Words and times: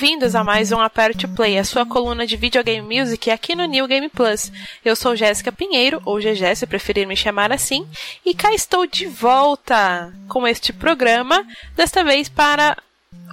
bem-vindos 0.00 0.34
a 0.34 0.42
mais 0.42 0.72
um 0.72 0.80
Aperte 0.80 1.28
Play, 1.28 1.58
a 1.58 1.64
sua 1.64 1.84
coluna 1.84 2.26
de 2.26 2.34
videogame 2.34 2.80
music 2.80 3.30
aqui 3.30 3.54
no 3.54 3.66
New 3.66 3.86
Game 3.86 4.08
Plus. 4.08 4.50
Eu 4.82 4.96
sou 4.96 5.14
Jéssica 5.14 5.52
Pinheiro, 5.52 6.00
ou 6.06 6.18
GG 6.18 6.56
se 6.56 6.66
preferir 6.66 7.06
me 7.06 7.14
chamar 7.14 7.52
assim, 7.52 7.86
e 8.24 8.32
cá 8.32 8.54
estou 8.54 8.86
de 8.86 9.06
volta 9.06 10.10
com 10.26 10.48
este 10.48 10.72
programa, 10.72 11.46
desta 11.76 12.02
vez 12.02 12.30
para 12.30 12.78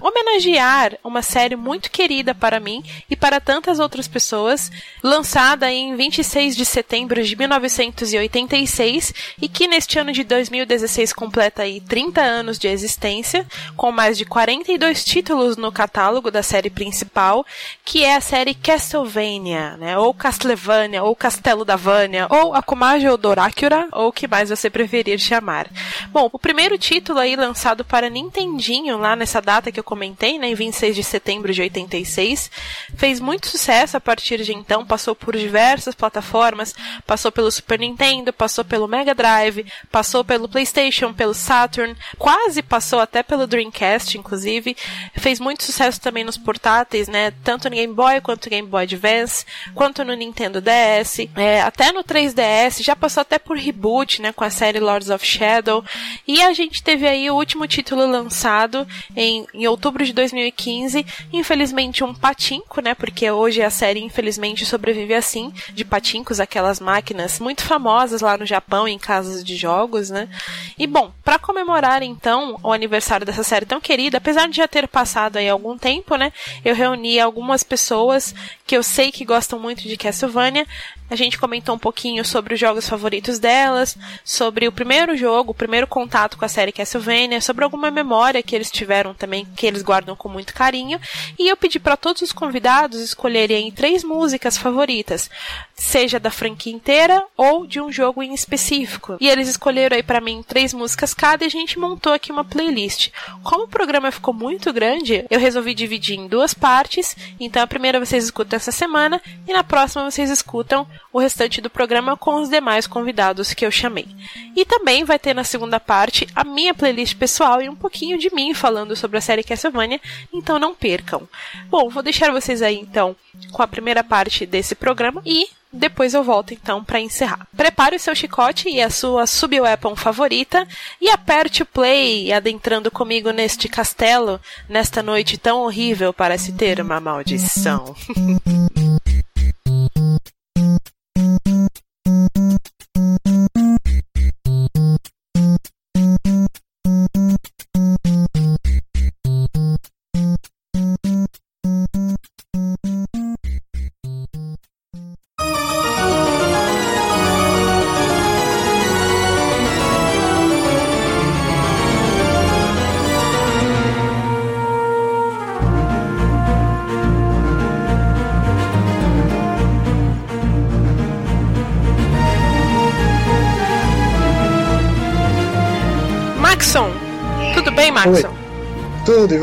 homenagear 0.02 0.98
uma 1.04 1.22
série 1.22 1.56
muito 1.56 1.92
querida 1.92 2.34
para 2.34 2.60
mim 2.60 2.84
e 3.08 3.16
para 3.16 3.40
tantas 3.40 3.80
outras 3.80 4.08
pessoas, 4.08 4.72
lançada 5.04 5.72
em 5.72 5.96
26 5.96 6.56
de 6.56 6.66
setembro 6.66 7.24
de 7.24 7.36
1986 7.36 9.14
e 9.40 9.48
que 9.48 9.68
neste 9.68 10.00
ano 10.00 10.12
de 10.12 10.24
2016 10.24 11.14
completa 11.14 11.62
aí 11.62 11.80
30 11.80 12.22
anos 12.22 12.58
de 12.58 12.68
existência, 12.68 13.46
com 13.76 13.92
mais 13.92 14.18
de 14.18 14.26
42 14.26 15.06
títulos 15.06 15.58
no 15.58 15.72
catálogo 15.72 16.32
da 16.32 16.42
série 16.42 16.72
principal, 16.72 17.46
que 17.86 18.04
é 18.04 18.16
a 18.16 18.22
série 18.22 18.56
Castlevania, 18.56 19.78
né? 19.78 19.98
Ou 19.98 20.14
Castlevania, 20.14 21.04
ou 21.04 21.16
Castelo 21.16 21.64
da 21.64 21.76
Vânia, 21.76 22.28
ou 22.30 22.54
Akumage 22.54 23.08
ou 23.08 23.18
Dorácula, 23.18 23.88
ou 23.92 24.08
o 24.10 24.12
que 24.12 24.28
mais 24.28 24.50
você 24.50 24.70
preferir 24.70 25.20
chamar. 25.20 25.68
Bom, 26.10 26.30
o 26.32 26.40
primeiro 26.40 26.78
título 26.78 27.20
aí 27.20 27.36
lançado 27.36 27.86
para 27.86 28.10
Nintendinho 28.10 28.98
lá 28.98 29.16
nessa 29.16 29.42
data 29.42 29.67
que 29.72 29.80
eu 29.80 29.84
comentei, 29.84 30.38
né, 30.38 30.50
em 30.50 30.56
26 30.56 30.96
de 30.96 31.04
setembro 31.04 31.54
de 31.54 31.62
86. 31.62 32.52
Fez 32.96 33.20
muito 33.20 33.48
sucesso 33.48 33.98
a 33.98 34.02
partir 34.02 34.44
de 34.44 34.54
então, 34.54 34.86
passou 34.86 35.16
por 35.16 35.36
diversas 35.36 35.96
plataformas, 35.96 36.74
passou 37.06 37.32
pelo 37.32 37.52
Super 37.52 37.80
Nintendo, 37.80 38.34
passou 38.34 38.64
pelo 38.64 38.88
Mega 38.88 39.14
Drive, 39.14 39.66
passou 39.92 40.24
pelo 40.24 40.50
PlayStation, 40.50 41.14
pelo 41.14 41.34
Saturn, 41.34 41.96
quase 42.18 42.62
passou 42.62 43.00
até 43.00 43.24
pelo 43.24 43.48
Dreamcast, 43.48 44.18
inclusive. 44.18 44.76
Fez 45.16 45.40
muito 45.40 45.64
sucesso 45.64 46.00
também 46.00 46.24
nos 46.24 46.38
portáteis, 46.38 47.08
né, 47.08 47.32
tanto 47.44 47.70
no 47.70 47.76
Game 47.76 47.94
Boy 47.94 48.22
quanto 48.22 48.46
no 48.46 48.52
Game 48.52 48.68
Boy 48.68 48.84
Advance, 48.84 49.46
quanto 49.74 50.04
no 50.04 50.14
Nintendo 50.14 50.62
DS, 50.62 51.28
é, 51.36 51.62
até 51.62 51.92
no 51.92 52.04
3DS, 52.04 52.84
já 52.84 52.96
passou 52.96 53.22
até 53.22 53.38
por 53.40 53.58
reboot, 53.58 54.22
né, 54.22 54.32
com 54.32 54.44
a 54.44 54.50
série 54.50 54.80
Lords 54.80 55.10
of 55.10 55.26
Shadow. 55.26 55.84
E 56.28 56.42
a 56.42 56.54
gente 56.54 56.84
teve 56.84 57.08
aí 57.08 57.30
o 57.30 57.36
último 57.36 57.68
título 57.68 58.06
lançado 58.10 58.88
em, 59.16 59.46
em 59.58 59.68
outubro 59.68 60.06
de 60.06 60.14
2015. 60.14 61.06
Infelizmente, 61.34 62.04
um 62.04 62.14
patinco, 62.14 62.80
né? 62.82 62.94
Porque 62.94 63.30
hoje 63.30 63.62
a 63.62 63.70
série, 63.70 64.02
infelizmente, 64.02 64.66
sobrevive 64.66 65.14
assim, 65.14 65.52
de 65.74 65.84
patincos, 65.84 66.40
aquelas 66.40 66.80
máquinas 66.80 67.40
muito 67.40 67.64
famosas 67.64 68.22
lá 68.22 68.38
no 68.38 68.46
Japão, 68.46 68.88
em 68.88 69.00
casas 69.00 69.44
de 69.44 69.56
jogos, 69.56 70.10
né? 70.10 70.30
E 70.78 70.86
bom, 70.86 71.12
para 71.24 71.40
comemorar 71.40 72.04
então 72.04 72.60
o 72.62 72.72
aniversário 72.72 73.26
dessa 73.26 73.44
série 73.44 73.66
tão 73.66 73.82
querida, 73.82 74.20
apesar 74.20 74.48
de 74.48 74.58
já 74.58 74.68
ter 74.68 74.88
passado 74.88 75.38
aí 75.38 75.50
algum 75.50 75.78
tempo, 75.78 76.16
né? 76.16 76.32
Eu 76.64 76.76
reuni 76.76 77.20
algumas 77.20 77.64
pessoas 77.64 78.36
que 78.66 78.78
eu 78.78 78.84
sei 78.84 79.12
que 79.12 79.26
gostam 79.26 79.60
muito 79.60 79.84
de 79.84 79.98
Castlevania 79.98 80.68
a 81.10 81.16
gente 81.16 81.38
comentou 81.38 81.76
um 81.76 81.80
pouquinho 81.80 82.24
sobre 82.26 82.54
os 82.54 82.60
jogos 82.60 82.88
favoritos 82.88 83.40
delas, 83.40 83.98
sobre 84.24 84.68
o 84.68 84.72
primeiro 84.72 85.16
jogo, 85.16 85.52
o 85.52 85.56
primeiro 85.56 85.88
contato 85.88 86.38
com 86.38 86.46
a 86.46 86.50
série 86.50 86.72
Castlevania, 86.72 87.42
sobre 87.42 87.64
alguma 87.64 87.90
memória 87.90 88.44
que 88.44 88.56
eles 88.56 88.70
tiveram 88.70 89.14
também, 89.14 89.46
que 89.56 89.66
eles 89.66 89.82
guardam 89.82 90.16
com 90.16 90.28
muito 90.28 90.54
carinho. 90.54 91.00
E 91.40 91.48
eu 91.48 91.56
pedi 91.56 91.80
para 91.80 91.98
todos 91.98 92.22
os 92.22 92.32
convidados 92.32 93.00
escolherem 93.00 93.72
três 93.72 94.04
músicas 94.04 94.58
favoritas, 94.58 95.30
seja 95.74 96.20
da 96.20 96.30
franquia 96.30 96.74
inteira 96.74 97.24
ou 97.38 97.66
de 97.66 97.80
um 97.80 97.92
jogo 97.92 98.22
em 98.22 98.34
específico. 98.34 99.18
E 99.20 99.30
eles 99.30 99.48
escolheram 99.48 99.96
aí 99.96 100.04
para 100.04 100.22
mim 100.22 100.44
três 100.46 100.74
músicas 100.74 101.14
cada 101.14 101.44
e 101.44 101.48
a 101.48 101.50
gente 101.50 101.80
montou 101.80 102.14
aqui 102.14 102.32
uma 102.32 102.44
playlist. 102.44 103.12
Como 103.44 103.64
o 103.64 103.68
programa 103.68 104.12
ficou 104.12 104.34
muito 104.34 104.74
grande, 104.74 105.26
eu 105.30 105.40
resolvi 105.40 105.74
dividir 105.74 106.18
em 106.18 106.28
duas 106.28 106.54
partes. 106.54 107.16
Então 107.40 107.62
a 107.62 107.68
primeira 107.68 108.00
vocês 108.00 108.26
escutam 108.26 108.58
essa 108.58 108.72
semana 108.72 109.22
e 109.48 109.54
na 109.54 109.64
próxima 109.64 110.10
vocês 110.10 110.30
escutam 110.30 110.88
o 111.12 111.20
restante 111.20 111.62
do 111.62 111.70
programa 111.70 112.18
com 112.18 112.36
os 112.36 112.50
demais 112.50 112.88
convidados 112.88 113.54
que 113.54 113.66
eu 113.66 113.72
chamei. 113.72 114.08
E 114.56 114.66
também 114.66 115.04
vai 115.04 115.20
ter 115.20 115.34
na 115.34 115.44
segunda 115.44 115.80
parte 115.80 116.28
a 116.36 116.44
minha 116.44 116.74
playlist 116.74 117.16
pessoal 117.16 117.62
e 117.62 117.70
um 117.70 117.76
pouquinho 117.76 118.18
de 118.18 118.34
mim 118.34 118.54
falando 118.54 118.96
sobre 118.96 119.18
a 119.18 119.22
série 119.22 119.44
Castlevania, 119.44 120.02
então 120.34 120.60
não 120.60 120.76
percam. 120.76 121.28
Bom, 121.70 121.90
vou 121.90 122.04
deixar 122.04 122.32
vocês 122.32 122.62
aí 122.62 122.78
então 122.80 123.16
com 123.52 123.62
a 123.62 123.68
primeira 123.68 124.04
parte 124.04 124.46
desse 124.46 124.76
programa 124.76 125.22
e 125.26 125.48
depois 125.72 126.14
eu 126.14 126.24
volto 126.24 126.54
então 126.54 126.84
para 126.84 127.00
encerrar. 127.00 127.48
Prepare 127.56 127.96
o 127.96 128.00
seu 128.00 128.16
chicote 128.16 128.70
e 128.70 128.82
a 128.82 128.90
sua 128.90 129.28
sub-weapon 129.28 129.96
favorita 129.96 130.68
e 131.00 131.10
aperte 131.10 131.62
o 131.62 131.66
play, 131.66 132.32
adentrando 132.32 132.90
comigo 132.90 133.32
neste 133.32 133.68
castelo, 133.68 134.40
nesta 134.68 135.04
noite 135.04 135.38
tão 135.38 135.62
horrível 135.62 136.14
para 136.14 136.38
se 136.38 136.54
ter 136.54 136.80
uma 136.80 137.00
maldição. 137.00 137.96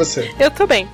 você? 0.04 0.32
Eu 0.38 0.50
tô 0.50 0.66
bem. 0.66 0.88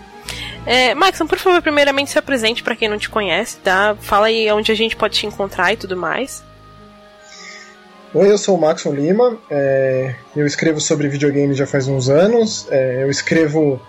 É, 0.66 0.94
Maxon, 0.94 1.26
por 1.26 1.38
favor, 1.38 1.62
primeiramente 1.62 2.10
se 2.10 2.18
apresente 2.18 2.62
para 2.62 2.76
quem 2.76 2.88
não 2.88 2.98
te 2.98 3.08
conhece, 3.08 3.56
tá? 3.58 3.96
Fala 4.00 4.26
aí 4.26 4.50
onde 4.52 4.70
a 4.70 4.74
gente 4.74 4.94
pode 4.94 5.16
te 5.16 5.26
encontrar 5.26 5.72
e 5.72 5.76
tudo 5.76 5.96
mais. 5.96 6.44
Oi, 8.12 8.30
eu 8.30 8.36
sou 8.36 8.56
o 8.56 8.60
Maxon 8.60 8.92
Lima, 8.92 9.38
é, 9.48 10.14
eu 10.34 10.44
escrevo 10.44 10.80
sobre 10.80 11.08
videogames 11.08 11.56
já 11.56 11.66
faz 11.66 11.86
uns 11.86 12.08
anos, 12.08 12.66
é, 12.70 13.02
eu 13.02 13.10
escrevo... 13.10 13.80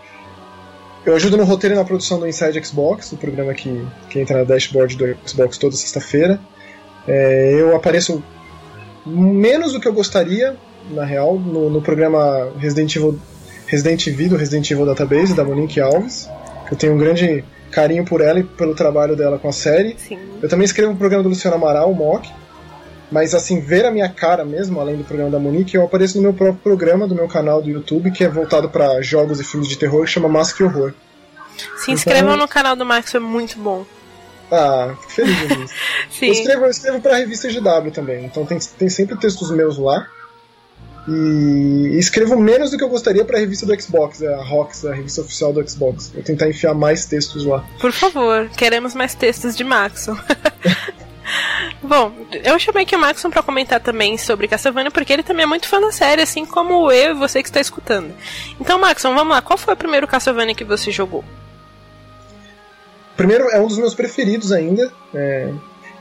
Eu 1.04 1.16
ajudo 1.16 1.36
no 1.36 1.44
roteiro 1.44 1.76
e 1.76 1.78
na 1.78 1.84
produção 1.84 2.20
do 2.20 2.28
Inside 2.28 2.64
Xbox, 2.64 3.12
o 3.12 3.18
programa 3.18 3.52
que, 3.56 3.84
que 4.10 4.20
entra 4.20 4.38
na 4.38 4.44
dashboard 4.44 4.96
do 4.96 5.18
Xbox 5.26 5.58
toda 5.58 5.76
sexta-feira. 5.76 6.40
É, 7.08 7.56
eu 7.60 7.76
apareço 7.76 8.24
menos 9.04 9.74
do 9.74 9.80
que 9.80 9.88
eu 9.88 9.94
gostaria, 9.94 10.56
na 10.92 11.04
real, 11.04 11.40
no, 11.40 11.72
no 11.72 11.82
programa 11.82 12.52
Resident 12.60 12.96
Evil, 12.96 13.20
Resident 13.72 14.06
Evil, 14.06 14.28
do 14.28 14.36
Resident 14.36 14.70
Evil 14.70 14.86
Database, 14.86 15.34
da 15.34 15.46
Monique 15.46 15.80
Alves. 15.80 16.30
Eu 16.70 16.76
tenho 16.76 16.94
um 16.94 16.98
grande 16.98 17.42
carinho 17.72 18.04
por 18.04 18.20
ela 18.20 18.40
e 18.40 18.44
pelo 18.44 18.76
trabalho 18.76 19.16
dela 19.16 19.40
com 19.40 19.48
a 19.48 19.54
série. 19.54 19.96
Sim. 19.98 20.20
Eu 20.42 20.50
também 20.50 20.66
escrevo 20.66 20.92
um 20.92 20.96
programa 20.98 21.24
do 21.24 21.30
Luciano 21.30 21.56
Amaral, 21.56 21.90
o 21.90 21.96
Mock. 21.96 22.30
Mas 23.10 23.34
assim, 23.34 23.62
ver 23.62 23.86
a 23.86 23.92
minha 23.92 24.10
cara 24.10 24.44
mesmo, 24.44 24.78
além 24.82 24.98
do 24.98 25.06
programa 25.06 25.32
da 25.32 25.40
Monique, 25.40 25.76
eu 25.76 25.86
apareço 25.86 26.18
no 26.18 26.24
meu 26.24 26.34
próprio 26.34 26.62
programa 26.62 27.08
do 27.08 27.16
meu 27.16 27.30
canal 27.30 27.62
do 27.62 27.70
YouTube, 27.70 28.12
que 28.12 28.26
é 28.26 28.30
voltado 28.30 28.70
para 28.70 29.02
jogos 29.02 29.40
e 29.40 29.44
filmes 29.44 29.70
de 29.70 29.78
terror, 29.78 30.04
que 30.04 30.12
chama 30.12 30.28
Mask 30.28 30.60
Horror. 30.60 30.94
Se 31.78 31.92
inscrevam 31.92 32.32
então... 32.32 32.38
no 32.38 32.48
canal 32.50 32.76
do 32.76 32.86
Max, 32.86 33.16
é 33.16 33.20
muito 33.20 33.58
bom. 33.58 33.86
Ah, 34.52 34.94
feliz. 35.08 35.72
Sim. 36.12 36.28
Eu 36.28 36.34
escrevo, 36.34 36.66
eu 36.66 36.70
escrevo 36.70 37.00
pra 37.00 37.16
revista 37.16 37.48
GW 37.48 37.92
também, 37.92 38.26
então 38.26 38.46
tem, 38.46 38.60
tem 38.60 38.90
sempre 38.90 39.18
textos 39.18 39.50
meus 39.50 39.78
lá. 39.78 40.08
E 41.08 41.98
escrevo 41.98 42.40
menos 42.40 42.72
do 42.72 42.78
que 42.78 42.84
eu 42.84 42.90
gostaria 42.90 43.26
para 43.26 43.38
a 43.38 43.40
revista 43.40 43.66
do 43.66 43.82
Xbox, 43.82 44.22
a 44.22 44.44
Rox, 44.44 44.86
a 44.86 44.94
revista 44.94 45.22
oficial 45.22 45.52
do 45.52 45.68
Xbox. 45.68 46.12
Vou 46.14 46.22
tentar 46.22 46.48
enfiar 46.48 46.74
mais 46.74 47.06
textos 47.06 47.46
lá. 47.46 47.66
Por 47.80 47.92
favor, 47.92 48.50
queremos 48.50 48.94
mais 48.94 49.16
textos 49.16 49.56
de 49.56 49.64
Maxon. 49.64 50.16
Bom, 51.82 52.14
eu 52.44 52.60
chamei 52.60 52.84
aqui 52.84 52.96
o 52.96 53.00
Maxon 53.00 53.32
para 53.32 53.42
comentar 53.42 53.80
também 53.80 54.18
sobre 54.18 54.48
Castlevania, 54.48 54.92
porque 54.92 55.12
ele 55.12 55.24
também 55.24 55.44
é 55.44 55.48
muito 55.48 55.68
fã 55.68 55.82
da 55.82 55.92
série, 55.92 56.22
assim 56.22 56.46
como 56.46 56.92
eu 56.92 57.12
e 57.12 57.18
você 57.18 57.42
que 57.42 57.50
está 57.50 57.60
escutando. 57.60 58.14
Então, 58.60 58.80
Maxon, 58.80 59.16
vamos 59.16 59.34
lá, 59.34 59.42
qual 59.42 59.58
foi 59.58 59.74
o 59.74 59.78
primeiro 59.78 60.08
Castlevania 60.08 60.54
que 60.54 60.64
você 60.64 60.92
jogou? 60.92 61.24
Primeiro, 63.18 63.50
é 63.50 63.60
um 63.60 63.68
dos 63.68 63.78
meus 63.78 63.94
preferidos 63.94 64.52
ainda. 64.52 64.92
É, 65.14 65.52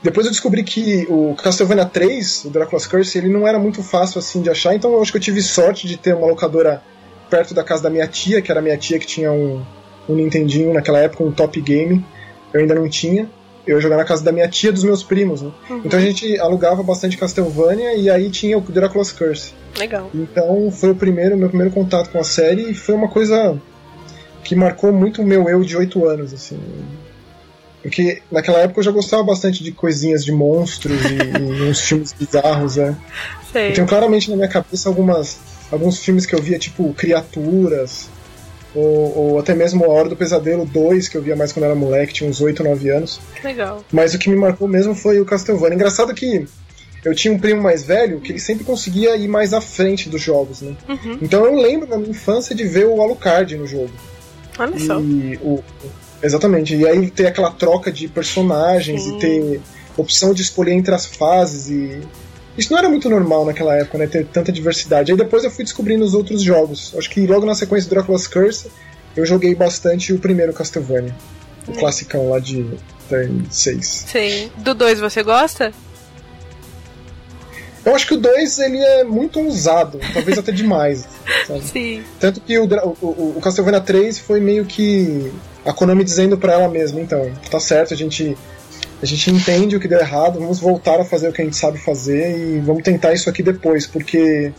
depois 0.02 0.26
eu 0.26 0.32
descobri 0.32 0.62
que 0.62 1.06
o 1.10 1.34
Castlevania 1.34 1.84
3, 1.84 2.46
o 2.46 2.50
Dracula's 2.50 2.86
Curse, 2.86 3.18
ele 3.18 3.28
não 3.28 3.46
era 3.46 3.58
muito 3.58 3.82
fácil 3.82 4.18
assim 4.18 4.40
de 4.40 4.48
achar, 4.48 4.74
então 4.74 4.92
eu 4.92 5.02
acho 5.02 5.12
que 5.12 5.18
eu 5.18 5.22
tive 5.22 5.42
sorte 5.42 5.86
de 5.86 5.96
ter 5.96 6.14
uma 6.14 6.26
locadora 6.26 6.82
perto 7.28 7.54
da 7.54 7.62
casa 7.62 7.82
da 7.82 7.90
minha 7.90 8.06
tia, 8.08 8.40
que 8.40 8.50
era 8.50 8.62
minha 8.62 8.76
tia 8.76 8.98
que 8.98 9.06
tinha 9.06 9.30
um, 9.30 9.62
um 10.08 10.14
Nintendinho 10.14 10.72
naquela 10.72 10.98
época, 10.98 11.22
um 11.22 11.30
Top 11.30 11.58
Game. 11.60 12.04
Eu 12.52 12.60
ainda 12.60 12.74
não 12.74 12.88
tinha. 12.88 13.30
Eu 13.66 13.76
ia 13.76 13.80
jogar 13.80 13.98
na 13.98 14.04
casa 14.04 14.24
da 14.24 14.32
minha 14.32 14.48
tia 14.48 14.72
dos 14.72 14.82
meus 14.82 15.02
primos, 15.02 15.42
né? 15.42 15.52
Uhum. 15.68 15.82
Então 15.84 15.98
a 15.98 16.02
gente 16.02 16.38
alugava 16.40 16.82
bastante 16.82 17.16
Castlevania 17.16 17.94
e 17.94 18.10
aí 18.10 18.30
tinha 18.30 18.58
o 18.58 18.60
Dracula's 18.60 19.12
Curse. 19.12 19.52
Legal. 19.78 20.10
Então 20.14 20.70
foi 20.72 20.90
o 20.90 20.94
primeiro, 20.94 21.36
meu 21.36 21.48
primeiro 21.48 21.72
contato 21.72 22.10
com 22.10 22.18
a 22.18 22.24
série 22.24 22.70
e 22.70 22.74
foi 22.74 22.94
uma 22.94 23.08
coisa 23.08 23.56
que 24.42 24.56
marcou 24.56 24.92
muito 24.92 25.22
o 25.22 25.24
meu 25.24 25.48
eu 25.48 25.62
de 25.62 25.76
8 25.76 26.04
anos, 26.06 26.32
assim. 26.34 26.58
Porque 27.82 28.22
naquela 28.30 28.58
época 28.58 28.80
eu 28.80 28.84
já 28.84 28.90
gostava 28.90 29.22
bastante 29.22 29.64
de 29.64 29.72
coisinhas 29.72 30.24
de 30.24 30.32
monstros 30.32 31.00
e, 31.04 31.38
e 31.38 31.62
uns 31.62 31.80
filmes 31.80 32.12
bizarros, 32.12 32.76
né? 32.76 32.96
Sei. 33.52 33.70
Eu 33.70 33.74
tenho 33.74 33.86
claramente 33.86 34.30
na 34.30 34.36
minha 34.36 34.48
cabeça 34.48 34.88
algumas, 34.88 35.38
alguns 35.72 35.98
filmes 35.98 36.26
que 36.26 36.34
eu 36.34 36.42
via, 36.42 36.58
tipo 36.58 36.92
Criaturas, 36.94 38.08
ou, 38.74 39.18
ou, 39.18 39.38
até 39.38 39.54
mesmo 39.54 39.84
A 39.84 39.88
Hora 39.88 40.08
do 40.08 40.16
Pesadelo 40.16 40.64
2, 40.64 41.08
que 41.08 41.16
eu 41.16 41.22
via 41.22 41.34
mais 41.34 41.52
quando 41.52 41.64
era 41.64 41.74
moleque, 41.74 42.12
tinha 42.12 42.30
uns 42.30 42.40
8, 42.40 42.62
9 42.62 42.90
anos. 42.90 43.20
Legal. 43.42 43.84
Mas 43.90 44.14
o 44.14 44.18
que 44.18 44.30
me 44.30 44.36
marcou 44.36 44.68
mesmo 44.68 44.94
foi 44.94 45.20
o 45.20 45.24
Castlevania. 45.24 45.74
Engraçado 45.74 46.14
que 46.14 46.46
eu 47.04 47.14
tinha 47.14 47.32
um 47.32 47.38
primo 47.38 47.62
mais 47.62 47.82
velho 47.82 48.20
que 48.20 48.30
ele 48.30 48.38
sempre 48.38 48.64
conseguia 48.64 49.16
ir 49.16 49.26
mais 49.26 49.52
à 49.52 49.60
frente 49.60 50.08
dos 50.08 50.20
jogos, 50.20 50.60
né? 50.60 50.76
Uhum. 50.88 51.18
Então 51.20 51.44
eu 51.44 51.54
lembro 51.56 51.88
na 51.88 51.96
minha 51.96 52.10
infância 52.10 52.54
de 52.54 52.64
ver 52.64 52.86
o 52.86 53.00
Alucard 53.00 53.56
no 53.56 53.66
jogo. 53.66 53.90
Olha 54.58 54.78
só. 54.78 55.00
O, 55.00 55.64
exatamente. 56.22 56.74
E 56.74 56.86
aí 56.86 57.10
ter 57.10 57.26
aquela 57.26 57.50
troca 57.50 57.90
de 57.90 58.08
personagens 58.08 59.02
Sim. 59.02 59.16
e 59.16 59.20
ter 59.20 59.60
opção 59.96 60.32
de 60.32 60.42
escolher 60.42 60.72
entre 60.72 60.94
as 60.94 61.06
fases 61.06 61.68
e. 61.68 62.00
Isso 62.58 62.72
não 62.72 62.78
era 62.78 62.88
muito 62.88 63.08
normal 63.08 63.44
naquela 63.44 63.74
época, 63.76 63.96
né? 63.96 64.06
Ter 64.06 64.26
tanta 64.26 64.50
diversidade. 64.52 65.12
Aí 65.12 65.16
depois 65.16 65.44
eu 65.44 65.50
fui 65.50 65.64
descobrindo 65.64 66.04
os 66.04 66.14
outros 66.14 66.42
jogos. 66.42 66.92
Acho 66.96 67.08
que 67.08 67.26
logo 67.26 67.46
na 67.46 67.54
sequência 67.54 67.88
do 67.88 67.94
Dracula's 67.94 68.26
Curse 68.26 68.68
eu 69.16 69.24
joguei 69.24 69.54
bastante 69.54 70.12
o 70.12 70.18
primeiro 70.18 70.52
Castlevania. 70.52 71.14
O 71.66 71.72
classicão 71.72 72.30
lá 72.30 72.38
de 72.38 72.66
6. 73.50 73.86
Sim. 73.86 74.50
Do 74.58 74.74
2 74.74 75.00
você 75.00 75.22
gosta? 75.22 75.72
Eu 77.90 77.96
acho 77.96 78.06
que 78.06 78.14
o 78.14 78.18
2 78.18 78.58
ele 78.60 78.78
é 78.78 79.02
muito 79.02 79.40
ousado, 79.40 79.98
talvez 80.12 80.38
até 80.38 80.52
demais. 80.52 81.08
Sabe? 81.46 81.62
Sim. 81.66 82.04
Tanto 82.20 82.40
que 82.40 82.56
o, 82.56 82.68
o, 83.02 83.34
o 83.36 83.40
Castlevania 83.42 83.80
3 83.80 84.20
foi 84.20 84.38
meio 84.38 84.64
que 84.64 85.32
a 85.64 85.72
Konami 85.72 86.04
dizendo 86.04 86.38
para 86.38 86.52
ela 86.52 86.68
mesma, 86.68 87.00
então, 87.00 87.30
tá 87.50 87.58
certo, 87.58 87.92
a 87.92 87.96
gente 87.96 88.36
a 89.02 89.06
gente 89.06 89.30
entende 89.30 89.74
o 89.74 89.80
que 89.80 89.88
deu 89.88 89.98
errado, 89.98 90.38
vamos 90.38 90.60
voltar 90.60 91.00
a 91.00 91.04
fazer 91.04 91.28
o 91.28 91.32
que 91.32 91.40
a 91.40 91.44
gente 91.44 91.56
sabe 91.56 91.78
fazer 91.78 92.38
e 92.38 92.60
vamos 92.60 92.82
tentar 92.82 93.14
isso 93.14 93.30
aqui 93.30 93.42
depois, 93.42 93.86
porque 93.86 94.52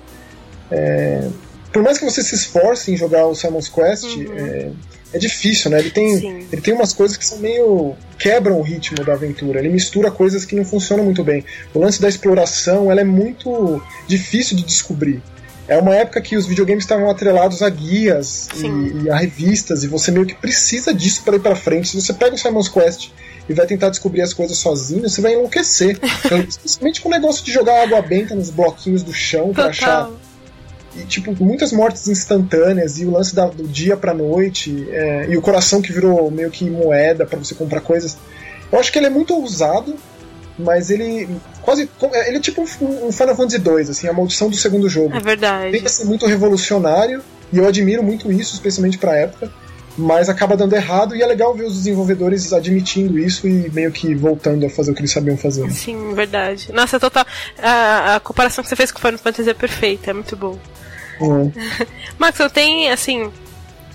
é, 0.69 1.27
por 1.71 1.81
mais 1.83 1.99
que 1.99 2.05
você 2.05 2.23
se 2.23 2.35
esforce 2.35 2.91
em 2.91 2.97
jogar 2.97 3.27
o 3.27 3.35
Simon's 3.35 3.69
Quest, 3.69 4.03
uhum. 4.03 4.33
é, 4.35 4.71
é 5.13 5.17
difícil, 5.17 5.69
né? 5.71 5.79
Ele 5.79 5.91
tem, 5.91 6.45
ele 6.51 6.61
tem 6.61 6.73
umas 6.73 6.93
coisas 6.93 7.17
que 7.17 7.25
são 7.25 7.37
meio. 7.39 7.95
quebram 8.17 8.59
o 8.59 8.61
ritmo 8.61 9.03
da 9.03 9.13
aventura. 9.13 9.59
Ele 9.59 9.69
mistura 9.69 10.09
coisas 10.09 10.45
que 10.45 10.55
não 10.55 10.63
funcionam 10.63 11.03
muito 11.03 11.23
bem. 11.23 11.43
O 11.73 11.79
lance 11.79 12.01
da 12.01 12.07
exploração 12.07 12.91
ela 12.91 13.01
é 13.01 13.05
muito 13.05 13.81
difícil 14.07 14.55
de 14.55 14.63
descobrir. 14.63 15.21
É 15.67 15.77
uma 15.77 15.95
época 15.95 16.19
que 16.21 16.35
os 16.35 16.45
videogames 16.45 16.83
estavam 16.83 17.09
atrelados 17.09 17.61
a 17.61 17.69
guias 17.69 18.49
e, 18.55 19.03
e, 19.03 19.09
a 19.09 19.15
revistas, 19.15 19.83
e 19.83 19.87
você 19.87 20.11
meio 20.11 20.25
que 20.25 20.35
precisa 20.35 20.93
disso 20.93 21.21
para 21.23 21.37
ir 21.37 21.39
para 21.39 21.55
frente. 21.55 21.89
Se 21.89 22.01
você 22.01 22.13
pega 22.13 22.35
o 22.35 22.37
Simon's 22.37 22.67
Quest 22.67 23.09
e 23.47 23.53
vai 23.53 23.65
tentar 23.65 23.89
descobrir 23.89 24.21
as 24.21 24.33
coisas 24.33 24.57
sozinho, 24.57 25.07
você 25.07 25.21
vai 25.21 25.33
enlouquecer. 25.33 25.97
Especialmente 26.47 26.99
com 26.99 27.07
o 27.07 27.11
negócio 27.11 27.45
de 27.45 27.51
jogar 27.51 27.83
água 27.83 28.01
benta 28.01 28.35
nos 28.35 28.49
bloquinhos 28.49 29.03
do 29.03 29.13
chão 29.13 29.53
para 29.53 29.67
achar 29.67 30.09
e, 30.95 31.03
tipo, 31.05 31.35
muitas 31.43 31.71
mortes 31.71 32.07
instantâneas 32.07 32.99
e 32.99 33.05
o 33.05 33.11
lance 33.11 33.33
da, 33.33 33.47
do 33.47 33.63
dia 33.63 33.95
pra 33.95 34.13
noite 34.13 34.87
é, 34.91 35.27
e 35.29 35.37
o 35.37 35.41
coração 35.41 35.81
que 35.81 35.91
virou 35.91 36.29
meio 36.29 36.51
que 36.51 36.69
moeda 36.69 37.25
para 37.25 37.39
você 37.39 37.55
comprar 37.55 37.81
coisas. 37.81 38.17
Eu 38.71 38.79
acho 38.79 38.91
que 38.91 38.99
ele 38.99 39.07
é 39.07 39.09
muito 39.09 39.33
ousado, 39.33 39.95
mas 40.57 40.89
ele 40.89 41.29
quase. 41.61 41.89
Ele 42.27 42.37
é 42.37 42.39
tipo 42.39 42.61
um, 42.61 43.07
um 43.07 43.11
Final 43.11 43.35
Fantasy 43.35 43.59
2, 43.59 43.89
assim, 43.89 44.07
a 44.07 44.13
maldição 44.13 44.49
do 44.49 44.55
segundo 44.55 44.89
jogo. 44.89 45.15
É 45.15 45.19
verdade. 45.19 45.71
Tem 45.71 45.81
que 45.81 45.89
ser 45.89 46.05
muito 46.05 46.25
revolucionário, 46.25 47.23
e 47.51 47.57
eu 47.57 47.67
admiro 47.67 48.03
muito 48.03 48.31
isso, 48.31 48.53
especialmente 48.53 48.97
pra 48.97 49.15
época. 49.15 49.51
Mas 49.97 50.29
acaba 50.29 50.55
dando 50.55 50.73
errado 50.73 51.15
e 51.15 51.21
é 51.21 51.25
legal 51.25 51.53
ver 51.53 51.65
os 51.65 51.75
desenvolvedores 51.75 52.53
admitindo 52.53 53.19
isso 53.19 53.47
e 53.47 53.69
meio 53.71 53.91
que 53.91 54.15
voltando 54.15 54.65
a 54.65 54.69
fazer 54.69 54.91
o 54.91 54.93
que 54.93 55.01
eles 55.01 55.11
sabiam 55.11 55.37
fazer. 55.37 55.69
Sim, 55.71 56.13
verdade. 56.13 56.71
Nossa, 56.71 56.99
total. 56.99 57.25
A, 57.61 58.15
a 58.15 58.19
comparação 58.19 58.63
que 58.63 58.69
você 58.69 58.75
fez 58.75 58.91
com 58.91 58.99
o 58.99 59.01
Final 59.01 59.19
Fantasy 59.19 59.49
é 59.49 59.53
perfeita, 59.53 60.11
é 60.11 60.13
muito 60.13 60.35
bom. 60.35 60.57
Uhum. 61.19 61.51
Max, 62.17 62.39
eu 62.39 62.49
tenho, 62.49 62.91
assim, 62.91 63.31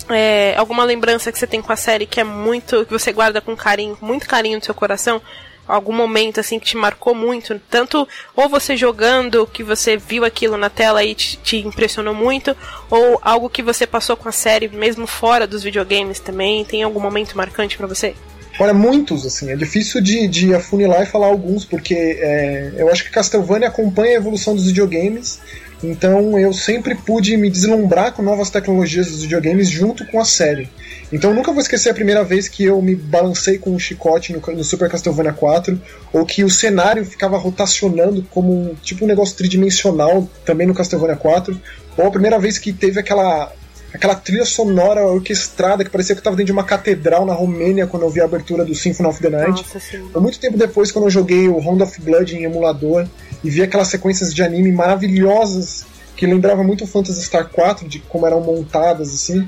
é, 0.08 0.54
alguma 0.56 0.84
lembrança 0.84 1.32
que 1.32 1.38
você 1.38 1.46
tem 1.46 1.60
com 1.60 1.72
a 1.72 1.76
série 1.76 2.06
que 2.06 2.20
é 2.20 2.24
muito. 2.24 2.84
que 2.84 2.92
você 2.92 3.12
guarda 3.12 3.40
com 3.40 3.56
carinho, 3.56 3.96
muito 4.00 4.28
carinho 4.28 4.58
no 4.58 4.64
seu 4.64 4.74
coração? 4.74 5.20
Algum 5.66 5.92
momento 5.92 6.40
assim 6.40 6.58
que 6.58 6.66
te 6.66 6.76
marcou 6.76 7.14
muito, 7.14 7.60
tanto 7.70 8.06
ou 8.34 8.48
você 8.48 8.76
jogando 8.76 9.46
que 9.46 9.62
você 9.62 9.96
viu 9.96 10.24
aquilo 10.24 10.56
na 10.56 10.70
tela 10.70 11.02
e 11.04 11.14
te, 11.14 11.36
te 11.38 11.56
impressionou 11.58 12.14
muito, 12.14 12.56
ou 12.90 13.18
algo 13.22 13.50
que 13.50 13.62
você 13.62 13.86
passou 13.86 14.16
com 14.16 14.28
a 14.28 14.32
série 14.32 14.68
mesmo 14.68 15.06
fora 15.06 15.46
dos 15.46 15.62
videogames 15.62 16.20
também, 16.20 16.64
tem 16.64 16.82
algum 16.82 17.00
momento 17.00 17.36
marcante 17.36 17.76
para 17.76 17.86
você? 17.86 18.14
Olha, 18.58 18.72
muitos, 18.72 19.26
assim, 19.26 19.50
é 19.50 19.56
difícil 19.56 20.00
de, 20.00 20.26
de 20.26 20.54
afunilar 20.54 21.02
e 21.02 21.06
falar 21.06 21.26
alguns, 21.26 21.64
porque 21.64 21.94
é, 21.94 22.72
eu 22.78 22.90
acho 22.90 23.04
que 23.04 23.10
Castlevania 23.10 23.68
acompanha 23.68 24.12
a 24.12 24.20
evolução 24.20 24.54
dos 24.54 24.66
videogames, 24.66 25.40
então 25.82 26.38
eu 26.38 26.52
sempre 26.52 26.94
pude 26.94 27.36
me 27.36 27.50
deslumbrar 27.50 28.12
com 28.12 28.22
novas 28.22 28.50
tecnologias 28.50 29.08
dos 29.08 29.22
videogames 29.22 29.68
junto 29.68 30.06
com 30.06 30.20
a 30.20 30.24
série. 30.24 30.68
Então 31.12 31.32
nunca 31.32 31.52
vou 31.52 31.60
esquecer 31.60 31.90
a 31.90 31.94
primeira 31.94 32.24
vez 32.24 32.48
que 32.48 32.64
eu 32.64 32.80
me 32.82 32.94
balancei 32.94 33.58
com 33.58 33.70
um 33.70 33.78
chicote 33.78 34.32
no, 34.32 34.40
no 34.54 34.64
Super 34.64 34.90
Castlevania 34.90 35.32
4, 35.32 35.80
ou 36.12 36.26
que 36.26 36.42
o 36.42 36.50
cenário 36.50 37.04
ficava 37.04 37.36
rotacionando 37.36 38.26
como 38.30 38.52
um, 38.52 38.74
tipo 38.74 39.04
um 39.04 39.08
negócio 39.08 39.36
tridimensional 39.36 40.28
também 40.44 40.66
no 40.66 40.74
Castlevania 40.74 41.16
4, 41.16 41.60
ou 41.96 42.06
a 42.06 42.10
primeira 42.10 42.38
vez 42.38 42.58
que 42.58 42.72
teve 42.72 42.98
aquela 42.98 43.52
aquela 43.94 44.14
trilha 44.14 44.44
sonora 44.44 45.06
orquestrada 45.06 45.82
que 45.82 45.88
parecia 45.88 46.14
que 46.14 46.18
eu 46.18 46.20
estava 46.20 46.36
dentro 46.36 46.46
de 46.46 46.52
uma 46.52 46.64
catedral 46.64 47.24
na 47.24 47.32
Romênia 47.32 47.86
quando 47.86 48.02
eu 48.02 48.10
vi 48.10 48.20
a 48.20 48.24
abertura 48.24 48.64
do 48.64 48.74
Symphony 48.74 49.08
of 49.08 49.22
the 49.22 49.30
Night. 49.30 49.62
Nossa, 49.62 49.80
ou 50.12 50.20
muito 50.20 50.38
tempo 50.38 50.58
depois 50.58 50.92
quando 50.92 51.06
eu 51.06 51.10
joguei 51.10 51.48
o 51.48 51.58
Round 51.58 51.82
of 51.82 52.00
Blood 52.00 52.36
em 52.36 52.44
emulador 52.44 53.06
e 53.46 53.50
vi 53.50 53.62
aquelas 53.62 53.86
sequências 53.86 54.34
de 54.34 54.42
anime 54.42 54.72
maravilhosas 54.72 55.86
que 56.16 56.26
lembrava 56.26 56.64
muito 56.64 56.82
o 56.82 56.86
Phantasy 56.86 57.22
Star 57.22 57.48
4, 57.48 57.86
de 57.86 58.00
como 58.00 58.26
eram 58.26 58.40
montadas, 58.40 59.14
assim. 59.14 59.46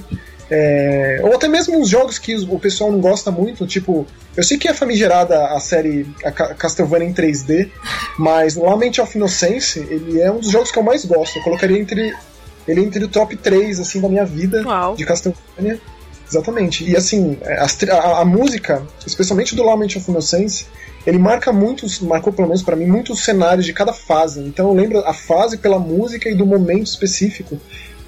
É, 0.51 1.21
ou 1.25 1.35
até 1.35 1.49
mesmo 1.49 1.81
os 1.81 1.89
jogos 1.89 2.19
que 2.19 2.37
o 2.37 2.59
pessoal 2.59 2.93
não 2.93 3.01
gosta 3.01 3.31
muito, 3.31 3.67
tipo, 3.67 4.07
eu 4.37 4.43
sei 4.43 4.57
que 4.57 4.69
é 4.69 4.73
famigerada 4.73 5.49
a 5.49 5.59
série 5.59 6.07
a 6.25 6.31
Castlevania 6.31 7.09
em 7.09 7.13
3D, 7.13 7.71
mas 8.19 8.57
o 8.57 8.63
Lament 8.63 8.99
of 8.99 9.17
Innocence, 9.17 9.79
ele 9.79 10.21
é 10.21 10.31
um 10.31 10.39
dos 10.39 10.51
jogos 10.51 10.71
que 10.71 10.79
eu 10.79 10.83
mais 10.83 11.05
gosto. 11.05 11.39
Eu 11.39 11.43
colocaria 11.43 11.79
entre 11.79 12.15
ele 12.67 12.83
entre 12.83 13.03
o 13.05 13.09
top 13.09 13.35
3 13.37 13.81
assim 13.81 14.01
da 14.01 14.09
minha 14.09 14.25
vida 14.25 14.63
Uau. 14.65 14.95
de 14.95 15.05
Castlevania. 15.05 15.81
Exatamente. 16.29 16.85
E 16.85 16.97
assim, 16.97 17.39
a, 17.43 17.95
a, 17.95 18.21
a, 18.21 18.25
música, 18.25 18.87
especialmente 19.07 19.55
do 19.55 19.63
Lament 19.63 19.97
of 19.97 20.11
Innocence, 20.11 20.67
ele 21.07 21.19
marca 21.19 21.53
muitos, 21.53 22.01
marcou 22.01 22.33
pelo 22.33 22.49
menos 22.49 22.63
para 22.63 22.77
mim, 22.77 22.87
muitos 22.87 23.25
cenários 23.25 23.65
de 23.65 23.73
cada 23.73 23.93
fase. 23.93 24.41
Então 24.41 24.69
eu 24.69 24.75
lembro 24.75 24.99
a 25.01 25.15
fase 25.15 25.57
pela 25.57 25.79
música 25.79 26.29
e 26.29 26.35
do 26.35 26.45
momento 26.45 26.87
específico. 26.87 27.59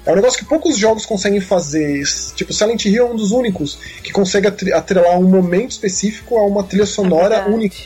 É 0.05 0.11
um 0.11 0.15
negócio 0.15 0.39
que 0.39 0.45
poucos 0.45 0.77
jogos 0.77 1.05
conseguem 1.05 1.39
fazer. 1.39 2.03
Tipo, 2.35 2.53
Silent 2.53 2.85
Hill 2.85 3.07
é 3.07 3.09
um 3.09 3.15
dos 3.15 3.31
únicos 3.31 3.77
que 4.03 4.11
consegue 4.11 4.47
atrelar 4.47 5.19
um 5.19 5.29
momento 5.29 5.71
específico 5.71 6.37
a 6.37 6.45
uma 6.45 6.63
trilha 6.63 6.85
sonora 6.85 7.35
é 7.35 7.45
única. 7.45 7.77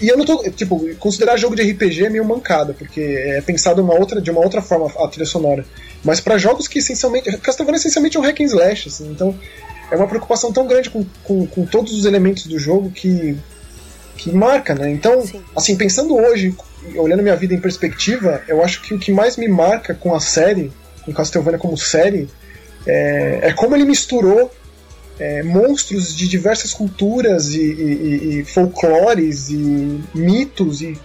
E 0.00 0.08
eu 0.08 0.16
não 0.16 0.24
tô. 0.24 0.42
Tipo, 0.50 0.94
considerar 0.96 1.36
jogo 1.36 1.54
de 1.54 1.62
RPG 1.62 2.06
é 2.06 2.10
meio 2.10 2.24
mancada, 2.24 2.72
porque 2.72 3.00
é 3.00 3.40
pensado 3.42 3.82
uma 3.82 3.94
outra, 3.94 4.20
de 4.20 4.30
uma 4.30 4.40
outra 4.40 4.62
forma 4.62 4.90
a 4.98 5.08
trilha 5.08 5.26
sonora. 5.26 5.64
Mas 6.04 6.20
para 6.20 6.36
jogos 6.36 6.68
que 6.68 6.78
essencialmente. 6.78 7.36
Castlevania 7.38 7.78
essencialmente 7.78 8.16
é 8.16 8.20
um 8.20 8.22
hack 8.22 8.40
and 8.40 8.44
slash, 8.44 8.88
assim, 8.88 9.10
então 9.10 9.38
é 9.90 9.96
uma 9.96 10.06
preocupação 10.06 10.52
tão 10.52 10.66
grande 10.66 10.90
com, 10.90 11.04
com, 11.22 11.46
com 11.46 11.66
todos 11.66 11.92
os 11.92 12.04
elementos 12.04 12.46
do 12.46 12.58
jogo 12.58 12.90
que 12.90 13.36
que 14.16 14.30
marca, 14.30 14.74
né? 14.74 14.90
Então, 14.90 15.26
Sim. 15.26 15.42
assim, 15.56 15.76
pensando 15.76 16.16
hoje, 16.16 16.54
olhando 16.96 17.22
minha 17.22 17.36
vida 17.36 17.54
em 17.54 17.60
perspectiva, 17.60 18.42
eu 18.46 18.62
acho 18.62 18.82
que 18.82 18.94
o 18.94 18.98
que 18.98 19.12
mais 19.12 19.36
me 19.36 19.48
marca 19.48 19.94
com 19.94 20.14
a 20.14 20.20
série, 20.20 20.72
com 21.04 21.12
Castlevania 21.12 21.58
como 21.58 21.76
série, 21.76 22.28
é, 22.86 23.40
é 23.42 23.52
como 23.52 23.74
ele 23.74 23.84
misturou 23.84 24.50
é, 25.18 25.42
monstros 25.42 26.14
de 26.14 26.28
diversas 26.28 26.72
culturas 26.72 27.52
e, 27.52 27.60
e, 27.60 28.40
e, 28.40 28.44
folclores 28.44 29.48
e 29.50 30.00
mitos 30.14 30.80
e 30.82 30.98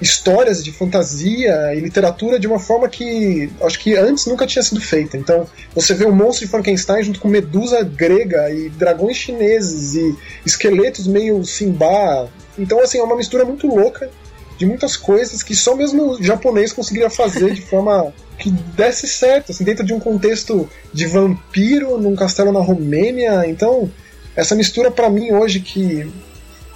histórias 0.00 0.62
de 0.62 0.72
fantasia 0.72 1.74
e 1.74 1.80
literatura 1.80 2.38
de 2.38 2.46
uma 2.46 2.58
forma 2.58 2.88
que 2.88 3.50
acho 3.62 3.78
que 3.78 3.96
antes 3.96 4.26
nunca 4.26 4.46
tinha 4.46 4.62
sido 4.62 4.80
feita. 4.80 5.16
Então, 5.16 5.46
você 5.74 5.94
vê 5.94 6.04
o 6.04 6.12
monstro 6.12 6.46
de 6.46 6.50
Frankenstein 6.50 7.02
junto 7.02 7.20
com 7.20 7.28
medusa 7.28 7.82
grega 7.82 8.50
e 8.50 8.68
dragões 8.68 9.16
chineses 9.16 9.94
e 9.94 10.16
esqueletos 10.46 11.06
meio 11.06 11.44
Simba. 11.44 12.28
Então, 12.58 12.80
assim, 12.80 12.98
é 12.98 13.02
uma 13.02 13.16
mistura 13.16 13.44
muito 13.44 13.66
louca 13.66 14.10
de 14.56 14.66
muitas 14.66 14.96
coisas 14.96 15.42
que 15.42 15.54
só 15.54 15.76
mesmo 15.76 16.12
o 16.12 16.22
japonês 16.22 16.72
conseguiria 16.72 17.08
fazer 17.08 17.54
de 17.54 17.62
forma 17.62 18.12
que 18.38 18.50
desse 18.50 19.06
certo, 19.06 19.52
assim, 19.52 19.64
dentro 19.64 19.84
de 19.84 19.92
um 19.92 20.00
contexto 20.00 20.68
de 20.92 21.06
vampiro 21.06 21.98
num 21.98 22.14
castelo 22.14 22.52
na 22.52 22.60
Romênia. 22.60 23.46
Então, 23.46 23.90
essa 24.36 24.54
mistura 24.54 24.90
para 24.90 25.10
mim 25.10 25.32
hoje 25.32 25.60
que 25.60 26.08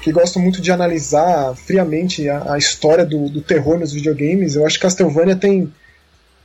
que 0.03 0.11
gosto 0.11 0.41
muito 0.41 0.61
de 0.61 0.73
analisar 0.73 1.55
friamente 1.55 2.29
a, 2.29 2.55
a 2.55 2.59
história 2.59 3.07
do, 3.07 3.29
do, 3.29 3.41
terror 3.41 3.79
nos 3.79 3.93
videogames, 3.93 4.57
eu 4.57 4.67
acho 4.67 4.77
que 4.77 4.83
Castlevania 4.83 5.37
tem 5.37 5.73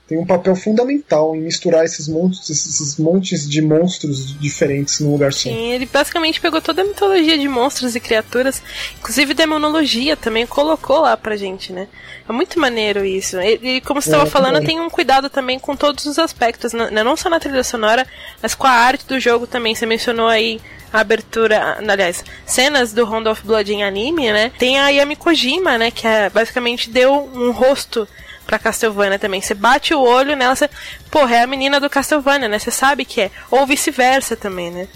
tem 0.07 0.17
um 0.17 0.25
papel 0.25 0.55
fundamental 0.55 1.35
em 1.35 1.41
misturar 1.41 1.83
esses 1.83 2.07
montes, 2.07 2.49
esses 2.49 2.97
montes 2.97 3.47
de 3.47 3.61
monstros 3.61 4.39
diferentes 4.39 5.01
num 5.01 5.11
lugar 5.11 5.33
só. 5.33 5.49
Sim, 5.49 5.73
ele 5.73 5.85
basicamente 5.85 6.39
pegou 6.39 6.61
toda 6.61 6.81
a 6.81 6.85
mitologia 6.85 7.37
de 7.37 7.47
monstros 7.47 7.93
e 7.93 7.99
criaturas, 7.99 8.61
inclusive 8.97 9.33
demonologia 9.33 10.15
também 10.15 10.47
colocou 10.47 11.01
lá 11.01 11.17
pra 11.17 11.35
gente, 11.35 11.73
né? 11.73 11.89
É 12.27 12.31
muito 12.31 12.57
maneiro 12.57 13.03
isso. 13.03 13.37
E, 13.39 13.81
como 13.81 14.01
você 14.01 14.09
estava 14.09 14.27
é, 14.27 14.29
falando, 14.29 14.65
tem 14.65 14.79
um 14.79 14.89
cuidado 14.89 15.29
também 15.29 15.59
com 15.59 15.75
todos 15.75 16.05
os 16.05 16.17
aspectos, 16.17 16.71
né? 16.71 17.03
não 17.03 17.17
só 17.17 17.29
na 17.29 17.39
trilha 17.39 17.63
sonora, 17.63 18.05
mas 18.41 18.55
com 18.55 18.67
a 18.67 18.71
arte 18.71 19.05
do 19.05 19.19
jogo 19.19 19.45
também. 19.45 19.75
Você 19.75 19.85
mencionou 19.85 20.27
aí 20.27 20.59
a 20.91 21.01
abertura, 21.01 21.77
aliás, 21.85 22.23
cenas 22.45 22.93
do 22.93 23.05
Round 23.05 23.27
of 23.27 23.45
Blood 23.45 23.73
em 23.73 23.83
anime, 23.83 24.31
né? 24.31 24.51
Tem 24.57 24.79
a 24.79 24.89
Yami 24.89 25.15
Kojima, 25.15 25.77
né, 25.77 25.91
que 25.91 26.07
é, 26.07 26.29
basicamente 26.29 26.89
deu 26.89 27.29
um 27.33 27.51
rosto 27.51 28.07
pra 28.47 28.57
Castlevania 28.57 29.19
também. 29.19 29.41
Você 29.41 29.53
bate 29.53 29.93
o 29.93 29.99
olho 29.99 30.35
nela, 30.35 30.55
você. 30.55 30.69
Porra, 31.11 31.35
é 31.35 31.41
a 31.41 31.47
menina 31.47 31.79
do 31.79 31.89
Castlevania, 31.89 32.47
né? 32.47 32.57
Você 32.57 32.71
sabe 32.71 33.05
que 33.05 33.21
é. 33.21 33.31
Ou 33.51 33.67
vice-versa 33.67 34.35
também, 34.35 34.71
né? 34.71 34.87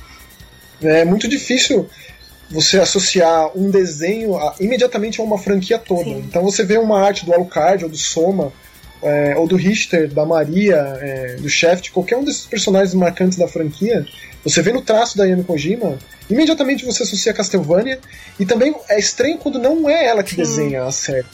É 0.81 1.05
muito 1.05 1.27
difícil 1.27 1.87
você 2.49 2.79
associar 2.79 3.55
um 3.55 3.69
desenho 3.69 4.35
a, 4.35 4.55
imediatamente 4.59 5.21
a 5.21 5.23
uma 5.23 5.37
franquia 5.37 5.77
toda. 5.77 6.05
Sim. 6.05 6.23
Então 6.27 6.41
você 6.41 6.63
vê 6.63 6.77
uma 6.77 6.99
arte 6.99 7.25
do 7.25 7.33
Alucard 7.33 7.83
ou 7.83 7.89
do 7.89 7.97
Soma. 7.97 8.51
É, 9.03 9.35
ou 9.35 9.47
do 9.47 9.55
Richter, 9.55 10.13
da 10.13 10.23
Maria, 10.27 10.75
é, 11.01 11.35
do 11.37 11.49
Shaft, 11.49 11.89
qualquer 11.89 12.17
um 12.17 12.23
desses 12.23 12.45
personagens 12.45 12.93
marcantes 12.93 13.35
da 13.35 13.47
franquia, 13.47 14.05
você 14.43 14.61
vê 14.61 14.71
no 14.71 14.83
traço 14.83 15.17
da 15.17 15.25
Yami 15.25 15.43
Kojima, 15.43 15.97
imediatamente 16.29 16.85
você 16.85 17.01
associa 17.01 17.31
a 17.31 17.35
Castlevania, 17.35 17.99
e 18.39 18.45
também 18.45 18.75
é 18.87 18.99
estranho 18.99 19.39
quando 19.39 19.57
não 19.57 19.89
é 19.89 20.05
ela 20.05 20.21
que 20.21 20.35
Sim. 20.35 20.37
desenha 20.37 20.83
a 20.83 20.91
série. 20.91 21.25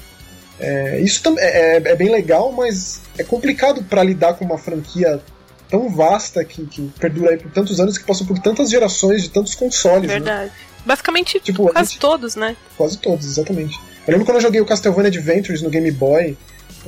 É, 0.59 0.99
isso 1.01 1.21
é, 1.37 1.75
é, 1.75 1.91
é, 1.91 1.95
bem 1.95 2.09
legal, 2.09 2.51
mas 2.51 3.01
é 3.17 3.23
complicado 3.23 3.83
para 3.83 4.03
lidar 4.03 4.33
com 4.33 4.45
uma 4.45 4.57
franquia 4.57 5.21
tão 5.69 5.89
vasta 5.89 6.43
que, 6.43 6.65
que 6.65 6.91
perdura 6.99 7.37
por 7.37 7.51
tantos 7.51 7.79
anos, 7.79 7.97
que 7.97 8.05
passou 8.05 8.25
por 8.25 8.39
tantas 8.39 8.69
gerações 8.69 9.23
de 9.23 9.29
tantos 9.29 9.53
consoles. 9.53 10.07
Né? 10.07 10.13
Verdade. 10.15 10.45
Né? 10.45 10.51
Basicamente, 10.85 11.39
tipo, 11.39 11.69
quase 11.71 11.91
gente, 11.91 11.99
todos, 11.99 12.35
né? 12.35 12.55
Quase 12.77 12.97
todos, 12.97 13.25
exatamente. 13.25 13.77
Eu 14.07 14.13
lembro 14.13 14.25
quando 14.25 14.37
eu 14.37 14.41
joguei 14.41 14.61
o 14.61 14.65
Castlevania 14.65 15.09
Adventures 15.09 15.61
no 15.61 15.69
Game 15.69 15.91
Boy, 15.91 16.37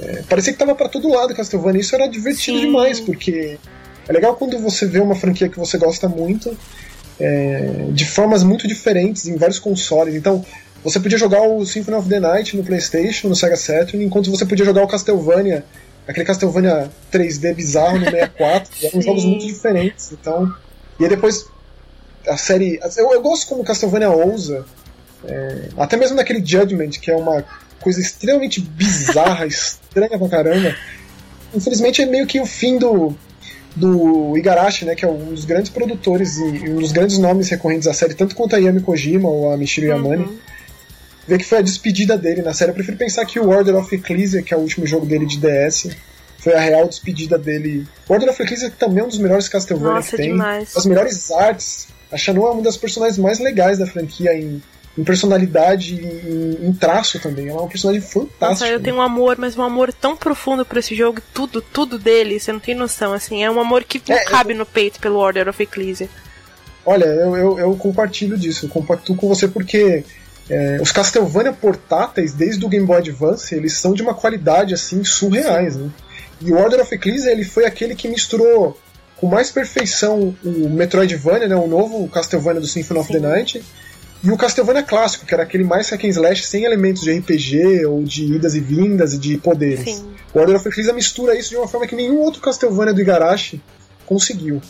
é, 0.02 0.24
parecia 0.24 0.54
que 0.54 0.60
tava 0.60 0.74
para 0.74 0.88
todo 0.88 1.10
lado 1.10 1.36
Castlevania. 1.36 1.82
Isso 1.82 1.94
era 1.94 2.08
divertido 2.08 2.60
Sim. 2.60 2.66
demais, 2.66 3.00
porque 3.00 3.58
é 4.08 4.14
legal 4.14 4.36
quando 4.36 4.58
você 4.58 4.86
vê 4.86 5.00
uma 5.00 5.16
franquia 5.16 5.50
que 5.50 5.60
você 5.60 5.78
gosta 5.78 6.08
muito, 6.08 6.58
é, 7.20 7.88
de 7.92 8.06
formas 8.06 8.42
muito 8.42 8.68
diferentes 8.68 9.28
em 9.28 9.36
vários 9.36 9.60
consoles. 9.60 10.16
Então, 10.16 10.46
você 10.84 11.00
podia 11.00 11.18
jogar 11.18 11.42
o 11.42 11.66
Symphony 11.66 11.98
of 11.98 12.10
the 12.10 12.20
Night 12.20 12.56
no 12.56 12.64
PlayStation, 12.64 13.28
no 13.28 13.36
Sega 13.36 13.58
Saturn, 13.58 14.04
enquanto 14.04 14.32
você 14.32 14.46
podia 14.46 14.66
jogar 14.66 14.84
o 14.84 14.88
Castlevania, 14.88 15.66
aquele 16.08 16.26
Castlevania 16.26 16.90
3D 17.12 17.54
bizarro 17.54 18.00
no 18.00 18.06
64. 18.06 18.72
eram 18.88 19.02
jogos 19.02 19.26
muito 19.26 19.46
diferentes. 19.46 20.12
Então, 20.12 20.54
e 21.00 21.04
aí 21.04 21.10
depois 21.10 21.46
a 22.28 22.38
série. 22.38 22.80
Eu, 22.98 23.12
eu 23.12 23.22
gosto 23.22 23.48
como 23.48 23.64
Castlevania 23.64 24.10
ousa, 24.10 24.66
é, 25.26 25.70
até 25.78 25.98
mesmo 25.98 26.16
naquele 26.16 26.44
Judgment, 26.46 26.92
que 26.92 27.12
é 27.12 27.16
uma 27.16 27.44
coisa 27.82 28.00
extremamente 28.00 28.62
bizarra, 28.62 29.46
estranha 29.48 30.18
pra 30.18 30.30
caramba. 30.30 30.76
Infelizmente 31.54 32.02
é 32.02 32.06
meio 32.06 32.26
que 32.26 32.40
o 32.40 32.46
fim 32.46 32.78
do, 32.78 33.14
do 33.76 34.38
Igarashi, 34.38 34.86
né, 34.86 34.96
que 34.96 35.04
é 35.04 35.08
um 35.08 35.34
dos 35.34 35.46
grandes 35.46 35.72
produtores 35.72 36.38
e 36.38 36.70
um 36.70 36.76
dos 36.76 36.92
grandes 36.92 37.18
nomes 37.18 37.50
recorrentes 37.50 37.86
da 37.86 37.94
série, 37.94 38.14
tanto 38.14 38.36
quanto 38.36 38.56
a 38.56 38.60
Yami 38.60 38.82
Kojima 38.82 39.28
ou 39.28 39.52
a 39.52 39.58
Michiru 39.58 39.88
Yamane. 39.88 40.24
Uhum 40.24 40.40
ver 41.30 41.38
que 41.38 41.46
foi 41.46 41.60
a 41.60 41.62
despedida 41.62 42.18
dele 42.18 42.42
na 42.42 42.54
série. 42.54 42.72
Eu 42.72 42.76
prefiro 42.76 42.98
pensar 42.98 43.24
que 43.24 43.40
o 43.40 43.48
Order 43.48 43.76
of 43.76 43.96
Ecclesia, 43.96 44.42
que 44.42 44.54
é 44.54 44.58
o 44.58 44.60
último 44.60 44.86
jogo 44.88 45.06
dele 45.06 45.26
de 45.26 45.38
DS, 45.38 45.96
foi 46.40 46.54
a 46.54 46.60
real 46.60 46.88
despedida 46.88 47.38
dele. 47.38 47.88
O 48.08 48.14
Order 48.14 48.30
of 48.30 48.42
Ecclesia 48.42 48.72
também 48.72 49.04
é 49.04 49.06
um 49.06 49.08
dos 49.08 49.20
melhores 49.20 49.48
Castlevania 49.48 49.94
Nossa, 49.94 50.10
que 50.12 50.18
tem. 50.18 50.32
Demais. 50.32 50.76
As 50.76 50.86
melhores 50.86 51.32
artes. 51.32 51.88
A 52.12 52.18
Shanu 52.18 52.48
é 52.48 52.52
uma 52.52 52.64
das 52.64 52.76
personagens 52.76 53.20
mais 53.20 53.38
legais 53.38 53.78
da 53.78 53.86
franquia 53.86 54.34
em, 54.34 54.60
em 54.98 55.04
personalidade 55.04 55.94
e 55.94 56.64
em, 56.64 56.70
em, 56.70 56.74
traço 56.74 57.20
também. 57.20 57.50
Ela 57.50 57.60
é 57.60 57.62
uma 57.62 57.70
personagem 57.70 58.02
fantástica. 58.02 58.48
Nossa, 58.48 58.68
eu 58.68 58.80
tenho 58.80 58.96
um 58.96 59.02
amor, 59.02 59.38
mas 59.38 59.56
um 59.56 59.62
amor 59.62 59.94
tão 59.94 60.18
profundo 60.18 60.66
por 60.66 60.80
esse 60.80 60.96
jogo. 60.96 61.22
Tudo, 61.32 61.62
tudo 61.62 62.00
dele, 62.00 62.40
você 62.40 62.52
não 62.52 62.60
tem 62.60 62.74
noção. 62.74 63.14
Assim, 63.14 63.44
é 63.44 63.52
um 63.52 63.60
amor 63.60 63.84
que 63.84 64.02
não 64.10 64.18
é, 64.18 64.24
cabe 64.24 64.54
eu... 64.54 64.58
no 64.58 64.66
peito 64.66 65.00
pelo 65.00 65.18
Order 65.18 65.48
of 65.48 65.62
Ecclesia. 65.62 66.10
Olha, 66.84 67.06
eu, 67.06 67.38
eu, 67.38 67.60
eu 67.60 67.76
compartilho 67.76 68.36
disso. 68.36 68.66
Eu 68.66 68.70
compacto 68.70 69.14
com 69.14 69.28
você 69.28 69.48
porque 69.48 70.04
é, 70.50 70.80
os 70.82 70.92
Castlevania 70.92 71.54
portáteis, 71.54 72.34
desde 72.34 72.66
o 72.66 72.70
Game 72.70 72.86
Boy 72.86 72.98
Advance, 72.98 73.54
eles 73.54 73.74
são 73.74 73.94
de 73.94 74.02
uma 74.02 74.14
qualidade 74.14 74.74
assim 74.74 75.04
surreais, 75.04 75.76
né? 75.76 75.90
E 76.42 76.52
o 76.52 76.58
Order 76.58 76.82
of 76.82 76.94
Ecclesia 76.94 77.32
ele 77.32 77.44
foi 77.44 77.66
aquele 77.66 77.96
que 77.96 78.08
misturou 78.08 78.78
com 79.18 79.28
mais 79.28 79.52
perfeição 79.52 80.36
o 80.44 80.70
Metroidvania, 80.70 81.48
né, 81.48 81.56
o 81.56 81.68
novo 81.68 82.08
Castlevania 82.08 82.62
do 82.62 82.68
Symphony 82.68 83.00
of 83.00 83.12
the 83.12 83.20
Night, 83.20 83.64
e 84.24 84.32
o 84.32 84.38
Castlevania 84.38 84.82
clássico, 84.82 85.26
que 85.26 85.34
era 85.34 85.44
aquele 85.44 85.64
mais 85.64 85.90
hack 85.90 86.04
and 86.04 86.08
slash 86.08 86.44
sem 86.44 86.64
elementos 86.64 87.04
de 87.04 87.12
RPG 87.12 87.86
ou 87.86 88.04
de 88.04 88.34
idas 88.34 88.56
e 88.56 88.60
vindas 88.60 89.14
e 89.14 89.18
de 89.18 89.38
poderes. 89.38 89.96
Sim. 89.96 90.06
O 90.34 90.40
Order 90.40 90.56
of 90.56 90.68
Ecclesia 90.68 90.94
mistura 90.94 91.38
isso 91.38 91.50
de 91.50 91.58
uma 91.58 91.68
forma 91.68 91.86
que 91.86 91.96
nenhum 91.96 92.20
outro 92.20 92.42
Castlevania 92.42 92.94
do 92.94 93.02
Igarashi 93.02 93.62
conseguiu. 94.06 94.62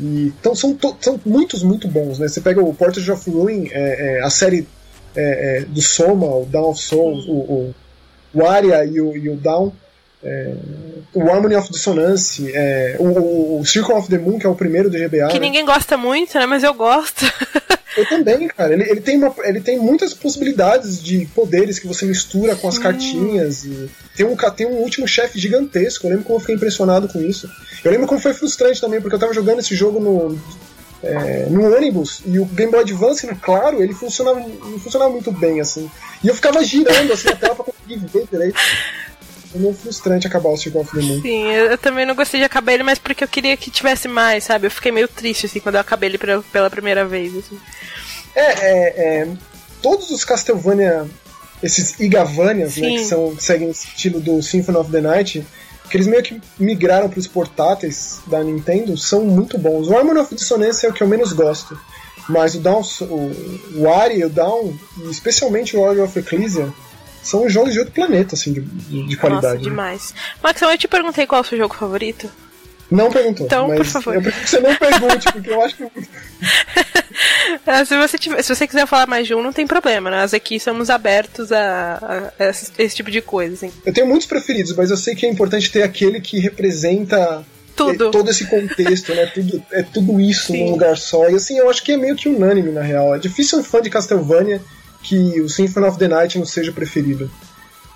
E, 0.00 0.32
então 0.40 0.54
são, 0.54 0.76
são 1.00 1.20
muitos 1.26 1.62
muito 1.62 1.88
bons, 1.88 2.18
né? 2.18 2.28
Você 2.28 2.40
pega 2.40 2.62
o 2.62 2.72
Portrait 2.72 3.10
of 3.10 3.28
Ruin, 3.28 3.68
é, 3.72 4.18
é, 4.18 4.22
a 4.22 4.30
série 4.30 4.66
é, 5.16 5.58
é, 5.58 5.60
do 5.62 5.80
Soma, 5.82 6.26
o 6.26 6.46
Down 6.46 6.70
of 6.70 6.82
Souls, 6.82 7.26
o, 7.26 7.32
o, 7.32 7.74
o 8.34 8.46
Aria 8.46 8.84
e 8.84 9.00
o, 9.00 9.16
e 9.16 9.28
o 9.28 9.36
Down, 9.36 9.72
é, 10.22 10.52
o 11.14 11.30
Harmony 11.30 11.54
of 11.54 11.70
Dissonance, 11.70 12.50
é, 12.52 12.96
o, 12.98 13.60
o, 13.60 13.64
Circle 13.64 13.94
of 13.94 14.08
the 14.08 14.18
Moon, 14.18 14.38
que 14.38 14.46
é 14.46 14.48
o 14.48 14.54
primeiro 14.54 14.90
do 14.90 14.98
GBA. 14.98 15.28
Que 15.28 15.34
né? 15.34 15.40
ninguém 15.40 15.64
gosta 15.64 15.96
muito, 15.96 16.36
né? 16.38 16.46
Mas 16.46 16.64
eu 16.64 16.74
gosto. 16.74 17.24
eu 17.96 18.08
também, 18.08 18.48
cara. 18.48 18.72
Ele, 18.72 18.82
ele, 18.82 19.00
tem 19.00 19.16
uma, 19.16 19.34
ele 19.44 19.60
tem 19.60 19.78
muitas 19.78 20.12
possibilidades 20.12 21.00
de 21.02 21.26
poderes 21.34 21.78
que 21.78 21.86
você 21.86 22.04
mistura 22.04 22.56
com 22.56 22.68
as 22.68 22.78
cartinhas. 22.78 23.64
E 23.64 23.88
tem, 24.16 24.26
um, 24.26 24.36
tem 24.36 24.66
um 24.66 24.78
último 24.78 25.06
chefe 25.06 25.38
gigantesco. 25.38 26.06
Eu 26.06 26.10
lembro 26.10 26.24
como 26.24 26.36
eu 26.36 26.40
fiquei 26.40 26.56
impressionado 26.56 27.08
com 27.08 27.20
isso. 27.20 27.48
Eu 27.84 27.90
lembro 27.92 28.08
como 28.08 28.20
foi 28.20 28.34
frustrante 28.34 28.80
também, 28.80 29.00
porque 29.00 29.14
eu 29.14 29.20
tava 29.20 29.32
jogando 29.32 29.60
esse 29.60 29.76
jogo 29.76 30.00
no 30.00 30.38
é, 31.02 31.46
no 31.48 31.74
ônibus 31.74 32.22
e 32.26 32.38
o 32.38 32.44
Game 32.44 32.72
Boy 32.72 32.80
Advance, 32.80 33.26
claro, 33.40 33.82
ele 33.82 33.94
funcionava, 33.94 34.40
não 34.40 34.78
funcionava 34.78 35.10
muito 35.10 35.30
bem 35.30 35.60
assim. 35.60 35.90
E 36.22 36.28
eu 36.28 36.34
ficava 36.34 36.62
girando 36.64 37.12
assim 37.12 37.28
a 37.28 37.36
tela 37.36 37.54
pra 37.54 37.64
conseguir 37.64 37.96
ver 38.06 38.26
direito. 38.30 38.58
Foi 39.50 39.60
meio 39.60 39.74
frustrante 39.74 40.26
acabar 40.26 40.50
o 40.50 40.56
Circle 40.56 40.80
of 40.80 40.94
the 40.94 41.02
Moon. 41.02 41.22
Sim, 41.22 41.50
eu 41.52 41.78
também 41.78 42.04
não 42.04 42.14
gostei 42.14 42.40
de 42.40 42.44
acabar 42.44 42.72
ele, 42.72 42.82
mas 42.82 42.98
porque 42.98 43.24
eu 43.24 43.28
queria 43.28 43.56
que 43.56 43.70
tivesse 43.70 44.06
mais, 44.06 44.44
sabe? 44.44 44.66
Eu 44.66 44.70
fiquei 44.70 44.92
meio 44.92 45.08
triste 45.08 45.46
assim 45.46 45.60
quando 45.60 45.76
eu 45.76 45.80
acabei 45.80 46.10
ele 46.10 46.18
pela 46.18 46.68
primeira 46.68 47.04
vez. 47.06 47.34
Assim. 47.36 47.58
É, 48.34 48.42
é, 48.42 48.88
é, 48.96 49.28
todos 49.80 50.10
os 50.10 50.24
Castlevania, 50.24 51.06
esses 51.62 51.98
Igavanias, 51.98 52.76
né, 52.76 52.90
que, 52.90 53.04
são, 53.04 53.34
que 53.34 53.42
seguem 53.42 53.68
o 53.68 53.70
estilo 53.70 54.20
do 54.20 54.42
Symphony 54.42 54.78
of 54.78 54.90
the 54.90 55.00
Night, 55.00 55.46
que 55.88 55.96
eles 55.96 56.06
meio 56.06 56.22
que 56.22 56.40
migraram 56.58 57.08
para 57.08 57.18
os 57.18 57.26
portáteis 57.26 58.20
da 58.26 58.42
Nintendo, 58.42 58.96
são 58.96 59.24
muito 59.24 59.58
bons. 59.58 59.88
O 59.88 59.96
Harmony 59.96 60.20
of 60.20 60.34
Dissonance 60.34 60.84
é 60.84 60.88
o 60.88 60.92
que 60.92 61.02
eu 61.02 61.08
menos 61.08 61.32
gosto, 61.32 61.78
mas 62.28 62.54
o 62.54 62.60
Down, 62.60 62.82
o, 63.02 63.80
o 63.80 63.92
Ari, 63.92 64.24
o 64.24 64.28
Down, 64.28 64.78
e 64.98 65.10
especialmente 65.10 65.76
o 65.76 65.80
Order 65.80 66.04
of 66.04 66.18
Ecclesia, 66.18 66.72
são 67.22 67.48
jogos 67.48 67.72
de 67.72 67.78
outro 67.78 67.94
planeta, 67.94 68.34
assim, 68.34 68.52
de, 68.52 68.60
de 68.60 69.16
qualidade. 69.16 69.58
Nossa, 69.58 69.70
demais. 69.70 70.14
Max, 70.42 70.62
eu 70.62 70.78
te 70.78 70.88
perguntei 70.88 71.26
qual 71.26 71.40
é 71.40 71.44
o 71.44 71.46
seu 71.46 71.58
jogo 71.58 71.74
favorito. 71.74 72.30
Não 72.90 73.10
perguntou. 73.10 73.46
Então, 73.46 73.68
por 73.68 73.84
favor. 73.84 74.14
Eu 74.14 74.22
prefiro 74.22 74.44
que 74.44 74.50
você 74.50 74.60
não 74.60 74.74
pergunte, 74.74 75.32
porque 75.32 75.50
eu 75.50 75.62
acho 75.62 75.76
que. 75.76 75.84
É, 77.66 77.84
se, 77.84 77.96
você 77.96 78.16
tiver, 78.16 78.42
se 78.42 78.54
você 78.54 78.66
quiser 78.66 78.86
falar 78.86 79.06
mais 79.06 79.26
de 79.26 79.34
um, 79.34 79.42
não 79.42 79.52
tem 79.52 79.66
problema. 79.66 80.10
Nós 80.10 80.32
aqui 80.32 80.58
somos 80.58 80.88
abertos 80.88 81.52
a, 81.52 82.32
a 82.38 82.44
esse, 82.48 82.72
esse, 82.78 82.96
tipo 82.96 83.10
de 83.10 83.20
coisa. 83.20 83.54
Assim. 83.54 83.72
Eu 83.84 83.92
tenho 83.92 84.06
muitos 84.06 84.26
preferidos, 84.26 84.74
mas 84.74 84.90
eu 84.90 84.96
sei 84.96 85.14
que 85.14 85.26
é 85.26 85.28
importante 85.28 85.70
ter 85.70 85.82
aquele 85.82 86.20
que 86.20 86.38
representa 86.38 87.44
tudo. 87.76 88.10
todo 88.10 88.30
esse 88.30 88.46
contexto, 88.46 89.14
né? 89.14 89.26
Tudo, 89.26 89.62
é 89.70 89.82
tudo 89.82 90.18
isso 90.20 90.46
Sim. 90.52 90.64
num 90.64 90.70
lugar 90.72 90.96
só. 90.96 91.28
E 91.28 91.34
assim, 91.34 91.58
eu 91.58 91.68
acho 91.68 91.82
que 91.82 91.92
é 91.92 91.96
meio 91.96 92.16
que 92.16 92.28
unânime, 92.28 92.72
na 92.72 92.82
real. 92.82 93.14
É 93.14 93.18
difícil 93.18 93.58
um 93.58 93.64
fã 93.64 93.82
de 93.82 93.90
Castlevania 93.90 94.62
que 95.02 95.40
o 95.40 95.48
Symphony 95.48 95.86
of 95.86 95.98
the 95.98 96.08
Night 96.08 96.38
não 96.38 96.46
seja 96.46 96.72
preferido. 96.72 97.30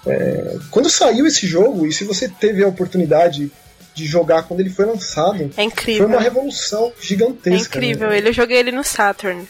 É, 0.06 0.56
quando 0.70 0.90
saiu 0.90 1.26
esse 1.26 1.46
jogo, 1.46 1.87
e 1.87 1.92
se 1.92 2.04
você 2.04 2.28
teve 2.28 2.62
a 2.62 2.68
oportunidade 2.68 3.50
de 3.94 4.06
jogar 4.06 4.44
quando 4.44 4.61
ele 4.61 4.70
foi 4.70 4.87
lançado. 4.87 5.50
É 5.56 5.62
incrível. 5.62 6.06
Foi 6.06 6.16
uma 6.16 6.22
revolução 6.22 6.92
gigantesca. 7.00 7.50
É 7.50 7.61
incrível. 7.61 8.08
Né? 8.08 8.18
Ele, 8.18 8.28
eu 8.28 8.32
joguei 8.32 8.58
ele 8.58 8.72
no 8.72 8.84
Saturn. 8.84 9.46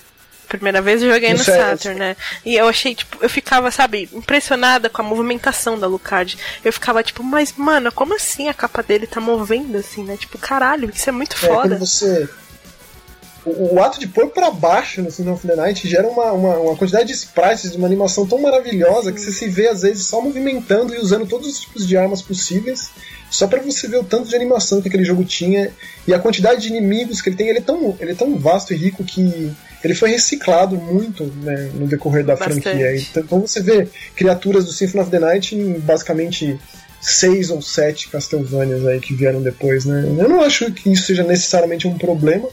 Primeira 0.49 0.82
vez 0.82 1.02
eu 1.02 1.11
joguei 1.11 1.30
no, 1.30 1.38
no 1.38 1.44
Saturn, 1.44 1.99
né? 1.99 2.16
E 2.44 2.56
eu 2.56 2.68
achei, 2.68 2.94
tipo, 2.94 3.16
eu 3.22 3.30
ficava, 3.30 3.70
sabe, 3.70 4.08
impressionada 4.12 4.90
com 4.90 5.00
a 5.00 5.04
movimentação 5.04 5.78
da 5.78 5.87
Lucard. 5.87 6.37
Eu 6.62 6.72
ficava, 6.72 7.02
tipo, 7.02 7.22
mas, 7.22 7.54
mano, 7.56 7.90
como 7.90 8.14
assim 8.14 8.49
a 8.49 8.54
capa 8.54 8.82
dele 8.82 9.06
tá 9.06 9.20
movendo 9.20 9.78
assim, 9.78 10.04
né? 10.04 10.16
Tipo, 10.16 10.37
caralho, 10.37 10.90
isso 10.94 11.08
é 11.08 11.12
muito 11.12 11.37
foda. 11.37 11.75
É, 11.75 11.78
quando 11.78 11.78
você 11.78 12.28
o, 13.44 13.75
o, 13.75 13.82
ato 13.82 13.99
de 13.99 14.06
pôr 14.06 14.28
para 14.28 14.50
baixo 14.50 15.02
no 15.02 15.11
Symphony 15.11 15.34
of 15.34 15.46
the 15.46 15.56
Night 15.56 15.88
gera 15.88 16.06
uma, 16.06 16.32
uma, 16.32 16.56
uma, 16.58 16.76
quantidade 16.76 17.06
de 17.06 17.12
sprites, 17.12 17.72
de 17.72 17.76
uma 17.76 17.87
animação 17.87 18.26
tão 18.26 18.40
maravilhosa 18.40 19.12
que 19.12 19.20
você 19.20 19.32
se 19.32 19.49
vê 19.49 19.68
às 19.68 19.82
vezes 19.82 20.06
só 20.06 20.20
movimentando 20.20 20.94
e 20.94 20.99
usando 20.99 21.26
todos 21.26 21.49
os 21.49 21.61
tipos 21.61 21.87
de 21.87 21.96
armas 21.96 22.22
possíveis, 22.22 22.90
só 23.32 23.46
para 23.46 23.62
você 23.62 23.88
ver 23.88 23.96
o 23.96 24.04
tanto 24.04 24.28
de 24.28 24.36
animação 24.36 24.82
que 24.82 24.88
aquele 24.88 25.04
jogo 25.04 25.24
tinha 25.24 25.70
e 26.06 26.12
a 26.12 26.18
quantidade 26.18 26.60
de 26.60 26.68
inimigos 26.68 27.22
que 27.22 27.30
ele 27.30 27.36
tem. 27.36 27.48
Ele 27.48 27.58
é 27.58 27.62
tão, 27.62 27.96
ele 27.98 28.12
é 28.12 28.14
tão 28.14 28.38
vasto 28.38 28.74
e 28.74 28.76
rico 28.76 29.02
que 29.02 29.50
ele 29.82 29.94
foi 29.94 30.10
reciclado 30.10 30.76
muito 30.76 31.24
né, 31.42 31.70
no 31.74 31.86
decorrer 31.86 32.24
da 32.24 32.36
Bastante. 32.36 32.60
franquia. 32.60 32.94
Então, 32.94 33.22
então 33.22 33.40
você 33.40 33.62
vê 33.62 33.88
criaturas 34.14 34.66
do 34.66 34.72
Symphony 34.72 35.02
of 35.02 35.10
the 35.10 35.18
Night 35.18 35.56
em 35.56 35.80
basicamente 35.80 36.60
seis 37.00 37.48
ou 37.48 37.62
sete 37.62 38.10
Castlevanias 38.10 38.86
aí 38.86 39.00
que 39.00 39.14
vieram 39.14 39.40
depois, 39.42 39.86
né? 39.86 40.04
Eu 40.06 40.28
não 40.28 40.42
acho 40.42 40.70
que 40.70 40.92
isso 40.92 41.06
seja 41.06 41.24
necessariamente 41.24 41.88
um 41.88 41.96
problema, 41.96 42.48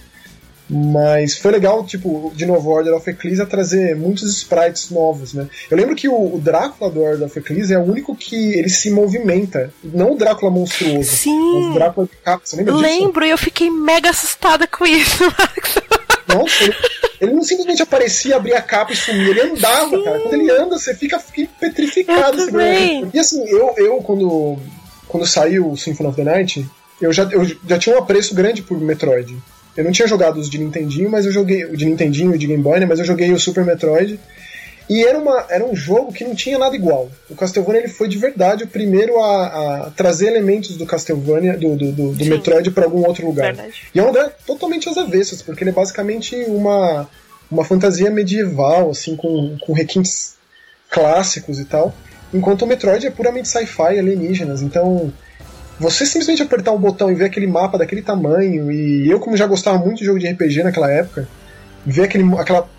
mas 0.69 1.37
foi 1.37 1.51
legal, 1.51 1.83
tipo, 1.83 2.31
de 2.35 2.45
novo, 2.45 2.69
Order 2.69 2.93
of 2.93 3.09
Ecclesia 3.09 3.45
trazer 3.45 3.95
muitos 3.95 4.29
sprites 4.37 4.91
novos, 4.91 5.33
né? 5.33 5.47
Eu 5.69 5.75
lembro 5.75 5.95
que 5.95 6.07
o, 6.07 6.35
o 6.35 6.39
Drácula 6.39 6.91
do 6.91 7.01
Order 7.01 7.25
of 7.25 7.39
Ecclesia 7.39 7.77
é 7.77 7.79
o 7.79 7.83
único 7.83 8.15
que 8.15 8.53
ele 8.53 8.69
se 8.69 8.91
movimenta. 8.91 9.73
Não 9.83 10.11
o 10.11 10.15
Drácula 10.15 10.51
monstruoso. 10.51 11.09
Sim. 11.09 11.71
o 11.71 11.73
Drácula 11.73 12.05
de 12.05 12.15
capa. 12.17 12.41
Você 12.45 12.57
lembra 12.57 12.75
Lembro, 12.75 13.25
e 13.25 13.31
eu 13.31 13.37
fiquei 13.37 13.69
mega 13.71 14.11
assustada 14.11 14.67
com 14.67 14.85
isso, 14.85 15.23
Max. 15.39 15.75
Nossa, 16.27 16.63
ele, 16.63 16.75
ele, 17.21 17.33
não 17.33 17.43
simplesmente 17.43 17.81
aparecia, 17.81 18.35
abria 18.35 18.59
a 18.59 18.61
capa 18.61 18.93
e 18.93 18.95
sumia. 18.95 19.29
Ele 19.29 19.41
andava, 19.41 19.97
Sim. 19.97 20.03
cara. 20.03 20.19
Quando 20.19 20.33
ele 20.35 20.51
anda, 20.51 20.77
você 20.77 20.93
fica, 20.93 21.19
fica 21.19 21.51
petrificado. 21.59 22.39
Eu 22.41 23.09
e 23.11 23.19
assim, 23.19 23.43
eu, 23.47 23.73
eu 23.77 23.97
quando, 23.97 24.57
quando 25.07 25.25
saiu 25.25 25.71
o 25.71 25.77
Symphony 25.77 26.09
of 26.09 26.15
the 26.15 26.23
Night, 26.23 26.69
eu 27.01 27.11
já, 27.11 27.23
eu 27.23 27.43
já 27.67 27.79
tinha 27.79 27.95
um 27.95 27.99
apreço 27.99 28.35
grande 28.35 28.61
por 28.61 28.79
Metroid. 28.79 29.35
Eu 29.75 29.83
não 29.83 29.91
tinha 29.91 30.07
jogado 30.07 30.39
os 30.39 30.49
de 30.49 30.57
Nintendinho, 30.57 31.09
mas 31.09 31.25
eu 31.25 31.31
joguei 31.31 31.65
o 31.65 31.77
de 31.77 31.85
Nintendinho 31.85 32.33
e 32.33 32.37
de 32.37 32.47
Game 32.47 32.61
Boy, 32.61 32.79
né, 32.79 32.85
mas 32.85 32.99
eu 32.99 33.05
joguei 33.05 33.31
o 33.31 33.39
Super 33.39 33.63
Metroid. 33.63 34.19
E 34.89 35.03
era, 35.05 35.19
uma, 35.19 35.45
era 35.49 35.63
um 35.63 35.75
jogo 35.75 36.11
que 36.11 36.23
não 36.23 36.33
tinha 36.33 36.57
nada 36.57 36.75
igual. 36.75 37.11
O 37.29 37.35
Castlevania 37.35 37.81
ele 37.81 37.87
foi 37.87 38.07
de 38.07 38.17
verdade 38.17 38.63
o 38.63 38.67
primeiro 38.67 39.19
a, 39.19 39.85
a 39.85 39.89
trazer 39.91 40.27
elementos 40.27 40.75
do 40.77 40.85
Castlevania, 40.85 41.55
do, 41.55 41.75
do, 41.75 41.91
do, 41.91 42.11
do 42.13 42.25
Metroid 42.25 42.71
para 42.71 42.85
algum 42.85 43.05
outro 43.05 43.23
lugar. 43.23 43.53
Verdade. 43.53 43.83
E 43.93 43.99
é 43.99 44.03
um 44.03 44.07
lugar 44.07 44.31
totalmente 44.47 44.89
às 44.89 44.97
avessas, 44.97 45.43
porque 45.43 45.63
ele 45.63 45.69
é 45.69 45.73
basicamente 45.73 46.35
uma, 46.47 47.07
uma 47.51 47.63
fantasia 47.63 48.09
medieval, 48.09 48.89
assim, 48.89 49.15
com, 49.15 49.55
com 49.59 49.73
requintes 49.73 50.37
clássicos 50.89 51.59
e 51.59 51.65
tal. 51.65 51.93
Enquanto 52.33 52.63
o 52.63 52.67
Metroid 52.67 53.05
é 53.05 53.11
puramente 53.11 53.47
sci-fi 53.47 53.99
alienígenas. 53.99 54.63
Então, 54.63 55.13
você 55.79 56.05
simplesmente 56.05 56.43
apertar 56.43 56.71
um 56.73 56.77
botão 56.77 57.09
e 57.09 57.15
ver 57.15 57.25
aquele 57.25 57.47
mapa 57.47 57.77
daquele 57.77 58.01
tamanho, 58.01 58.71
e 58.71 59.09
eu, 59.09 59.19
como 59.19 59.37
já 59.37 59.47
gostava 59.47 59.77
muito 59.77 59.99
de 59.99 60.05
jogo 60.05 60.19
de 60.19 60.27
RPG 60.27 60.63
naquela 60.63 60.91
época, 60.91 61.27
ver 61.85 62.03
aquele, 62.03 62.23
aquela, 62.35 62.69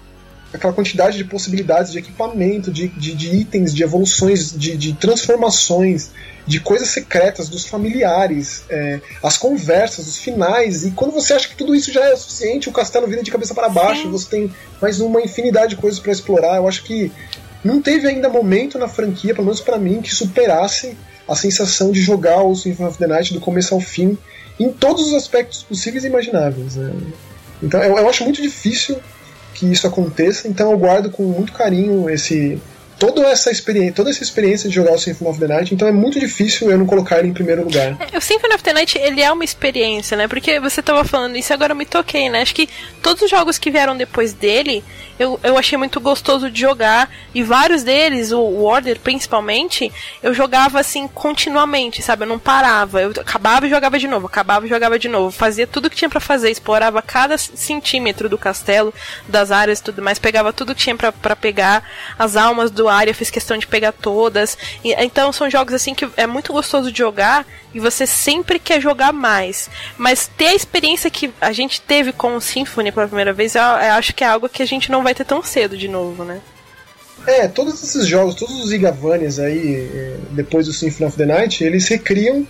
aquela 0.53 0.73
quantidade 0.73 1.17
de 1.17 1.25
possibilidades 1.25 1.93
de 1.93 1.99
equipamento, 1.99 2.71
de, 2.71 2.89
de, 2.89 3.15
de 3.15 3.35
itens, 3.35 3.75
de 3.75 3.83
evoluções, 3.83 4.53
de, 4.53 4.77
de, 4.77 4.93
transformações, 4.93 6.11
de 6.47 6.61
coisas 6.61 6.89
secretas 6.89 7.49
dos 7.49 7.65
familiares, 7.65 8.65
é, 8.69 9.01
as 9.23 9.39
conversas, 9.39 10.07
os 10.07 10.19
finais, 10.19 10.85
e 10.85 10.91
quando 10.91 11.13
você 11.13 11.33
acha 11.33 11.49
que 11.49 11.57
tudo 11.57 11.75
isso 11.75 11.91
já 11.91 12.05
é 12.05 12.15
suficiente, 12.17 12.69
o 12.69 12.73
castelo 12.73 13.07
vira 13.07 13.23
de 13.23 13.31
cabeça 13.31 13.55
para 13.55 13.71
baixo, 13.71 14.03
Sim. 14.03 14.11
você 14.11 14.29
tem 14.29 14.55
mais 14.81 15.01
uma 15.01 15.23
infinidade 15.23 15.75
de 15.75 15.81
coisas 15.81 15.99
para 15.99 16.13
explorar. 16.13 16.57
Eu 16.57 16.69
acho 16.69 16.85
que 16.85 17.11
não 17.65 17.81
teve 17.81 18.07
ainda 18.07 18.29
momento 18.29 18.79
na 18.79 18.89
franquia, 18.89 19.35
pelo 19.35 19.47
menos 19.47 19.61
para 19.61 19.79
mim, 19.79 20.03
que 20.03 20.15
superasse 20.15 20.97
a 21.29 21.35
sensação 21.35 21.93
de 21.93 22.01
jogar 22.01 22.43
o 22.43 22.55
Symphony 22.55 22.89
of 22.89 22.99
the 22.99 23.07
Night 23.07 23.33
do 23.33 23.41
começo 23.41 23.75
ao 23.75 23.81
fim 23.81 24.19
em 24.59 24.71
todos 24.71 25.09
os 25.09 25.15
aspectos 25.15 25.63
possíveis 25.63 26.05
e 26.05 26.09
imagináveis. 26.09 26.77
Né? 26.77 26.93
Então 27.63 27.83
eu, 27.83 27.97
eu, 27.97 28.09
acho 28.09 28.25
muito 28.25 28.43
difícil 28.43 28.99
que 29.55 29.67
isso 29.67 29.87
aconteça, 29.87 30.49
então 30.49 30.71
eu 30.71 30.79
guardo 30.79 31.11
com 31.11 31.23
muito 31.23 31.53
carinho 31.53 32.09
esse 32.09 32.61
toda 33.01 33.27
essa 33.29 33.51
experiência, 33.51 33.95
toda 33.95 34.11
essa 34.11 34.23
experiência 34.23 34.69
de 34.69 34.75
jogar 34.75 34.93
o 34.93 34.99
Symphony 34.99 35.31
of 35.31 35.41
the 35.41 35.49
Night, 35.49 35.75
então 35.75 35.89
é 35.89 35.93
muito 35.93 36.21
difícil 36.21 36.71
eu 36.71 36.77
não 36.77 36.85
colocar 36.85 37.19
ele 37.19 37.29
em 37.29 37.33
primeiro 37.33 37.65
lugar. 37.65 37.97
É, 38.13 38.19
o 38.19 38.21
Symphony 38.21 38.55
of 38.55 38.63
the 38.63 38.75
Night, 38.75 38.99
ele 38.99 39.23
é 39.23 39.33
uma 39.33 39.43
experiência, 39.43 40.19
né? 40.19 40.29
Porque 40.29 40.61
você 40.61 40.83
tava 40.83 41.03
falando 41.03 41.35
isso 41.35 41.51
agora 41.51 41.73
eu 41.73 41.77
me 41.77 41.87
toquei, 41.87 42.29
né? 42.29 42.43
Acho 42.43 42.55
que 42.55 42.69
todos 43.03 43.23
os 43.23 43.31
jogos 43.31 43.57
que 43.57 43.71
vieram 43.71 43.97
depois 43.97 44.35
dele, 44.35 44.85
eu, 45.21 45.39
eu 45.43 45.59
achei 45.59 45.77
muito 45.77 46.01
gostoso 46.01 46.51
de 46.51 46.59
jogar. 46.59 47.11
E 47.35 47.43
vários 47.43 47.83
deles, 47.83 48.33
o, 48.33 48.41
Order 48.41 48.99
principalmente, 48.99 49.93
eu 50.23 50.33
jogava 50.33 50.81
assim 50.81 51.07
continuamente, 51.07 52.01
sabe? 52.01 52.25
Eu 52.25 52.29
não 52.29 52.39
parava. 52.39 53.03
Eu 53.03 53.11
acabava 53.11 53.67
e 53.67 53.71
jogava 53.71 53.99
de 53.99 54.09
novo, 54.09 54.27
acabava 54.27 54.65
e 54.65 54.69
jogava 54.71 54.99
de 54.99 55.11
novo. 55.11 55.31
Fazia 55.31 55.67
tudo 55.67 55.91
que 55.91 55.97
tinha 55.97 56.09
para 56.09 56.21
fazer, 56.21 56.51
explorava 56.51 57.03
cada 57.03 57.37
centímetro 57.37 58.31
do 58.31 58.39
castelo, 58.39 58.95
das 59.29 59.51
áreas 59.51 59.81
e 59.81 59.83
tudo 59.83 60.01
mais, 60.01 60.19
pegava 60.19 60.55
tudo 60.55 60.75
que 60.75 60.81
tinha 60.81 60.97
para 60.97 61.37
pegar, 61.37 61.85
as 62.19 62.35
almas 62.35 62.71
do 62.71 62.89
área, 62.89 63.13
fiz 63.13 63.29
questão 63.29 63.59
de 63.59 63.67
pegar 63.67 63.93
todas. 63.93 64.57
E, 64.83 64.95
então 64.95 65.31
são 65.35 65.51
jogos 65.51 65.75
assim 65.75 65.95
que 65.95 66.09
é 66.17 66.27
muito 66.27 66.51
gostoso 66.51 66.91
de 66.91 66.99
jogar 66.99 67.45
e 67.75 67.81
você 67.81 68.07
sempre 68.07 68.59
quer 68.59 68.81
jogar 68.81 69.13
mais. 69.13 69.69
Mas 69.97 70.27
ter 70.27 70.49
a 70.49 70.55
experiência 70.55 71.11
que 71.11 71.33
a 71.41 71.53
gente 71.53 71.81
teve 71.81 72.13
com 72.13 72.37
o 72.37 72.41
Symphony 72.41 72.91
pela 72.91 73.07
primeira 73.07 73.33
vez, 73.33 73.55
eu, 73.55 73.63
eu 73.63 73.93
acho 73.93 74.15
que 74.15 74.25
é 74.25 74.27
algo 74.27 74.49
que 74.49 74.63
a 74.63 74.67
gente 74.67 74.91
não 74.91 75.03
vai 75.03 75.10
ter 75.15 75.25
tão 75.25 75.43
cedo 75.43 75.77
de 75.77 75.89
novo, 75.89 76.25
né? 76.25 76.41
É, 77.27 77.47
todos 77.49 77.83
esses 77.83 78.07
jogos, 78.07 78.35
todos 78.35 78.59
os 78.65 78.73
Igavanias 78.73 79.39
aí, 79.39 79.89
é, 79.93 80.17
depois 80.33 80.67
do 80.67 80.73
Symphony 80.73 81.09
of 81.09 81.17
the 81.17 81.27
Night, 81.27 81.63
eles 81.63 81.87
recriam 81.89 82.47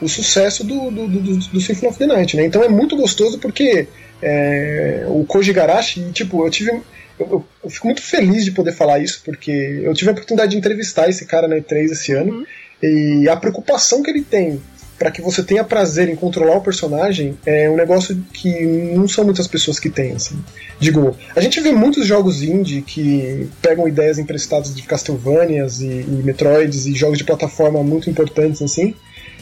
o 0.00 0.08
sucesso 0.08 0.64
do, 0.64 0.90
do, 0.90 1.08
do, 1.08 1.36
do 1.36 1.60
Symphony 1.60 1.88
of 1.88 1.98
the 1.98 2.06
Night, 2.06 2.36
né? 2.36 2.44
Então 2.44 2.62
é 2.62 2.68
muito 2.68 2.96
gostoso 2.96 3.38
porque 3.38 3.88
é, 4.20 5.04
o 5.08 5.24
Koji 5.24 5.52
Garashi, 5.52 6.10
tipo, 6.12 6.44
eu 6.46 6.50
tive 6.50 6.70
eu, 7.18 7.44
eu, 7.62 7.70
fico 7.70 7.86
muito 7.86 8.02
feliz 8.02 8.44
de 8.44 8.52
poder 8.52 8.72
falar 8.72 8.98
isso, 8.98 9.20
porque 9.24 9.50
eu 9.50 9.92
tive 9.94 10.10
a 10.10 10.12
oportunidade 10.12 10.52
de 10.52 10.56
entrevistar 10.56 11.08
esse 11.08 11.24
cara 11.26 11.46
na 11.46 11.56
E3 11.56 11.92
esse 11.92 12.12
ano, 12.12 12.32
uhum. 12.32 12.46
e 12.82 13.28
a 13.28 13.36
preocupação 13.36 14.02
que 14.02 14.10
ele 14.10 14.22
tem 14.22 14.60
para 14.98 15.10
que 15.10 15.20
você 15.20 15.42
tenha 15.42 15.64
prazer 15.64 16.08
em 16.08 16.14
controlar 16.14 16.56
o 16.56 16.60
personagem 16.60 17.36
é 17.44 17.68
um 17.68 17.76
negócio 17.76 18.16
que 18.32 18.64
não 18.94 19.08
são 19.08 19.24
muitas 19.24 19.48
pessoas 19.48 19.80
que 19.80 19.90
têm, 19.90 20.12
assim. 20.12 20.42
Digo, 20.78 21.16
a 21.34 21.40
gente 21.40 21.60
vê 21.60 21.72
muitos 21.72 22.06
jogos 22.06 22.42
indie 22.42 22.82
que 22.82 23.48
pegam 23.60 23.88
ideias 23.88 24.18
emprestadas 24.18 24.74
de 24.74 24.82
Castlevanias 24.82 25.80
e, 25.80 25.86
e 25.86 26.22
Metroids 26.24 26.86
e 26.86 26.94
jogos 26.94 27.18
de 27.18 27.24
plataforma 27.24 27.82
muito 27.82 28.08
importantes, 28.08 28.62
assim, 28.62 28.94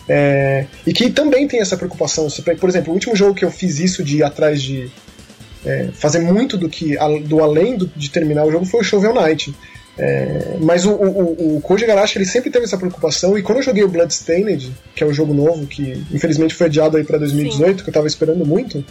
é, 0.09 0.67
e 0.87 0.93
que 0.93 1.11
também 1.11 1.47
tem 1.47 1.61
essa 1.61 1.77
preocupação. 1.77 2.27
Por 2.59 2.69
exemplo, 2.69 2.91
o 2.91 2.95
último 2.95 3.15
jogo 3.15 3.35
que 3.35 3.45
eu 3.45 3.51
fiz 3.51 3.79
isso 3.79 4.03
de 4.03 4.19
ir 4.19 4.23
atrás 4.23 4.63
de 4.63 4.91
é, 5.65 5.89
fazer 5.93 6.21
muito 6.21 6.57
do 6.57 6.69
que 6.69 6.97
do 7.25 7.43
além 7.43 7.77
do, 7.77 7.87
de 7.87 8.11
terminar 8.11 8.45
o 8.45 8.51
jogo 8.51 8.65
foi 8.65 8.81
o 8.81 8.85
Shovel 8.85 9.15
Knight. 9.15 9.55
É, 10.03 10.57
mas 10.61 10.87
o, 10.87 10.93
o, 10.93 11.57
o 11.57 11.61
Koji 11.61 11.85
Garashi 11.85 12.17
ele 12.17 12.25
sempre 12.25 12.51
teve 12.51 12.65
essa 12.65 12.79
preocupação 12.79 13.37
e 13.37 13.43
quando 13.43 13.59
eu 13.59 13.63
joguei 13.63 13.85
o 13.85 13.89
Bloodstained, 13.89 14.75
que 14.97 15.05
é 15.05 15.07
o 15.07 15.13
jogo 15.13 15.35
novo 15.35 15.67
que 15.67 16.03
infelizmente 16.11 16.55
foi 16.55 16.69
adiado 16.69 16.97
aí 16.97 17.05
para 17.05 17.19
2018, 17.19 17.79
Sim. 17.79 17.85
que 17.85 17.91
eu 17.91 17.93
tava 17.93 18.07
esperando 18.07 18.47
muito, 18.47 18.83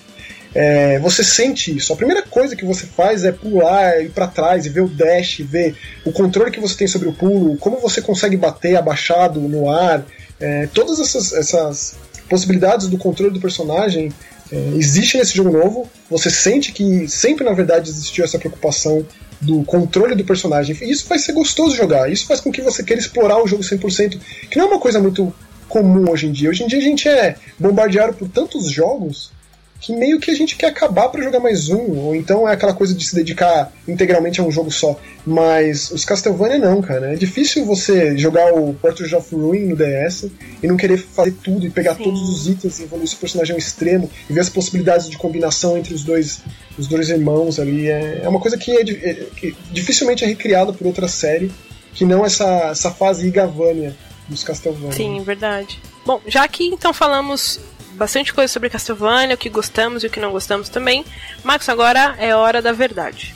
é, 0.54 1.00
você 1.00 1.24
sente 1.24 1.76
isso. 1.76 1.91
A 1.91 1.95
primeira 1.95 2.22
coisa 2.22 2.56
que 2.56 2.63
você 2.63 2.86
faz 2.86 3.24
é 3.24 3.32
pular, 3.32 4.00
ir 4.04 4.12
para 4.12 4.28
trás 4.28 4.67
e 4.67 4.69
ver 4.69 4.82
o 4.82 4.88
dash, 4.88 5.39
ver 5.39 5.76
o 6.06 6.12
controle 6.12 6.52
que 6.52 6.60
você 6.60 6.76
tem 6.76 6.88
sobre 6.88 7.08
o 7.08 7.13
pulo, 7.13 7.58
como 7.58 7.80
você 7.80 8.04
consegue 8.04 8.38
bater 8.38 8.76
abaixado 8.76 9.39
no 9.39 9.67
ar, 9.67 10.06
é, 10.39 10.67
todas 10.67 11.00
essas, 11.00 11.34
essas 11.34 11.98
possibilidades 12.30 12.88
do 12.88 13.00
controle 13.00 13.34
do 13.34 13.39
personagem 13.39 14.12
é, 14.52 14.74
existe 14.76 15.17
nesse 15.17 15.36
jogo 15.36 15.50
novo. 15.50 15.89
Você 16.08 16.30
sente 16.30 16.72
que 16.72 17.08
sempre, 17.08 17.43
na 17.43 17.54
verdade, 17.54 17.89
existiu 17.89 18.24
essa 18.24 18.38
preocupação 18.38 19.04
do 19.41 19.63
controle 19.63 20.15
do 20.15 20.23
personagem. 20.23 20.78
Isso 20.82 21.08
vai 21.08 21.17
ser 21.17 21.34
gostoso 21.34 21.75
jogar. 21.75 22.12
Isso 22.12 22.28
faz 22.28 22.41
com 22.41 22.52
que 22.52 22.62
você 22.62 22.84
queira 22.84 23.02
explorar 23.02 23.41
o 23.41 23.47
jogo 23.47 23.63
100%, 23.63 24.19
que 24.49 24.58
não 24.58 24.65
é 24.65 24.69
uma 24.69 24.80
coisa 24.80 24.99
muito 24.99 25.34
comum 25.67 26.10
hoje 26.10 26.28
em 26.28 26.32
dia. 26.32 26.49
Hoje 26.49 26.63
em 26.63 26.67
dia 26.67 26.80
a 26.80 26.82
gente 26.82 27.08
é 27.08 27.36
bombardeado 27.58 28.13
por 28.13 28.28
tantos 28.28 28.69
jogos 28.69 29.32
que 29.80 29.94
meio 29.94 30.20
que 30.20 30.30
a 30.30 30.36
gente 30.36 30.56
quer 30.56 30.68
acabar 30.68 31.10
para 31.10 31.24
jogar 31.24 31.39
mais 31.39 31.70
um, 31.70 31.98
ou 31.98 32.15
então 32.15 32.48
é 32.48 32.54
aquela 32.54 32.74
coisa 32.74 32.94
de 32.94 33.06
se 33.06 33.15
dedicar 33.15 33.72
integralmente 33.88 34.42
a 34.42 34.44
um 34.44 34.52
jogo 34.52 34.70
só. 34.70 35.00
Mas 35.26 35.89
os 35.92 36.04
Castlevania 36.04 36.58
não, 36.58 36.82
cara. 36.82 37.13
É 37.13 37.15
difícil 37.15 37.65
você 37.65 38.18
jogar 38.18 38.54
o 38.54 38.74
Portrait 38.74 39.13
of 39.15 39.34
Ruin 39.34 39.68
no 39.68 39.76
DS 39.76 40.30
e 40.62 40.68
não 40.68 40.76
querer 40.76 40.98
fazer 40.98 41.34
tudo 41.44 41.65
e 41.65 41.70
pegar 41.70 41.96
Sim. 41.96 42.04
todos 42.04 42.30
os 42.30 42.48
itens 42.48 42.80
e 42.80 42.84
evoluir 42.84 43.06
esse 43.06 43.15
personagem 43.15 43.54
ao 43.54 43.60
extremo 43.60 44.10
e 44.30 44.34
ver 44.34 44.42
as 44.42 44.50
possibilidades 44.50 45.10
de 45.10 45.18
combinação 45.18 45.78
entre 45.78 45.94
os 45.94 46.04
dois, 46.04 46.42
os 46.78 46.88
dois 46.88 47.10
irmãos 47.10 47.60
ali. 47.60 47.88
É, 47.88 48.22
é 48.24 48.30
uma 48.30 48.39
coisa 48.39 48.58
que, 48.58 48.72
é, 48.72 48.82
é, 48.82 49.13
que 49.36 49.56
dificilmente 49.72 50.24
é 50.24 50.28
recriada 50.28 50.74
por 50.74 50.88
outra 50.88 51.08
série 51.08 51.52
que 51.94 52.06
não 52.06 52.26
essa, 52.26 52.70
essa 52.70 52.92
fase 52.92 53.28
Igavania 53.28 53.96
dos 54.28 54.44
Castlevania. 54.44 54.92
Sim, 54.92 55.22
verdade. 55.24 55.80
Bom, 56.06 56.22
já 56.28 56.48
que 56.48 56.65
então 56.65 56.94
falamos 56.94 57.60
bastante 58.00 58.34
coisa 58.34 58.52
sobre 58.52 58.70
Castlevania, 58.70 59.36
o 59.36 59.38
que 59.38 59.50
gostamos 59.50 60.04
e 60.04 60.08
o 60.08 60.10
que 60.10 60.20
não 60.20 60.32
gostamos 60.32 60.70
também. 60.70 61.06
Marcos, 61.44 61.68
agora 61.70 62.16
é 62.18 62.34
hora 62.34 62.62
da 62.62 62.72
verdade. 62.72 63.36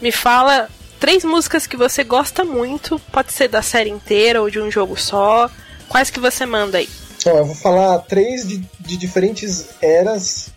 Me 0.00 0.12
fala 0.12 0.70
três 1.00 1.24
músicas 1.24 1.66
que 1.66 1.76
você 1.76 2.04
gosta 2.04 2.44
muito, 2.44 2.98
pode 3.10 3.32
ser 3.32 3.48
da 3.48 3.60
série 3.60 3.90
inteira 3.90 4.40
ou 4.40 4.48
de 4.48 4.60
um 4.60 4.70
jogo 4.70 4.96
só. 4.96 5.50
Quais 5.88 6.10
que 6.10 6.20
você 6.20 6.46
manda 6.46 6.78
aí? 6.78 6.88
Ó, 7.26 7.30
eu 7.30 7.44
vou 7.44 7.54
falar 7.54 7.98
três 8.00 8.46
de, 8.46 8.62
de 8.80 8.96
diferentes 8.96 9.66
eras 9.82 10.50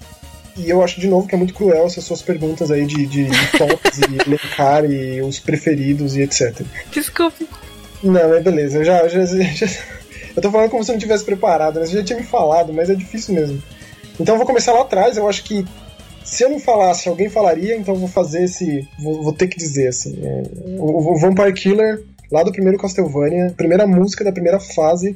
e 0.56 0.70
eu 0.70 0.82
acho 0.84 1.02
de 1.02 1.08
novo 1.08 1.28
que 1.28 1.36
é 1.36 1.38
muito 1.38 1.54
cruel 1.54 1.86
essas 1.86 2.04
suas 2.04 2.22
perguntas 2.22 2.72
aí 2.72 2.86
de, 2.86 3.06
de, 3.06 3.26
de 3.26 3.48
tops 3.58 4.00
e 4.00 4.30
elencar 4.30 4.86
e 4.86 5.22
os 5.22 5.40
preferidos 5.40 6.16
e 6.16 6.22
etc. 6.22 6.62
Desculpe. 6.92 7.48
Não, 8.04 8.30
mas 8.30 8.44
beleza, 8.44 8.78
eu 8.78 8.86
já, 8.86 9.08
já, 9.08 9.26
já, 9.26 9.68
Eu 10.36 10.42
tô 10.42 10.52
falando 10.52 10.70
como 10.70 10.84
se 10.84 10.92
eu 10.92 10.94
não 10.94 11.00
tivesse 11.00 11.24
preparado, 11.24 11.80
né? 11.80 11.86
Você 11.86 11.94
já 11.94 12.04
tinha 12.04 12.20
me 12.20 12.26
falado, 12.26 12.74
mas 12.74 12.90
é 12.90 12.96
difícil 12.96 13.34
mesmo. 13.34 13.62
Então 14.20 14.36
eu 14.36 14.38
vou 14.38 14.48
começar 14.48 14.74
lá 14.74 14.82
atrás, 14.82 15.18
eu 15.18 15.28
acho 15.28 15.44
que 15.44 15.66
se 16.24 16.44
eu 16.44 16.50
não 16.50 16.60
falasse, 16.60 17.08
alguém 17.08 17.30
falaria, 17.30 17.78
então 17.78 17.94
eu 17.94 18.00
vou 18.00 18.10
fazer 18.10 18.44
esse. 18.44 18.88
Vou, 19.00 19.22
vou 19.22 19.34
ter 19.34 19.48
que 19.48 19.58
dizer, 19.58 19.88
assim. 19.88 20.20
É, 20.24 20.44
o, 20.80 21.14
o 21.14 21.20
Vampire 21.20 21.54
Killer, 21.54 22.04
lá 22.32 22.44
do 22.44 22.52
primeiro 22.52 22.80
Castlevania, 22.80 23.54
primeira 23.56 23.86
música 23.86 24.24
da 24.24 24.32
primeira 24.32 24.60
fase, 24.60 25.16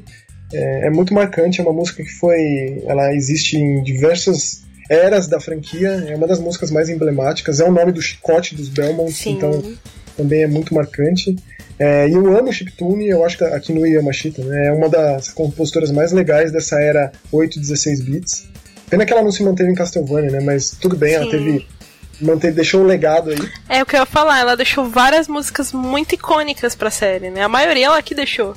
é, 0.54 0.88
é, 0.88 0.90
muito 0.90 1.14
marcante, 1.14 1.60
é 1.60 1.64
uma 1.64 1.74
música 1.74 2.04
que 2.04 2.12
foi. 2.12 2.84
Ela 2.86 3.14
existe 3.14 3.58
em 3.58 3.82
diversas 3.82 4.64
eras 4.90 5.28
da 5.28 5.40
franquia, 5.40 6.06
é 6.08 6.16
uma 6.16 6.28
das 6.28 6.40
músicas 6.40 6.72
mais 6.72 6.90
emblemáticas, 6.90 7.60
é 7.60 7.66
o 7.66 7.72
nome 7.72 7.92
do 7.92 8.02
chicote 8.02 8.56
dos 8.56 8.70
Belmonts, 8.70 9.26
então 9.26 9.64
também 10.20 10.44
é 10.44 10.48
muito 10.48 10.74
marcante. 10.74 11.36
É, 11.80 12.10
e 12.10 12.14
eu 12.14 12.38
amo 12.38 12.52
Chiptune, 12.52 13.08
eu 13.08 13.24
acho 13.24 13.38
que 13.38 13.44
a 13.46 13.58
Kinui 13.58 13.94
Yamashita 13.94 14.44
né, 14.44 14.68
é 14.68 14.72
uma 14.72 14.90
das 14.90 15.30
compositoras 15.30 15.92
mais 15.92 16.12
legais 16.12 16.52
dessa 16.52 16.80
era 16.82 17.10
8 17.32 17.58
16 17.58 18.02
bits. 18.02 18.50
Pena 18.90 19.06
que 19.06 19.14
ela 19.14 19.22
não 19.22 19.32
se 19.32 19.42
manteve 19.44 19.72
em 19.72 19.76
Castlevania, 19.76 20.32
né? 20.32 20.42
Mas 20.42 20.72
tudo 20.72 20.98
bem, 20.98 21.12
Sim. 21.12 21.16
ela 21.16 21.32
teve. 21.32 21.68
Manteve, 22.20 22.56
deixou 22.56 22.82
um 22.82 22.86
legado 22.86 23.30
aí. 23.30 23.40
É 23.70 23.82
o 23.82 23.86
que 23.86 23.96
eu 23.96 24.02
ia 24.02 24.06
falar, 24.06 24.40
ela 24.40 24.58
deixou 24.58 24.90
várias 24.90 25.30
músicas 25.30 25.72
muito 25.72 26.16
icônicas 26.16 26.76
pra 26.76 26.92
série, 26.92 27.30
né? 27.30 27.44
A 27.44 27.48
maioria 27.48 27.86
ela 27.86 28.02
que 28.02 28.14
deixou. 28.14 28.56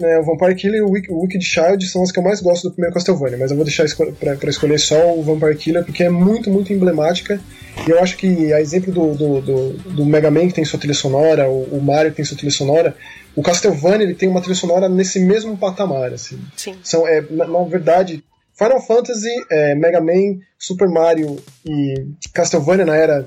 É, 0.00 0.18
o 0.18 0.22
Vampire 0.22 0.54
Killer 0.54 0.80
e 0.80 0.82
o 0.82 0.90
Wicked 0.90 1.42
Child 1.42 1.86
são 1.86 2.02
as 2.02 2.12
que 2.12 2.18
eu 2.18 2.22
mais 2.22 2.40
gosto 2.40 2.64
do 2.64 2.72
primeiro 2.72 2.92
Castlevania, 2.92 3.38
mas 3.38 3.50
eu 3.50 3.56
vou 3.56 3.64
deixar 3.64 3.84
esco 3.84 4.12
pra, 4.12 4.36
pra, 4.36 4.50
escolher 4.50 4.78
só 4.78 5.14
o 5.14 5.22
Vampire 5.22 5.56
Killer 5.56 5.84
porque 5.84 6.04
é 6.04 6.10
muito, 6.10 6.50
muito 6.50 6.72
emblemática. 6.72 7.40
E 7.86 7.90
eu 7.90 7.98
acho 8.00 8.16
que, 8.16 8.52
a 8.52 8.60
exemplo 8.60 8.92
do, 8.92 9.14
do, 9.14 9.40
do, 9.40 9.72
do 9.72 10.04
Mega 10.04 10.30
Man 10.30 10.48
que 10.48 10.54
tem 10.54 10.64
sua 10.64 10.78
trilha 10.78 10.94
sonora, 10.94 11.48
o, 11.48 11.76
o, 11.76 11.82
Mario 11.82 12.10
que 12.10 12.16
tem 12.16 12.24
sua 12.24 12.36
trilha 12.36 12.52
sonora, 12.52 12.94
o 13.34 13.42
Castlevania 13.42 14.04
ele 14.04 14.14
tem 14.14 14.28
uma 14.28 14.40
trilha 14.40 14.56
sonora 14.56 14.88
nesse 14.88 15.18
mesmo 15.18 15.56
patamar. 15.56 16.12
Assim. 16.12 16.38
Sim. 16.56 16.74
São, 16.82 17.08
é, 17.08 17.24
na, 17.30 17.46
na 17.46 17.64
verdade, 17.64 18.22
Final 18.56 18.80
Fantasy, 18.80 19.30
é, 19.50 19.74
Mega 19.74 20.00
Man, 20.00 20.40
Super 20.58 20.88
Mario 20.88 21.36
e 21.64 22.06
Castlevania 22.32 22.86
na 22.86 22.96
era 22.96 23.26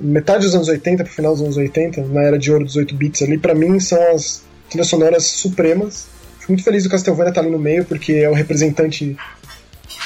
metade 0.00 0.44
dos 0.44 0.54
anos 0.54 0.68
80 0.68 1.04
pro 1.04 1.12
final 1.12 1.32
dos 1.32 1.42
anos 1.42 1.56
80, 1.56 2.02
na 2.06 2.22
era 2.22 2.38
de 2.38 2.50
ouro 2.50 2.64
dos 2.64 2.76
8 2.76 2.94
bits 2.94 3.22
ali, 3.22 3.38
para 3.38 3.54
mim 3.54 3.78
são 3.78 4.00
as 4.14 4.42
trilhas 4.74 4.88
sonoras 4.88 5.24
supremas. 5.24 6.06
Fico 6.40 6.52
muito 6.52 6.64
feliz 6.64 6.82
do 6.82 6.90
Castlevania 6.90 7.30
estar 7.30 7.40
ali 7.40 7.50
no 7.50 7.58
meio, 7.58 7.84
porque 7.84 8.12
é 8.14 8.28
o 8.28 8.34
representante 8.34 9.16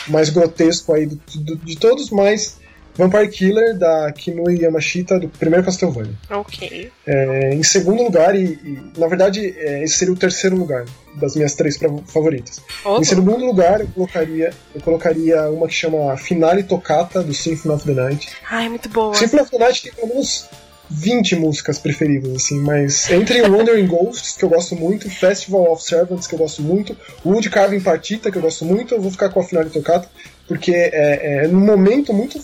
mais 0.06 0.28
grotesco 0.28 0.92
aí 0.92 1.06
de, 1.06 1.16
de, 1.16 1.56
de 1.56 1.76
todos, 1.76 2.10
mas 2.10 2.58
Vampire 2.94 3.28
Killer, 3.28 3.76
da 3.78 4.12
Kinui 4.12 4.60
Yamashita, 4.60 5.18
do 5.18 5.28
primeiro 5.28 5.64
Castlevania. 5.64 6.14
Ok. 6.30 6.90
É, 7.06 7.54
em 7.54 7.62
segundo 7.62 8.02
lugar, 8.02 8.34
e, 8.36 8.58
e 8.62 8.98
na 8.98 9.06
verdade 9.06 9.54
é, 9.56 9.82
esse 9.82 9.94
seria 9.94 10.12
o 10.12 10.16
terceiro 10.16 10.56
lugar 10.56 10.84
das 11.14 11.34
minhas 11.34 11.54
três 11.54 11.78
favoritas. 12.06 12.60
Em 12.98 13.04
segundo 13.04 13.44
lugar, 13.44 13.80
eu 13.80 13.88
colocaria, 13.88 14.50
eu 14.74 14.80
colocaria 14.80 15.50
uma 15.50 15.66
que 15.66 15.74
chama 15.74 16.16
Finale 16.16 16.62
Toccata, 16.62 17.22
do 17.22 17.32
Symphony 17.32 17.74
of 17.74 17.84
the 17.84 17.94
Night. 17.94 18.28
Ai, 18.50 18.68
muito 18.68 18.88
boa. 18.88 19.14
Symphony 19.14 19.42
of 19.42 19.50
the 19.50 19.58
Night 19.58 19.82
tem 19.82 19.92
pelo 19.92 20.08
menos 20.08 20.46
20 20.90 21.36
músicas 21.36 21.78
preferidas, 21.78 22.34
assim, 22.34 22.60
mas 22.60 23.10
entre 23.10 23.42
Wandering 23.42 23.86
Ghosts, 23.88 24.36
que 24.36 24.44
eu 24.44 24.48
gosto 24.48 24.74
muito, 24.74 25.10
Festival 25.10 25.72
of 25.72 25.82
Servants, 25.82 26.26
que 26.26 26.34
eu 26.34 26.38
gosto 26.38 26.62
muito, 26.62 26.96
Wood 27.24 27.50
Carving 27.50 27.80
Partita, 27.80 28.30
que 28.30 28.38
eu 28.38 28.42
gosto 28.42 28.64
muito, 28.64 28.94
eu 28.94 29.00
vou 29.00 29.10
ficar 29.10 29.28
com 29.28 29.40
a 29.40 29.44
Finale 29.44 29.70
Toccata, 29.70 30.08
porque 30.46 30.72
é, 30.72 31.44
é 31.44 31.48
num 31.48 31.60
momento 31.60 32.12
muito 32.12 32.40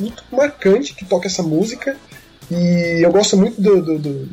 muito 0.00 0.24
marcante 0.32 0.94
que 0.94 1.04
toca 1.04 1.26
essa 1.26 1.42
música. 1.42 1.96
E 2.50 3.04
eu 3.04 3.12
gosto 3.12 3.36
muito 3.36 3.60
do, 3.60 3.82
do, 3.82 3.98
do, 3.98 4.28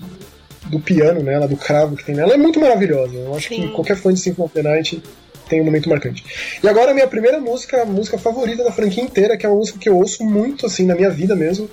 do 0.69 0.79
piano 0.79 1.21
nela, 1.21 1.47
do 1.47 1.57
cravo 1.57 1.95
que 1.95 2.03
tem 2.03 2.15
nela. 2.15 2.33
É 2.33 2.37
muito 2.37 2.59
maravilhosa. 2.59 3.13
Eu 3.13 3.35
acho 3.35 3.49
Sim. 3.49 3.61
que 3.61 3.67
qualquer 3.69 3.97
fã 3.97 4.13
de 4.13 4.19
Symphony 4.19 4.45
of 4.45 4.53
the 4.53 4.63
Night 4.63 5.03
tem 5.47 5.61
um 5.61 5.65
momento 5.65 5.89
marcante. 5.89 6.23
E 6.63 6.67
agora 6.67 6.91
a 6.91 6.93
minha 6.93 7.07
primeira 7.07 7.39
música, 7.39 7.83
a 7.83 7.85
música 7.85 8.17
favorita 8.17 8.63
da 8.63 8.71
franquia 8.71 9.03
inteira, 9.03 9.37
que 9.37 9.45
é 9.45 9.49
uma 9.49 9.57
música 9.57 9.77
que 9.77 9.87
eu 9.87 9.95
ouço 9.95 10.23
muito 10.23 10.65
assim 10.65 10.85
na 10.85 10.95
minha 10.95 11.09
vida 11.09 11.35
mesmo. 11.35 11.69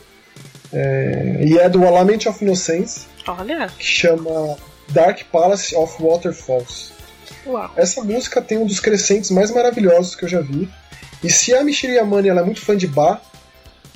É, 0.74 1.44
e 1.44 1.58
é 1.58 1.68
do 1.68 1.80
Lament 1.80 2.26
of 2.26 2.44
Innocence. 2.44 3.06
Olha. 3.26 3.68
Que 3.78 3.84
chama 3.84 4.56
Dark 4.88 5.22
Palace 5.32 5.74
of 5.74 6.02
Waterfalls. 6.02 6.92
Uau. 7.46 7.70
Essa 7.76 8.02
música 8.02 8.42
tem 8.42 8.58
um 8.58 8.66
dos 8.66 8.80
crescentes 8.80 9.30
mais 9.30 9.50
maravilhosos 9.50 10.14
que 10.14 10.24
eu 10.24 10.28
já 10.28 10.40
vi. 10.40 10.68
E 11.22 11.30
se 11.30 11.54
a 11.54 11.62
Michelle 11.62 11.94
Yamane 11.94 12.28
ela 12.28 12.40
é 12.40 12.44
muito 12.44 12.60
fã 12.60 12.76
de 12.76 12.86
Bach, 12.86 13.20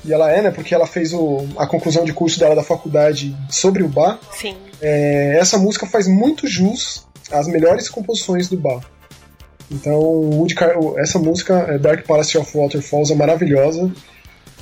e 0.04 0.12
ela 0.12 0.30
é, 0.30 0.40
né? 0.40 0.50
Porque 0.50 0.74
ela 0.74 0.86
fez 0.86 1.12
o, 1.12 1.46
a 1.56 1.66
conclusão 1.66 2.04
de 2.04 2.12
curso 2.12 2.38
dela 2.38 2.54
da 2.54 2.62
faculdade 2.62 3.36
sobre 3.50 3.82
o 3.82 3.88
bar. 3.88 4.18
Sim. 4.32 4.56
É, 4.80 5.36
essa 5.38 5.58
música 5.58 5.86
faz 5.86 6.06
muito 6.06 6.46
jus 6.46 7.06
às 7.30 7.48
melhores 7.48 7.88
composições 7.88 8.48
do 8.48 8.56
bar. 8.56 8.80
Então, 9.70 10.00
Wood 10.00 10.54
essa 10.96 11.18
música, 11.18 11.66
é, 11.68 11.78
Dark 11.78 12.06
Palace 12.06 12.38
of 12.38 12.56
Waterfalls, 12.56 13.12
é 13.12 13.16
maravilhosa. 13.16 13.90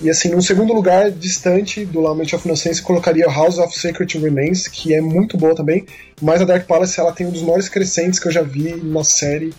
E 0.01 0.11
assim, 0.11 0.29
num 0.29 0.43
segundo 0.43 0.75
lugar, 0.75 1.11
distante 1.11 1.85
do 1.85 2.01
Lament 2.01 2.33
of 2.35 2.47
Innocence, 2.47 2.83
colocaria 2.83 3.27
House 3.27 3.59
of 3.59 3.79
Sacred 3.79 4.19
Remains, 4.19 4.69
que 4.69 4.95
é 4.95 5.01
muito 5.01 5.39
boa 5.39 5.55
também. 5.55 5.87
Mas 6.21 6.43
a 6.43 6.45
Dark 6.45 6.67
Palace 6.67 7.01
ela 7.01 7.13
tem 7.13 7.27
um 7.27 7.31
dos 7.31 7.43
maiores 7.43 7.69
crescentes 7.69 8.19
que 8.19 8.29
eu 8.29 8.33
já 8.33 8.43
vi 8.43 8.77
na 8.77 9.03
série. 9.03 9.55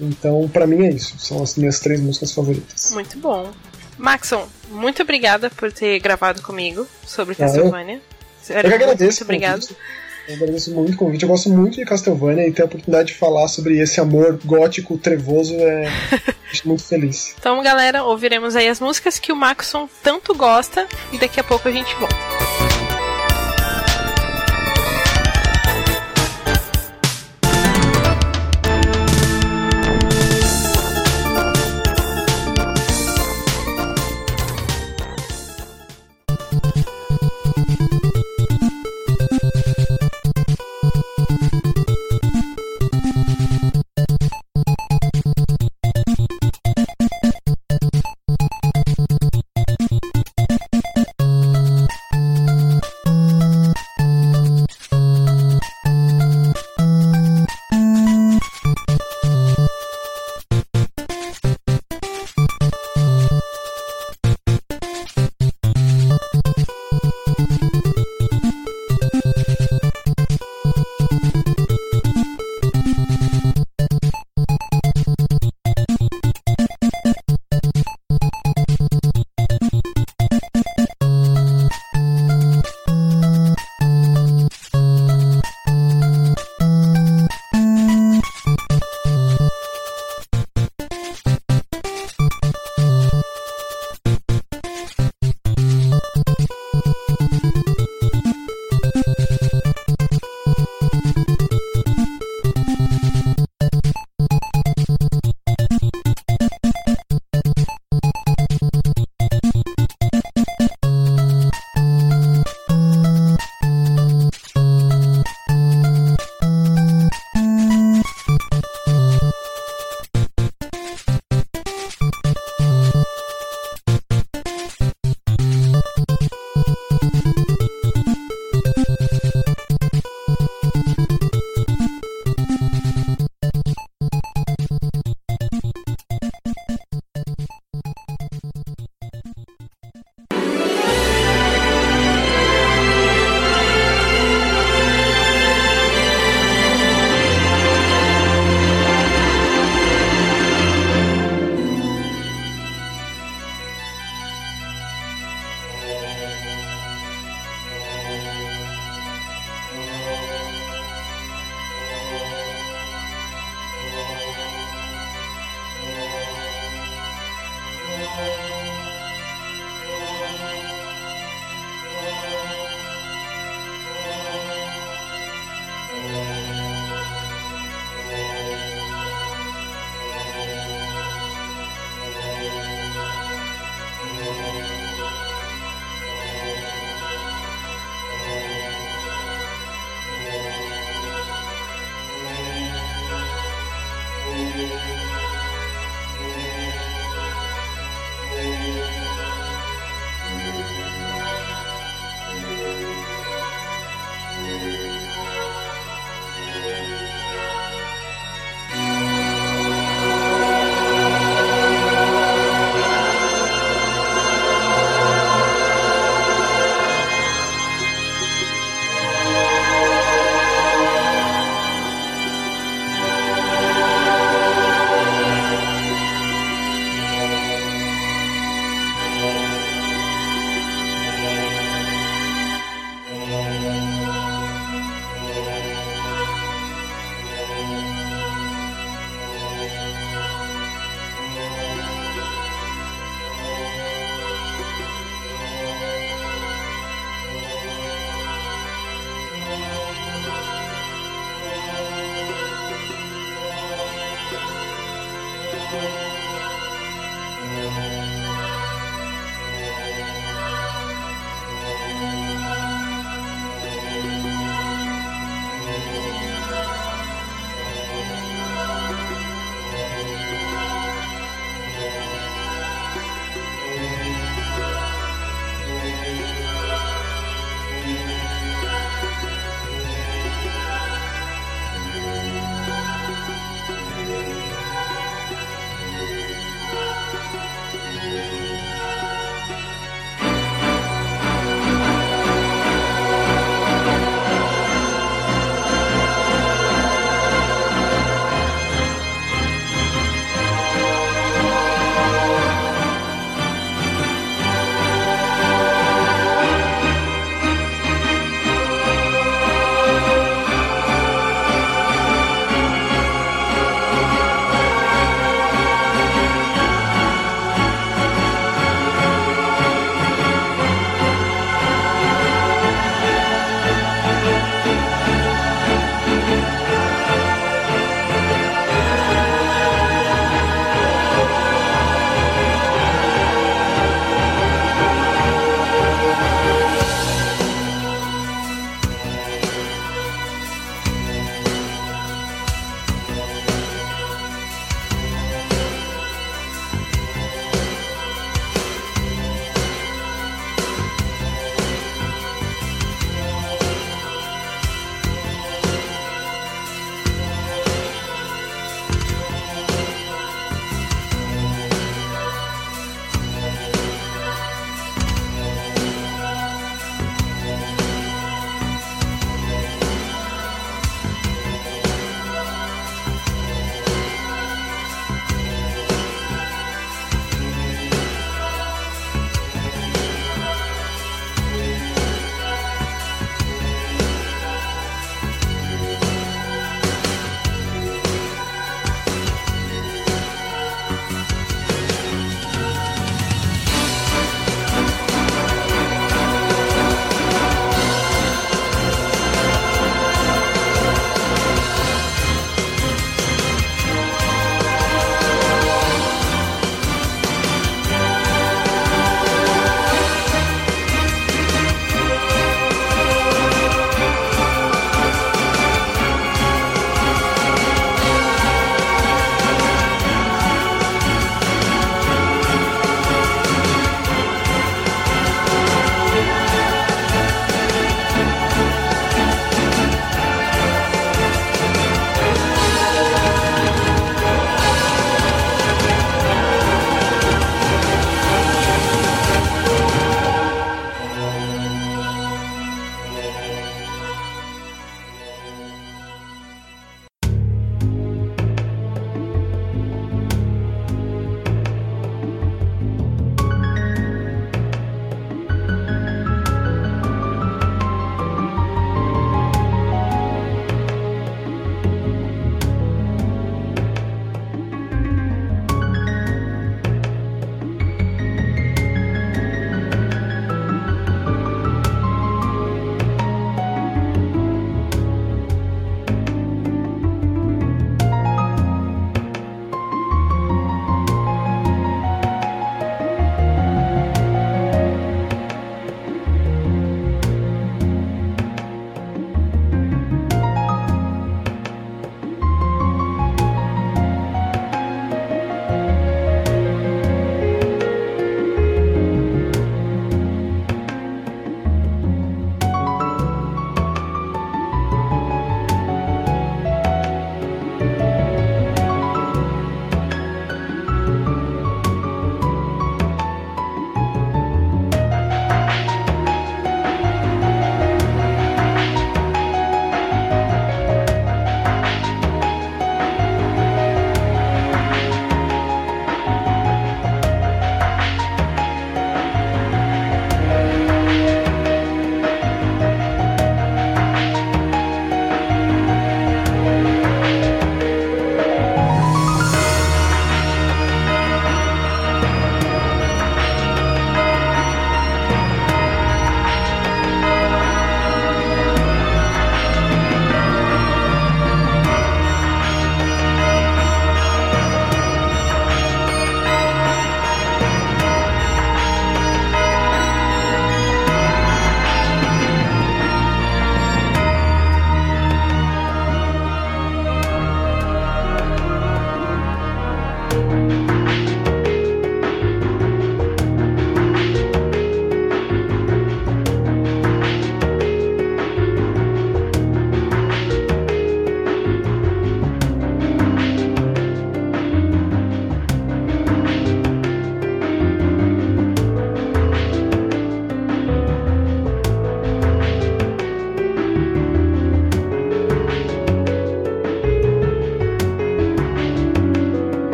Então, 0.00 0.48
para 0.48 0.66
mim 0.66 0.86
é 0.86 0.90
isso. 0.90 1.18
São 1.18 1.42
as 1.42 1.56
minhas 1.56 1.80
três 1.80 2.00
músicas 2.00 2.32
favoritas. 2.32 2.92
Muito 2.92 3.18
bom. 3.18 3.50
Maxon, 3.98 4.48
muito 4.70 5.02
obrigada 5.02 5.50
por 5.50 5.70
ter 5.70 6.00
gravado 6.00 6.42
comigo 6.42 6.86
sobre 7.06 7.34
Castlevania. 7.34 8.00
eu, 8.48 8.56
eu 8.56 8.62
que 8.62 8.74
agradeço. 8.74 9.04
Muito 9.04 9.22
obrigado. 9.22 9.68
Eu 10.28 10.34
agradeço 10.36 10.74
muito 10.74 10.94
o 10.94 10.96
convite. 10.96 11.22
Eu 11.22 11.28
gosto 11.28 11.50
muito 11.50 11.76
de 11.76 11.84
Castlevania 11.84 12.48
e 12.48 12.52
ter 12.52 12.62
a 12.62 12.66
oportunidade 12.66 13.08
de 13.08 13.14
falar 13.14 13.46
sobre 13.48 13.78
esse 13.78 14.00
amor 14.00 14.38
gótico, 14.44 14.96
trevoso, 14.96 15.54
é 15.54 15.86
muito 16.64 16.82
feliz. 16.82 17.34
Então, 17.38 17.62
galera, 17.62 18.04
ouviremos 18.04 18.56
aí 18.56 18.68
as 18.68 18.80
músicas 18.80 19.18
que 19.18 19.32
o 19.32 19.36
Maxon 19.36 19.88
tanto 20.02 20.34
gosta 20.34 20.86
e 21.12 21.18
daqui 21.18 21.40
a 21.40 21.44
pouco 21.44 21.68
a 21.68 21.72
gente 21.72 21.94
volta. 21.96 22.73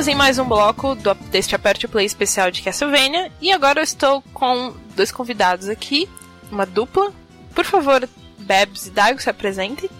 Estamos 0.00 0.08
em 0.08 0.14
mais 0.14 0.38
um 0.38 0.48
bloco 0.48 0.94
do, 0.94 1.12
deste 1.30 1.54
Aperte 1.54 1.86
Play 1.86 2.06
especial 2.06 2.50
de 2.50 2.62
Castlevania. 2.62 3.30
E 3.38 3.52
agora 3.52 3.80
eu 3.80 3.84
estou 3.84 4.22
com 4.32 4.72
dois 4.96 5.12
convidados 5.12 5.68
aqui, 5.68 6.08
uma 6.50 6.64
dupla. 6.64 7.12
Por 7.54 7.66
favor, 7.66 8.08
Bebs 8.38 8.86
e 8.86 8.90
Daigo, 8.90 9.20
se 9.20 9.28
apresentem. 9.28 9.90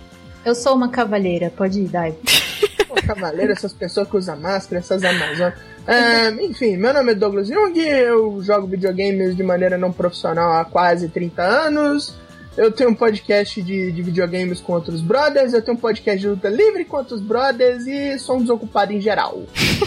Eu 0.42 0.54
sou 0.54 0.74
uma 0.74 0.88
cavaleira, 0.88 1.52
pode 1.54 1.80
ir, 1.80 1.88
Daigo. 1.88 2.16
Pô, 2.88 2.94
cavaleiro, 2.94 3.52
essas 3.52 3.74
pessoas 3.74 4.08
que 4.08 4.16
usam 4.16 4.40
máscara, 4.40 4.78
essas 4.78 5.04
Amazonas. 5.04 5.54
É, 5.86 6.30
enfim, 6.46 6.78
meu 6.78 6.94
nome 6.94 7.12
é 7.12 7.14
Douglas 7.14 7.48
Jung, 7.48 7.78
eu 7.78 8.40
jogo 8.42 8.68
videogames 8.68 9.36
de 9.36 9.42
maneira 9.42 9.76
não 9.76 9.92
profissional 9.92 10.54
há 10.54 10.64
quase 10.64 11.10
30 11.10 11.42
anos. 11.42 12.14
Eu 12.56 12.72
tenho 12.72 12.90
um 12.90 12.94
podcast 12.94 13.62
de, 13.62 13.92
de 13.92 14.02
videogames 14.02 14.60
com 14.60 14.72
outros 14.72 15.00
brothers, 15.00 15.52
eu 15.52 15.62
tenho 15.62 15.76
um 15.76 15.80
podcast 15.80 16.20
de 16.20 16.28
luta 16.28 16.48
livre 16.48 16.84
com 16.84 16.96
outros 16.96 17.20
brothers 17.20 17.86
e 17.86 18.18
sou 18.18 18.36
um 18.36 18.40
desocupado 18.40 18.92
em 18.92 19.00
geral. 19.00 19.42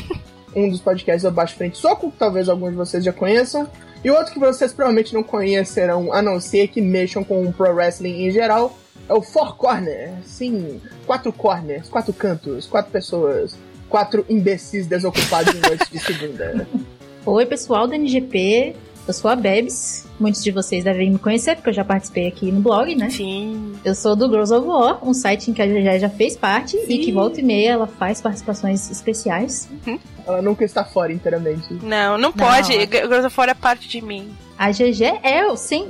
um 0.55 0.69
dos 0.69 0.79
podcasts 0.79 1.25
é 1.25 1.27
o 1.27 1.31
Baixo 1.31 1.55
Frente 1.55 1.77
Soco, 1.77 2.11
que 2.11 2.17
talvez 2.17 2.47
alguns 2.47 2.71
de 2.71 2.75
vocês 2.75 3.03
já 3.03 3.11
conheçam. 3.11 3.67
E 4.03 4.09
outro 4.09 4.33
que 4.33 4.39
vocês 4.39 4.73
provavelmente 4.73 5.13
não 5.13 5.23
conhecerão, 5.23 6.11
a 6.11 6.21
não 6.21 6.39
ser 6.39 6.67
que 6.67 6.81
mexam 6.81 7.23
com 7.23 7.45
o 7.45 7.53
pro 7.53 7.73
wrestling 7.73 8.25
em 8.25 8.31
geral, 8.31 8.77
é 9.07 9.13
o 9.13 9.21
Four 9.21 9.55
Corner. 9.55 10.13
Sim, 10.25 10.81
quatro 11.05 11.31
corners, 11.31 11.89
quatro 11.89 12.13
cantos, 12.13 12.65
quatro 12.65 12.91
pessoas, 12.91 13.57
quatro 13.89 14.25
imbecis 14.29 14.87
desocupados 14.87 15.53
em 15.53 15.59
noites 15.59 15.89
de 15.89 15.99
segunda. 15.99 16.67
Oi, 17.25 17.45
pessoal 17.45 17.87
do 17.87 17.93
NGP. 17.93 18.75
Eu 19.07 19.13
sou 19.13 19.29
a 19.29 19.35
Bebs. 19.35 20.05
Muitos 20.19 20.43
de 20.43 20.51
vocês 20.51 20.83
devem 20.83 21.11
me 21.11 21.19
conhecer, 21.19 21.55
porque 21.55 21.69
eu 21.69 21.73
já 21.73 21.83
participei 21.83 22.27
aqui 22.27 22.51
no 22.51 22.61
blog, 22.61 22.95
né? 22.95 23.09
Sim. 23.09 23.73
Eu 23.83 23.93
sou 23.93 24.15
do 24.15 24.29
Girls 24.29 24.53
of 24.53 24.65
War, 24.65 25.05
um 25.05 25.13
site 25.13 25.51
em 25.51 25.53
que 25.53 25.61
a 25.61 25.65
GG 25.65 25.99
já 25.99 26.09
fez 26.09 26.37
parte 26.37 26.77
Sim. 26.77 26.85
e 26.87 26.99
que 26.99 27.11
volta 27.11 27.41
e 27.41 27.43
meia 27.43 27.71
ela 27.71 27.87
faz 27.87 28.21
participações 28.21 28.89
especiais. 28.89 29.69
Uhum. 29.85 29.99
Ela 30.25 30.41
nunca 30.41 30.63
está 30.63 30.85
fora 30.85 31.11
inteiramente. 31.11 31.73
Não, 31.81 32.17
não 32.17 32.31
pode. 32.31 32.77
Não. 32.77 32.85
Girls 32.85 33.27
of 33.27 33.37
War 33.37 33.49
é 33.49 33.53
parte 33.53 33.89
de 33.89 34.01
mim. 34.01 34.33
A 34.57 34.71
GG 34.71 35.03
é, 35.23 35.41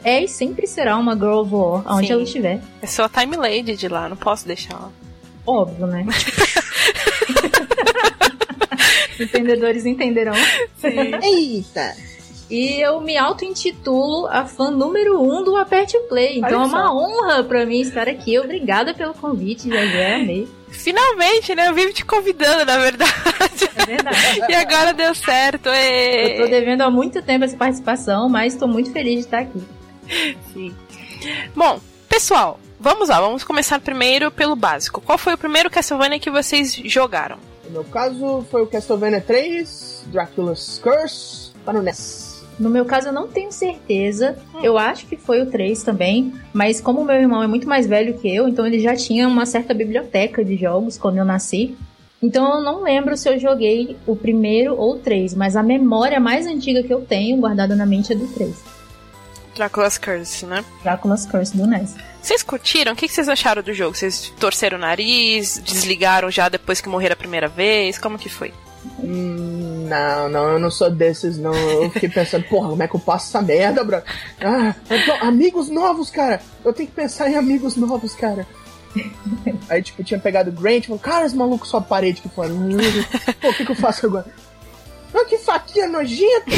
é 0.04 0.24
e 0.24 0.28
sempre 0.28 0.66
será 0.66 0.98
uma 0.98 1.14
Girl 1.14 1.42
of 1.42 1.54
War, 1.54 1.84
onde 1.96 2.08
Sim. 2.08 2.14
ela 2.14 2.24
estiver. 2.24 2.62
É 2.82 2.88
só 2.88 3.04
a 3.04 3.10
time 3.10 3.36
lady 3.36 3.76
de 3.76 3.88
lá, 3.88 4.10
não 4.10 4.18
posso 4.18 4.48
deixar 4.48 4.74
ela. 4.74 4.92
Óbvio, 5.46 5.86
né? 5.86 6.06
Entendedores 9.20 9.86
entenderão. 9.86 10.34
Sim. 10.78 11.12
Eita! 11.22 12.13
E 12.54 12.80
eu 12.80 13.02
me 13.02 13.18
auto-intitulo 13.18 14.28
a 14.28 14.46
fã 14.46 14.70
número 14.70 15.20
um 15.20 15.44
do 15.44 15.58
Aperte 15.58 15.98
Play. 16.08 16.38
Então 16.38 16.60
Olha 16.60 16.66
é 16.66 16.68
uma 16.68 16.88
só. 16.88 16.96
honra 16.96 17.44
para 17.44 17.66
mim 17.66 17.82
estar 17.82 18.08
aqui. 18.08 18.38
Obrigada 18.38 18.94
pelo 18.94 19.12
convite, 19.16 19.68
já 19.70 20.18
amei. 20.18 20.48
Finalmente, 20.70 21.56
né? 21.56 21.70
Eu 21.70 21.74
vivo 21.74 21.92
te 21.92 22.06
convidando, 22.06 22.64
na 22.64 22.78
verdade. 22.78 23.12
É 23.76 23.86
verdade. 23.88 24.42
e 24.48 24.54
agora 24.54 24.94
deu 24.94 25.16
certo. 25.16 25.68
E... 25.70 26.38
Eu 26.38 26.44
tô 26.44 26.52
devendo 26.52 26.82
há 26.82 26.92
muito 26.92 27.24
tempo 27.24 27.44
essa 27.44 27.58
participação, 27.58 28.30
mas 28.30 28.56
tô 28.56 28.68
muito 28.68 28.92
feliz 28.92 29.16
de 29.16 29.20
estar 29.22 29.40
aqui. 29.40 29.64
Sim. 30.54 30.76
Bom, 31.56 31.80
pessoal, 32.08 32.60
vamos 32.80 33.10
lá. 33.10 33.20
Vamos 33.20 33.44
começar 33.44 33.80
primeiro 33.80 34.30
pelo 34.30 34.56
básico. 34.56 35.02
Qual 35.02 35.18
foi 35.18 35.34
o 35.34 35.40
primeiro 35.40 35.72
Castlevania 35.72 36.20
que 36.20 36.30
vocês 36.30 36.76
jogaram? 36.86 37.40
No 37.66 37.72
meu 37.72 37.84
caso, 37.86 38.46
foi 38.52 38.62
o 38.62 38.68
Castlevania 38.68 39.22
3, 39.22 40.04
Dracula's 40.06 40.80
Curse, 40.84 41.52
para 41.66 41.80
o 41.80 41.82
NES. 41.82 42.33
No 42.60 42.70
meu 42.70 42.86
caso, 42.86 43.08
eu 43.08 43.14
não 43.14 43.28
tenho 43.28 43.52
certeza. 43.52 44.38
Hum. 44.54 44.60
Eu 44.64 44.78
acho 44.78 45.06
que 45.06 45.16
foi 45.16 45.42
o 45.42 45.46
3 45.46 45.84
também. 45.84 46.34
Mas 46.54 46.80
como 46.80 47.04
meu 47.04 47.16
irmão 47.16 47.44
é 47.44 47.48
muito 47.48 47.68
mais 47.68 47.88
velho 47.88 48.18
que 48.18 48.34
eu, 48.34 48.48
então 48.48 48.66
ele 48.66 48.80
já 48.80 48.96
tinha 48.96 49.28
uma 49.28 49.46
certa 49.46 49.74
biblioteca 49.74 50.44
de 50.44 50.56
jogos 50.56 50.98
quando 50.98 51.18
eu 51.18 51.26
nasci. 51.26 51.76
Então 52.22 52.56
eu 52.56 52.62
não 52.62 52.82
lembro 52.84 53.18
se 53.18 53.28
eu 53.28 53.38
joguei 53.38 53.98
o 54.08 54.16
primeiro 54.16 54.76
ou 54.76 54.94
o 54.96 54.98
3, 55.00 55.36
mas 55.36 55.58
a 55.58 55.64
memória 55.64 56.20
mais 56.20 56.48
antiga 56.48 56.82
que 56.82 56.94
eu 56.94 57.02
tenho 57.02 57.38
guardada 57.38 57.76
na 57.76 57.86
mente 57.86 58.14
é 58.14 58.16
do 58.16 58.28
3. 58.28 58.56
Dracula's 59.56 59.98
Curse, 59.98 60.46
né? 60.46 60.64
Dracula's 60.82 61.26
Curse 61.26 61.56
do 61.56 61.68
NES. 61.68 61.96
Vocês 62.22 62.42
curtiram? 62.42 62.94
O 62.94 62.96
que 62.96 63.08
vocês 63.08 63.28
acharam 63.28 63.62
do 63.62 63.74
jogo? 63.74 63.96
Vocês 63.96 64.34
torceram 64.40 64.78
o 64.78 64.82
nariz? 64.82 65.62
Desligaram 65.64 66.32
já 66.32 66.48
depois 66.48 66.80
que 66.80 66.90
morreram 66.90 67.14
a 67.14 67.18
primeira 67.18 67.48
vez? 67.48 67.98
Como 67.98 68.18
que 68.18 68.30
foi? 68.30 68.54
Hum, 69.04 69.86
não, 69.88 70.30
não, 70.30 70.50
eu 70.52 70.60
não 70.60 70.72
sou 70.72 70.90
desses, 70.90 71.38
não. 71.38 71.54
Eu 71.54 71.90
fiquei 71.90 72.10
pensando, 72.10 72.44
porra, 72.46 72.70
como 72.70 72.84
é 72.84 72.88
que 72.88 72.96
eu 72.96 73.00
passo 73.00 73.30
essa 73.30 73.42
merda, 73.42 73.84
bro? 73.84 74.02
Ah, 74.42 74.76
tô, 75.06 75.26
amigos 75.26 75.70
novos, 75.70 76.10
cara! 76.10 76.42
Eu 76.64 76.74
tenho 76.74 76.90
que 76.90 76.96
pensar 76.96 77.30
em 77.30 77.36
amigos 77.36 77.76
novos, 77.76 78.14
cara. 78.14 78.46
Aí, 79.70 79.82
tipo, 79.82 80.04
tinha 80.04 80.20
pegado 80.20 80.50
o 80.50 80.54
Grant 80.54 80.84
e 80.84 80.88
falou, 80.88 81.00
cara, 81.00 81.26
esse 81.26 81.36
maluco 81.36 81.68
só 81.68 81.82
parede 81.82 82.22
que 82.22 82.30
foi. 82.30 82.48
Pô, 83.42 83.50
o 83.50 83.54
que, 83.54 83.66
que 83.66 83.72
eu 83.72 83.76
faço 83.76 84.06
agora? 84.06 84.26
Ah, 85.14 85.26
que 85.26 85.38
faquinha 85.38 85.88
nojenta! 85.88 86.52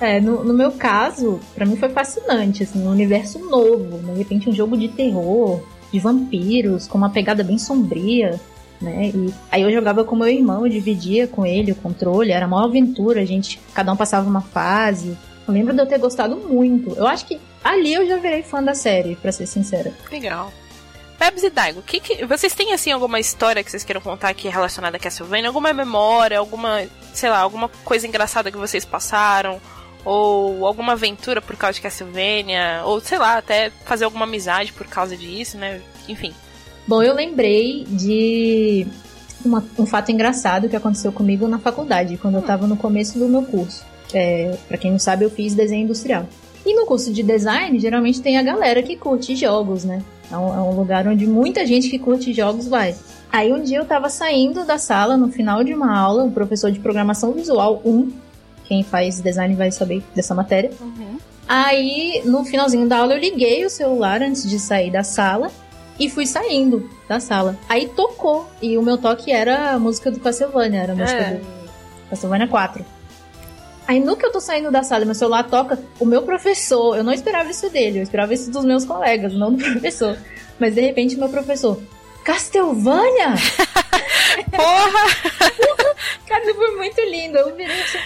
É, 0.00 0.20
no, 0.20 0.44
no, 0.44 0.52
meu 0.52 0.72
caso, 0.72 1.40
para 1.54 1.64
mim 1.64 1.76
foi 1.76 1.88
fascinante, 1.88 2.64
assim, 2.64 2.84
um 2.84 2.90
universo 2.90 3.38
novo, 3.38 3.98
de 3.98 4.18
repente 4.18 4.50
um 4.50 4.52
jogo 4.52 4.76
de 4.76 4.88
terror, 4.88 5.62
de 5.92 6.00
vampiros, 6.00 6.88
com 6.88 6.98
uma 6.98 7.10
pegada 7.10 7.44
bem 7.44 7.58
sombria 7.58 8.40
né? 8.80 9.10
E 9.14 9.34
aí 9.50 9.62
eu 9.62 9.72
jogava 9.72 10.04
com 10.04 10.16
meu 10.16 10.28
irmão, 10.28 10.66
eu 10.66 10.70
dividia 10.70 11.26
com 11.26 11.44
ele 11.44 11.72
o 11.72 11.76
controle, 11.76 12.32
era 12.32 12.46
uma 12.46 12.64
aventura, 12.64 13.20
a 13.20 13.24
gente, 13.24 13.60
cada 13.72 13.92
um 13.92 13.96
passava 13.96 14.28
uma 14.28 14.42
fase. 14.42 15.16
Eu 15.46 15.54
lembro 15.54 15.74
de 15.74 15.80
eu 15.80 15.86
ter 15.86 15.98
gostado 15.98 16.36
muito. 16.36 16.94
Eu 16.96 17.06
acho 17.06 17.26
que 17.26 17.40
ali 17.62 17.92
eu 17.92 18.06
já 18.06 18.16
virei 18.16 18.42
fã 18.42 18.62
da 18.62 18.74
série, 18.74 19.16
para 19.16 19.32
ser 19.32 19.46
sincera. 19.46 19.92
Legal. 20.10 20.52
Pebs 21.18 21.42
e 21.42 21.50
Daigo, 21.50 21.80
que, 21.82 22.00
que, 22.00 22.26
vocês 22.26 22.54
têm 22.54 22.72
assim 22.72 22.90
alguma 22.90 23.20
história 23.20 23.62
que 23.62 23.70
vocês 23.70 23.84
queiram 23.84 24.00
contar 24.00 24.28
aqui 24.28 24.48
relacionada 24.48 24.96
a 24.96 25.00
Castlevania? 25.00 25.48
Alguma 25.48 25.72
memória, 25.72 26.38
alguma, 26.38 26.86
sei 27.12 27.30
lá, 27.30 27.38
alguma 27.38 27.68
coisa 27.84 28.06
engraçada 28.06 28.50
que 28.50 28.58
vocês 28.58 28.84
passaram? 28.84 29.60
Ou 30.04 30.66
alguma 30.66 30.92
aventura 30.92 31.40
por 31.40 31.56
causa 31.56 31.74
de 31.74 31.80
Castlevania? 31.80 32.82
Ou 32.84 33.00
sei 33.00 33.18
lá, 33.18 33.38
até 33.38 33.70
fazer 33.84 34.04
alguma 34.04 34.24
amizade 34.24 34.72
por 34.72 34.86
causa 34.86 35.16
disso, 35.16 35.56
né? 35.56 35.80
Enfim. 36.08 36.34
Bom, 36.86 37.02
eu 37.02 37.14
lembrei 37.14 37.84
de 37.88 38.86
uma, 39.44 39.64
um 39.78 39.86
fato 39.86 40.10
engraçado 40.12 40.68
que 40.68 40.76
aconteceu 40.76 41.12
comigo 41.12 41.48
na 41.48 41.58
faculdade, 41.58 42.16
quando 42.16 42.34
eu 42.34 42.40
estava 42.40 42.66
no 42.66 42.76
começo 42.76 43.18
do 43.18 43.28
meu 43.28 43.42
curso. 43.42 43.84
É, 44.12 44.56
para 44.68 44.78
quem 44.78 44.90
não 44.90 44.98
sabe, 44.98 45.24
eu 45.24 45.30
fiz 45.30 45.54
desenho 45.54 45.84
industrial. 45.84 46.26
E 46.64 46.74
no 46.74 46.86
curso 46.86 47.12
de 47.12 47.22
design, 47.22 47.78
geralmente 47.78 48.22
tem 48.22 48.38
a 48.38 48.42
galera 48.42 48.82
que 48.82 48.96
curte 48.96 49.36
jogos, 49.36 49.84
né? 49.84 50.02
É 50.30 50.36
um, 50.36 50.54
é 50.54 50.60
um, 50.60 50.74
lugar 50.74 51.06
onde 51.06 51.26
muita 51.26 51.66
gente 51.66 51.90
que 51.90 51.98
curte 51.98 52.32
jogos 52.32 52.66
vai. 52.66 52.94
Aí 53.30 53.52
um 53.52 53.62
dia 53.62 53.78
eu 53.78 53.84
tava 53.84 54.08
saindo 54.08 54.64
da 54.64 54.78
sala, 54.78 55.16
no 55.16 55.28
final 55.28 55.62
de 55.62 55.74
uma 55.74 55.98
aula, 55.98 56.24
o 56.24 56.30
professor 56.30 56.70
de 56.70 56.80
programação 56.80 57.32
visual 57.32 57.82
1, 57.84 58.10
quem 58.64 58.82
faz 58.82 59.20
design 59.20 59.54
vai 59.54 59.70
saber 59.70 60.02
dessa 60.14 60.34
matéria. 60.34 60.70
Uhum. 60.80 61.18
Aí, 61.46 62.22
no 62.24 62.42
finalzinho 62.44 62.88
da 62.88 62.98
aula, 62.98 63.12
eu 63.12 63.18
liguei 63.18 63.66
o 63.66 63.70
celular 63.70 64.22
antes 64.22 64.48
de 64.48 64.58
sair 64.58 64.90
da 64.90 65.02
sala 65.02 65.50
e 65.98 66.10
fui 66.10 66.26
saindo 66.26 66.88
da 67.08 67.20
sala. 67.20 67.58
Aí 67.68 67.88
tocou. 67.88 68.48
E 68.60 68.76
o 68.76 68.82
meu 68.82 68.98
toque 68.98 69.30
era 69.30 69.72
a 69.72 69.78
música 69.78 70.10
do 70.10 70.20
Castlevania, 70.20 70.82
era 70.82 70.92
a 70.92 70.96
música 70.96 71.20
é. 71.20 71.34
do 71.34 71.46
Castlevania 72.10 72.48
4. 72.48 72.84
Aí 73.86 74.00
no 74.00 74.16
que 74.16 74.24
eu 74.24 74.32
tô 74.32 74.40
saindo 74.40 74.70
da 74.70 74.82
sala, 74.82 75.04
meu 75.04 75.14
celular 75.14 75.44
toca, 75.44 75.78
o 76.00 76.06
meu 76.06 76.22
professor, 76.22 76.96
eu 76.96 77.04
não 77.04 77.12
esperava 77.12 77.50
isso 77.50 77.68
dele, 77.68 77.98
eu 77.98 78.02
esperava 78.02 78.32
isso 78.32 78.50
dos 78.50 78.64
meus 78.64 78.84
colegas, 78.84 79.34
não 79.34 79.52
do 79.52 79.62
professor. 79.72 80.16
Mas 80.58 80.74
de 80.74 80.80
repente 80.80 81.16
meu 81.16 81.28
professor, 81.28 81.78
Castlevania? 82.24 83.34
Porra! 84.50 85.44
Cara, 86.26 86.54
foi 86.54 86.76
muito 86.76 87.00
lindo. 87.02 87.36
Eu 87.36 87.54
virei 87.54 87.80
assim, 87.82 87.98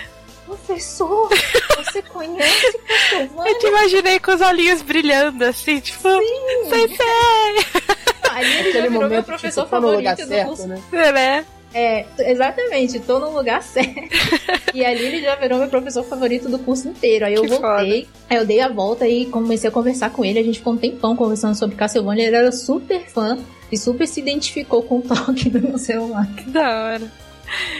professor, 0.49 1.29
você 1.77 2.03
conhece 2.03 2.79
Castlevania? 2.79 3.53
Eu 3.53 3.59
te 3.59 3.67
imaginei 3.67 4.19
com 4.19 4.35
os 4.35 4.41
olhinhos 4.41 4.83
brilhando, 4.83 5.45
assim, 5.45 5.79
tipo, 5.81 6.09
Sim. 6.09 6.69
sei, 6.71 6.89
sei. 6.89 7.83
Ali 8.31 8.57
ele 8.57 8.73
já 8.73 8.89
virou 8.89 9.09
meu 9.09 9.23
professor 9.23 9.65
tipo, 9.65 9.71
favorito 9.71 10.17
do 10.17 10.27
certo, 10.27 10.49
curso. 10.49 10.67
Né? 10.67 10.83
É, 10.93 11.13
né? 11.13 11.47
É, 11.75 12.07
exatamente, 12.31 12.99
tô 13.01 13.19
no 13.19 13.31
lugar 13.31 13.63
certo. 13.63 14.17
e 14.73 14.85
ali 14.85 15.05
ele 15.05 15.21
já 15.21 15.35
virou 15.35 15.59
meu 15.59 15.69
professor 15.69 16.03
favorito 16.03 16.49
do 16.49 16.59
curso 16.59 16.89
inteiro. 16.89 17.27
Aí 17.27 17.35
eu 17.35 17.43
que 17.43 17.49
voltei, 17.49 18.05
foda. 18.05 18.27
aí 18.31 18.37
eu 18.39 18.47
dei 18.47 18.61
a 18.61 18.69
volta 18.69 19.07
e 19.07 19.27
comecei 19.27 19.69
a 19.69 19.73
conversar 19.73 20.11
com 20.11 20.25
ele. 20.25 20.39
A 20.39 20.43
gente 20.43 20.59
ficou 20.59 20.73
um 20.73 20.79
tempão 20.79 21.15
conversando 21.15 21.55
sobre 21.55 21.77
Castlevania. 21.77 22.27
Ele 22.27 22.37
era 22.37 22.53
super 22.53 23.07
fã 23.07 23.39
e 23.71 23.77
super 23.77 24.07
se 24.07 24.21
identificou 24.21 24.83
com 24.83 24.99
o 24.99 25.03
toque 25.03 25.49
do 25.51 25.61
meu 25.61 25.79
celular. 25.79 26.27
Que 26.37 26.49
da 26.49 26.85
hora. 26.85 27.13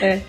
É. 0.03 0.21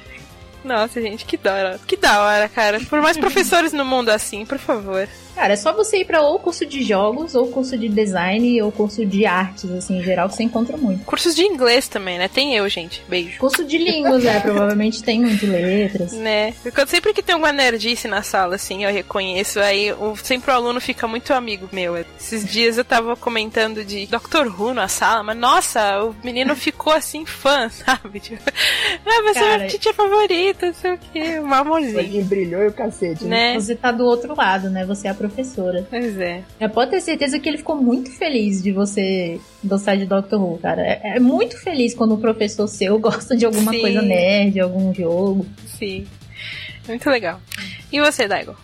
Nossa, 0.64 1.02
gente, 1.02 1.26
que 1.26 1.38
da 1.38 1.54
hora. 1.54 1.80
Que 1.88 1.96
da 1.96 2.22
hora, 2.22 2.50
cara. 2.50 2.80
Por 2.82 3.02
mais 3.02 3.18
professores 3.18 3.74
no 3.74 3.86
mundo 3.86 4.10
assim, 4.10 4.46
por 4.46 4.58
favor. 4.58 5.08
Cara, 5.40 5.54
é 5.54 5.56
só 5.56 5.72
você 5.72 6.00
ir 6.00 6.06
pra 6.06 6.22
ou 6.22 6.38
curso 6.38 6.66
de 6.66 6.84
jogos, 6.84 7.34
ou 7.34 7.48
curso 7.48 7.78
de 7.78 7.88
design, 7.88 8.62
ou 8.62 8.74
curso 8.74 9.06
de 9.06 9.26
artes, 9.26 9.72
assim, 9.72 10.00
em 10.00 10.04
geral, 10.04 10.28
que 10.28 10.36
você 10.36 10.44
encontra 10.44 10.76
muito. 10.76 11.06
Cursos 11.06 11.34
de 11.34 11.44
inglês 11.44 11.88
também, 11.88 12.18
né? 12.18 12.28
Tem 12.28 12.58
eu, 12.58 12.68
gente. 12.68 13.02
Beijo. 13.08 13.40
Curso 13.40 13.64
de 13.64 13.78
línguas, 13.78 14.26
é, 14.26 14.38
provavelmente 14.42 15.02
tem 15.02 15.24
um 15.24 15.34
de 15.34 15.46
letras. 15.46 16.12
Né? 16.20 16.54
Porque 16.62 16.86
sempre 16.88 17.14
que 17.14 17.24
tem 17.24 17.36
uma 17.36 17.54
nerdice 17.54 18.08
na 18.08 18.22
sala, 18.22 18.56
assim, 18.56 18.84
eu 18.84 18.92
reconheço, 18.92 19.60
aí 19.62 19.94
o, 19.94 20.18
sempre 20.18 20.52
o 20.52 20.54
aluno 20.54 20.82
fica 20.82 21.08
muito 21.08 21.34
amigo 21.34 21.70
meu. 21.72 21.96
Esses 21.96 22.44
dias 22.44 22.78
eu 22.78 22.84
tava 22.84 23.16
comentando 23.16 23.86
de 23.86 24.06
Dr. 24.08 24.48
Who 24.48 24.74
na 24.74 24.90
sala, 24.90 25.24
mas 25.24 25.38
nossa, 25.38 26.04
o 26.04 26.16
menino 26.22 26.56
ficou 26.58 26.92
assim, 26.92 27.26
fã, 27.26 27.70
sabe? 27.72 28.20
Tipo, 28.20 28.44
ah, 29.06 29.22
você 29.22 29.40
é 29.40 29.42
Cara, 29.42 29.58
meu 29.60 29.68
teacher 29.70 29.94
favorito, 29.94 30.66
não 30.66 30.74
sei 30.74 30.92
o 30.92 30.98
que, 30.98 31.40
um 31.40 31.54
amorzinho. 31.54 32.00
Ele 32.00 32.24
brilhou 32.24 32.64
e 32.64 32.68
o 32.68 32.74
cacete, 32.74 33.24
né? 33.24 33.54
Né? 33.54 33.60
Você 33.60 33.76
tá 33.76 33.92
do 33.92 34.04
outro 34.04 34.36
lado, 34.36 34.70
né? 34.70 34.86
Você 34.86 35.08
é 35.08 35.12
a 35.12 35.16
professora. 35.30 35.86
Pois 35.90 36.18
é. 36.20 36.44
É, 36.60 36.68
pode 36.68 36.92
ter 36.92 37.02
certeza 37.02 37.40
que 37.40 37.48
ele 37.48 37.58
ficou 37.58 37.76
muito 37.76 38.12
feliz 38.12 38.62
de 38.62 38.72
você 38.72 39.40
gostar 39.64 39.96
de 39.96 40.06
Doctor 40.06 40.42
Who, 40.42 40.58
cara. 40.58 40.82
É, 40.82 41.16
é 41.16 41.20
muito 41.20 41.58
feliz 41.58 41.94
quando 41.94 42.16
o 42.16 42.18
professor 42.18 42.68
seu 42.68 42.98
gosta 43.00 43.36
de 43.36 43.46
alguma 43.46 43.72
Sim. 43.72 43.82
coisa 43.82 44.02
nerd, 44.02 44.60
algum 44.60 44.94
jogo. 44.94 45.46
Sim. 45.78 46.06
Muito 46.88 47.10
legal. 47.10 47.40
E 47.92 48.00
você, 48.00 48.28
Daigo? 48.28 48.56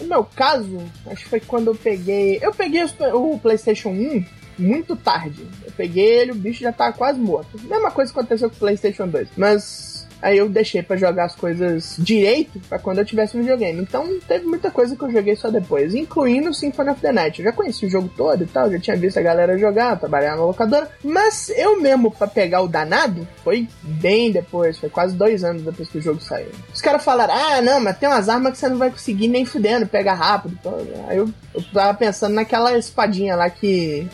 No 0.00 0.06
meu 0.06 0.24
caso, 0.24 0.78
acho 1.06 1.24
que 1.24 1.30
foi 1.30 1.40
quando 1.40 1.68
eu 1.68 1.74
peguei. 1.74 2.38
Eu 2.42 2.52
peguei 2.52 2.82
o 3.12 3.38
PlayStation 3.38 3.90
1 3.90 4.24
muito 4.58 4.96
tarde. 4.96 5.46
Eu 5.64 5.72
peguei 5.72 6.04
ele, 6.04 6.32
o 6.32 6.34
bicho 6.34 6.62
já 6.62 6.72
tava 6.72 6.92
quase 6.92 7.20
morto. 7.20 7.60
Mesma 7.62 7.90
coisa 7.90 8.12
que 8.12 8.18
aconteceu 8.18 8.48
com 8.48 8.56
o 8.56 8.58
PlayStation 8.58 9.06
2. 9.06 9.28
Mas 9.36 9.91
aí 10.22 10.38
eu 10.38 10.48
deixei 10.48 10.82
pra 10.82 10.96
jogar 10.96 11.24
as 11.24 11.34
coisas 11.34 11.96
direito 11.98 12.58
pra 12.68 12.78
quando 12.78 12.98
eu 12.98 13.04
tivesse 13.04 13.36
um 13.36 13.40
videogame. 13.40 13.82
Então 13.82 14.18
teve 14.26 14.46
muita 14.46 14.70
coisa 14.70 14.96
que 14.96 15.02
eu 15.02 15.10
joguei 15.10 15.36
só 15.36 15.50
depois, 15.50 15.94
incluindo 15.94 16.50
o 16.50 16.54
Symphony 16.54 16.90
of 16.90 17.00
the 17.00 17.12
Night. 17.12 17.40
Eu 17.40 17.46
já 17.46 17.52
conheci 17.52 17.86
o 17.86 17.90
jogo 17.90 18.10
todo 18.16 18.44
e 18.44 18.46
tal, 18.46 18.70
já 18.70 18.78
tinha 18.78 18.96
visto 18.96 19.18
a 19.18 19.22
galera 19.22 19.58
jogar, 19.58 19.98
trabalhar 19.98 20.36
na 20.36 20.44
locadora. 20.44 20.88
Mas 21.02 21.50
eu 21.50 21.80
mesmo, 21.80 22.10
pra 22.10 22.26
pegar 22.26 22.62
o 22.62 22.68
danado, 22.68 23.26
foi 23.42 23.68
bem 23.82 24.30
depois, 24.30 24.78
foi 24.78 24.88
quase 24.88 25.14
dois 25.14 25.42
anos 25.44 25.62
depois 25.62 25.88
que 25.88 25.98
o 25.98 26.02
jogo 26.02 26.20
saiu. 26.22 26.50
Os 26.72 26.80
caras 26.80 27.04
falaram: 27.04 27.34
ah, 27.34 27.60
não, 27.60 27.80
mas 27.80 27.98
tem 27.98 28.08
umas 28.08 28.28
armas 28.28 28.52
que 28.52 28.58
você 28.58 28.68
não 28.68 28.78
vai 28.78 28.90
conseguir 28.90 29.28
nem 29.28 29.44
fudendo, 29.44 29.86
pega 29.86 30.14
rápido. 30.14 30.56
Então, 30.60 30.72
Aí 31.08 31.18
eu, 31.18 31.28
eu 31.54 31.62
tava 31.72 31.94
pensando 31.94 32.34
naquela 32.34 32.76
espadinha 32.78 33.34
lá 33.34 33.50
que. 33.50 34.06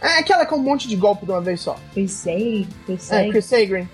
É 0.00 0.18
aquela 0.18 0.44
com 0.46 0.56
um 0.56 0.62
monte 0.62 0.86
de 0.86 0.94
golpe 0.94 1.24
de 1.24 1.32
uma 1.32 1.40
vez 1.40 1.60
só. 1.60 1.76
Crusade, 2.84 3.28
É, 3.28 3.30
Crusade, 3.30 3.30
Crusader. 3.30 3.88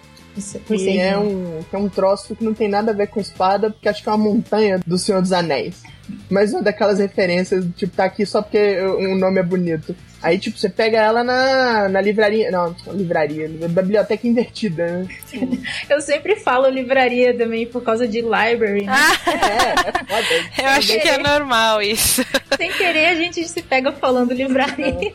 Crusade. 0.60 0.90
Que 0.92 0.98
é 1.00 1.18
um, 1.18 1.60
que 1.68 1.76
é 1.76 1.78
um 1.78 1.88
troço 1.88 2.34
que 2.34 2.44
não 2.44 2.54
tem 2.54 2.68
nada 2.68 2.90
a 2.92 2.94
ver 2.94 3.08
com 3.08 3.20
espada, 3.20 3.70
porque 3.70 3.88
acho 3.88 4.02
que 4.02 4.08
é 4.08 4.12
uma 4.12 4.18
montanha 4.24 4.80
do 4.86 4.96
Senhor 4.98 5.20
dos 5.20 5.32
Anéis. 5.32 5.82
Mas 6.28 6.52
uma 6.52 6.62
daquelas 6.62 6.98
referências, 6.98 7.64
tipo, 7.76 7.94
tá 7.96 8.04
aqui 8.04 8.26
só 8.26 8.42
porque 8.42 8.80
o 8.80 9.14
nome 9.16 9.38
é 9.40 9.42
bonito. 9.42 9.94
Aí, 10.22 10.38
tipo, 10.38 10.56
você 10.56 10.68
pega 10.68 10.98
ela 10.98 11.24
na, 11.24 11.88
na 11.88 12.00
livraria. 12.00 12.48
Não, 12.50 12.74
livraria, 12.92 13.48
biblioteca 13.48 14.26
invertida, 14.26 14.86
né? 14.86 15.08
Eu 15.90 16.00
sempre 16.00 16.36
falo 16.36 16.68
livraria 16.68 17.36
também 17.36 17.66
por 17.66 17.82
causa 17.82 18.06
de 18.06 18.20
library. 18.20 18.84
né? 18.84 18.92
Ah, 18.92 19.16
É, 19.26 19.88
é 19.88 19.92
foda. 19.92 20.62
eu 20.62 20.68
acho 20.68 21.00
que 21.00 21.08
é 21.08 21.18
normal 21.18 21.82
isso. 21.82 22.24
Sem 22.56 22.70
querer 22.72 23.06
a 23.06 23.14
gente 23.16 23.48
se 23.48 23.62
pega 23.62 23.90
falando 23.92 24.32
livraria. 24.32 24.86
É 24.86 25.12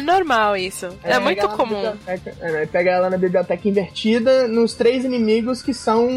normal 0.00 0.56
isso. 0.56 0.88
É, 1.02 1.18
muito 1.18 1.40
ela 1.40 1.50
na 1.50 1.56
comum. 1.56 1.92
é, 2.06 2.66
pega 2.66 2.90
ela 2.90 3.10
na 3.10 3.16
biblioteca 3.16 3.68
invertida 3.68 4.48
nos 4.48 4.74
três 4.74 5.04
inimigos 5.04 5.62
que 5.62 5.74
são, 5.74 6.08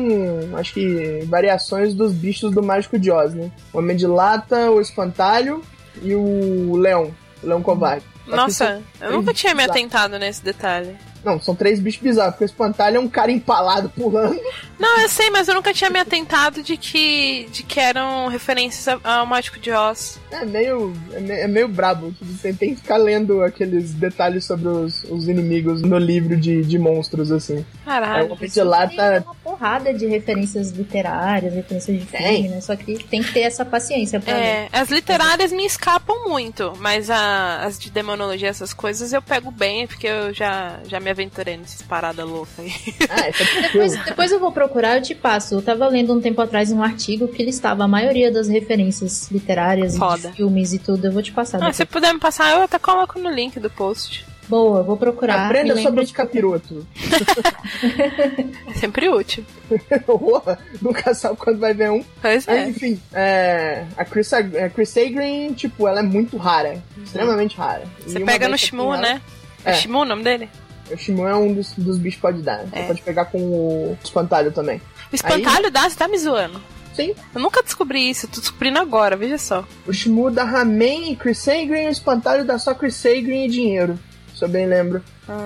acho 0.58 0.74
que, 0.74 1.24
variações 1.26 1.94
dos 1.94 2.14
bichos 2.14 2.52
do 2.52 2.64
Mágico 2.64 2.98
de 2.98 3.12
Oz, 3.12 3.34
né? 3.34 3.52
O 3.74 3.80
Homem 3.80 3.96
de 3.96 4.08
Lata, 4.08 4.72
o 4.72 4.82
Espantalho 4.82 5.62
e 6.02 6.14
o 6.16 6.76
Leão. 6.76 7.14
O 7.44 7.48
Leão 7.48 7.62
Covarde. 7.62 8.06
Nossa, 8.36 8.82
eu 9.02 9.12
nunca 9.14 9.34
tinha 9.34 9.54
me 9.54 9.62
bizarros. 9.62 9.76
atentado 9.82 10.20
nesse 10.20 10.44
detalhe. 10.44 10.96
Não, 11.26 11.42
são 11.42 11.56
três 11.56 11.80
bichos 11.80 12.02
bizarros, 12.02 12.34
porque 12.34 12.46
o 12.46 12.46
Espantalho 12.46 12.98
é 12.98 13.00
um 13.00 13.08
cara 13.10 13.32
empalado 13.32 13.90
pulando. 13.90 14.40
Não, 14.80 15.00
eu 15.02 15.10
sei, 15.10 15.30
mas 15.32 15.48
eu 15.48 15.56
nunca 15.56 15.74
tinha 15.74 15.90
me 15.90 16.00
atentado 16.00 16.62
de 16.62 16.78
que, 16.78 17.50
de 17.52 17.64
que 17.64 17.80
eram 17.80 18.28
referências 18.28 18.88
ao 19.04 19.26
Mágico 19.26 19.60
de 19.60 19.72
Oz. 19.72 20.20
É 20.32 20.46
meio, 20.46 20.94
é 21.12 21.20
meio, 21.20 21.40
é 21.42 21.48
meio 21.48 21.68
brabo. 21.68 22.14
Você 22.22 22.54
tem 22.54 22.76
que 22.76 22.82
ficar 22.82 22.98
lendo 22.98 23.42
aqueles 23.44 23.92
detalhes 23.94 24.46
sobre 24.46 24.68
os, 24.70 25.04
os 25.06 25.28
inimigos 25.28 25.82
no 25.82 25.98
livro 25.98 26.38
de, 26.38 26.62
de 26.64 26.78
monstros, 26.78 27.32
assim. 27.32 27.58
É, 27.58 27.86
Caralho. 27.86 28.36
de 28.38 28.54
Tem 28.54 28.64
Lata 28.64 29.24
uma 29.26 29.36
porrada 29.36 29.92
de 29.94 30.06
referências 30.06 30.70
literárias, 30.70 31.54
referências 31.54 32.00
de 32.00 32.06
Tem. 32.06 32.36
filme, 32.44 32.50
né? 32.50 32.62
Só 32.62 32.76
que 32.76 33.04
tem 33.04 33.22
que 33.24 33.34
ter 33.34 33.42
essa 33.42 33.66
paciência 33.66 34.20
pra 34.20 34.34
ler. 34.34 34.42
É, 34.44 34.70
as 34.72 34.90
literárias 34.90 35.52
me 35.52 35.66
escapam 35.66 36.30
muito, 36.30 36.74
mas 36.80 37.10
a- 37.10 37.64
as 37.66 37.80
de 37.80 37.90
demonologia, 38.18 38.50
essas 38.50 38.74
coisas, 38.74 39.14
eu 39.14 39.22
pego 39.22 39.52
bem, 39.52 39.86
porque 39.86 40.08
eu 40.08 40.34
já, 40.34 40.80
já 40.86 41.00
me 41.00 41.10
aventurei 41.10 41.56
nessas 41.56 41.84
paradas 41.84 42.28
loucas 42.28 42.60
aí. 42.60 42.72
Ah, 43.10 43.28
é. 43.28 43.32
Depois, 43.62 43.96
depois 44.04 44.32
eu 44.32 44.40
vou 44.40 44.52
procurar, 44.52 44.98
eu 44.98 45.02
te 45.02 45.14
passo. 45.14 45.56
Eu 45.56 45.62
tava 45.62 45.88
lendo 45.88 46.14
um 46.14 46.20
tempo 46.20 46.42
atrás 46.42 46.72
um 46.72 46.82
artigo 46.82 47.28
que 47.28 47.44
listava 47.44 47.84
a 47.84 47.88
maioria 47.88 48.32
das 48.32 48.48
referências 48.48 49.30
literárias 49.32 49.96
Foda. 49.96 50.30
de 50.30 50.36
filmes 50.36 50.74
e 50.74 50.80
tudo. 50.80 51.06
Eu 51.06 51.12
vou 51.12 51.22
te 51.22 51.32
passar. 51.32 51.58
Ah, 51.58 51.60
depois. 51.60 51.76
se 51.78 51.86
puder 51.86 52.14
me 52.14 52.20
passar, 52.20 52.52
eu 52.52 52.64
até 52.64 52.80
coloco 52.80 53.20
no 53.20 53.30
link 53.30 53.60
do 53.60 53.70
post. 53.70 54.26
Boa, 54.48 54.82
vou 54.84 54.96
procurar. 54.98 55.46
Aprenda 55.48 55.76
sobre 55.82 56.04
os 56.04 56.12
capirotos. 56.12 56.84
É 58.68 58.74
sempre 58.80 59.10
útil. 59.10 59.44
Porra, 60.06 60.58
nunca 60.82 61.14
sabe 61.14 61.38
quando 61.38 61.60
vai 61.60 61.74
ver 61.74 61.92
um. 61.92 62.04
Pois 62.22 62.46
Mas, 62.46 62.58
é. 62.58 62.70
enfim, 62.70 63.02
é, 63.14 63.86
a 63.98 64.06
Chris, 64.06 64.32
a 64.34 64.44
Chris 64.74 64.96
Agrin, 64.98 65.54
tipo, 65.54 65.88
ela 65.88 66.00
é 66.00 66.04
muito 66.04 66.38
rara. 66.38 66.82
Extremamente 67.04 67.58
rara. 67.58 67.84
Você 68.06 68.20
pega 68.20 68.48
no 68.48 68.58
Shimu, 68.58 68.84
tenho 68.84 68.94
ela- 68.94 69.02
né? 69.02 69.22
É 69.66 69.72
É. 69.72 69.74
Shimu 69.74 70.00
o 70.00 70.06
nome 70.06 70.24
dele? 70.24 70.50
O 70.92 70.98
Shimu 70.98 71.28
é 71.28 71.36
um 71.36 71.54
dos, 71.54 71.74
dos 71.74 71.98
bichos 71.98 72.16
que 72.16 72.22
pode 72.22 72.42
dar. 72.42 72.60
Você 72.66 72.80
É. 72.80 72.88
pode 72.88 73.02
pegar 73.02 73.26
com 73.26 73.38
o 73.40 73.98
espantalho 74.04 74.52
também. 74.52 74.82
O 75.12 75.16
espantalho 75.16 75.70
dá, 75.72 75.90
você 75.90 75.96
tá 75.98 76.08
me 76.08 76.18
zoando. 76.18 76.62
Sim, 76.94 77.14
Eu 77.36 77.40
nunca 77.42 77.62
descobri 77.62 78.10
isso, 78.10 78.28
tô 78.28 78.40
descobrindo 78.40 78.80
agora, 78.80 79.16
veja 79.16 79.38
só. 79.38 79.64
o 79.86 79.94
Shimu 79.94 80.32
dá 80.32 80.44
Ramen 80.44 81.12
e 81.12 81.16
Chris 81.16 81.48
Agrin, 81.48 81.86
o 81.88 81.90
espantalho 81.90 82.44
dá 82.44 82.58
só 82.58 82.74
Chris 82.74 83.06
Agrin 83.06 83.46
e 83.46 83.50
dinheiro. 83.50 84.00
Se 84.38 84.46
eu 84.46 84.50
bem 84.50 84.68
lembro. 84.68 85.04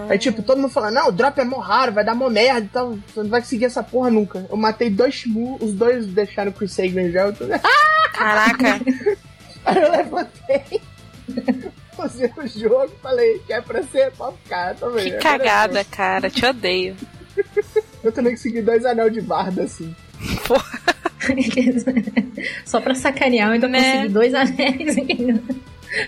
Aí, 0.10 0.18
tipo, 0.20 0.44
todo 0.44 0.60
mundo 0.60 0.70
fala, 0.70 0.92
não, 0.92 1.08
o 1.08 1.12
drop 1.14 1.40
é 1.40 1.46
mó 1.46 1.60
raro, 1.60 1.94
vai 1.94 2.04
dar 2.04 2.14
mó 2.14 2.30
merda 2.30 2.60
e 2.60 2.68
tal. 2.68 2.90
Você 3.08 3.24
não 3.24 3.30
vai 3.30 3.40
conseguir 3.40 3.66
essa 3.66 3.82
porra 3.82 4.10
nunca. 4.10 4.46
Eu 4.50 4.58
matei 4.58 4.90
dois 4.90 5.14
Shimu, 5.14 5.58
os 5.62 5.72
dois 5.74 6.06
deixaram 6.08 6.52
o 6.52 6.56
Agrin 6.64 7.10
já. 7.12 7.22
Eu 7.22 7.34
tô... 7.34 7.46
Caraca, 8.14 8.82
Aí 9.64 9.78
eu 9.78 9.92
levantei, 9.92 10.82
usei 12.04 12.32
o 12.36 12.48
jogo 12.48 12.92
falei, 13.02 13.40
que 13.46 13.54
é 13.54 13.62
pra 13.62 13.82
ser, 13.84 14.12
pode 14.12 14.36
ficar 14.44 14.76
também. 14.76 15.12
que 15.12 15.18
cagada, 15.20 15.84
cara. 15.86 16.30
Te 16.30 16.46
odeio. 16.46 16.96
Eu 18.04 18.12
também 18.12 18.34
consegui 18.34 18.62
dois 18.62 18.84
anel 18.86 19.10
de 19.10 19.22
barda, 19.22 19.64
assim. 19.64 19.96
Só 22.66 22.82
pra 22.82 22.96
sacanear, 22.96 23.50
eu 23.50 23.54
ainda 23.54 23.68
Né? 23.68 23.80
consegui 23.94 24.10
dois 24.14 24.34
anéis. 24.34 24.96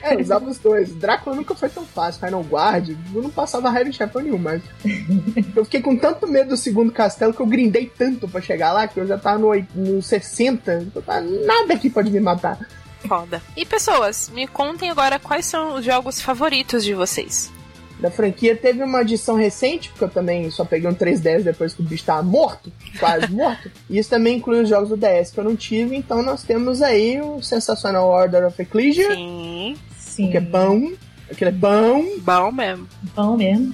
É, 0.02 0.16
usava 0.16 0.50
os 0.50 0.58
dois. 0.58 0.94
Drácula 0.94 1.36
nunca 1.36 1.56
foi 1.56 1.70
tão 1.70 1.86
fácil. 1.86 2.26
Final 2.26 2.42
Guard, 2.42 2.90
eu 3.14 3.22
não 3.22 3.30
passava 3.30 3.70
raiva 3.70 3.90
em 3.90 3.94
chefão 3.94 4.22
nenhum, 4.22 4.38
mas. 4.38 4.62
Eu 5.56 5.66
fiquei 5.66 5.82
com 5.82 5.96
tanto 5.96 6.28
medo 6.28 6.50
do 6.50 6.58
segundo 6.58 6.92
castelo 6.92 7.34
que 7.34 7.40
eu 7.40 7.46
grindei 7.46 7.86
tanto 7.86 8.28
pra 8.28 8.42
chegar 8.42 8.72
lá 8.74 8.88
que 8.88 9.00
eu 9.00 9.06
já 9.06 9.18
tava 9.18 9.38
no, 9.38 9.52
no 9.76 10.02
60. 10.02 10.88
Eu 10.96 11.02
tava, 11.02 11.22
nada 11.22 11.74
aqui 11.74 11.90
pode 11.90 12.12
me 12.12 12.20
matar. 12.20 12.60
Foda. 13.08 13.42
E 13.56 13.66
pessoas, 13.66 14.30
me 14.30 14.48
contem 14.48 14.90
agora 14.90 15.20
quais 15.20 15.46
são 15.46 15.76
os 15.76 15.86
jogos 15.86 16.22
favoritos 16.22 16.84
de 16.84 16.94
vocês. 16.94 17.52
Da 18.00 18.12
franquia 18.12 18.56
teve 18.56 18.84
uma 18.84 19.00
adição 19.00 19.36
recente, 19.36 19.90
porque 19.90 20.04
eu 20.04 20.10
também 20.10 20.50
só 20.52 20.66
peguei 20.66 20.90
um 20.90 20.94
3DS 20.96 21.44
depois 21.44 21.74
que 21.74 21.82
o 21.82 21.86
bicho 21.86 22.04
tava 22.04 22.22
morto, 22.24 22.72
quase 23.00 23.28
morto. 23.32 23.72
E 23.90 23.98
isso 23.98 24.10
também 24.10 24.38
inclui 24.38 24.62
os 24.64 24.70
jogos 24.70 24.90
do 24.90 24.98
DS 24.98 25.32
que 25.32 25.40
eu 25.40 25.44
não 25.44 25.56
tive, 25.56 25.96
então 25.96 26.22
nós 26.22 26.44
temos 26.44 26.82
aí 26.82 27.22
o 27.22 27.42
sensacional 27.42 28.10
Order 28.10 28.46
of 28.48 28.62
Ecclesia, 28.62 29.14
Sim, 29.16 29.78
Sim. 29.98 30.32
que 30.32 30.38
é 30.38 30.42
bom, 30.42 30.92
aquele 31.32 31.52
é 31.52 31.54
bom, 31.54 32.04
bom 32.20 32.52
mesmo. 32.52 32.88
Bom 33.16 33.38
mesmo. 33.38 33.74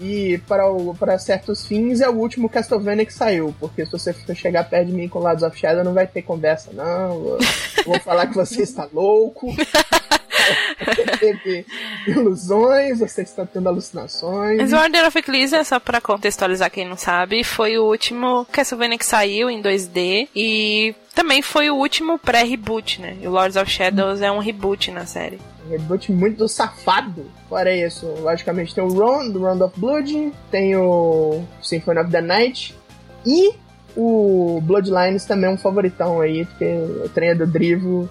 e 0.00 0.38
para, 0.48 0.68
o, 0.68 0.94
para 0.94 1.18
certos 1.18 1.64
fins 1.66 2.00
é 2.00 2.08
o 2.08 2.16
último 2.16 2.48
Castlevania 2.48 3.04
que 3.06 3.12
saiu, 3.14 3.54
porque 3.60 3.84
se 3.84 3.92
você 3.92 4.14
chegar 4.34 4.64
perto 4.64 4.86
de 4.88 4.92
mim 4.94 5.06
com 5.08 5.18
Lados 5.20 5.42
of 5.44 5.56
Shadow 5.56 5.84
não 5.84 5.92
vai 5.94 6.06
ter 6.06 6.22
conversa, 6.22 6.70
não. 6.72 7.14
Eu 7.24 7.38
vou 7.84 8.00
falar 8.00 8.26
que 8.26 8.34
você 8.34 8.62
está 8.62 8.88
louco. 8.92 9.46
Você 10.84 11.04
teve 11.18 11.66
ilusões, 12.06 12.98
você 12.98 13.22
está 13.22 13.44
tendo 13.44 13.68
alucinações. 13.68 14.58
Mas 14.58 14.72
Order 14.72 15.06
of 15.06 15.18
Ecclesia, 15.18 15.64
só 15.64 15.78
pra 15.78 16.00
contextualizar 16.00 16.70
quem 16.70 16.88
não 16.88 16.96
sabe, 16.96 17.44
foi 17.44 17.78
o 17.78 17.84
último 17.84 18.46
Castlevania 18.50 18.98
que 18.98 19.06
saiu 19.06 19.50
em 19.50 19.62
2D 19.62 20.28
e 20.34 20.94
também 21.14 21.42
foi 21.42 21.70
o 21.70 21.76
último 21.76 22.18
pré-reboot, 22.18 23.00
né? 23.00 23.16
E 23.20 23.26
o 23.26 23.30
Lords 23.30 23.56
of 23.56 23.70
Shadows 23.70 24.20
é 24.20 24.30
um 24.30 24.38
reboot 24.38 24.90
na 24.90 25.06
série. 25.06 25.38
Um 25.66 25.70
reboot 25.70 26.10
muito 26.12 26.48
safado. 26.48 27.26
Fora 27.48 27.74
isso, 27.74 28.06
logicamente 28.20 28.74
tem 28.74 28.82
o 28.82 28.88
Ron, 28.88 29.28
do 29.30 29.42
Round 29.42 29.62
of 29.62 29.78
Blood, 29.78 30.32
tem 30.50 30.76
o 30.76 31.42
Symphony 31.62 32.00
of 32.00 32.10
the 32.10 32.20
Night 32.20 32.74
e 33.26 33.52
o 33.96 34.60
Bloodlines 34.62 35.24
também 35.24 35.50
é 35.50 35.52
um 35.52 35.58
favoritão 35.58 36.20
aí, 36.20 36.44
porque 36.44 36.64
o 37.04 37.08
trem 37.08 37.30
é 37.30 37.34
do 37.34 37.46
Drivo 37.46 38.08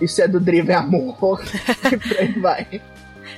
isso 0.00 0.22
é 0.22 0.28
do 0.28 0.40
Driven 0.40 0.76
Amor. 0.76 1.42
e 1.92 1.96
por 1.96 2.18
aí 2.18 2.32
vai. 2.40 2.82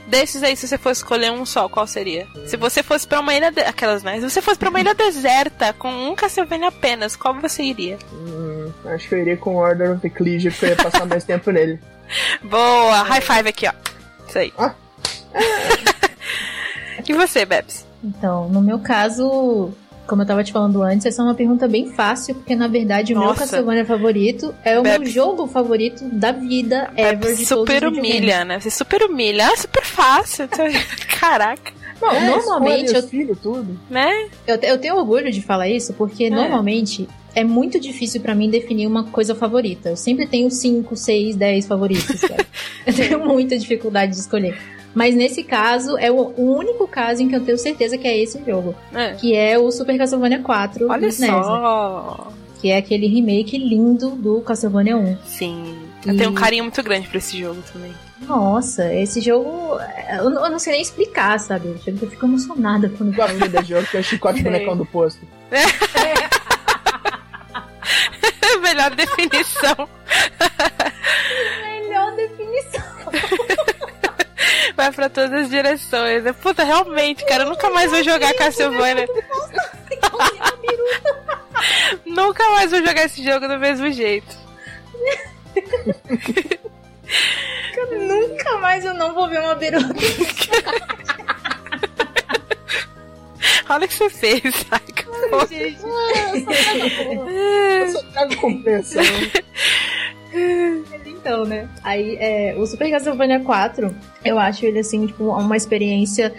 Desses 0.07 0.43
aí, 0.43 0.57
se 0.57 0.67
você 0.67 0.79
fosse 0.79 1.01
escolher 1.01 1.31
um 1.31 1.45
só, 1.47 1.69
qual 1.69 1.87
seria? 1.87 2.27
Se 2.47 2.57
você 2.57 2.83
fosse 2.83 3.07
pra 3.07 3.21
uma 3.21 3.35
ilha. 3.35 3.51
De... 3.51 3.61
Aquelas, 3.61 4.03
né? 4.03 4.17
Se 4.17 4.29
você 4.29 4.43
fosse 4.43 4.59
pra 4.59 4.71
uma 4.71 4.81
ilha 4.81 4.95
deserta 4.95 5.73
com 5.73 5.89
um 5.89 6.15
Castlevania 6.15 6.69
apenas, 6.69 7.17
qual 7.17 7.35
você 7.41 7.63
iria? 7.63 7.99
Hum, 8.13 8.73
acho 8.87 9.09
que 9.09 9.15
eu 9.15 9.21
iria 9.21 9.37
com 9.37 9.57
Order 9.57 9.93
of 9.93 10.07
Ecclesia, 10.07 10.51
porque 10.51 10.67
eu 10.67 10.71
ia 10.71 10.77
passar 10.77 11.07
mais 11.07 11.25
tempo 11.25 11.51
nele. 11.51 11.79
Boa! 12.43 13.03
High 13.03 13.21
five 13.21 13.49
aqui, 13.49 13.69
ó. 13.69 13.73
Isso 14.29 14.39
aí. 14.39 14.53
Ah. 14.59 14.75
e 17.09 17.13
você, 17.13 17.45
Bebs? 17.45 17.87
Então, 18.03 18.49
no 18.49 18.63
meu 18.63 18.79
caso, 18.79 19.73
como 20.07 20.23
eu 20.23 20.27
tava 20.27 20.43
te 20.43 20.53
falando 20.53 20.83
antes, 20.83 21.07
essa 21.07 21.23
é 21.23 21.25
uma 21.25 21.35
pergunta 21.35 21.69
bem 21.69 21.91
fácil, 21.93 22.35
porque 22.35 22.57
na 22.57 22.67
verdade 22.67 23.13
o 23.15 23.19
meu 23.19 23.29
Nossa. 23.29 23.41
Castlevania 23.41 23.85
favorito 23.85 24.55
é 24.65 24.79
o 24.79 24.83
Bebe- 24.83 25.05
meu 25.05 25.13
jogo 25.13 25.47
favorito 25.47 26.05
da 26.11 26.33
vida 26.33 26.91
ever 26.97 27.35
de 27.37 27.47
super 27.47 27.87
humilha, 27.87 28.45
né? 28.45 28.59
Você 28.59 28.71
super 28.71 29.03
humilha. 29.03 29.47
Ah, 29.47 29.57
super 29.57 29.85
fácil. 29.85 30.49
Caraca, 31.21 31.73
Não, 32.01 32.11
É, 32.13 32.27
normalmente 32.27 32.93
eu, 32.93 32.99
os 33.01 33.11
filhos, 33.11 33.39
tudo. 33.41 33.79
né? 33.89 34.29
eu, 34.47 34.57
eu 34.57 34.79
tenho 34.79 34.97
orgulho 34.97 35.31
de 35.31 35.43
falar 35.43 35.69
isso, 35.69 35.93
porque 35.95 36.25
É. 36.25 36.31
normalmente 36.31 37.09
é 37.35 37.45
muito 37.45 37.79
difícil 37.79 38.21
pra 38.21 38.35
mim 38.35 38.51
definir 38.51 38.87
uma 38.89 39.05
coisa 39.05 39.35
favorita. 39.35 39.91
Eu 39.91 39.97
sempre 39.97 40.27
tenho 40.27 40.51
5, 40.51 40.97
6, 40.97 41.37
10 41.37 41.67
favoritos, 41.67 42.23
eu 42.87 42.93
tenho 42.95 43.25
muita 43.25 43.57
dificuldade 43.57 44.13
de 44.13 44.19
escolher. 44.19 44.59
Mas 44.95 45.15
nesse 45.15 45.45
caso, 45.45 45.97
é 45.99 46.11
o, 46.11 46.35
único 46.37 46.89
caso 46.89 47.23
em 47.23 47.29
que 47.29 47.37
eu 47.37 47.45
tenho 47.45 47.57
certeza 47.59 47.97
que 47.97 48.09
é 48.09 48.19
esse 48.19 48.43
jogo. 48.45 48.75
É. 48.93 49.13
Que 49.15 49.35
é 49.37 49.57
o 49.59 49.71
Super 49.71 49.97
Castlevania 49.97 50.41
4 50.41 50.89
Olha 50.89 51.01
do 51.01 51.07
SNES, 51.07 51.31
né? 51.31 51.43
só. 51.43 52.33
Que 52.61 52.71
é 52.71 52.77
aquele 52.77 53.07
remake 53.07 53.57
lindo 53.57 54.11
do 54.11 54.41
Castlevania 54.43 54.97
1. 54.97 55.17
Sim. 55.25 55.79
Eu 56.05 56.15
E- 56.15 56.17
tenho 56.17 56.31
um 56.31 56.35
carinho 56.35 56.65
muito 56.65 56.83
grande 56.83 57.07
pra 57.09 57.19
esse 57.19 57.39
jogo 57.39 57.63
também. 57.73 57.93
Nossa, 58.27 58.93
esse 58.93 59.21
jogo. 59.21 59.79
Eu, 60.19 60.29
não- 60.31 60.45
eu 60.45 60.51
não 60.51 60.59
sei 60.59 60.73
nem 60.75 60.83
explicar, 60.83 61.39
sabe? 61.41 61.69
Eu 61.69 61.79
chego- 61.79 62.05
eu 62.05 62.11
fico 62.11 62.27
emocionada 62.27 62.89
quando 62.91 63.15
Gosto 63.15 63.39
muito 63.39 63.51
desse 63.53 63.69
jogo, 63.71 63.87
que 63.87 63.97
é 63.97 64.01
o 64.01 64.05
chicote 64.05 64.43
Sei. 64.43 64.45
bonecão 64.51 64.77
do 64.77 64.85
posto. 64.85 65.21
Melhor 68.61 68.95
definição. 68.95 69.89
Vai 74.81 74.91
pra 74.93 75.11
todas 75.11 75.43
as 75.43 75.51
direções. 75.51 76.25
né? 76.25 76.33
Puta, 76.33 76.65
realmente, 76.65 77.23
cara, 77.27 77.43
eu 77.43 77.51
nunca 77.51 77.69
mais 77.69 77.91
vou 77.91 78.03
jogar 78.03 78.33
Castlevania. 78.33 79.07
Nunca 82.07 82.49
mais 82.53 82.71
vou 82.71 82.81
jogar 82.81 83.05
esse 83.05 83.23
jogo 83.23 83.47
do 83.47 83.59
mesmo 83.59 83.93
jeito. 83.93 84.35
Nunca 87.93 88.57
mais 88.57 88.83
eu 88.87 88.95
não 88.95 89.13
vou 89.13 89.29
ver 89.29 89.41
uma 89.41 89.55
biruta. 89.55 89.93
Olha 93.69 93.85
o 93.85 93.89
que 93.89 93.95
você 93.95 94.09
fez, 94.09 94.41
saca? 94.55 95.05
gente. 95.51 95.79
Eu 97.83 97.93
só 97.93 98.03
trago 98.13 98.35
compensa. 98.37 99.03
né? 99.03 99.11
Então, 101.07 101.45
né? 101.45 101.69
Aí, 101.83 102.17
é, 102.17 102.55
o 102.57 102.67
Super 102.67 102.91
Castlevania 102.91 103.41
4, 103.41 103.95
eu 104.25 104.39
acho 104.39 104.65
ele, 104.65 104.79
assim, 104.79 105.07
tipo, 105.07 105.25
uma 105.25 105.57
experiência. 105.57 106.33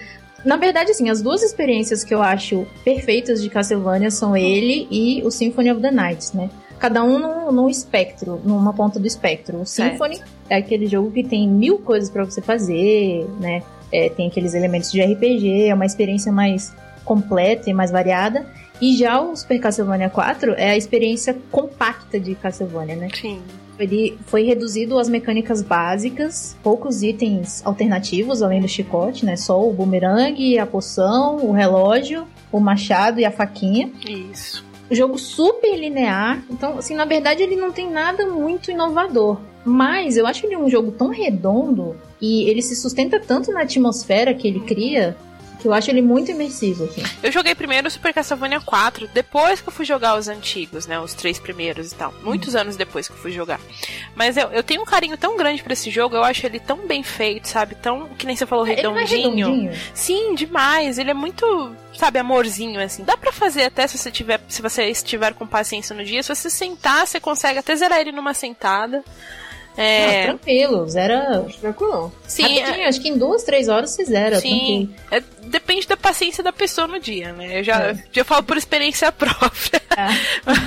Na 0.43 0.57
verdade, 0.57 0.91
assim, 0.91 1.09
as 1.09 1.21
duas 1.21 1.43
experiências 1.43 2.03
que 2.03 2.13
eu 2.13 2.21
acho 2.21 2.65
perfeitas 2.83 3.41
de 3.43 3.49
Castlevania 3.49 4.09
são 4.09 4.35
ele 4.35 4.87
e 4.89 5.21
o 5.23 5.29
Symphony 5.29 5.71
of 5.71 5.81
the 5.81 5.91
Night, 5.91 6.35
né? 6.35 6.49
Cada 6.79 7.03
um 7.03 7.19
num, 7.19 7.51
num 7.51 7.69
espectro, 7.69 8.41
numa 8.43 8.73
ponta 8.73 8.99
do 8.99 9.05
espectro. 9.05 9.61
O 9.61 9.65
Certo. 9.67 9.91
Symphony 9.91 10.19
é 10.49 10.55
aquele 10.55 10.87
jogo 10.87 11.11
que 11.11 11.23
tem 11.23 11.47
mil 11.47 11.77
coisas 11.77 12.09
pra 12.09 12.25
você 12.25 12.41
fazer, 12.41 13.27
né? 13.39 13.61
É, 13.91 14.09
tem 14.09 14.27
aqueles 14.27 14.55
elementos 14.55 14.91
de 14.91 14.99
RPG, 14.99 15.67
é 15.67 15.73
uma 15.75 15.85
experiência 15.85 16.31
mais 16.31 16.73
completa 17.05 17.69
e 17.69 17.73
mais 17.73 17.91
variada. 17.91 18.47
E 18.81 18.97
já 18.97 19.21
o 19.21 19.35
Super 19.35 19.59
Castlevania 19.59 20.09
4 20.09 20.53
é 20.53 20.71
a 20.71 20.77
experiência 20.77 21.37
compacta 21.51 22.19
de 22.19 22.33
Castlevania, 22.33 22.95
né? 22.95 23.09
Sim. 23.13 23.41
Ele 23.83 24.17
foi 24.25 24.43
reduzido 24.43 24.97
às 24.99 25.09
mecânicas 25.09 25.61
básicas, 25.61 26.55
poucos 26.63 27.03
itens 27.03 27.61
alternativos 27.65 28.41
além 28.41 28.61
do 28.61 28.67
chicote, 28.67 29.25
né? 29.25 29.35
Só 29.35 29.61
o 29.61 29.73
bumerangue, 29.73 30.57
a 30.57 30.65
poção, 30.65 31.37
o 31.37 31.51
relógio, 31.51 32.27
o 32.51 32.59
machado 32.59 33.19
e 33.19 33.25
a 33.25 33.31
faquinha. 33.31 33.91
Isso. 34.07 34.63
O 34.89 34.95
jogo 34.95 35.17
super 35.17 35.77
linear, 35.77 36.43
então, 36.49 36.77
assim, 36.77 36.95
na 36.95 37.05
verdade 37.05 37.41
ele 37.41 37.55
não 37.55 37.71
tem 37.71 37.89
nada 37.89 38.25
muito 38.27 38.69
inovador. 38.71 39.39
Mas 39.63 40.17
eu 40.17 40.25
acho 40.25 40.45
ele 40.45 40.57
um 40.57 40.69
jogo 40.69 40.91
tão 40.91 41.09
redondo 41.09 41.95
e 42.19 42.49
ele 42.49 42.61
se 42.61 42.75
sustenta 42.75 43.19
tanto 43.19 43.51
na 43.51 43.61
atmosfera 43.61 44.33
que 44.33 44.47
ele 44.47 44.59
cria 44.59 45.15
que 45.61 45.67
eu 45.67 45.73
acho 45.73 45.89
ele 45.91 46.01
muito 46.01 46.31
imersivo, 46.31 46.85
assim. 46.85 47.03
Eu 47.21 47.31
joguei 47.31 47.53
primeiro 47.55 47.87
o 47.87 47.91
Super 47.91 48.13
Castlevania 48.13 48.59
4, 48.59 49.07
depois 49.13 49.61
que 49.61 49.69
eu 49.69 49.71
fui 49.73 49.85
jogar 49.85 50.17
os 50.17 50.27
antigos, 50.27 50.87
né? 50.87 50.99
Os 50.99 51.13
três 51.13 51.39
primeiros 51.39 51.91
e 51.91 51.95
tal. 51.95 52.13
Muitos 52.23 52.55
anos 52.55 52.75
depois 52.75 53.07
que 53.07 53.13
eu 53.13 53.17
fui 53.17 53.31
jogar. 53.31 53.59
Mas 54.15 54.35
eu, 54.37 54.47
eu 54.49 54.63
tenho 54.63 54.81
um 54.81 54.85
carinho 54.85 55.15
tão 55.17 55.37
grande 55.37 55.61
pra 55.63 55.73
esse 55.73 55.89
jogo, 55.89 56.15
eu 56.15 56.23
acho 56.23 56.45
ele 56.45 56.59
tão 56.59 56.87
bem 56.87 57.03
feito, 57.03 57.47
sabe? 57.47 57.75
Tão. 57.75 58.09
Que 58.09 58.25
nem 58.25 58.35
você 58.35 58.45
falou, 58.45 58.67
Ele 58.67 58.81
não 58.81 58.97
é 58.97 59.03
redondinho. 59.05 59.47
redondinho. 59.47 59.73
Sim, 59.93 60.35
demais. 60.35 60.97
Ele 60.97 61.11
é 61.11 61.13
muito, 61.13 61.75
sabe, 61.97 62.19
amorzinho, 62.19 62.81
assim. 62.81 63.03
Dá 63.03 63.15
pra 63.15 63.31
fazer 63.31 63.63
até 63.63 63.85
se 63.87 63.97
você 63.97 64.09
tiver, 64.11 64.41
se 64.47 64.61
você 64.61 64.85
estiver 64.85 65.33
com 65.33 65.45
paciência 65.45 65.95
no 65.95 66.03
dia. 66.03 66.23
Se 66.23 66.33
você 66.33 66.49
sentar, 66.49 67.05
você 67.05 67.19
consegue 67.19 67.59
até 67.59 67.75
zerar 67.75 67.99
ele 67.99 68.11
numa 68.11 68.33
sentada. 68.33 69.03
Não, 69.77 69.83
É, 69.85 70.25
tranquilo, 70.25 70.85
zera 70.89 71.45
Tranquilão. 71.61 72.11
sim, 72.27 72.59
rapidinho, 72.59 72.89
acho 72.89 72.99
que 73.01 73.07
em 73.07 73.17
duas, 73.17 73.43
três 73.43 73.69
horas 73.69 73.91
você 73.91 74.03
zera, 74.03 74.37
Sim, 74.41 74.89
tranquilo. 74.93 74.95
é, 75.11 75.23
depende 75.51 75.87
da 75.87 75.95
paciência 75.97 76.43
da 76.43 76.51
pessoa 76.51 76.87
no 76.87 76.99
dia, 76.99 77.33
né? 77.33 77.59
Eu 77.59 77.63
já, 77.63 77.81
É. 77.81 78.03
já 78.11 78.23
falo 78.23 78.43
por 78.43 78.57
experiência 78.57 79.11
própria. 79.13 79.81
Ah. 79.95 80.09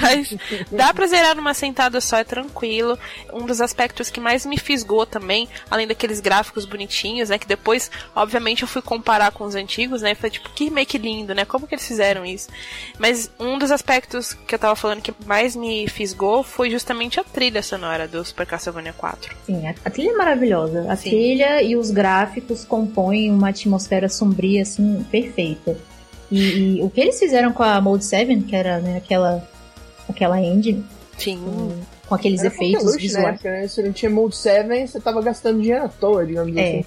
Mas 0.02 0.34
dá 0.70 0.92
pra 0.92 1.06
zerar 1.06 1.34
numa 1.34 1.54
sentada 1.54 2.00
só, 2.00 2.18
é 2.18 2.24
tranquilo. 2.24 2.98
Um 3.32 3.46
dos 3.46 3.60
aspectos 3.60 4.10
que 4.10 4.20
mais 4.20 4.44
me 4.46 4.58
fisgou 4.58 5.06
também, 5.06 5.48
além 5.70 5.86
daqueles 5.86 6.20
gráficos 6.20 6.64
bonitinhos, 6.64 7.30
né? 7.30 7.38
Que 7.38 7.46
depois, 7.46 7.90
obviamente, 8.14 8.62
eu 8.62 8.68
fui 8.68 8.82
comparar 8.82 9.32
com 9.32 9.44
os 9.44 9.54
antigos, 9.54 10.02
né? 10.02 10.12
e 10.12 10.14
Foi 10.14 10.30
tipo, 10.30 10.50
que 10.50 10.64
remake 10.64 10.98
lindo, 10.98 11.34
né? 11.34 11.44
Como 11.44 11.66
que 11.66 11.74
eles 11.74 11.86
fizeram 11.86 12.24
isso? 12.24 12.48
Mas 12.98 13.30
um 13.40 13.58
dos 13.58 13.70
aspectos 13.70 14.34
que 14.34 14.54
eu 14.54 14.58
tava 14.58 14.76
falando 14.76 15.00
que 15.00 15.12
mais 15.26 15.56
me 15.56 15.88
fisgou 15.88 16.42
foi 16.42 16.70
justamente 16.70 17.18
a 17.18 17.24
trilha 17.24 17.62
sonora 17.62 18.06
do 18.06 18.24
Super 18.24 18.46
Castlevania 18.46 18.92
4. 18.92 19.34
Sim, 19.46 19.66
a, 19.66 19.74
a 19.84 19.90
trilha 19.90 20.10
é 20.10 20.14
maravilhosa. 20.16 20.86
A 20.90 20.96
Sim. 20.96 21.10
trilha 21.10 21.62
e 21.62 21.76
os 21.76 21.90
gráficos 21.90 22.64
compõem 22.64 23.30
uma 23.30 23.48
atmosfera 23.48 24.08
sombria, 24.08 24.64
assim, 24.74 25.04
perfeita. 25.10 25.76
E, 26.30 26.78
e 26.78 26.82
o 26.82 26.90
que 26.90 27.00
eles 27.00 27.18
fizeram 27.18 27.52
com 27.52 27.62
a 27.62 27.80
Mode 27.80 28.04
7, 28.04 28.36
que 28.42 28.56
era 28.56 28.78
né, 28.80 28.96
aquela, 28.96 29.46
aquela 30.08 30.40
engine, 30.40 30.84
Sim. 31.16 31.38
com 32.08 32.14
aqueles 32.14 32.40
Era 32.40 32.48
efeitos 32.48 32.84
luxo, 32.84 32.98
visuais. 32.98 33.26
Né? 33.26 33.32
Porque 33.32 33.68
Se 33.68 33.82
não 33.82 33.92
tinha 33.92 34.10
Mode 34.10 34.36
7, 34.36 34.86
você 34.88 35.00
tava 35.00 35.22
gastando 35.22 35.60
dinheiro 35.60 35.84
à 35.84 35.88
toa, 35.88 36.26
digamos 36.26 36.56
É. 36.56 36.60
assim. 36.78 36.84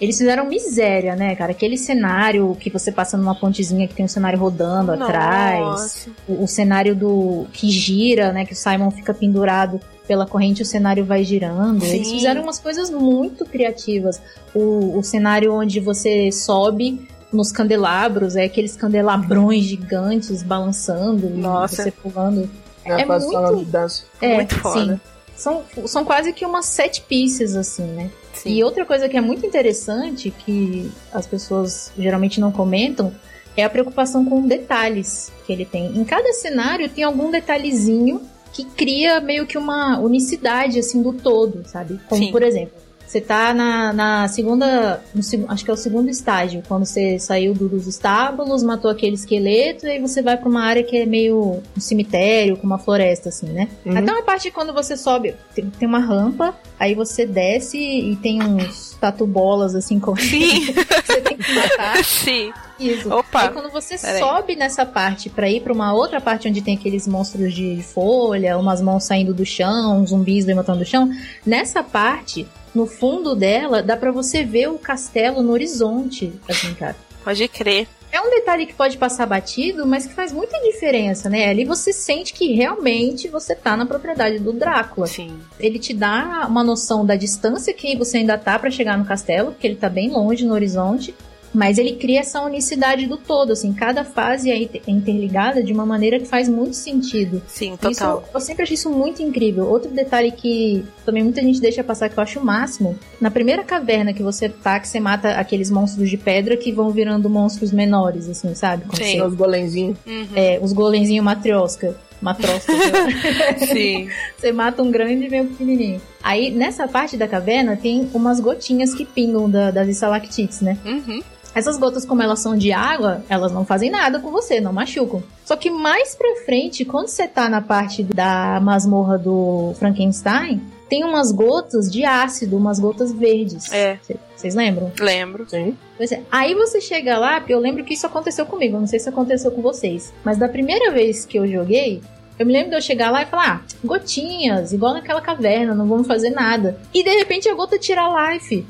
Eles 0.00 0.16
fizeram 0.16 0.46
miséria, 0.46 1.14
né, 1.14 1.36
cara? 1.36 1.52
Aquele 1.52 1.76
cenário 1.76 2.56
que 2.58 2.70
você 2.70 2.90
passa 2.90 3.14
numa 3.16 3.34
pontezinha 3.34 3.86
que 3.86 3.92
tem 3.94 4.06
um 4.06 4.08
cenário 4.08 4.38
rodando 4.38 4.92
atrás. 4.92 5.60
Nossa. 5.60 6.10
O, 6.26 6.44
o 6.44 6.48
cenário 6.48 6.96
do 6.96 7.46
que 7.52 7.68
gira, 7.68 8.32
né? 8.32 8.46
Que 8.46 8.54
o 8.54 8.56
Simon 8.56 8.90
fica 8.90 9.12
pendurado 9.12 9.78
pela 10.06 10.26
corrente, 10.26 10.62
o 10.62 10.64
cenário 10.66 11.04
vai 11.04 11.24
girando. 11.24 11.84
Eles 11.84 12.06
Sim. 12.06 12.14
fizeram 12.16 12.42
umas 12.42 12.58
coisas 12.58 12.90
muito 12.90 13.44
criativas. 13.44 14.20
O, 14.54 14.98
o 14.98 15.02
cenário 15.02 15.52
onde 15.52 15.80
você 15.80 16.30
sobe 16.32 17.08
nos 17.32 17.50
candelabros, 17.52 18.36
é 18.36 18.44
aqueles 18.44 18.76
candelabrões 18.76 19.64
gigantes 19.64 20.42
balançando 20.42 21.28
Nossa. 21.28 21.82
e 21.82 21.84
você 21.84 21.90
pulando. 21.90 22.48
É 22.84 23.04
fase 23.04 23.26
muito- 23.26 23.56
de 23.56 23.64
dança. 23.64 24.04
É, 24.20 24.36
Muito 24.36 24.54
foda. 24.60 24.94
sim. 24.94 25.00
São, 25.34 25.62
são 25.86 26.04
quase 26.04 26.32
que 26.32 26.46
umas 26.46 26.64
sete 26.66 27.02
pieces, 27.02 27.56
assim, 27.56 27.82
né? 27.82 28.10
Sim. 28.32 28.50
E 28.50 28.64
outra 28.64 28.86
coisa 28.86 29.06
que 29.08 29.16
é 29.16 29.20
muito 29.20 29.44
interessante, 29.44 30.30
que 30.30 30.90
as 31.12 31.26
pessoas 31.26 31.92
geralmente 31.98 32.40
não 32.40 32.50
comentam, 32.52 33.12
é 33.56 33.64
a 33.64 33.68
preocupação 33.68 34.24
com 34.24 34.46
detalhes 34.46 35.30
que 35.44 35.52
ele 35.52 35.64
tem. 35.66 35.98
Em 35.98 36.04
cada 36.04 36.32
cenário 36.32 36.88
tem 36.88 37.04
algum 37.04 37.30
detalhezinho 37.30 38.22
que 38.52 38.64
cria 38.64 39.20
meio 39.20 39.46
que 39.46 39.58
uma 39.58 39.98
unicidade, 39.98 40.78
assim, 40.78 41.02
do 41.02 41.12
todo, 41.12 41.62
sabe? 41.66 42.00
Como, 42.08 42.22
Sim. 42.24 42.32
por 42.32 42.42
exemplo, 42.42 42.72
você 43.06 43.20
tá 43.20 43.54
na, 43.54 43.92
na 43.92 44.28
segunda. 44.28 45.00
no 45.14 45.22
acho 45.48 45.64
que 45.64 45.70
é 45.70 45.74
o 45.74 45.76
segundo 45.76 46.08
estágio, 46.10 46.60
quando 46.66 46.84
você 46.84 47.18
saiu 47.20 47.54
do- 47.54 47.68
dos 47.68 47.86
estábulos, 47.86 48.64
matou 48.64 48.90
aquele 48.90 49.14
esqueleto, 49.14 49.86
e 49.86 49.90
aí 49.90 50.00
você 50.00 50.22
vai 50.22 50.36
pra 50.36 50.48
uma 50.48 50.62
área 50.62 50.82
que 50.82 50.96
é 50.96 51.06
meio 51.06 51.62
um 51.76 51.80
cemitério, 51.80 52.56
com 52.56 52.66
uma 52.66 52.78
floresta, 52.78 53.28
assim, 53.28 53.46
né? 53.46 53.68
Uhum. 53.84 53.96
Até 53.96 54.10
uma 54.12 54.22
parte 54.22 54.50
quando 54.50 54.72
você 54.72 54.96
sobe, 54.96 55.34
tem, 55.54 55.70
tem 55.70 55.86
uma 55.88 56.00
rampa, 56.00 56.52
aí 56.80 56.94
você 56.96 57.24
desce 57.24 57.78
e 57.78 58.16
tem 58.16 58.42
uns 58.42 58.96
tatu 59.00 59.24
bolas 59.24 59.76
assim 59.76 60.00
com 60.00 60.16
Sim, 60.16 60.64
você 61.06 61.20
tem 61.20 61.36
que 61.36 61.52
matar. 61.54 62.02
sim. 62.04 62.52
Isso. 62.78 63.12
Opa, 63.12 63.42
Aí 63.42 63.48
quando 63.50 63.70
você 63.70 63.96
sobe 63.98 64.56
nessa 64.56 64.84
parte 64.84 65.30
pra 65.30 65.48
ir 65.48 65.62
pra 65.62 65.72
uma 65.72 65.92
outra 65.92 66.20
parte 66.20 66.48
onde 66.48 66.60
tem 66.60 66.76
aqueles 66.76 67.06
monstros 67.06 67.54
de 67.54 67.82
folha, 67.82 68.58
umas 68.58 68.80
mãos 68.80 69.04
saindo 69.04 69.32
do 69.32 69.44
chão, 69.44 70.06
zumbis 70.06 70.44
levantando 70.44 70.80
do 70.80 70.84
chão, 70.84 71.10
nessa 71.44 71.82
parte, 71.82 72.46
no 72.74 72.86
fundo 72.86 73.34
dela, 73.34 73.82
dá 73.82 73.96
pra 73.96 74.12
você 74.12 74.44
ver 74.44 74.68
o 74.68 74.78
castelo 74.78 75.42
no 75.42 75.52
horizonte, 75.52 76.32
assim, 76.48 76.74
cara. 76.74 76.96
Pode 77.24 77.48
crer. 77.48 77.88
É 78.12 78.20
um 78.20 78.30
detalhe 78.30 78.66
que 78.66 78.72
pode 78.72 78.96
passar 78.96 79.26
batido, 79.26 79.86
mas 79.86 80.06
que 80.06 80.14
faz 80.14 80.32
muita 80.32 80.58
diferença, 80.60 81.28
né? 81.28 81.48
Ali 81.48 81.64
você 81.64 81.92
sente 81.92 82.32
que 82.32 82.54
realmente 82.54 83.28
você 83.28 83.54
tá 83.54 83.76
na 83.76 83.84
propriedade 83.84 84.38
do 84.38 84.52
Drácula. 84.52 85.06
Sim. 85.06 85.38
Ele 85.58 85.78
te 85.78 85.92
dá 85.92 86.46
uma 86.48 86.62
noção 86.62 87.04
da 87.04 87.16
distância 87.16 87.74
que 87.74 87.96
você 87.96 88.18
ainda 88.18 88.38
tá 88.38 88.58
pra 88.58 88.70
chegar 88.70 88.96
no 88.96 89.04
castelo, 89.04 89.52
porque 89.52 89.66
ele 89.66 89.76
tá 89.76 89.88
bem 89.88 90.10
longe 90.10 90.46
no 90.46 90.54
horizonte. 90.54 91.14
Mas 91.56 91.78
ele 91.78 91.92
cria 91.94 92.20
essa 92.20 92.42
unicidade 92.42 93.06
do 93.06 93.16
todo, 93.16 93.52
assim, 93.52 93.72
cada 93.72 94.04
fase 94.04 94.50
é 94.50 94.58
inter- 94.62 94.82
interligada 94.86 95.62
de 95.62 95.72
uma 95.72 95.86
maneira 95.86 96.18
que 96.18 96.26
faz 96.26 96.50
muito 96.50 96.74
sentido. 96.76 97.40
Sim, 97.46 97.78
total. 97.78 98.20
Isso, 98.22 98.30
eu 98.34 98.40
sempre 98.40 98.62
achei 98.64 98.74
isso 98.74 98.90
muito 98.90 99.22
incrível. 99.22 99.66
Outro 99.66 99.90
detalhe 99.90 100.30
que 100.32 100.84
também 101.06 101.22
muita 101.22 101.40
gente 101.40 101.58
deixa 101.58 101.82
passar 101.82 102.10
que 102.10 102.18
eu 102.18 102.22
acho 102.22 102.40
o 102.40 102.44
máximo, 102.44 102.98
na 103.18 103.30
primeira 103.30 103.64
caverna 103.64 104.12
que 104.12 104.22
você 104.22 104.50
tá, 104.50 104.78
que 104.78 104.86
você 104.86 105.00
mata 105.00 105.30
aqueles 105.30 105.70
monstros 105.70 106.10
de 106.10 106.18
pedra 106.18 106.58
que 106.58 106.70
vão 106.70 106.90
virando 106.90 107.30
monstros 107.30 107.72
menores, 107.72 108.28
assim, 108.28 108.54
sabe? 108.54 108.84
Quando 108.84 109.02
Sim. 109.02 109.22
Os 109.22 109.34
golenzinhos. 109.34 109.96
Uhum. 110.06 110.26
é, 110.36 110.58
os 110.62 110.74
golenzinhos 110.74 111.24
matrioska. 111.24 111.96
Matrosca. 112.20 112.72
Sim. 113.72 114.08
Você 114.36 114.52
mata 114.52 114.82
um 114.82 114.90
grande 114.90 115.24
e 115.24 115.28
vem 115.28 115.42
um 115.42 115.46
pequenininho. 115.48 116.00
Aí, 116.22 116.50
nessa 116.50 116.88
parte 116.88 117.16
da 117.16 117.28
caverna, 117.28 117.76
tem 117.76 118.08
umas 118.14 118.40
gotinhas 118.40 118.94
que 118.94 119.04
pingam 119.04 119.48
da- 119.48 119.70
das 119.70 119.88
estalactites, 119.88 120.60
né? 120.60 120.78
Uhum. 120.84 121.20
Essas 121.56 121.78
gotas, 121.78 122.04
como 122.04 122.22
elas 122.22 122.38
são 122.40 122.56
de 122.56 122.70
água, 122.72 123.24
elas 123.28 123.50
não 123.50 123.64
fazem 123.64 123.90
nada 123.90 124.20
com 124.20 124.30
você, 124.30 124.60
não 124.60 124.72
machucam. 124.72 125.22
Só 125.44 125.56
que 125.56 125.70
mais 125.70 126.14
pra 126.14 126.36
frente, 126.44 126.84
quando 126.84 127.08
você 127.08 127.26
tá 127.26 127.48
na 127.48 127.60
parte 127.62 128.02
da 128.02 128.60
masmorra 128.60 129.16
do 129.18 129.72
Frankenstein, 129.78 130.60
tem 130.88 131.02
umas 131.02 131.32
gotas 131.32 131.90
de 131.90 132.04
ácido, 132.04 132.56
umas 132.56 132.78
gotas 132.78 133.12
verdes. 133.12 133.72
É. 133.72 133.98
Cê- 134.02 134.16
Vocês 134.36 134.54
lembram? 134.54 134.92
Lembro. 135.00 135.48
Sim. 135.48 135.76
Pois 135.96 136.12
é. 136.12 136.20
Aí 136.30 136.54
você 136.54 136.80
chega 136.80 137.18
lá, 137.18 137.40
porque 137.40 137.54
eu 137.54 137.58
lembro 137.58 137.82
que 137.84 137.94
isso 137.94 138.06
aconteceu 138.06 138.44
comigo, 138.46 138.76
eu 138.76 138.80
não 138.80 138.86
sei 138.86 139.00
se 139.00 139.08
aconteceu 139.08 139.50
com 139.50 139.62
vocês. 139.62 140.12
Mas 140.22 140.36
da 140.38 140.48
primeira 140.48 140.92
vez 140.92 141.24
que 141.24 141.38
eu 141.38 141.48
joguei, 141.48 142.02
eu 142.38 142.44
me 142.44 142.52
lembro 142.52 142.68
de 142.70 142.76
eu 142.76 142.82
chegar 142.82 143.10
lá 143.10 143.22
e 143.22 143.26
falar, 143.26 143.64
ah, 143.64 143.74
gotinhas, 143.82 144.72
igual 144.72 144.92
naquela 144.92 145.20
caverna, 145.22 145.74
não 145.74 145.86
vamos 145.86 146.06
fazer 146.06 146.30
nada. 146.30 146.78
E 146.92 147.02
de 147.02 147.10
repente 147.10 147.48
a 147.48 147.54
gota 147.54 147.78
tira 147.78 148.02
a 148.02 148.32
life. 148.34 148.64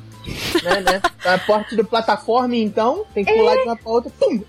Né, 0.63 0.81
né? 0.81 1.03
A 1.25 1.39
porta 1.39 1.75
do 1.77 1.85
plataforma, 1.85 2.57
então, 2.57 3.05
tem 3.15 3.25
que 3.25 3.33
pular 3.33 3.57
de 3.57 3.63
uma 3.63 3.77
pra 3.77 3.91
outra. 3.91 4.11
Pum! 4.19 4.41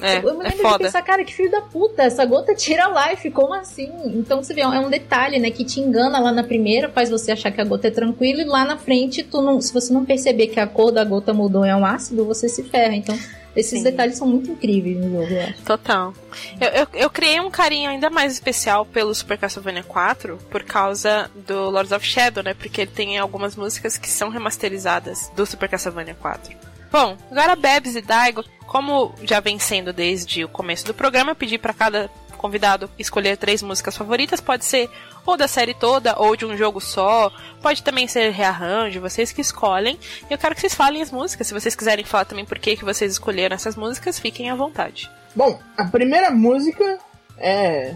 É, 0.00 0.18
eu 0.18 0.22
me 0.22 0.28
é 0.28 0.32
lembro 0.32 0.50
de 0.50 0.56
foda. 0.62 0.78
pensar, 0.84 1.02
cara, 1.02 1.24
que 1.24 1.32
filho 1.32 1.50
da 1.50 1.60
puta, 1.60 2.02
essa 2.02 2.24
gota 2.24 2.54
tira 2.54 2.86
a 2.86 3.08
life, 3.08 3.30
como 3.30 3.54
assim? 3.54 3.90
Então 4.06 4.42
você 4.42 4.52
vê, 4.52 4.62
é 4.62 4.66
um 4.66 4.90
detalhe, 4.90 5.38
né, 5.38 5.50
que 5.50 5.64
te 5.64 5.80
engana 5.80 6.18
lá 6.18 6.32
na 6.32 6.42
primeira, 6.42 6.88
faz 6.88 7.08
você 7.08 7.32
achar 7.32 7.50
que 7.50 7.60
a 7.60 7.64
gota 7.64 7.88
é 7.88 7.90
tranquila 7.90 8.42
e 8.42 8.44
lá 8.44 8.64
na 8.64 8.76
frente, 8.76 9.22
tu 9.22 9.40
não, 9.40 9.60
se 9.60 9.72
você 9.72 9.92
não 9.92 10.04
perceber 10.04 10.48
que 10.48 10.58
a 10.58 10.66
cor 10.66 10.90
da 10.90 11.04
gota 11.04 11.32
mudou 11.32 11.64
e 11.64 11.68
é 11.68 11.76
um 11.76 11.86
ácido, 11.86 12.24
você 12.24 12.48
se 12.48 12.64
ferra. 12.64 12.94
Então, 12.94 13.16
esses 13.56 13.78
Sim. 13.78 13.84
detalhes 13.84 14.16
são 14.16 14.26
muito 14.26 14.50
incríveis 14.50 14.96
no 14.98 15.10
jogo, 15.10 15.32
eu 15.32 15.42
acho. 15.42 15.62
Total. 15.62 16.14
Eu, 16.60 16.68
eu, 16.68 16.86
eu 16.94 17.10
criei 17.10 17.40
um 17.40 17.50
carinho 17.50 17.90
ainda 17.90 18.10
mais 18.10 18.32
especial 18.32 18.84
pelo 18.84 19.14
Super 19.14 19.38
Castlevania 19.38 19.82
4 19.82 20.38
por 20.50 20.62
causa 20.64 21.30
do 21.46 21.70
Lords 21.70 21.92
of 21.92 22.04
Shadow, 22.04 22.42
né? 22.42 22.54
Porque 22.54 22.80
ele 22.82 22.90
tem 22.90 23.18
algumas 23.18 23.54
músicas 23.56 23.96
que 23.96 24.08
são 24.08 24.28
remasterizadas 24.28 25.30
do 25.36 25.46
Super 25.46 25.68
Castlevania 25.68 26.14
4. 26.14 26.54
Bom, 26.90 27.16
agora 27.30 27.56
Bebs 27.56 27.96
e 27.96 28.00
Daigo, 28.00 28.44
como 28.66 29.14
já 29.22 29.40
vem 29.40 29.58
sendo 29.58 29.92
desde 29.92 30.44
o 30.44 30.48
começo 30.48 30.86
do 30.86 30.94
programa, 30.94 31.32
eu 31.32 31.36
pedi 31.36 31.58
para 31.58 31.72
cada 31.72 32.08
convidado 32.44 32.90
escolher 32.98 33.38
três 33.38 33.62
músicas 33.62 33.96
favoritas, 33.96 34.38
pode 34.38 34.66
ser 34.66 34.90
ou 35.24 35.34
da 35.34 35.48
série 35.48 35.72
toda 35.72 36.14
ou 36.18 36.36
de 36.36 36.44
um 36.44 36.54
jogo 36.54 36.78
só, 36.78 37.32
pode 37.62 37.82
também 37.82 38.06
ser 38.06 38.30
rearranjo, 38.32 39.00
vocês 39.00 39.32
que 39.32 39.40
escolhem. 39.40 39.98
Eu 40.28 40.36
quero 40.36 40.54
que 40.54 40.60
vocês 40.60 40.74
falem 40.74 41.00
as 41.00 41.10
músicas, 41.10 41.46
se 41.46 41.54
vocês 41.54 41.74
quiserem 41.74 42.04
falar 42.04 42.26
também 42.26 42.44
por 42.44 42.58
que 42.58 42.76
que 42.76 42.84
vocês 42.84 43.12
escolheram 43.12 43.54
essas 43.54 43.76
músicas, 43.76 44.18
fiquem 44.18 44.50
à 44.50 44.54
vontade. 44.54 45.10
Bom, 45.34 45.58
a 45.74 45.86
primeira 45.86 46.30
música 46.30 46.98
é 47.38 47.94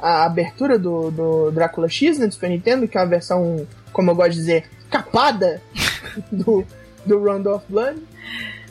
a 0.00 0.24
abertura 0.24 0.78
do, 0.78 1.10
do 1.10 1.50
Drácula 1.50 1.86
X, 1.90 2.18
né, 2.18 2.26
do 2.26 2.32
Super 2.32 2.48
Nintendo, 2.48 2.88
que 2.88 2.96
é 2.96 3.00
uma 3.02 3.06
versão, 3.06 3.66
como 3.92 4.10
eu 4.10 4.14
gosto 4.14 4.30
de 4.30 4.38
dizer, 4.38 4.70
capada 4.90 5.60
do, 6.32 6.64
do 7.04 7.22
Round 7.22 7.46
of 7.46 7.66
Blood. 7.68 8.02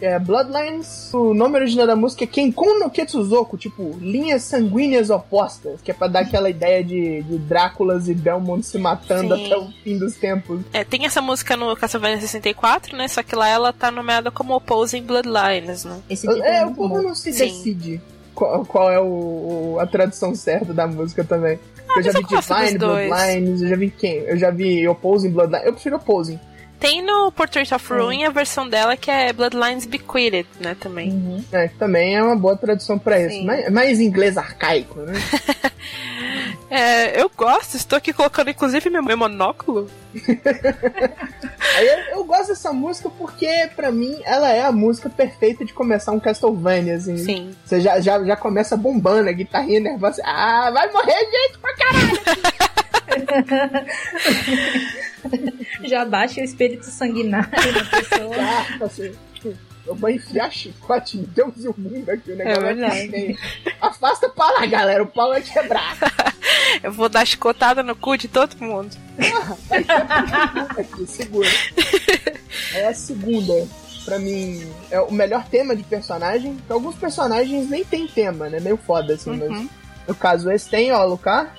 É 0.01 0.17
Bloodlines. 0.17 1.09
O 1.13 1.33
nome 1.33 1.57
original 1.57 1.85
da 1.85 1.95
música 1.95 2.23
é 2.23 2.27
Kenkun 2.27 2.79
no 2.79 2.89
Ketsuzoku, 2.89 3.57
tipo, 3.57 3.95
linhas 4.01 4.41
sanguíneas 4.43 5.09
opostas, 5.09 5.79
que 5.81 5.91
é 5.91 5.93
pra 5.93 6.07
dar 6.07 6.21
aquela 6.21 6.49
ideia 6.49 6.83
de, 6.83 7.21
de 7.21 7.37
Dráculas 7.37 8.09
e 8.09 8.13
Belmont 8.13 8.65
se 8.65 8.77
matando 8.77 9.35
Sim. 9.35 9.45
até 9.45 9.57
o 9.57 9.67
fim 9.83 9.97
dos 9.97 10.15
tempos. 10.15 10.61
É, 10.73 10.83
tem 10.83 11.05
essa 11.05 11.21
música 11.21 11.55
no 11.55 11.75
Castlevania 11.75 12.19
64, 12.19 12.97
né? 12.97 13.07
Só 13.07 13.21
que 13.21 13.35
lá 13.35 13.47
ela 13.47 13.71
tá 13.71 13.91
nomeada 13.91 14.31
como 14.31 14.55
Opposing 14.55 15.03
Bloodlines, 15.03 15.85
né? 15.85 15.99
Esse 16.09 16.27
título 16.27 16.43
É, 16.43 16.57
é 16.61 16.65
o 16.65 16.73
povo 16.73 17.01
não 17.01 17.13
se 17.13 17.31
Sim. 17.31 17.45
decide 17.45 18.01
qual, 18.33 18.65
qual 18.65 18.91
é 18.91 18.99
o, 18.99 19.03
o- 19.75 19.77
a 19.79 19.85
tradução 19.85 20.33
certa 20.33 20.73
da 20.73 20.87
música 20.87 21.23
também. 21.23 21.59
eu 21.95 22.01
já 22.01 22.09
Ah, 22.09 22.13
vi 22.13 22.19
eu 22.33 22.39
Divine. 22.41 22.77
Bloodlines, 22.79 23.61
eu 23.61 23.67
já 23.67 23.75
vi 23.75 23.89
quem? 23.91 24.15
Eu 24.19 24.37
já 24.37 24.49
vi 24.49 24.87
Opposing 24.87 25.29
Bloodlines. 25.29 25.67
Eu 25.67 25.73
prefiro 25.73 25.95
Opposing. 25.97 26.39
Tem 26.81 27.03
no 27.03 27.31
Portrait 27.31 27.71
of 27.75 27.93
Ruin 27.93 28.25
a 28.25 28.31
versão 28.31 28.67
dela 28.67 28.97
que 28.97 29.11
é 29.11 29.31
Bloodlines 29.31 29.85
Bequeathed, 29.85 30.47
né? 30.59 30.75
Também. 30.79 31.11
Uhum. 31.11 31.43
É, 31.51 31.67
também 31.67 32.15
é 32.15 32.23
uma 32.23 32.35
boa 32.35 32.57
tradução 32.57 32.97
pra 32.97 33.19
isso. 33.19 33.35
Sim. 33.35 33.45
Mais, 33.69 33.99
inglês 33.99 34.35
arcaico, 34.35 34.99
né? 35.01 35.13
É, 36.69 37.21
eu 37.21 37.29
gosto, 37.35 37.75
estou 37.75 37.97
aqui 37.97 38.13
colocando 38.13 38.49
inclusive 38.49 38.89
meu, 38.89 39.03
meu 39.03 39.17
monóculo. 39.17 39.89
Eu, 41.79 42.17
eu 42.17 42.23
gosto 42.25 42.49
dessa 42.49 42.73
música 42.73 43.09
porque, 43.09 43.69
pra 43.75 43.91
mim, 43.91 44.19
ela 44.23 44.51
é 44.51 44.61
a 44.61 44.71
música 44.71 45.09
perfeita 45.09 45.63
de 45.63 45.73
começar 45.73 46.11
um 46.11 46.19
Castlevania, 46.19 46.95
assim. 46.95 47.17
Sim. 47.17 47.55
Você 47.63 47.79
já, 47.79 47.99
já, 48.01 48.21
já 48.23 48.35
começa 48.35 48.75
bombando, 48.75 49.29
a 49.29 49.31
guitarrinha 49.31 49.79
nervosa. 49.79 50.21
Ah, 50.25 50.69
vai 50.71 50.91
morrer 50.91 51.13
gente 51.13 51.57
pra 51.59 51.73
caralho! 51.75 52.21
Já 55.83 56.05
baixa 56.05 56.41
o 56.41 56.43
espírito 56.43 56.85
sanguinário 56.85 57.49
da 57.51 57.85
pessoa. 57.85 58.35
Ah, 58.39 58.85
assim, 58.85 59.11
eu 59.85 59.95
vou 59.95 60.09
enfiar 60.09 60.51
chicote 60.51 61.17
em 61.17 61.23
Deus 61.23 61.53
e 61.57 61.67
o 61.67 61.75
mundo 61.77 62.09
aqui, 62.09 62.31
o 62.31 62.35
negócio 62.35 62.61
É 62.61 62.73
verdade. 62.73 63.09
feio. 63.09 63.37
Afasta 63.81 64.29
pra 64.29 64.49
lá, 64.51 64.65
galera, 64.65 65.01
o 65.03 65.07
pau 65.07 65.29
vai 65.29 65.41
quebrar. 65.41 65.97
Eu 66.83 66.91
vou 66.91 67.09
dar 67.09 67.25
chicotada 67.25 67.83
no 67.83 67.95
cu 67.95 68.17
de 68.17 68.27
todo 68.27 68.55
mundo. 68.59 68.95
Aqui, 70.77 71.05
segura. 71.07 71.49
É 72.73 72.87
a 72.87 72.93
segunda. 72.93 73.67
Pra 74.05 74.17
mim, 74.17 74.65
é 74.89 74.99
o 74.99 75.11
melhor 75.11 75.45
tema 75.47 75.75
de 75.75 75.83
personagem. 75.83 76.57
Que 76.65 76.73
alguns 76.73 76.95
personagens 76.95 77.69
nem 77.69 77.83
tem 77.83 78.07
tema, 78.07 78.49
né? 78.49 78.59
Meio 78.59 78.77
foda, 78.77 79.13
assim. 79.13 79.31
Uhum. 79.31 79.49
Mas 79.49 79.67
no 80.07 80.15
caso, 80.15 80.51
esse 80.51 80.69
tem, 80.69 80.91
ó, 80.91 81.03
Lucar, 81.05 81.53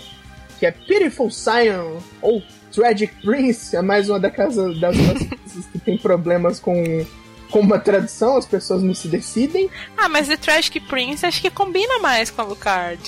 que 0.58 0.66
é 0.66 0.70
Pitiful 0.72 1.30
Scion 1.30 1.98
ou 2.20 2.42
Tragic 2.72 3.14
Prince. 3.22 3.76
É 3.76 3.82
mais 3.82 4.08
uma 4.08 4.18
daquelas 4.18 4.56
das 4.80 4.96
coisas 4.96 5.66
que 5.72 5.78
tem 5.78 5.98
problemas 5.98 6.58
com, 6.58 7.04
com 7.50 7.60
uma 7.60 7.78
tradução, 7.78 8.36
as 8.36 8.46
pessoas 8.46 8.82
não 8.82 8.94
se 8.94 9.08
decidem. 9.08 9.68
Ah, 9.96 10.08
mas 10.08 10.28
The 10.28 10.36
Tragic 10.36 10.80
Prince 10.80 11.24
acho 11.26 11.40
que 11.40 11.50
combina 11.50 11.98
mais 11.98 12.30
com 12.30 12.42
a 12.42 12.44
Lucard. 12.44 13.00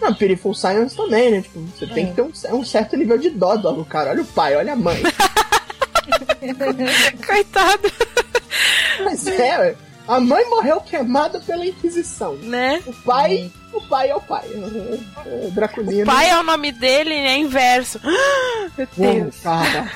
Não, 0.00 0.12
Pitiful 0.12 0.54
Science 0.54 0.96
também, 0.96 1.30
né? 1.30 1.42
Tipo, 1.42 1.60
você 1.60 1.86
tem 1.86 2.04
É. 2.04 2.06
que 2.08 2.14
ter 2.14 2.22
um, 2.22 2.58
um 2.58 2.64
certo 2.64 2.96
nível 2.96 3.16
de 3.16 3.30
dó 3.30 3.56
do 3.56 3.68
Alucard. 3.68 4.10
Olha 4.10 4.22
o 4.22 4.26
pai, 4.26 4.56
olha 4.56 4.72
a 4.72 4.76
mãe. 4.76 5.00
Coitado, 7.26 7.90
Mas 9.04 9.26
é, 9.26 9.58
ué. 9.58 9.76
A 10.06 10.20
mãe 10.20 10.48
morreu 10.48 10.80
queimada 10.80 11.40
pela 11.40 11.64
Inquisição. 11.66 12.34
né? 12.36 12.82
O 12.86 12.92
pai, 12.92 13.50
o 13.72 13.80
pai 13.80 14.10
é 14.10 14.14
o 14.16 14.20
pai. 14.20 14.44
É, 15.26 15.46
é, 15.46 15.50
Draculino. 15.50 16.06
Pai 16.06 16.30
é 16.30 16.38
o 16.38 16.42
nome 16.42 16.72
dele, 16.72 17.14
é 17.14 17.36
inverso. 17.38 18.00
Meu 18.76 18.88
Uou, 18.98 19.14
Deus. 19.14 19.36
cara. 19.42 19.90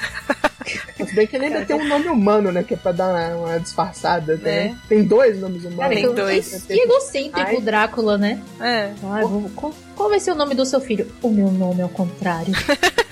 Mas 0.98 1.14
bem 1.14 1.26
que 1.26 1.36
ele 1.36 1.46
ainda 1.46 1.64
tem 1.64 1.76
um 1.76 1.88
nome 1.88 2.08
humano, 2.08 2.52
né? 2.52 2.62
Que 2.62 2.74
é 2.74 2.76
pra 2.76 2.92
dar 2.92 3.08
uma, 3.08 3.48
uma 3.48 3.60
disfarçada. 3.60 4.36
Tem, 4.36 4.52
É. 4.52 4.74
tem 4.88 5.02
dois 5.04 5.38
nomes 5.40 5.62
Cara, 5.62 5.74
humanos. 5.74 5.94
Tem 5.94 6.02
então, 6.04 6.14
dois. 6.14 6.64
Que 6.66 6.72
egocêntrico 6.80 7.56
o 7.56 7.60
Drácula, 7.60 8.18
né? 8.18 8.42
É. 8.60 8.90
Ai, 9.04 9.22
vou- 9.22 9.50
qual, 9.54 9.74
qual 9.96 10.08
vai 10.10 10.20
ser 10.20 10.32
o 10.32 10.34
nome 10.34 10.54
do 10.54 10.66
seu 10.66 10.80
filho? 10.80 11.10
O 11.22 11.30
meu 11.30 11.50
nome 11.50 11.80
é 11.80 11.84
o 11.84 11.88
contrário. 11.88 12.52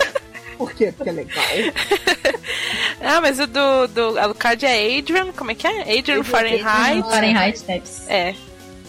Por 0.59 0.72
quê? 0.72 0.92
Porque 0.96 1.11
é 1.11 1.12
legal. 1.12 1.44
Ah, 3.02 3.20
mas 3.20 3.38
o 3.38 3.46
do, 3.46 3.86
do 3.88 4.18
Alucard 4.18 4.64
é 4.64 4.98
Adrian, 4.98 5.30
como 5.32 5.50
é 5.50 5.54
que 5.54 5.66
é? 5.66 5.98
Adrian 5.98 6.24
Fahrenheit. 6.24 7.02
Fahrenheit 7.02 7.59
Steps. 7.59 8.09
É, 8.09 8.34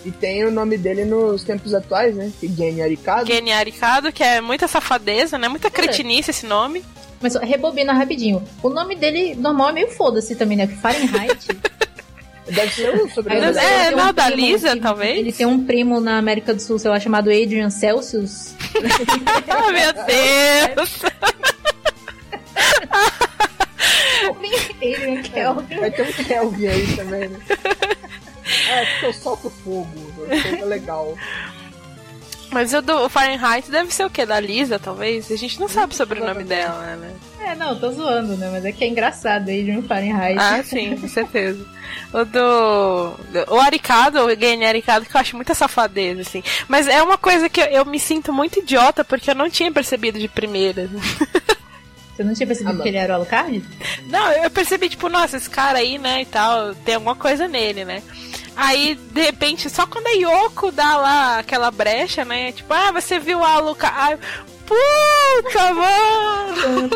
E 0.06 0.12
tem 0.12 0.46
o 0.46 0.50
nome 0.52 0.78
dele 0.78 1.04
nos 1.06 1.44
tempos 1.44 1.74
atuais, 1.74 2.16
né? 2.16 2.32
Que 2.40 2.48
Gene 2.48 2.82
Aricado. 2.82 3.28
Gene 3.28 3.52
Aricado, 3.52 4.12
que 4.12 4.24
é 4.24 4.40
muita 4.42 4.68
safadeza, 4.68 5.38
né? 5.38 5.48
Muita 5.48 5.70
cretinice 5.70 6.32
esse 6.32 6.46
nome. 6.46 6.84
Mas 7.22 7.36
rebobina 7.36 7.94
rapidinho. 7.94 8.42
O 8.64 8.70
nome 8.70 8.96
dele 8.96 9.36
normal 9.36 9.70
é 9.70 9.74
meio 9.74 9.88
foda-se 9.90 10.36
também, 10.36 10.58
né? 10.58 10.68
Fahrenheit. 10.68 11.48
Deve 12.48 12.72
ser 12.74 12.90
o 12.96 13.06
É, 13.08 13.10
sobrenome 13.10 13.46
Aí 13.48 13.54
dela. 13.54 13.54
você 13.54 13.60
é, 13.74 13.88
tem 13.90 13.98
não, 13.98 14.14
da 14.14 14.26
primo 14.28 14.42
Lisa, 14.48 14.74
que- 14.74 14.80
talvez? 14.82 15.18
Ele 15.20 15.34
tem 15.34 15.46
um 15.46 15.66
primo 15.66 16.00
na 16.00 16.18
América 16.18 16.54
do 16.54 16.62
Sul, 16.62 16.80
sei 16.80 16.90
lá, 16.90 17.00
chamado 17.00 17.30
Adrian 17.30 17.70
Celsius. 17.70 18.56
Ah, 19.50 19.72
meu 19.72 19.94
Deus! 20.06 20.92
Kelvin. 25.38 25.80
Vai 25.80 25.92
ter 25.92 26.02
um 26.02 26.24
Kelvin 26.24 26.68
aí 26.68 26.96
também, 26.96 27.30
né? 27.30 27.40
É, 28.70 28.86
porque 28.86 29.06
eu 29.08 29.14
solto 29.14 29.50
fogo. 29.50 29.90
Fogo 30.16 30.32
é 30.32 30.66
legal. 30.66 31.18
Mas 32.50 32.74
o 32.74 32.82
do 32.82 33.10
Fahrenheit 33.10 33.70
deve 33.70 33.94
ser 33.94 34.06
o 34.06 34.10
quê? 34.10 34.26
Da 34.26 34.40
Lisa, 34.40 34.80
talvez? 34.80 35.30
A 35.30 35.36
gente 35.36 35.60
não 35.60 35.68
sabe 35.68 35.94
sobre 35.94 36.22
o 36.22 36.26
nome 36.26 36.46
dela, 36.46 36.96
né? 36.96 37.12
É, 37.42 37.56
não, 37.56 37.78
tô 37.78 37.92
zoando, 37.92 38.38
né? 38.38 38.50
Mas 38.50 38.64
é 38.64 38.72
que 38.72 38.86
é 38.86 38.88
engraçado, 38.88 39.44
Adrian 39.44 39.82
Fahrenheit. 39.82 40.40
Ah, 40.40 40.64
sim, 40.64 40.96
com 40.96 41.10
certeza. 41.10 41.66
O 42.14 42.24
do. 42.24 43.20
O 43.54 43.60
Aricado, 43.60 44.22
o 44.22 44.36
Game 44.36 44.66
Aricado, 44.66 45.06
que 45.06 45.14
eu 45.14 45.20
acho 45.20 45.36
muita 45.36 45.54
safadeza, 45.54 46.22
assim. 46.22 46.42
Mas 46.70 46.88
é 46.88 47.04
uma 47.04 47.18
coisa 47.18 47.50
que 47.50 47.60
eu, 47.60 47.66
eu 47.66 47.86
me 47.86 48.00
sinto 48.00 48.32
muito 48.32 48.60
idiota, 48.60 49.04
porque 49.04 49.30
eu 49.30 49.36
não 49.36 49.50
tinha 49.50 49.72
percebido 49.72 50.18
de 50.18 50.30
primeira. 50.30 50.90
Você 52.18 52.24
não 52.24 52.34
tinha 52.34 52.48
percebido 52.48 52.72
Ah, 52.72 52.74
não. 52.78 52.82
que 52.82 52.90
ele 52.90 52.98
era 52.98 53.14
o 53.14 53.16
Alucard? 53.18 53.64
Não, 54.08 54.32
eu 54.32 54.50
percebi, 54.50 54.90
tipo, 54.90 55.08
nossa, 55.08 55.38
esse 55.38 55.48
cara 55.48 55.78
aí, 55.78 56.00
né, 56.00 56.24
e 56.24 56.26
tal, 56.26 56.74
tem 56.74 56.96
alguma 56.96 57.16
coisa 57.16 57.48
nele, 57.48 57.86
né? 57.86 58.02
Aí, 58.56 58.96
de 58.96 59.22
repente, 59.22 59.70
só 59.70 59.86
quando 59.86 60.08
a 60.08 60.12
Yoko 60.14 60.72
dá 60.72 60.98
lá 60.98 61.38
aquela 61.38 61.70
brecha, 61.70 62.26
né? 62.26 62.52
Tipo, 62.52 62.74
ah, 62.74 62.92
você 62.92 63.20
viu 63.20 63.44
a 63.44 63.60
Luca. 63.60 63.88
Ai, 63.94 64.18
puta, 64.66 65.74
mano! 65.76 66.90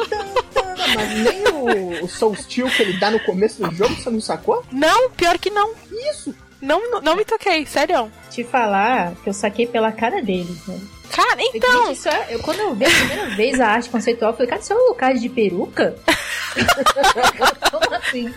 Mas 0.95 1.09
nem 1.19 1.47
o, 1.49 2.03
o 2.03 2.07
Soul 2.07 2.35
Steel 2.35 2.67
que 2.71 2.81
ele 2.81 2.93
dá 2.97 3.11
no 3.11 3.19
começo 3.19 3.61
do 3.61 3.75
jogo, 3.75 3.93
você 3.93 4.09
não 4.09 4.19
sacou? 4.19 4.65
Não, 4.71 5.11
pior 5.11 5.37
que 5.37 5.51
não. 5.51 5.71
Isso! 6.11 6.33
Não, 6.59 6.89
não, 6.91 7.01
não 7.01 7.15
me 7.15 7.23
toquei, 7.25 7.63
sério. 7.67 8.11
Te 8.31 8.43
falar 8.43 9.13
que 9.23 9.29
eu 9.29 9.33
saquei 9.33 9.67
pela 9.67 9.91
cara 9.91 10.19
dele. 10.21 10.55
Né? 10.67 10.79
Cara, 11.11 11.35
Gente, 11.37 11.57
então. 11.57 11.91
isso 11.91 12.07
é- 12.09 12.27
eu, 12.35 12.39
quando 12.39 12.59
eu 12.59 12.73
vi 12.75 12.85
a 12.85 12.89
primeira 12.89 13.29
vez 13.35 13.59
a 13.59 13.67
arte 13.67 13.89
conceitual, 13.89 14.31
eu 14.31 14.35
falei, 14.37 14.49
cara, 14.49 14.61
isso 14.61 14.73
é 14.73 14.75
um 14.75 14.79
Alucard 14.85 15.19
de 15.19 15.29
peruca? 15.29 15.95
Como 17.71 17.95
assim? 17.95 18.33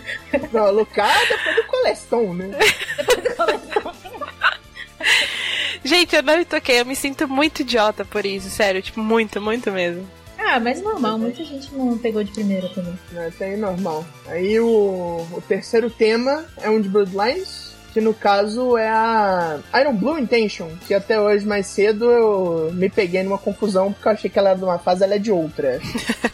Não, 0.51 0.71
Lucas 0.71 1.11
depois 1.29 1.55
do 1.55 1.63
Coleston, 1.65 2.33
né? 2.33 2.51
Gente, 5.83 6.15
eu 6.15 6.23
não 6.23 6.37
me 6.37 6.45
toquei, 6.45 6.79
eu 6.81 6.85
me 6.85 6.95
sinto 6.95 7.27
muito 7.27 7.61
idiota 7.61 8.03
por 8.03 8.25
isso, 8.25 8.49
sério, 8.49 8.81
tipo, 8.81 8.99
muito, 8.99 9.39
muito 9.39 9.71
mesmo. 9.71 10.07
Ah, 10.37 10.59
mas 10.59 10.81
normal, 10.81 11.17
muita 11.17 11.43
gente 11.43 11.73
não 11.73 11.97
pegou 11.97 12.23
de 12.23 12.31
primeira 12.31 12.67
também. 12.69 12.97
É, 13.15 13.29
Tem 13.37 13.57
normal. 13.57 14.05
Aí 14.27 14.59
o, 14.59 15.25
o 15.31 15.43
terceiro 15.47 15.89
tema 15.89 16.45
é 16.61 16.69
um 16.69 16.81
de 16.81 16.89
Bloodlines, 16.89 17.74
que 17.95 18.01
no 18.01 18.13
caso 18.13 18.77
é 18.77 18.89
a 18.89 19.57
Iron 19.79 19.93
Blue 19.95 20.19
Intention, 20.19 20.67
que 20.85 20.93
até 20.93 21.17
hoje 21.17 21.45
mais 21.45 21.65
cedo 21.67 22.11
eu 22.11 22.69
me 22.73 22.89
peguei 22.89 23.23
numa 23.23 23.37
confusão 23.37 23.93
porque 23.93 24.05
eu 24.05 24.11
achei 24.11 24.29
que 24.29 24.37
ela 24.37 24.49
era 24.49 24.57
de 24.57 24.65
uma 24.65 24.77
fase, 24.77 25.01
ela 25.01 25.15
é 25.15 25.17
de 25.17 25.31
outra. 25.31 25.79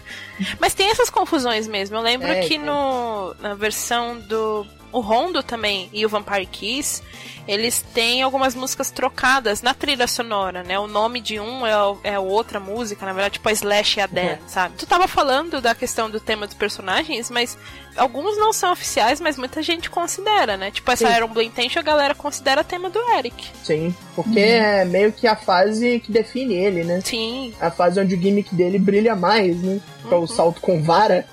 Mas 0.59 0.73
tem 0.73 0.89
essas 0.89 1.11
confusões 1.11 1.67
mesmo. 1.67 1.97
Eu 1.97 2.01
lembro 2.01 2.27
É, 2.29 2.39
que 2.41 2.49
tem. 2.49 2.57
no, 2.57 3.35
na 3.39 3.53
versão 3.53 4.17
do. 4.21 4.65
O 4.91 4.99
Rondo 4.99 5.41
também 5.41 5.89
e 5.93 6.05
o 6.05 6.09
Vampire 6.09 6.45
Kiss, 6.45 7.01
eles 7.47 7.83
têm 7.93 8.21
algumas 8.21 8.55
músicas 8.55 8.91
trocadas 8.91 9.61
na 9.61 9.73
trilha 9.73 10.07
sonora, 10.07 10.63
né? 10.63 10.77
O 10.77 10.87
nome 10.87 11.19
de 11.19 11.39
um 11.39 11.65
é, 11.65 11.73
é 12.03 12.19
outra 12.19 12.59
música, 12.59 13.05
na 13.05 13.13
verdade, 13.13 13.33
tipo 13.33 13.49
a 13.49 13.51
Slash 13.51 13.99
e 13.99 14.01
a 14.01 14.07
Dan, 14.07 14.37
sabe? 14.47 14.75
Tu 14.77 14.85
tava 14.85 15.07
falando 15.07 15.61
da 15.61 15.73
questão 15.73 16.09
do 16.09 16.19
tema 16.19 16.45
dos 16.45 16.55
personagens, 16.55 17.29
mas 17.29 17.57
alguns 17.95 18.37
não 18.37 18.53
são 18.53 18.71
oficiais, 18.71 19.19
mas 19.19 19.37
muita 19.37 19.61
gente 19.61 19.89
considera, 19.89 20.55
né? 20.57 20.71
Tipo, 20.71 20.91
essa 20.91 21.07
Sim. 21.07 21.15
Iron 21.15 21.27
Blue 21.27 21.41
Intention 21.41 21.79
a 21.79 21.83
galera 21.83 22.15
considera 22.15 22.63
tema 22.63 22.89
do 22.89 22.99
Eric. 23.11 23.49
Sim, 23.63 23.95
porque 24.15 24.39
é 24.39 24.85
meio 24.85 25.11
que 25.11 25.27
a 25.27 25.35
fase 25.35 25.99
que 25.99 26.11
define 26.11 26.55
ele, 26.55 26.83
né? 26.83 27.01
Sim, 27.03 27.53
A 27.59 27.71
fase 27.71 27.99
onde 27.99 28.15
o 28.15 28.21
gimmick 28.21 28.53
dele 28.53 28.77
brilha 28.77 29.15
mais, 29.15 29.61
né? 29.61 29.79
Que 30.07 30.13
é 30.13 30.17
o 30.17 30.27
salto 30.27 30.61
com 30.61 30.81
vara. 30.81 31.25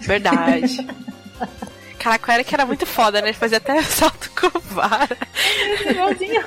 verdade. 0.00 0.86
Caraca, 2.00 2.32
o 2.32 2.34
Eric 2.34 2.54
era 2.54 2.64
muito 2.64 2.86
foda, 2.86 3.20
né? 3.20 3.28
Ele 3.28 3.36
fazia 3.36 3.58
até 3.58 3.80
salto 3.84 4.30
com 4.30 4.58
vara. 4.58 5.16
Igualzinho. 5.88 6.42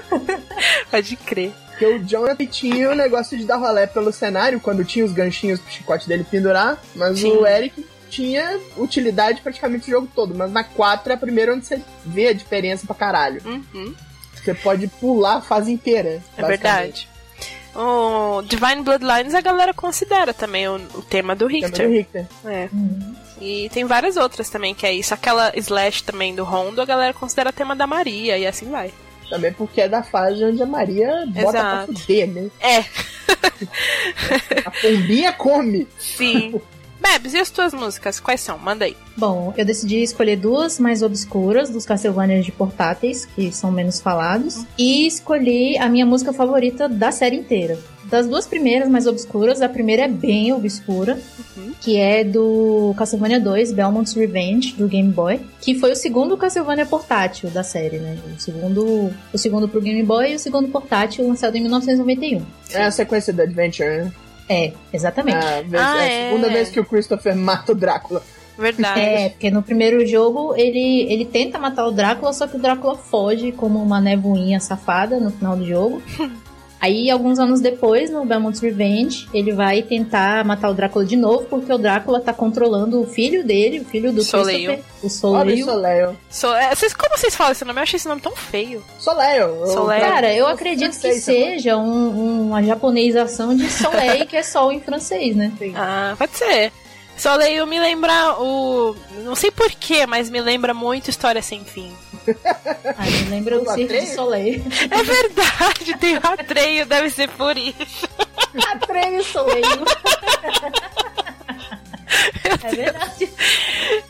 Pode 0.89 1.16
crer. 1.18 1.54
Porque 1.70 1.86
o 1.86 2.04
Jonathan 2.04 2.45
tinha 2.47 2.89
o 2.89 2.95
negócio 2.95 3.38
de 3.38 3.45
dar 3.45 3.58
rolé 3.58 3.86
pelo 3.86 4.12
cenário 4.12 4.60
quando 4.60 4.84
tinha 4.84 5.06
os 5.06 5.14
ganchinhos 5.14 5.60
pro 5.60 5.72
chicote 5.72 6.08
dele 6.08 6.24
pendurar, 6.24 6.82
mas 6.95 7.20
Sim. 7.20 7.32
o 7.34 7.45
Eric 7.45 7.86
tinha 8.10 8.60
utilidade 8.78 9.41
praticamente 9.41 9.88
o 9.88 9.91
jogo 9.91 10.10
todo. 10.16 10.34
Mas 10.34 10.51
na 10.51 10.64
4 10.64 11.12
é 11.12 11.16
a 11.16 11.20
primeira 11.20 11.54
onde 11.54 11.66
você 11.66 11.80
vê 12.04 12.28
a 12.28 12.34
diferença 12.34 12.88
pra 12.88 12.95
caralho. 12.95 13.41
Uhum. 13.45 13.93
Você 14.34 14.56
pode 14.56 14.88
pular 14.88 15.38
a 15.38 15.41
fase 15.41 15.72
inteira. 15.72 16.22
É 16.36 16.43
verdade. 16.43 17.08
O 17.76 18.41
Divine 18.43 18.84
Bloodlines 18.84 19.34
a 19.34 19.41
galera 19.41 19.74
considera 19.74 20.34
também 20.34 20.67
o, 20.67 20.76
o 20.76 21.01
tema 21.01 21.36
do 21.36 21.47
Tema 21.47 21.67
Richter. 21.67 21.88
do 21.88 21.93
Richter. 21.93 22.28
É. 22.45 22.69
Hum. 22.74 23.15
E 23.41 23.69
tem 23.69 23.84
várias 23.86 24.15
outras 24.15 24.49
também 24.49 24.76
que 24.76 24.86
é 24.86 24.93
isso. 24.93 25.13
Aquela 25.13 25.51
Slash 25.57 26.03
também 26.03 26.36
do 26.36 26.43
Rondo 26.43 26.82
a 26.82 26.86
galera 26.86 27.13
considera 27.13 27.51
tema 27.51 27.76
da 27.76 27.88
Maria 27.88 28.38
e 28.38 28.45
assim 28.45 28.69
vai. 28.69 28.93
Também 29.30 29.51
porque 29.51 29.82
é 29.82 29.89
da 29.89 30.03
fase 30.03 30.43
onde 30.43 30.61
a 30.61 30.65
Maria 30.65 31.26
bota 31.28 31.57
Exato. 31.57 31.93
pra 31.93 32.01
fuder, 32.01 32.28
né? 32.28 32.49
É, 32.59 32.86
A 34.65 34.71
pombinha 34.71 35.34
come. 35.34 35.88
sim. 35.97 36.61
Bebs, 37.04 37.34
e 37.34 37.38
as 37.38 37.49
tuas 37.51 37.74
músicas? 37.74 38.20
Quais 38.20 38.39
são? 38.41 38.58
Manda 38.58 38.86
aí. 38.86 38.95
Bom, 39.18 39.54
eu 39.58 39.66
decidi 39.66 40.01
escolher 40.01 40.38
duas 40.38 40.80
mais 40.80 41.04
obscuras 41.04 41.70
dos 41.70 41.86
Castlevania 41.86 42.41
de 42.41 42.51
portáteis, 42.51 43.26
que 43.26 43.51
são 43.51 43.72
menos 43.72 43.99
falados, 43.99 44.66
e 44.78 45.06
escolhi 45.06 45.78
a 45.78 45.88
minha 45.89 46.06
música 46.06 46.32
favorita 46.34 46.88
da 46.89 47.12
série 47.12 47.36
inteira. 47.36 47.78
Das 48.06 48.28
duas 48.28 48.45
primeiras 48.47 48.89
mais 48.89 49.06
obscuras, 49.08 49.62
a 49.62 49.68
primeira 49.70 50.04
é 50.04 50.08
bem 50.08 50.54
obscura, 50.54 51.20
Uhum. 51.58 51.72
que 51.82 51.97
é 51.97 52.24
do 52.24 52.93
Castlevania 52.97 53.39
2, 53.39 53.72
Belmont's 53.72 54.14
Revenge, 54.14 54.74
do 54.76 54.88
Game 54.88 55.12
Boy, 55.12 55.39
que 55.62 55.76
foi 55.76 55.91
o 55.91 55.95
segundo 55.95 56.38
Castlevania 56.38 56.86
portátil 56.86 57.49
da 57.49 57.64
série, 57.64 57.97
né? 57.97 58.18
O 58.36 58.39
segundo, 58.39 59.12
o 59.32 59.38
segundo 59.38 59.68
pro 59.68 59.82
Game 59.82 60.04
Boy 60.04 60.32
e 60.32 60.36
o 60.36 60.39
segundo 60.39 60.68
portátil 60.70 61.28
lançado 61.28 61.56
em 61.56 61.62
1991. 61.62 62.41
É 62.72 62.84
a 62.84 62.91
sequência 62.91 63.34
do 63.34 63.41
Adventure, 63.41 63.89
né? 64.06 64.12
É, 64.49 64.73
exatamente. 64.91 65.37
A, 65.45 65.61
vez- 65.61 65.83
Ah, 65.83 66.03
é 66.03 66.27
a 66.27 66.29
segunda 66.29 66.47
é. 66.47 66.53
vez 66.53 66.69
que 66.69 66.79
o 66.79 66.85
Christopher 66.85 67.35
mata 67.35 67.71
o 67.71 67.75
Drácula. 67.75 68.21
Verdade. 68.57 68.99
É, 68.99 69.29
porque 69.29 69.49
no 69.49 69.63
primeiro 69.63 70.05
jogo 70.05 70.53
ele, 70.55 71.07
ele 71.11 71.25
tenta 71.25 71.57
matar 71.57 71.87
o 71.87 71.91
Drácula, 71.91 72.31
só 72.33 72.45
que 72.45 72.55
o 72.55 72.59
Drácula 72.59 72.95
foge 72.95 73.51
como 73.51 73.81
uma 73.81 73.99
nevoinha 73.99 74.59
safada 74.59 75.19
no 75.19 75.31
final 75.31 75.55
do 75.55 75.65
jogo. 75.65 76.01
Aí, 76.84 77.09
alguns 77.09 77.39
anos 77.39 77.61
depois, 77.61 78.09
no 78.09 78.25
Belmont's 78.25 78.59
Revenge, 78.59 79.25
ele 79.34 79.53
vai 79.53 79.81
tentar 79.81 80.43
matar 80.43 80.69
o 80.69 80.73
Drácula 80.73 81.05
de 81.05 81.15
novo, 81.15 81.45
porque 81.45 81.71
o 81.71 81.77
Drácula 81.77 82.19
tá 82.19 82.34
controlando 82.34 82.99
o 83.01 83.07
filho 83.07 83.41
dele, 83.41 83.79
o 83.79 83.86
filho 83.86 84.11
do 84.11 84.21
Soleil. 84.21 84.73
Christopher, 84.73 84.84
o 85.01 85.09
Soleil. 85.09 85.65
Soleil. 85.65 86.15
So- 86.29 86.53
é, 86.53 86.75
vocês, 86.75 86.93
como 86.93 87.17
vocês 87.17 87.34
falam 87.34 87.53
esse 87.53 87.63
nome? 87.63 87.79
Eu 87.79 87.84
achei 87.84 87.95
esse 87.95 88.07
nome 88.07 88.19
tão 88.19 88.36
feio. 88.36 88.84
Soleil. 88.99 89.65
Soleil. 89.67 90.01
Cara, 90.01 90.34
eu 90.34 90.45
acredito 90.45 90.91
que 90.91 91.13
sacou? 91.13 91.21
seja 91.21 91.77
um- 91.77 92.47
uma 92.47 92.61
japonesização 92.61 93.55
de 93.55 93.69
Soleil, 93.69 94.25
que 94.27 94.36
é 94.36 94.43
sol 94.43 94.69
em 94.69 94.81
francês, 94.81 95.36
né? 95.38 95.53
Ah, 95.75 96.15
pode 96.17 96.36
ser. 96.36 96.73
Soleil 97.15 97.65
me 97.65 97.79
lembra 97.79 98.11
o. 98.41 98.93
Não 99.23 99.36
sei 99.36 99.51
porquê, 99.51 100.05
mas 100.05 100.29
me 100.29 100.41
lembra 100.41 100.73
muito 100.73 101.09
História 101.09 101.41
Sem 101.41 101.63
Fim. 101.63 101.93
Ah, 102.97 103.03
me 103.05 103.30
lembra 103.30 103.59
o 103.59 103.63
O 103.63 103.74
Circo 103.74 103.93
de? 103.93 104.07
Soleil. 104.07 104.63
É 104.89 105.03
verdade, 105.03 105.97
tem 105.99 106.15
o 106.15 106.21
Atreio, 106.24 106.86
deve 106.86 107.09
ser 107.09 107.30
por 107.30 107.57
isso. 107.57 108.07
Atreio 108.74 109.24
Soleil. 109.24 109.63
É 112.63 112.76
verdade. 112.76 113.30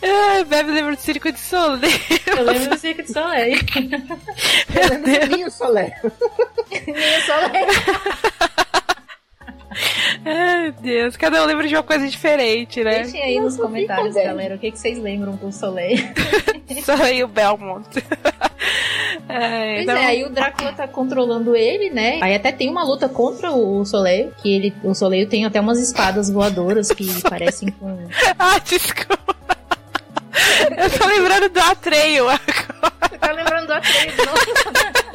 Ah, 0.04 0.44
Bebe 0.46 0.72
lembra 0.72 0.96
do 0.96 1.02
Circo 1.02 1.32
de 1.32 1.40
Soleil. 1.40 2.00
Eu 2.26 2.44
lembro 2.44 2.70
do 2.72 2.78
Circo 2.78 3.04
de 3.04 3.12
Soleil. 3.14 3.58
Eu 4.76 4.90
lembro 4.90 5.28
do 5.30 5.36
Ninho 5.36 5.52
Soleil. 5.52 5.94
Nem 6.86 7.22
Soleil. 7.22 7.68
Ai, 10.26 10.74
Deus, 10.82 11.16
cada 11.18 11.42
um 11.44 11.46
lembra 11.46 11.68
de 11.68 11.76
uma 11.76 11.84
coisa 11.84 12.08
diferente, 12.08 12.84
né? 12.84 13.04
Deixem 13.04 13.22
aí 13.22 13.40
nos 13.40 13.58
Eu 13.58 13.66
comentários, 13.66 14.16
galera, 14.16 14.56
o 14.56 14.60
que, 14.60 14.72
que 14.72 14.80
vocês 14.80 14.98
lembram 15.00 15.36
com 15.38 15.48
o 15.48 15.52
Soleil. 15.54 15.98
Soleil 16.84 17.28
Belmont. 17.28 17.88
Ai, 19.30 19.74
Pois 19.76 19.84
então- 19.84 19.96
é, 19.98 20.06
aí 20.06 20.24
o 20.24 20.30
Drácula 20.30 20.74
tá 20.74 20.88
controlando 20.88 21.56
ele, 21.56 21.90
né? 21.90 22.20
Aí 22.22 22.36
até 22.36 22.52
tem 22.52 22.70
uma 22.70 22.84
luta 22.84 23.08
contra 23.08 23.52
o 23.52 23.84
Soleil, 23.86 24.32
que 24.42 24.54
ele, 24.54 24.74
o 24.84 24.94
Soleil 24.94 25.28
tem 25.28 25.46
até 25.46 25.60
umas 25.60 25.80
espadas 25.80 26.30
voadoras 26.30 26.90
que 26.90 27.08
parecem 27.30 27.70
com... 27.72 27.98
Ah, 28.38 28.60
desculpa. 28.60 29.18
Eu 30.78 30.90
tô 31.00 31.06
lembrando 31.08 31.50
do 31.50 31.60
Atreio 31.60 32.28
agora. 32.28 32.42
Você 33.10 33.18
tá 33.18 33.32
lembrando 33.32 33.68
do 33.68 33.74
Atreio, 33.74 34.14
não? 34.18 35.13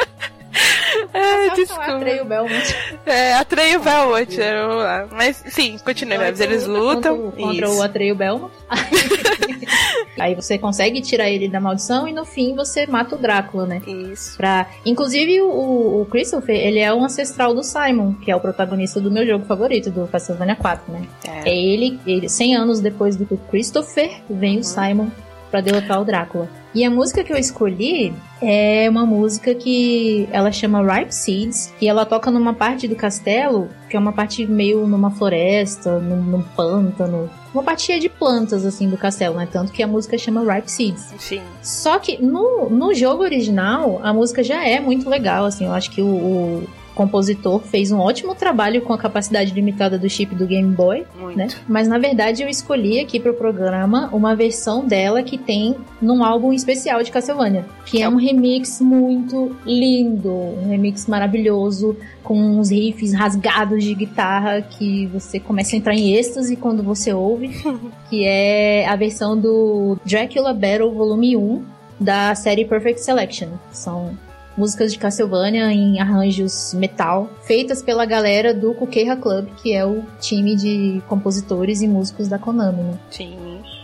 Só 1.49 1.55
desculpa. 1.55 1.97
Atreio 1.97 2.25
Belmont. 2.25 2.77
É, 3.07 3.35
Atreio 3.35 3.81
Belmont. 3.81 4.41
era. 4.41 5.09
Mas 5.11 5.43
sim, 5.49 5.77
continue, 5.85 6.19
Bebs. 6.19 6.41
Eles 6.41 6.67
lutam. 6.67 7.31
Contra, 7.31 7.43
contra 7.43 7.71
o 7.71 7.83
Atreio 7.83 8.15
Belmont. 8.15 8.53
Aí 10.19 10.35
você 10.35 10.59
consegue 10.59 11.01
tirar 11.01 11.29
ele 11.31 11.49
da 11.49 11.61
maldição 11.61 12.09
e 12.09 12.13
no 12.13 12.25
fim 12.25 12.55
você 12.55 12.87
mata 12.87 13.15
o 13.15 13.19
Drácula, 13.19 13.67
né? 13.67 13.81
Isso. 13.87 14.37
Pra... 14.37 14.67
Inclusive, 14.85 15.41
o, 15.43 16.01
o 16.03 16.07
Christopher, 16.11 16.57
ele 16.57 16.81
é 16.81 16.93
um 16.93 17.05
ancestral 17.05 17.55
do 17.55 17.63
Simon, 17.63 18.15
que 18.15 18.31
é 18.31 18.35
o 18.35 18.41
protagonista 18.41 19.01
do 19.01 19.11
meu 19.11 19.25
jogo 19.25 19.45
favorito, 19.45 19.91
do 19.91 20.09
Castlevania 20.09 20.57
4, 20.57 20.93
né? 20.93 21.03
É, 21.25 21.49
É. 21.51 21.57
ele, 21.57 22.01
ele, 22.07 22.29
100 22.29 22.57
anos 22.57 22.81
depois 22.81 23.15
do 23.17 23.27
Christopher, 23.51 24.11
vem 24.29 24.59
o 24.59 24.65
Simon 24.65 25.09
pra 25.51 25.61
derrotar 25.61 26.01
o 26.01 26.05
Drácula. 26.05 26.49
E 26.75 26.85
a 26.85 26.91
música 26.91 27.25
que 27.25 27.33
eu 27.33 27.37
escolhi 27.37 28.13
é 28.41 28.87
uma 28.89 29.05
música 29.05 29.55
que 29.55 30.29
ela 30.31 30.53
chama 30.53 30.83
Ripe 30.83 31.15
Seeds, 31.15 31.73
e 31.81 31.89
ela 31.89 32.05
toca 32.05 32.31
numa 32.31 32.55
parte 32.55 32.87
do 32.87 32.95
castelo, 32.95 33.69
que 33.89 33.97
é 33.97 33.99
uma 33.99 34.13
parte 34.13 34.47
meio 34.47 34.87
numa 34.87 35.11
floresta, 35.11 35.99
num, 35.99 36.23
num 36.23 36.43
pântano, 36.43 37.31
uma 37.53 37.63
parte 37.63 37.99
de 37.99 38.09
plantas, 38.09 38.65
assim, 38.67 38.89
do 38.89 38.97
castelo, 38.97 39.37
né? 39.37 39.49
Tanto 39.51 39.73
que 39.73 39.83
a 39.83 39.87
música 39.87 40.19
chama 40.19 40.55
Ripe 40.55 40.71
Seeds. 40.71 41.15
Sim. 41.19 41.41
Só 41.63 41.99
que 41.99 42.23
no, 42.23 42.69
no 42.69 42.95
jogo 42.95 43.23
original, 43.23 44.01
a 44.03 44.13
música 44.13 44.43
já 44.43 44.65
é 44.65 44.79
muito 44.79 45.09
legal, 45.09 45.47
assim, 45.47 45.65
eu 45.65 45.73
acho 45.73 45.91
que 45.91 46.03
o, 46.03 46.07
o 46.07 46.69
compositor 46.99 47.61
fez 47.61 47.93
um 47.93 48.01
ótimo 48.01 48.35
trabalho 48.35 48.83
com 48.83 48.93
a 48.93 48.99
capacidade 48.99 49.55
limitada 49.55 49.97
do 49.97 50.11
chip 50.11 50.35
do 50.35 50.45
Game 50.45 50.75
Boy, 50.75 51.07
né? 51.37 51.47
Mas 51.69 51.87
na 51.87 51.97
verdade 51.97 52.43
eu 52.43 52.49
escolhi 52.49 52.99
aqui 52.99 53.21
pro 53.21 53.33
programa 53.33 54.11
uma 54.13 54.35
versão 54.35 54.85
dela 54.85 55.23
que 55.23 55.39
tem 55.39 55.77
num 56.03 56.25
álbum 56.25 56.53
especial 56.53 57.01
de 57.05 57.13
Castlevania, 57.13 57.65
que 57.87 58.03
é 58.03 58.09
um 58.09 58.17
remix 58.17 58.81
muito 58.81 59.57
lindo, 59.65 60.29
um 60.29 60.71
remix 60.71 61.07
maravilhoso 61.07 61.97
com 62.25 62.37
uns 62.37 62.71
riffs 62.71 63.13
rasgados 63.13 63.85
de 63.85 63.95
guitarra 63.95 64.61
que 64.61 65.07
você 65.07 65.39
começa 65.39 65.77
a 65.77 65.79
entrar 65.79 65.95
em 65.95 66.15
êxtase 66.15 66.57
quando 66.57 66.83
você 66.83 67.13
ouve, 67.13 67.51
que 68.11 68.25
é 68.25 68.89
a 68.89 68.97
versão 68.97 69.39
do 69.39 69.97
Dracula 70.05 70.53
Battle 70.53 70.93
Volume 70.93 71.37
1 71.37 71.63
da 72.01 72.35
série 72.35 72.65
Perfect 72.65 73.01
Selection. 73.01 73.51
São 73.71 74.17
músicas 74.59 74.93
de 74.93 74.99
Castlevania 74.99 75.73
em 75.73 76.01
arranjos 76.01 76.75
metal, 76.75 77.31
feitas 77.45 77.81
pela 77.81 78.05
galera 78.05 78.53
do 78.53 78.75
Kukeha 78.75 79.17
Club, 79.17 79.47
que 79.63 79.73
é 79.73 79.87
o 79.87 80.03
time 80.21 80.57
de 80.57 81.01
compositores 81.07 81.81
e 81.81 81.87
músicos 81.87 82.27
da 82.27 82.39
Konami. 82.39 82.83
Né? 82.83 82.99
Sim. 83.09 83.39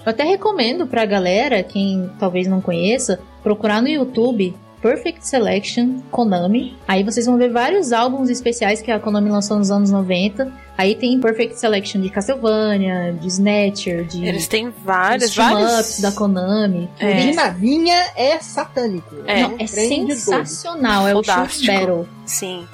Eu 0.04 0.10
até 0.10 0.24
recomendo 0.24 0.86
pra 0.86 1.06
galera, 1.06 1.62
quem 1.62 2.10
talvez 2.18 2.48
não 2.48 2.60
conheça, 2.60 3.20
procurar 3.42 3.80
no 3.80 3.88
YouTube 3.88 4.54
Perfect 4.84 5.26
Selection 5.26 6.00
Konami. 6.10 6.76
Aí 6.86 7.02
vocês 7.02 7.24
vão 7.24 7.38
ver 7.38 7.50
vários 7.50 7.90
álbuns 7.90 8.28
especiais 8.28 8.82
que 8.82 8.90
a 8.90 9.00
Konami 9.00 9.30
lançou 9.30 9.56
nos 9.56 9.70
anos 9.70 9.90
90. 9.90 10.52
Aí 10.76 10.94
tem 10.94 11.18
Perfect 11.18 11.58
Selection 11.58 12.02
de 12.02 12.10
Castlevania, 12.10 13.16
de 13.18 13.26
Snatcher, 13.26 14.04
de 14.04 14.26
Eles 14.26 14.46
têm 14.46 14.68
vários, 14.84 15.34
vários. 15.34 16.00
da 16.00 16.12
Konami. 16.12 16.90
O 17.00 17.02
É. 17.02 17.14
de 17.14 17.32
navinha 17.34 17.96
é 18.14 18.38
satânico. 18.40 19.14
É. 19.26 19.44
Não, 19.44 19.54
é 19.54 19.64
de 19.64 19.68
sensacional, 19.68 21.08
é 21.08 21.14
o 21.14 21.22
Shoot. 21.22 21.66
Battle. 21.66 22.06
Sim. 22.26 22.66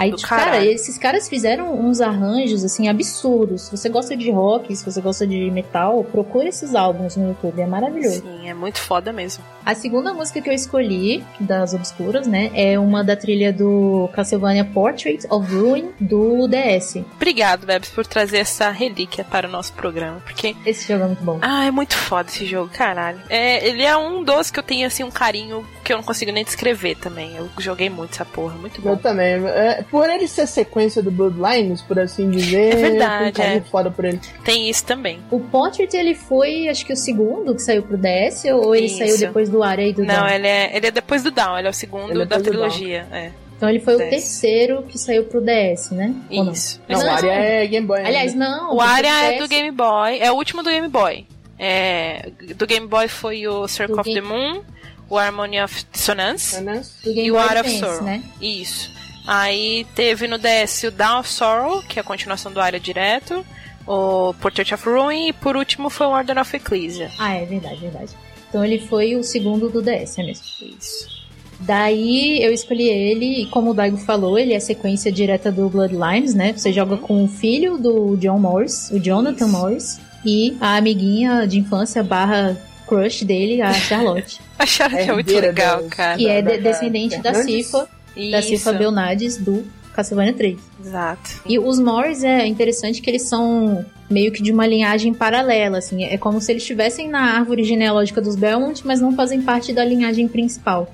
Aí, 0.00 0.12
tipo, 0.12 0.28
cara, 0.28 0.64
esses 0.64 0.96
caras 0.96 1.28
fizeram 1.28 1.74
uns 1.74 2.00
arranjos, 2.00 2.64
assim, 2.64 2.88
absurdos. 2.88 3.62
Se 3.62 3.70
você 3.70 3.88
gosta 3.88 4.16
de 4.16 4.30
rock, 4.30 4.74
se 4.74 4.84
você 4.84 5.00
gosta 5.00 5.26
de 5.26 5.50
metal, 5.50 6.02
procura 6.04 6.48
esses 6.48 6.74
álbuns 6.74 7.16
no 7.16 7.28
YouTube, 7.28 7.60
é 7.60 7.66
maravilhoso. 7.66 8.22
Sim, 8.22 8.48
é 8.48 8.54
muito 8.54 8.78
foda 8.78 9.12
mesmo. 9.12 9.44
A 9.64 9.74
segunda 9.74 10.14
música 10.14 10.40
que 10.40 10.48
eu 10.48 10.54
escolhi, 10.54 11.22
das 11.38 11.74
Obscuras, 11.74 12.26
né, 12.26 12.50
é 12.54 12.78
uma 12.78 13.04
da 13.04 13.14
trilha 13.14 13.52
do 13.52 14.08
Castlevania 14.12 14.64
Portrait 14.64 15.26
of 15.28 15.54
Ruin 15.54 15.90
do 16.00 16.48
DS. 16.48 16.96
Obrigado, 17.16 17.66
Bebs, 17.66 17.90
por 17.90 18.06
trazer 18.06 18.38
essa 18.38 18.70
relíquia 18.70 19.24
para 19.24 19.46
o 19.46 19.50
nosso 19.50 19.72
programa, 19.74 20.20
porque 20.24 20.56
Esse 20.64 20.88
jogo 20.88 21.04
é 21.04 21.06
muito 21.08 21.22
bom. 21.22 21.38
Ah, 21.42 21.66
é 21.66 21.70
muito 21.70 21.94
foda 21.94 22.30
esse 22.30 22.46
jogo, 22.46 22.70
caralho. 22.72 23.20
É, 23.28 23.66
ele 23.68 23.82
é 23.82 23.96
um 23.96 24.24
dos 24.24 24.50
que 24.50 24.58
eu 24.58 24.62
tenho, 24.62 24.86
assim, 24.86 25.04
um 25.04 25.10
carinho 25.10 25.66
que 25.90 25.94
eu 25.94 25.96
não 25.98 26.04
consigo 26.04 26.30
nem 26.30 26.44
descrever 26.44 26.94
também. 26.96 27.34
Eu 27.36 27.48
joguei 27.58 27.90
muito 27.90 28.12
essa 28.12 28.24
porra, 28.24 28.54
muito 28.54 28.78
Eu 28.78 28.82
bom. 28.94 28.96
também. 28.96 29.34
É, 29.48 29.82
por 29.90 30.08
ele 30.08 30.28
ser 30.28 30.46
sequência 30.46 31.02
do 31.02 31.10
Bloodlines, 31.10 31.82
por 31.82 31.98
assim 31.98 32.30
dizer, 32.30 32.72
É 32.74 32.76
verdade, 32.76 33.40
eu 33.40 33.44
é. 33.44 33.60
foda 33.60 33.90
por 33.90 34.04
ele. 34.04 34.20
Tem 34.44 34.70
isso 34.70 34.84
também. 34.84 35.18
O 35.30 35.40
Portrait, 35.40 35.92
ele 35.96 36.14
foi, 36.14 36.68
acho 36.68 36.86
que 36.86 36.92
o 36.92 36.96
segundo 36.96 37.54
que 37.54 37.60
saiu 37.62 37.82
pro 37.82 37.96
DS, 37.96 38.44
ou 38.52 38.74
ele 38.74 38.86
Isso. 38.86 38.98
saiu 38.98 39.18
depois 39.18 39.48
do 39.48 39.62
Areia 39.62 39.88
e 39.90 39.92
do 39.92 40.04
Não, 40.04 40.14
Dawn? 40.14 40.28
ele 40.28 40.46
é, 40.46 40.76
ele 40.76 40.86
é 40.86 40.90
depois 40.92 41.22
do 41.24 41.30
Down, 41.32 41.58
ele 41.58 41.66
é 41.66 41.70
o 41.70 41.74
segundo 41.74 42.22
é 42.22 42.24
da 42.24 42.38
trilogia. 42.40 43.06
É, 43.10 43.30
Então 43.56 43.68
ele 43.68 43.80
foi 43.80 43.96
o 43.96 43.98
DS. 43.98 44.10
terceiro 44.10 44.82
que 44.84 44.96
saiu 44.96 45.24
pro 45.24 45.40
DS, 45.40 45.90
né? 45.90 46.14
Ou 46.30 46.44
não? 46.44 46.52
isso. 46.52 46.80
Não, 46.88 46.98
Não. 46.98 47.06
o 47.06 47.10
Aria 47.10 47.32
é 47.32 47.66
Game 47.66 47.86
Boy. 47.86 48.00
Aliás, 48.00 48.32
ainda. 48.32 48.48
não. 48.48 48.76
O 48.76 48.80
Aria 48.80 49.34
é 49.34 49.38
do 49.38 49.48
Game 49.48 49.70
Boy, 49.72 50.18
é 50.20 50.30
o 50.30 50.34
último 50.36 50.62
do 50.62 50.70
Game 50.70 50.86
Boy. 50.88 51.26
É, 51.58 52.30
do 52.56 52.66
Game 52.66 52.86
Boy 52.86 53.06
foi 53.08 53.46
o 53.46 53.68
Circle 53.68 53.96
Do 53.96 54.00
of 54.00 54.08
Game- 54.08 54.26
the 54.26 54.34
Moon, 54.34 54.62
o 55.10 55.18
Harmony 55.18 55.60
of 55.60 55.84
Dissonance 55.92 56.56
e 57.04 57.30
o 57.30 57.38
Out 57.38 57.56
of 57.58 57.70
Sorrow. 57.78 58.02
né? 58.04 58.22
Isso. 58.40 58.90
Aí 59.26 59.86
teve 59.94 60.26
no 60.26 60.38
DS 60.38 60.84
o 60.84 60.90
Down 60.90 61.20
of 61.20 61.28
Sorrow, 61.28 61.82
que 61.82 61.98
é 61.98 62.02
a 62.02 62.04
continuação 62.04 62.50
do 62.52 62.60
Aria 62.60 62.80
direto, 62.80 63.44
o 63.86 64.32
Portrait 64.40 64.72
of 64.72 64.88
Ruin 64.88 65.28
e 65.28 65.32
por 65.32 65.56
último 65.56 65.90
foi 65.90 66.06
o 66.06 66.10
Order 66.10 66.38
of 66.38 66.56
Ecclesia. 66.56 67.10
Ah, 67.18 67.34
é 67.34 67.44
verdade, 67.44 67.80
verdade. 67.80 68.12
Então 68.48 68.64
ele 68.64 68.78
foi 68.78 69.16
o 69.16 69.22
segundo 69.22 69.68
do 69.68 69.82
DS, 69.82 70.18
é 70.18 70.22
mesmo. 70.22 70.44
Isso. 70.78 71.20
Daí 71.60 72.42
eu 72.42 72.52
escolhi 72.52 72.88
ele, 72.88 73.42
e 73.42 73.46
como 73.46 73.70
o 73.70 73.74
Daigo 73.74 73.98
falou, 73.98 74.38
ele 74.38 74.54
é 74.54 74.60
sequência 74.60 75.12
direta 75.12 75.52
do 75.52 75.68
Bloodlines, 75.68 76.34
né? 76.34 76.54
Você 76.56 76.72
joga 76.72 76.96
com 76.96 77.22
o 77.22 77.28
filho 77.28 77.76
do 77.76 78.16
John 78.16 78.38
Morris, 78.38 78.90
o 78.90 78.98
Jonathan 78.98 79.44
Isso. 79.46 79.58
Morris, 79.58 80.00
e 80.24 80.56
a 80.60 80.76
amiguinha 80.76 81.46
de 81.46 81.58
infância 81.58 82.02
barra 82.02 82.56
crush 82.90 83.24
dele, 83.24 83.62
a 83.62 83.72
Charlotte, 83.72 84.40
Acharam 84.58 84.96
que 84.96 85.10
é 85.10 85.12
muito 85.12 85.32
legal, 85.32 85.84
cara. 85.88 86.18
que 86.18 86.26
é 86.28 86.42
da- 86.42 86.50
de- 86.52 86.58
da 86.58 86.70
descendente 86.70 87.16
da 87.18 87.32
Fernandes? 87.32 87.66
Cifa, 87.66 87.88
da 88.30 88.42
Cifa. 88.42 88.72
Belnades 88.72 89.36
do 89.36 89.64
Castlevania 89.94 90.32
3. 90.34 90.58
Exato. 90.84 91.30
E 91.46 91.58
os 91.58 91.78
Morris 91.78 92.22
é 92.24 92.46
interessante 92.46 93.00
que 93.00 93.08
eles 93.10 93.22
são 93.28 93.84
meio 94.08 94.32
que 94.32 94.42
de 94.42 94.50
uma 94.52 94.66
linhagem 94.66 95.14
paralela, 95.14 95.78
assim. 95.78 96.04
É 96.04 96.16
como 96.18 96.40
se 96.40 96.50
eles 96.52 96.62
estivessem 96.62 97.08
na 97.08 97.36
árvore 97.36 97.62
genealógica 97.64 98.20
dos 98.20 98.34
Belmont, 98.36 98.84
mas 98.86 99.00
não 99.00 99.14
fazem 99.14 99.40
parte 99.42 99.72
da 99.72 99.84
linhagem 99.84 100.26
principal. 100.28 100.92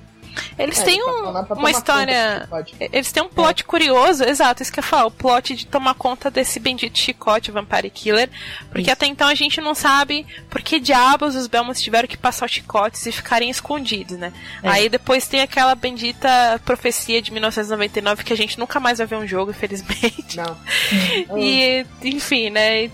Eles 0.59 0.79
É, 0.81 0.85
têm 0.85 1.03
um- 1.03 1.31
uma 1.57 1.71
história. 1.71 2.47
pode. 2.49 2.75
Eles 2.79 3.13
têm 3.13 3.23
um 3.23 3.29
plot 3.29 3.65
curioso, 3.65 4.25
exato, 4.25 4.63
isso 4.63 4.73
que 4.73 4.79
eu 4.81 4.83
ia 4.85 4.89
falar, 4.89 5.07
o 5.07 5.11
plot 5.11 5.55
de 5.55 5.67
tomar 5.67 5.95
conta 5.95 6.31
desse 6.31 6.59
bendito 6.59 6.99
chicote 6.99 7.51
Vampire 7.51 7.91
Killer, 7.91 8.29
porque 8.71 8.83
Isso. 8.83 8.93
até 8.93 9.07
então 9.07 9.29
a 9.29 9.35
gente 9.35 9.61
não 9.61 9.75
sabe 9.75 10.27
por 10.51 10.63
que 10.63 10.79
diabos 10.81 11.35
os 11.35 11.47
Belmonts 11.47 11.83
tiveram 11.83 12.09
que 12.09 12.17
passar 12.17 12.47
os 12.47 12.53
chicotes 12.53 13.05
e 13.07 13.13
ficarem 13.13 13.49
escondidos, 13.51 14.17
né? 14.19 14.33
É. 14.63 14.69
Aí 14.69 14.89
depois 14.89 15.27
tem 15.27 15.41
aquela 15.41 15.75
bendita 15.75 16.61
profecia 16.65 17.21
de 17.23 17.31
1999 17.33 18.25
que 18.25 18.33
a 18.33 18.37
gente 18.37 18.59
nunca 18.59 18.79
mais 18.81 18.99
vai 18.99 19.07
ver 19.07 19.17
um 19.17 19.27
jogo, 19.27 19.51
infelizmente. 19.51 20.37
Não. 20.37 20.57
E, 21.39 21.85
enfim, 22.03 22.51
né? 22.51 22.91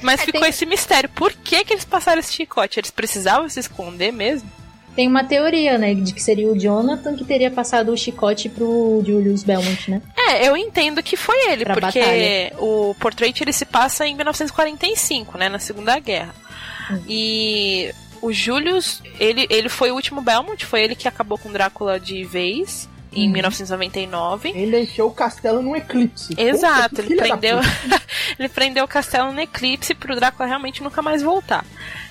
Mas 0.00 0.20
É, 0.20 0.24
ficou 0.26 0.40
tem- 0.42 0.50
esse 0.50 0.64
mistério. 0.64 1.08
Por 1.10 1.32
que, 1.32 1.64
que 1.64 1.72
eles 1.72 1.84
passaram 1.84 2.20
esse 2.20 2.32
chicote? 2.32 2.78
Eles 2.78 2.90
precisavam 2.90 3.48
se 3.48 3.58
esconder 3.60 4.12
mesmo? 4.12 4.48
Tem 4.94 5.08
uma 5.08 5.24
teoria, 5.24 5.78
né, 5.78 5.94
de 5.94 6.12
que 6.12 6.22
seria 6.22 6.48
o 6.48 6.58
Jonathan 6.58 7.16
que 7.16 7.24
teria 7.24 7.50
passado 7.50 7.92
o 7.92 7.96
chicote 7.96 8.48
pro 8.48 9.02
Julius 9.06 9.42
Belmont, 9.42 9.90
né? 9.90 10.02
É, 10.16 10.46
eu 10.46 10.56
entendo 10.56 11.02
que 11.02 11.16
foi 11.16 11.50
ele, 11.50 11.64
Pra 11.64 11.74
porque 11.74 12.00
batalha. 12.00 12.52
o 12.58 12.94
Portrait 13.00 13.40
ele 13.42 13.52
se 13.52 13.64
passa 13.64 14.06
em 14.06 14.14
1945, 14.14 15.38
né, 15.38 15.48
na 15.48 15.58
Segunda 15.58 15.98
Guerra. 15.98 16.34
Hum. 16.90 17.00
E 17.08 17.90
o 18.20 18.32
Julius, 18.32 19.02
ele, 19.18 19.46
ele 19.50 19.68
foi 19.68 19.90
o 19.90 19.94
último 19.94 20.20
Belmont, 20.20 20.64
foi 20.64 20.82
ele 20.82 20.94
que 20.94 21.08
acabou 21.08 21.38
com 21.38 21.50
Drácula 21.50 21.98
de 21.98 22.22
vez 22.24 22.88
em 23.12 23.26
Uhum. 23.26 23.32
1999. 23.32 24.50
Ele 24.50 24.70
deixou 24.70 25.08
o 25.08 25.12
castelo 25.12 25.62
num 25.62 25.76
eclipse. 25.76 26.34
Exato, 26.36 27.00
ele 27.00 27.16
prendeu, 27.16 27.58
ele 28.38 28.48
prendeu 28.48 28.84
o 28.84 28.88
castelo 28.88 29.32
no 29.32 29.40
eclipse 29.40 29.94
pro 29.94 30.14
Drácula 30.16 30.48
realmente 30.48 30.82
nunca 30.82 31.02
mais 31.02 31.22
voltar. 31.22 31.64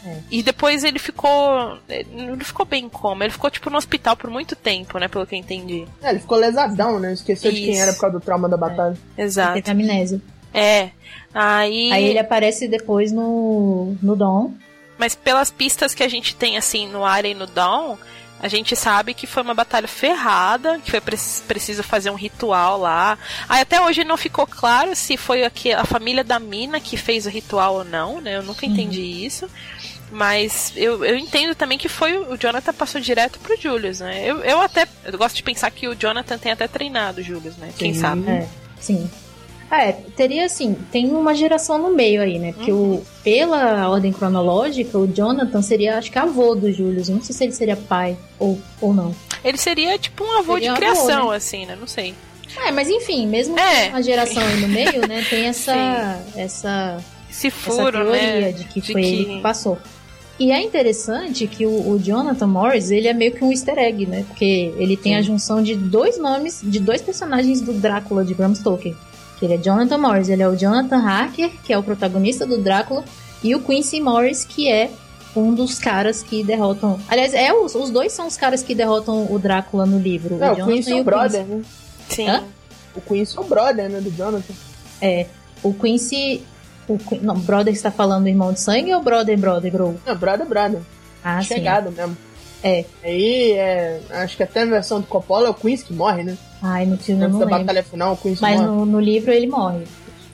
É. 0.06 0.18
E 0.32 0.42
depois 0.42 0.84
ele 0.84 0.98
ficou. 0.98 1.78
Ele 1.88 2.44
ficou 2.44 2.66
bem 2.66 2.90
como? 2.90 3.24
Ele 3.24 3.32
ficou 3.32 3.50
tipo 3.52 3.70
no 3.70 3.78
hospital 3.78 4.18
por 4.18 4.30
muito 4.30 4.56
tempo, 4.56 4.98
né? 4.98 5.08
Pelo 5.08 5.28
que 5.28 5.36
eu 5.36 5.40
entendi. 5.40 5.86
É, 6.02 6.10
ele 6.10 6.20
ficou 6.20 6.38
lesadão, 6.38 7.00
né? 7.00 7.14
Esqueceu 7.14 7.52
de 7.52 7.62
quem 7.62 7.72
Isso. 7.74 7.82
era 7.82 7.94
por 7.94 8.02
causa 8.02 8.20
do 8.20 8.24
trauma 8.24 8.50
da 8.50 8.58
batalha. 8.58 8.98
Exato. 9.18 9.54
Ele 9.54 9.62
tem 9.62 9.72
amnésia. 9.74 10.22
É. 10.54 10.90
Aí. 11.34 11.92
Aí 11.92 12.06
ele 12.06 12.20
aparece 12.20 12.68
depois 12.68 13.12
no, 13.12 13.96
no 14.02 14.16
Dawn. 14.16 14.52
Mas 14.98 15.16
pelas 15.16 15.50
pistas 15.50 15.96
que 15.96 16.04
a 16.04 16.08
gente 16.08 16.36
tem, 16.36 16.58
assim, 16.58 16.88
no 16.88 17.04
Aria 17.06 17.32
e 17.32 17.36
no 17.36 17.48
Dawn, 17.48 17.98
a 18.42 18.48
gente 18.48 18.76
sabe 18.76 19.14
que 19.14 19.28
foi 19.28 19.44
uma 19.44 19.54
batalha 19.54 19.88
ferrada, 19.88 20.80
que 20.80 20.90
foi 20.90 21.00
pre- 21.00 21.18
preciso 21.48 21.84
fazer 21.84 22.10
um 22.10 22.16
ritual 22.16 22.80
lá. 22.80 23.18
Aí 23.48 23.62
até 23.62 23.80
hoje 23.80 24.04
não 24.04 24.18
ficou 24.18 24.48
claro 24.48 24.96
se 24.96 25.16
foi 25.16 25.44
aqui 25.44 25.72
a 25.72 25.86
família 25.86 26.24
da 26.24 26.40
mina 26.40 26.80
que 26.80 26.98
fez 26.98 27.26
o 27.26 27.30
ritual 27.30 27.76
ou 27.76 27.84
não, 27.84 28.20
né? 28.20 28.38
Eu 28.38 28.44
nunca 28.44 28.66
entendi 28.66 29.02
isso. 29.02 29.48
Mas 30.12 30.74
eu, 30.76 31.06
eu 31.06 31.18
entendo 31.18 31.56
também 31.56 31.78
que 31.78 31.88
foi 31.88 32.18
o 32.18 32.36
Jonathan 32.36 32.74
passou 32.74 33.00
direto 33.00 33.40
pro 33.40 33.56
Julius, 33.56 34.00
né? 34.02 34.26
Eu, 34.26 34.44
eu 34.44 34.60
até 34.60 34.86
eu 35.06 35.18
gosto 35.18 35.36
de 35.36 35.44
pensar 35.44 35.72
que 35.72 35.88
o 35.88 35.96
Jonathan 35.96 36.38
tem 36.38 36.52
até 36.52 36.68
treinado 36.68 37.22
o 37.22 37.24
Julius, 37.24 37.56
né? 37.56 37.72
Quem 37.78 37.94
Sim. 37.94 38.00
sabe? 38.02 38.30
É, 38.30 38.48
sim. 38.80 39.10
É, 39.72 39.94
teria 39.94 40.46
assim, 40.46 40.76
tem 40.92 41.10
uma 41.12 41.34
geração 41.34 41.78
no 41.78 41.96
meio 41.96 42.22
aí, 42.22 42.38
né? 42.38 42.52
Porque 42.52 42.72
o, 42.74 43.02
pela 43.24 43.88
ordem 43.90 44.12
cronológica, 44.12 44.98
o 44.98 45.08
Jonathan 45.08 45.62
seria, 45.62 45.98
acho 45.98 46.12
que, 46.12 46.20
avô 46.20 46.54
do 46.56 46.72
Julius. 46.72 47.08
Não 47.08 47.22
sei 47.22 47.34
se 47.34 47.44
ele 47.46 47.54
seria 47.54 47.78
pai 47.78 48.18
ou, 48.38 48.60
ou 48.82 48.94
não. 48.94 49.16
Ele 49.44 49.58
seria 49.58 49.98
tipo 49.98 50.24
um 50.26 50.38
avô 50.40 50.54
Seria 50.56 50.72
de 50.74 50.76
criação, 50.78 51.20
avô, 51.22 51.32
né? 51.32 51.38
assim, 51.38 51.66
né? 51.66 51.78
Não 51.80 51.88
sei. 51.88 52.14
É, 52.66 52.72
mas 52.72 52.90
enfim, 52.90 53.26
mesmo 53.28 53.58
É. 53.58 53.90
com 53.90 53.96
a 53.96 54.02
geração 54.02 54.44
aí 54.46 54.60
no 54.60 54.68
meio, 54.68 55.08
né? 55.08 55.26
Tem 55.30 55.46
essa, 55.46 56.22
essa 56.36 56.98
Esse 57.30 57.48
essa 57.48 57.56
furo, 57.58 57.92
teoria 58.04 58.42
né? 58.42 58.52
de 58.52 58.66
que 58.66 58.82
de 58.82 58.92
foi 58.92 59.02
que- 59.02 59.08
ele 59.08 59.26
que 59.38 59.42
passou. 59.42 59.78
E 60.38 60.52
é 60.52 60.60
interessante 60.62 61.46
que 61.48 61.66
o, 61.68 61.92
o 61.92 62.00
Jonathan 62.00 62.48
Morris, 62.48 62.90
ele 62.92 63.08
é 63.08 63.14
meio 63.14 63.32
que 63.32 63.44
um 63.44 63.52
easter 63.52 63.78
egg, 63.78 64.06
né? 64.08 64.26
Porque 64.28 64.74
ele 64.76 64.98
tem 64.98 65.16
a 65.16 65.22
junção 65.22 65.62
de 65.62 65.76
dois 65.76 66.18
nomes, 66.18 66.60
de 66.64 66.80
dois 66.80 67.00
personagens 67.02 67.62
do 67.62 67.72
Drácula 67.74 68.26
de 68.26 68.34
Bram 68.34 68.54
Stoker. 68.56 68.96
Que 69.42 69.46
ele 69.48 69.56
é 69.56 69.58
Jonathan 69.58 69.98
Morris, 69.98 70.30
ele 70.30 70.44
é 70.44 70.48
o 70.48 70.56
Jonathan 70.56 71.00
Harker, 71.00 71.50
que 71.64 71.74
é 71.74 71.78
o 71.78 71.82
protagonista 71.82 72.46
do 72.46 72.60
Drácula, 72.60 73.04
e 73.44 73.56
o 73.56 73.60
Quincy 73.60 74.00
Morris, 74.00 74.46
que 74.46 74.72
é 74.72 74.92
um 75.36 75.52
dos 75.52 75.80
caras 75.80 76.22
que 76.22 76.44
derrotam... 76.44 77.00
Aliás, 77.10 77.34
é 77.34 77.52
os, 77.52 77.74
os 77.74 77.90
dois 77.90 78.12
são 78.12 78.28
os 78.28 78.38
caras 78.38 78.62
que 78.62 78.76
derrotam 78.76 79.34
o 79.34 79.40
Drácula 79.40 79.88
no 79.88 79.98
livro. 79.98 80.38
Não, 80.38 80.54
o 80.54 80.56
Jonathan 80.58 80.72
Quincy 80.72 80.94
é 80.94 80.96
e 80.96 81.02
o 81.02 81.04
brother, 81.04 81.44
né? 81.44 81.64
Sim. 82.08 82.30
Hã? 82.30 82.44
O 82.94 83.02
Quincy 83.02 83.36
é 83.36 83.42
o 83.42 83.44
brother, 83.44 83.90
né, 83.90 84.00
do 84.00 84.12
Jonathan. 84.12 84.54
É, 85.02 85.26
o 85.64 85.74
Quincy... 85.74 86.44
O, 86.88 87.00
não, 87.24 87.40
brother 87.40 87.74
está 87.74 87.90
falando 87.90 88.28
irmão 88.28 88.54
de 88.54 88.60
sangue 88.60 88.94
ou 88.94 89.02
brother, 89.02 89.40
brother, 89.40 89.72
bro? 89.72 90.00
Não, 90.06 90.16
brother, 90.16 90.46
brother. 90.46 90.82
Ah, 91.24 91.42
sim. 91.42 91.56
Chegado 91.56 91.92
mesmo. 91.92 92.16
É. 92.64 92.86
Aí, 93.04 93.52
é, 93.54 94.00
acho 94.12 94.38
que 94.38 94.44
até 94.44 94.62
a 94.62 94.66
versão 94.66 95.02
do 95.02 95.08
Coppola 95.08 95.48
é 95.48 95.50
o 95.50 95.54
Quincy 95.54 95.86
que 95.86 95.94
morre, 95.94 96.24
né? 96.24 96.38
Ai, 96.62 96.86
no 96.86 96.98
filme 96.98 97.24
Antes 97.24 97.34
não 97.34 97.40
da 97.40 97.46
lembro. 97.46 97.60
batalha 97.66 97.84
final, 97.84 98.14
o 98.14 98.18
Quincy 98.18 98.42
Mas 98.42 98.60
morre. 98.62 98.68
no, 98.72 98.86
no 98.86 99.00
livro 99.00 99.32
ele 99.32 99.48
morre. 99.48 99.84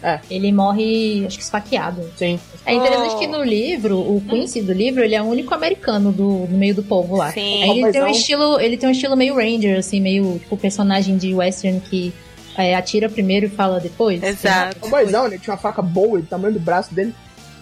É. 0.04 0.20
Ele 0.30 0.52
morre, 0.52 1.24
acho 1.26 1.38
que 1.38 1.44
esfaqueado. 1.44 2.02
Sim. 2.16 2.40
É 2.66 2.74
interessante 2.74 3.16
Oh. 3.16 3.18
que 3.20 3.28
no 3.28 3.44
livro, 3.44 3.98
o 3.98 4.22
Quincy 4.30 4.62
do 4.62 4.72
livro, 4.72 5.04
ele 5.04 5.16
é 5.16 5.22
o 5.22 5.26
único 5.26 5.54
americano 5.56 6.12
do, 6.12 6.46
no 6.50 6.58
meio 6.58 6.76
do 6.76 6.84
povo 6.84 7.16
lá. 7.16 7.32
Sim. 7.32 7.64
Aí 7.64 7.80
ele 7.82 7.92
tem 7.92 8.04
um 8.04 8.08
estilo, 8.08 8.60
ele 8.60 8.78
tem 8.78 8.90
um 8.90 8.92
estilo 8.92 9.16
meio 9.18 9.36
Ranger, 9.36 9.80
assim, 9.80 10.00
meio 10.00 10.38
tipo 10.38 10.56
personagem 10.56 11.18
de 11.18 11.34
western 11.34 11.80
que 11.80 12.14
é, 12.56 12.76
atira 12.76 13.10
primeiro 13.10 13.48
e 13.48 13.50
fala 13.50 13.80
depois. 13.80 14.22
Exato. 14.22 14.78
O 14.86 14.90
boizão, 14.90 15.28
né? 15.28 15.40
Tinha 15.42 15.54
uma 15.54 15.60
faca 15.60 15.82
boa, 15.82 16.20
do 16.20 16.28
tamanho 16.28 16.54
do 16.54 16.60
braço 16.60 16.94
dele. 16.94 17.14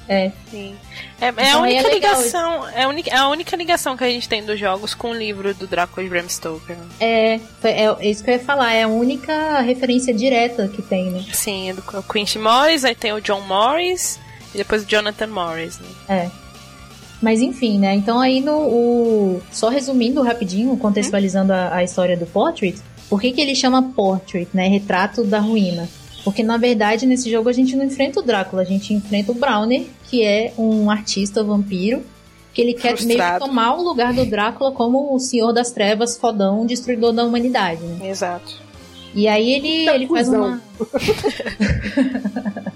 É. 0.08 0.32
Sim. 0.52 0.76
É, 1.20 1.26
é 1.28 1.30
Então, 1.30 1.64
a 1.64 1.66
aí 1.66 1.76
é 1.76 1.80
única 1.82 1.94
legal 1.94 2.16
ligação. 2.22 2.68
É 2.70 2.84
a 2.84 2.88
única, 2.88 3.10
é 3.10 3.16
a 3.18 3.28
única 3.28 3.56
ligação 3.56 3.98
que 3.98 4.04
a 4.04 4.10
gente 4.10 4.30
tem 4.30 4.44
dos 4.46 4.60
jogos 4.60 4.94
com 4.94 5.10
o 5.10 5.14
livro 5.14 5.54
do 5.54 5.66
Drácula 5.66 6.04
de 6.04 6.10
Bram 6.10 6.30
Stoker. 6.30 6.76
É, 7.00 7.40
é, 7.64 7.86
é 7.86 8.10
isso 8.10 8.24
que 8.24 8.30
eu 8.30 8.36
ia 8.36 8.40
falar, 8.40 8.72
é 8.74 8.84
a 8.84 8.88
única 8.88 9.60
referência 9.62 10.14
direta 10.14 10.68
que 10.68 10.82
tem, 10.82 11.10
né? 11.12 11.26
Sim, 11.34 11.70
é 11.70 11.74
do 11.74 11.82
Quincy 12.04 12.38
Morris, 12.38 12.86
aí 12.86 12.94
tem 12.96 13.14
o 13.14 13.20
John 13.22 13.42
Morris 13.42 14.20
e 14.54 14.58
depois 14.58 14.84
o 14.84 14.86
Jonathan 14.86 15.28
Morris. 15.28 15.80
Né? 15.80 15.88
É. 16.10 16.30
Mas 17.22 17.42
enfim, 17.42 17.80
né? 17.80 17.96
Então 17.96 18.20
aí 18.20 18.42
no. 18.42 18.52
o- 18.58 19.42
Só 19.52 19.70
resumindo 19.70 20.22
rapidinho, 20.22 20.76
contextualizando 20.78 21.54
a, 21.54 21.76
a 21.76 21.84
história 21.84 22.16
do 22.16 22.26
Portrait, 22.28 22.80
por 23.10 23.20
que, 23.22 23.32
que 23.32 23.42
ele 23.42 23.56
chama 23.56 23.82
Portrait, 23.96 24.48
né? 24.54 24.68
Retrato 24.68 25.24
da 25.24 25.40
ruína? 25.40 25.88
Porque 26.26 26.42
na 26.42 26.58
verdade 26.58 27.06
nesse 27.06 27.30
jogo 27.30 27.48
a 27.48 27.54
gente 27.54 27.76
não 27.76 27.86
enfrenta 27.86 28.20
o 28.20 28.24
Drácula, 28.24 28.64
a 28.64 28.66
gente 28.66 28.96
enfrenta 28.96 29.32
o 29.32 29.36
Browner, 29.36 29.86
que 30.10 30.24
é 30.24 30.52
um 30.58 30.90
artista 30.90 31.44
vampiro, 31.44 32.02
que 32.52 32.62
ele 32.62 32.74
quer 32.74 33.00
meio 33.04 33.20
que 33.20 33.40
tomar 33.40 33.76
o 33.76 33.84
lugar 33.84 34.12
do 34.12 34.26
Drácula 34.26 34.72
como 34.72 35.14
o 35.14 35.20
Senhor 35.20 35.54
das 35.54 35.72
Trevas, 35.72 36.18
fodão, 36.18 36.66
destruidor 36.66 37.14
da 37.14 37.24
humanidade, 37.24 37.84
né? 37.84 38.10
Exato. 38.10 38.56
E 39.14 39.28
aí 39.28 39.52
ele, 39.52 39.86
Tá 39.86 39.96
ele 39.96 40.08
faz 40.08 40.28
uma. 40.28 40.62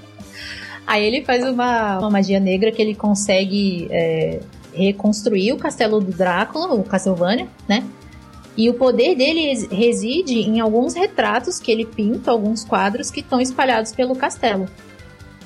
aí 0.86 1.04
ele 1.04 1.26
faz 1.26 1.44
uma, 1.44 2.00
uma 2.00 2.10
magia 2.10 2.40
negra 2.40 2.72
que 2.72 2.82
ele 2.82 2.94
consegue 2.94 3.88
é, 3.90 4.40
reconstruir 4.74 5.54
o 5.54 5.58
castelo 5.58 6.00
do 6.00 6.12
Drácula, 6.12 6.76
o 6.76 6.84
Castlevania, 6.84 7.48
né? 7.68 7.84
E 8.58 8.70
o 8.70 8.74
poder 8.74 9.16
dele 9.16 9.42
res- 9.48 9.68
reside 9.72 10.40
em 10.40 10.60
alguns 10.60 10.94
retratos 10.94 11.60
que 11.60 11.72
ele 11.72 11.86
pinta, 11.86 12.32
alguns 12.32 12.64
quadros 12.64 13.10
que 13.10 13.22
estão 13.22 13.40
espalhados 13.40 13.92
pelo 13.94 14.16
castelo. 14.16 14.68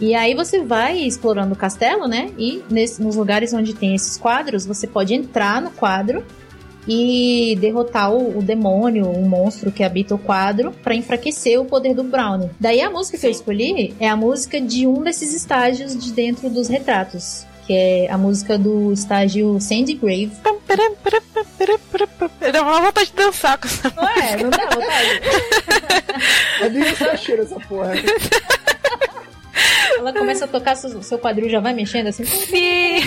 E 0.02 0.16
aí 0.16 0.34
você 0.34 0.64
vai 0.64 0.98
explorando 1.00 1.54
o 1.54 1.58
castelo, 1.58 2.08
né? 2.08 2.32
E 2.38 2.64
nesse- 2.70 3.02
nos 3.02 3.16
lugares 3.16 3.54
onde 3.54 3.74
tem 3.74 3.94
esses 3.94 4.18
quadros, 4.18 4.66
você 4.66 4.88
pode 4.88 5.14
entrar 5.14 5.62
no 5.62 5.70
quadro 5.70 6.24
e 6.88 7.56
derrotar 7.62 8.12
o, 8.12 8.40
o 8.40 8.42
demônio, 8.42 9.06
o 9.10 9.22
monstro 9.28 9.72
que 9.72 9.84
habita 9.84 10.16
o 10.16 10.18
quadro, 10.18 10.72
pra 10.84 10.96
enfraquecer 10.96 11.60
o 11.62 11.66
poder 11.66 11.94
do 11.94 12.04
Brownie. 12.04 12.50
Daí 12.60 12.82
a 12.82 12.90
música 12.90 13.18
que 13.18 13.26
eu 13.26 13.32
escolhi 13.32 13.94
é 14.00 14.10
a 14.10 14.16
música 14.18 14.60
de 14.60 14.86
um 14.88 15.02
desses 15.02 15.34
estágios 15.34 15.96
de 15.98 16.12
dentro 16.12 16.50
dos 16.50 16.68
retratos, 16.68 17.46
que 17.66 17.74
é 17.74 18.12
a 18.12 18.18
música 18.18 18.58
do 18.58 18.92
estágio 18.94 19.60
Sandy 19.60 19.94
Grave. 19.96 20.32
Dá 22.52 22.62
uma 22.62 22.82
vontade 22.82 23.08
de 23.08 23.14
dançar 23.16 23.58
com 23.58 23.68
essa 23.68 23.94
Não 23.96 24.08
é, 24.10 24.38
não 24.38 24.50
dá 24.50 24.66
vontade. 24.66 25.22
É 26.62 26.70
do 26.70 26.80
Yusashiro 26.80 27.42
essa 27.44 27.60
porra. 27.62 27.94
Ela 29.98 30.14
começa 30.14 30.46
a 30.46 30.48
tocar, 30.48 30.76
seu, 30.76 31.02
seu 31.04 31.18
quadril 31.20 31.50
já 31.50 31.60
vai 31.60 31.74
mexendo 31.74 32.08
assim. 32.08 32.26
Sim. 32.26 32.98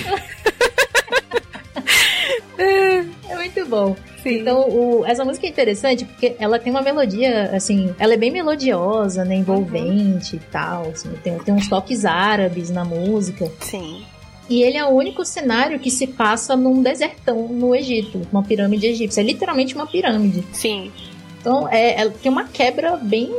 É 2.59 3.35
muito 3.35 3.67
bom. 3.67 3.97
Então, 4.25 4.69
o- 4.69 5.05
essa 5.07 5.25
música 5.25 5.47
é 5.47 5.51
interessante 5.51 6.05
porque 6.05 6.35
ela 6.39 6.59
tem 6.59 6.73
uma 6.73 6.83
melodia, 6.83 7.51
assim, 7.55 7.95
ela 7.99 8.15
é 8.15 8.17
bem 8.17 8.31
melodiosa, 8.31 9.25
né, 9.25 9.37
envolvente 9.37 10.37
e 10.37 10.39
tal, 10.39 10.89
assim, 10.93 11.11
tem, 11.23 11.39
tem 11.39 11.55
uns 11.55 11.69
toques 11.69 12.05
árabes 12.05 12.71
na 12.71 12.85
música. 12.85 13.51
Sim. 13.61 14.05
E 14.49 14.63
ele 14.63 14.77
é 14.77 14.85
o 14.85 14.91
único 14.91 15.25
cenário 15.25 15.79
que 15.79 15.91
se 15.91 16.07
passa 16.07 16.57
num 16.57 16.83
desertão 16.83 17.49
no 17.49 17.75
Egito, 17.75 18.23
uma 18.31 18.43
pirâmide 18.43 18.87
egípcia. 18.87 19.21
É 19.21 19.25
literalmente 19.25 19.75
uma 19.75 19.87
pirâmide. 19.87 20.45
Sim. 20.53 20.93
Então, 21.41 21.69
é, 21.69 22.03
é- 22.03 22.09
tem 22.09 22.31
uma 22.31 22.45
quebra 22.45 22.97
bem 22.97 23.31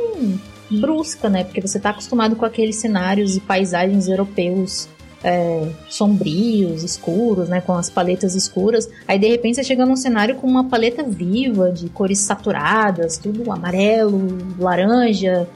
brusca, 0.70 1.28
né? 1.28 1.44
Porque 1.44 1.60
você 1.60 1.78
tá 1.78 1.90
acostumado 1.90 2.36
com 2.36 2.44
aqueles 2.44 2.76
cenários 2.76 3.36
e 3.36 3.40
paisagens 3.40 4.06
europeus 4.08 4.88
é, 5.24 5.68
sombrios, 5.88 6.84
escuros, 6.84 7.48
né? 7.48 7.60
Com 7.60 7.72
as 7.72 7.90
paletas 7.90 8.34
escuras. 8.34 8.88
Aí, 9.06 9.18
de 9.18 9.26
repente, 9.28 9.56
você 9.56 9.64
chega 9.64 9.84
num 9.84 9.96
cenário 9.96 10.36
com 10.36 10.46
uma 10.46 10.64
paleta 10.64 11.02
viva, 11.02 11.70
de 11.72 11.88
cores 11.88 12.20
saturadas, 12.20 13.18
tudo 13.18 13.50
amarelo, 13.50 14.38
laranja. 14.58 15.48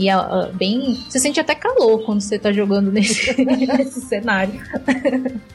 E 0.00 0.08
a- 0.08 0.48
bem. 0.54 0.98
Você 1.08 1.18
sente 1.18 1.38
até 1.38 1.54
calor 1.54 2.02
quando 2.06 2.22
você 2.22 2.38
tá 2.38 2.50
jogando 2.50 2.90
nesse, 2.90 3.44
nesse 3.44 4.00
cenário. 4.00 4.54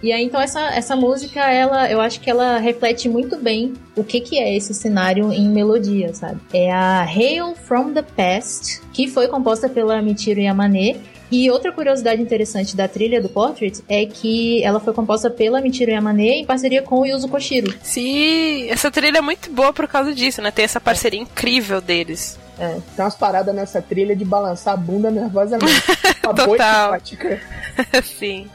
e 0.04 0.14
aí, 0.14 0.24
então, 0.24 0.40
essa, 0.40 0.60
essa 0.76 0.96
música, 0.96 1.40
ela, 1.52 1.90
eu 1.90 2.00
acho 2.00 2.22
que 2.22 2.30
ela 2.30 2.60
reflete 2.60 3.10
muito 3.10 3.38
bem 3.38 3.74
o 3.96 4.04
que, 4.04 4.22
que 4.22 4.38
é 4.38 4.56
esse 4.56 4.72
cenário 4.74 5.34
em 5.34 5.50
melodia, 5.50 6.14
sabe? 6.14 6.40
É 6.54 6.72
a 6.72 7.02
Hail 7.02 7.56
from 7.56 7.94
the 7.94 8.04
Past, 8.04 8.82
que 8.94 9.08
foi 9.08 9.28
composta 9.28 9.68
pela 9.68 10.00
Michiru 10.02 10.40
Yamane. 10.42 10.98
E 11.32 11.50
outra 11.50 11.72
curiosidade 11.72 12.22
interessante 12.22 12.76
da 12.78 12.88
trilha 12.88 13.20
do 13.20 13.28
Portrait 13.28 13.84
é 13.90 14.06
que 14.06 14.64
ela 14.64 14.80
foi 14.80 14.94
composta 14.94 15.28
pela 15.28 15.60
Michiru 15.60 15.90
Yamane 15.90 16.30
em 16.42 16.46
parceria 16.46 16.84
com 16.84 17.00
o 17.00 17.06
Yuzo 17.06 17.28
Koshiro. 17.28 17.74
Sim, 17.82 18.70
essa 18.70 18.92
trilha 18.92 19.18
é 19.18 19.22
muito 19.22 19.50
boa 19.50 19.74
por 19.74 19.88
causa 19.88 20.14
disso, 20.14 20.40
né? 20.40 20.52
Tem 20.52 20.64
essa 20.64 20.80
parceria 20.80 21.20
incrível 21.20 21.82
deles. 21.82 22.38
Tem 22.58 23.04
umas 23.06 23.16
paradas 23.16 23.54
nessa 23.54 23.82
trilha 23.82 24.16
de 24.16 24.24
balançar 24.26 24.74
a 24.74 24.78
bunda 24.78 25.10
nervosamente. 25.12 25.74
Uma 26.24 26.34
boa 26.34 26.48
Total. 26.48 26.86
simpática. 26.94 27.42
Sim. 28.04 28.48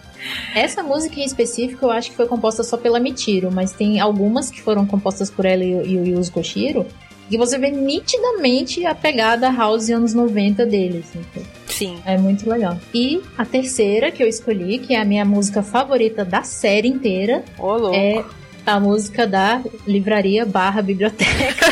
Essa 0.55 0.83
música 0.83 1.19
em 1.19 1.25
específico 1.25 1.87
eu 1.87 1.91
acho 1.91 2.11
que 2.11 2.17
foi 2.17 2.27
composta 2.27 2.63
só 2.63 2.77
pela 2.77 3.01
Michiru, 3.01 3.51
mas 3.51 3.73
tem 3.73 4.01
algumas 4.01 4.51
que 4.51 4.61
foram 4.61 4.87
compostas 4.87 5.31
por 5.31 5.45
ela 5.47 5.65
e, 5.65 5.75
o- 5.75 5.87
e 5.87 5.97
o 5.99 6.07
Yuzo 6.07 6.33
Koshiro, 6.33 6.87
que 7.29 7.39
você 7.39 7.57
vê 7.59 7.71
nitidamente 7.71 8.85
a 8.85 8.95
pegada 8.95 9.51
house 9.51 9.89
anos 9.89 10.13
90 10.13 10.67
deles. 10.67 11.07
Então, 11.15 11.43
Sim. 11.69 11.99
é 12.05 12.19
muito 12.19 12.49
legal. 12.51 12.77
E 12.93 13.23
a 13.39 13.47
terceira 13.47 14.11
que 14.11 14.23
eu 14.23 14.29
escolhi, 14.29 14.79
que 14.79 14.95
é 14.95 15.01
a 15.01 15.05
minha 15.05 15.25
música 15.25 15.63
favorita 15.63 16.25
da 16.25 16.43
série 16.43 16.89
inteira, 16.89 17.43
Ô, 17.59 17.77
louco. 17.77 17.95
é 17.97 18.23
a 18.67 18.79
música 18.79 19.27
da 19.27 19.63
livraria 19.87 20.45
barra 20.45 20.83
biblioteca 20.83 21.67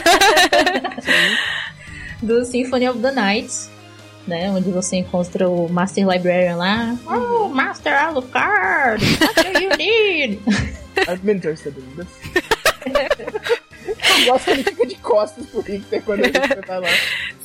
do 2.23 2.45
Symphony 2.45 2.89
of 2.89 3.01
the 3.01 3.13
Night, 3.13 3.53
né? 4.27 4.51
Onde 4.51 4.71
você 4.71 4.97
encontra 4.97 5.49
o 5.49 5.69
Master 5.69 6.09
Librarian 6.09 6.57
lá. 6.57 6.97
Oh, 7.07 7.49
Master 7.49 7.95
Alucard! 7.95 9.05
What 9.21 9.53
do 9.53 9.61
you 9.61 9.71
need? 9.77 10.41
I've 11.09 11.23
been 11.25 11.37
interested 11.37 11.75
in 11.79 11.97
this. 11.97 12.09
Eu 14.21 14.33
gosto 14.33 14.45
que 14.45 14.51
ele 14.51 14.63
fica 14.65 14.87
de 14.87 14.97
costas 14.97 15.47
pro 15.47 15.61
Richter 15.61 16.03
quando 16.03 16.21
a 16.21 16.27
gente 16.27 16.67
vai 16.67 16.81
lá. 16.81 16.89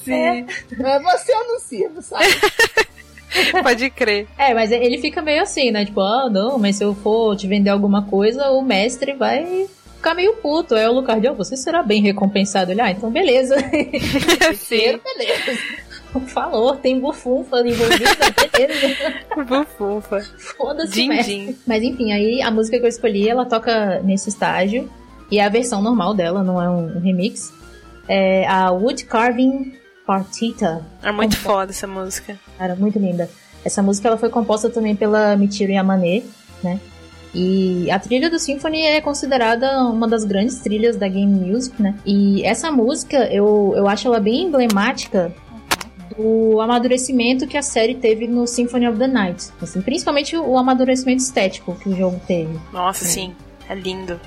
Sim. 0.03 0.45
É, 0.83 0.99
você 0.99 1.31
anuncia, 1.31 1.91
sabe? 2.01 2.25
Pode 3.63 3.89
crer. 3.89 4.27
É, 4.37 4.53
mas 4.53 4.71
ele 4.71 4.99
fica 4.99 5.21
meio 5.21 5.41
assim, 5.41 5.71
né? 5.71 5.85
Tipo, 5.85 6.01
ah, 6.01 6.29
não, 6.29 6.57
mas 6.57 6.75
se 6.75 6.83
eu 6.83 6.93
for 6.93 7.35
te 7.35 7.47
vender 7.47 7.69
alguma 7.69 8.03
coisa, 8.03 8.51
o 8.51 8.61
mestre 8.61 9.13
vai 9.13 9.67
ficar 10.03 10.13
meio 10.13 10.33
puto. 10.35 10.75
Aí 10.75 10.85
o 10.85 10.89
Alucard, 10.89 11.25
ó, 11.29 11.33
você 11.33 11.55
será 11.55 11.81
bem 11.81 12.01
recompensado. 12.01 12.71
Ele, 12.71 12.81
ah, 12.81 12.91
então 12.91 13.09
beleza. 13.09 13.55
Sim. 14.55 14.99
Beleza. 15.01 15.59
Falou, 16.27 16.75
tem 16.75 16.99
bufunfa 16.99 17.61
envolvida, 17.61 18.11
beleza. 18.51 19.13
Bufunfa. 19.47 20.21
Foda-se, 20.37 21.07
din. 21.23 21.55
Mas 21.65 21.81
enfim, 21.81 22.11
aí 22.11 22.39
a 22.41 22.51
música 22.51 22.77
que 22.77 22.85
eu 22.85 22.89
escolhi, 22.89 23.27
ela 23.27 23.45
toca 23.45 23.99
nesse 24.03 24.29
estágio. 24.29 24.91
E 25.31 25.39
é 25.39 25.45
a 25.45 25.49
versão 25.49 25.81
normal 25.81 26.13
dela, 26.13 26.43
não 26.43 26.61
é 26.61 26.69
um, 26.69 26.99
remix. 26.99 27.51
É 28.07 28.45
a 28.47 28.69
Wood 28.69 29.05
Carving 29.05 29.73
Partita. 30.05 30.85
É 31.01 31.11
muito 31.11 31.35
Como- 31.37 31.55
foda 31.55 31.71
essa 31.71 31.87
música. 31.87 32.37
Cara, 32.59 32.75
muito 32.75 32.99
linda. 32.99 33.27
Essa 33.65 33.81
música 33.81 34.09
ela 34.09 34.17
foi 34.17 34.29
composta 34.29 34.69
também 34.69 34.95
pela 34.95 35.35
Michiru 35.35 35.71
Yamane, 35.71 36.23
né? 36.61 36.79
E 37.33 37.89
a 37.89 37.97
trilha 37.97 38.29
do 38.29 38.37
Symphony 38.37 38.81
é 38.81 39.01
considerada 39.01 39.83
uma 39.87 40.07
das 40.07 40.23
grandes 40.23 40.59
trilhas 40.59 40.95
da 40.95 41.07
game 41.07 41.33
music, 41.33 41.81
né? 41.81 41.95
E 42.05 42.43
essa 42.43 42.71
música, 42.71 43.17
eu, 43.33 43.73
eu 43.75 43.87
acho 43.87 44.07
ela 44.07 44.19
bem 44.19 44.43
emblemática 44.43 45.33
do 46.15 46.61
amadurecimento 46.61 47.47
que 47.47 47.57
a 47.57 47.61
série 47.63 47.95
teve 47.95 48.27
no 48.27 48.45
Symphony 48.45 48.87
of 48.87 48.99
the 48.99 49.07
Night. 49.07 49.49
Assim, 49.59 49.81
principalmente 49.81 50.37
o 50.37 50.57
amadurecimento 50.57 51.23
estético 51.23 51.75
que 51.75 51.89
o 51.89 51.95
jogo 51.95 52.21
teve. 52.27 52.55
Nossa, 52.71 53.03
sim. 53.03 53.33
É 53.67 53.73
lindo. 53.73 54.19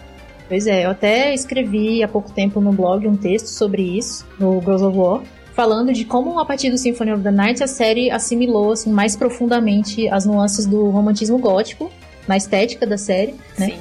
Pois 0.49 0.67
é, 0.67 0.85
eu 0.85 0.91
até 0.91 1.35
escrevi 1.35 2.03
há 2.03 2.09
pouco 2.09 2.31
tempo 2.31 2.61
no 2.61 2.73
blog 2.73 3.07
um 3.07 3.17
texto 3.17 3.47
sobre 3.47 3.83
isso, 3.83 4.27
no 4.39 4.61
Girls 4.61 4.85
of 4.85 4.97
War, 4.97 5.23
falando 5.55 5.93
de 5.93 6.05
como 6.05 6.39
a 6.39 6.45
partir 6.45 6.71
do 6.71 6.79
Symphony 6.79 7.13
of 7.13 7.23
the 7.23 7.31
Night 7.31 7.63
a 7.63 7.67
série 7.67 8.11
assimilou 8.11 8.73
assim, 8.73 8.91
mais 8.91 9.17
profundamente 9.17 10.09
as 10.09 10.25
nuances 10.25 10.67
do 10.67 10.89
romantismo 10.91 11.39
gótico 11.39 11.91
na 12.27 12.37
estética 12.37 12.87
da 12.87 12.99
série, 12.99 13.35
né? 13.59 13.67
Sim. 13.67 13.79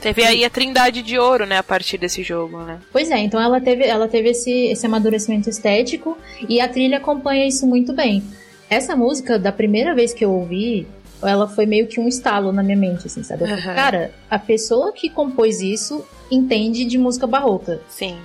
Teve 0.00 0.24
aí 0.24 0.44
a 0.44 0.50
Trindade 0.50 1.02
de 1.02 1.18
Ouro, 1.18 1.46
né, 1.46 1.58
a 1.58 1.62
partir 1.62 1.98
desse 1.98 2.22
jogo, 2.22 2.58
né? 2.58 2.78
Pois 2.92 3.10
é, 3.10 3.18
então 3.18 3.40
ela 3.40 3.60
teve, 3.60 3.84
ela 3.84 4.06
teve 4.06 4.30
esse, 4.30 4.50
esse 4.66 4.84
amadurecimento 4.86 5.48
estético 5.48 6.16
e 6.48 6.60
a 6.60 6.68
trilha 6.68 6.98
acompanha 6.98 7.46
isso 7.46 7.66
muito 7.66 7.92
bem. 7.92 8.22
Essa 8.68 8.94
música, 8.94 9.38
da 9.38 9.52
primeira 9.52 9.94
vez 9.94 10.12
que 10.12 10.24
eu 10.24 10.32
ouvi, 10.32 10.86
ela 11.22 11.48
foi 11.48 11.66
meio 11.66 11.86
que 11.86 11.98
um 11.98 12.08
estalo 12.08 12.52
na 12.52 12.62
minha 12.62 12.76
mente, 12.76 13.06
assim, 13.06 13.22
sabe? 13.22 13.44
Aham. 13.44 13.74
Cara, 13.74 14.10
a 14.30 14.38
pessoa 14.38 14.92
que 14.92 15.08
compôs 15.08 15.60
isso 15.60 16.04
entende 16.30 16.84
de 16.84 16.98
música 16.98 17.26
barroca. 17.26 17.80
Sim. 17.88 18.16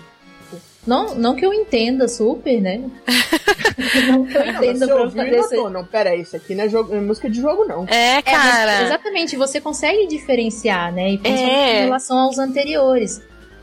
Não, 0.85 1.13
não 1.15 1.35
que 1.35 1.45
eu 1.45 1.53
entenda 1.53 2.07
super, 2.07 2.59
né? 2.59 2.81
não 4.09 4.25
que 4.25 4.35
eu 4.35 4.45
Não, 4.45 4.53
entenda 4.55 4.87
você 4.87 5.11
pra 5.15 5.27
e 5.27 5.31
notou. 5.37 5.69
Não, 5.69 5.85
pera 5.85 6.09
aí, 6.11 6.21
isso 6.21 6.35
aqui 6.35 6.55
não 6.55 6.63
é, 6.63 6.69
jogo, 6.69 6.89
não 6.91 6.97
é 6.97 7.01
música 7.01 7.29
de 7.29 7.39
jogo, 7.39 7.65
não. 7.65 7.85
É, 7.87 8.17
É, 8.17 8.21
mas 8.23 8.23
cara. 8.25 8.83
exatamente, 8.83 9.35
você 9.37 9.61
consegue 9.61 10.07
diferenciar, 10.07 10.91
né? 10.91 11.11
E 11.11 11.17
principalmente 11.17 11.55
É. 11.59 11.79
em 11.81 11.83
relação 11.85 12.17
aos 12.17 12.39
anteriores. 12.39 13.21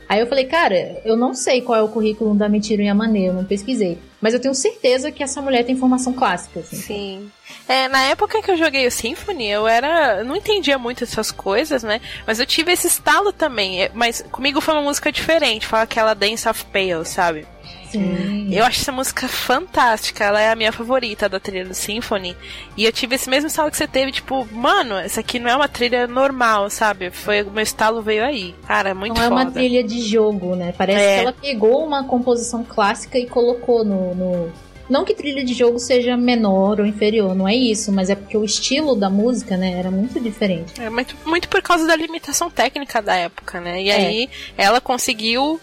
Aí 0.09 0.19
eu 0.19 0.25
falei, 0.27 0.45
cara, 0.45 0.99
eu 1.05 1.15
não 1.15 1.35
sei 1.35 1.61
qual 1.61 1.77
é 1.77 1.83
o 1.83 1.87
currículo 1.87 2.33
da 2.33 2.49
Michiru 2.49 2.81
Yamane, 2.81 3.27
eu 3.27 3.33
não 3.33 3.45
pesquisei. 3.45 3.99
Mas 4.19 4.33
eu 4.33 4.39
tenho 4.41 4.55
certeza 4.55 5.11
que 5.11 5.21
essa 5.21 5.39
mulher 5.39 5.63
tem 5.63 5.77
formação 5.77 6.11
clássica, 6.11 6.61
assim. 6.61 6.75
Sim. 6.77 7.31
É, 7.67 7.87
na 7.87 8.01
época 8.05 8.41
que 8.41 8.49
eu 8.49 8.57
joguei 8.57 8.87
o 8.87 8.91
Symphony, 8.91 9.47
eu 9.47 9.67
era. 9.67 10.23
não 10.23 10.35
entendia 10.35 10.79
muito 10.79 11.03
essas 11.03 11.31
coisas, 11.31 11.83
né? 11.83 12.01
Mas 12.25 12.39
eu 12.39 12.45
tive 12.47 12.71
esse 12.71 12.87
estalo 12.87 13.31
também. 13.31 13.83
É, 13.83 13.91
Mas 13.93 14.25
comigo 14.31 14.59
foi 14.59 14.73
uma 14.73 14.81
música 14.81 15.11
diferente, 15.11 15.67
foi 15.67 15.79
aquela 15.79 16.15
Dance 16.15 16.49
of 16.49 16.65
Pale, 16.65 17.05
sabe? 17.05 17.45
Sim. 17.91 18.47
Eu 18.51 18.63
acho 18.65 18.81
essa 18.81 18.91
música 18.91 19.27
fantástica, 19.27 20.23
ela 20.23 20.39
é 20.39 20.51
a 20.51 20.55
minha 20.55 20.71
favorita 20.71 21.27
da 21.27 21.39
trilha 21.39 21.65
do 21.65 21.73
Symphony. 21.73 22.35
E 22.77 22.85
eu 22.85 22.91
tive 22.91 23.15
esse 23.15 23.27
mesmo 23.29 23.47
estalo 23.47 23.71
que 23.71 23.77
você 23.77 23.87
teve, 23.87 24.11
tipo, 24.11 24.47
mano, 24.51 24.95
essa 24.95 25.21
aqui 25.21 25.39
não 25.39 25.49
é 25.49 25.55
uma 25.55 25.67
trilha 25.67 26.05
normal, 26.07 26.69
sabe? 26.69 27.09
Foi 27.09 27.41
o 27.41 27.49
meu 27.51 27.63
estalo 27.63 28.01
veio 28.01 28.23
aí. 28.23 28.53
Cara, 28.67 28.89
é 28.89 28.93
muito 28.93 29.15
não 29.17 29.23
é 29.23 29.29
foda. 29.29 29.41
uma 29.41 29.51
trilha 29.51 29.83
de 29.83 30.01
jogo, 30.01 30.55
né? 30.55 30.71
Parece 30.77 30.99
É. 30.99 31.15
que 31.15 31.21
ela 31.21 31.33
pegou 31.33 31.83
uma 31.83 32.03
composição 32.03 32.63
clássica 32.63 33.17
e 33.17 33.25
colocou 33.25 33.83
no, 33.83 34.13
no- 34.13 34.51
Não 34.87 35.05
que 35.05 35.13
trilha 35.13 35.43
de 35.45 35.53
jogo 35.53 35.77
seja 35.77 36.17
menor 36.17 36.79
ou 36.79 36.85
inferior, 36.85 37.35
não 37.35 37.47
é 37.47 37.55
isso, 37.55 37.91
mas 37.91 38.09
é 38.09 38.15
porque 38.15 38.35
o 38.35 38.43
estilo 38.43 38.95
da 38.95 39.07
música, 39.09 39.55
né, 39.55 39.73
era 39.79 39.91
muito 39.91 40.19
diferente. 40.19 40.79
É 40.81 40.89
muito, 40.89 41.15
muito 41.25 41.47
por 41.47 41.61
causa 41.61 41.85
da 41.85 41.95
limitação 41.95 42.49
técnica 42.49 42.99
da 43.01 43.15
época, 43.15 43.61
né? 43.61 43.81
E 43.83 43.89
É. 43.89 43.95
aí 43.95 44.29
ela 44.57 44.81
conseguiu 44.81 45.59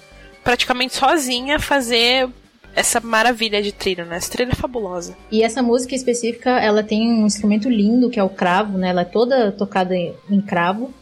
praticamente 0.46 0.94
sozinha 0.94 1.58
fazer 1.58 2.28
essa 2.72 3.00
maravilha 3.00 3.60
de 3.60 3.72
trilha, 3.72 4.04
né? 4.04 4.16
Essa 4.16 4.30
trilha 4.30 4.52
é 4.52 4.54
fabulosa. 4.54 5.16
E 5.32 5.42
essa 5.42 5.60
música 5.60 5.96
específica, 5.96 6.50
ela 6.50 6.84
tem 6.84 7.10
um 7.10 7.26
instrumento 7.26 7.68
lindo, 7.68 8.08
que 8.08 8.20
é 8.20 8.22
o 8.22 8.28
cravo, 8.28 8.78
né? 8.78 8.90
Ela 8.90 9.00
é 9.00 9.04
toda 9.04 9.50
tocada 9.50 9.96
em 9.96 10.40
cravo. 10.46 10.94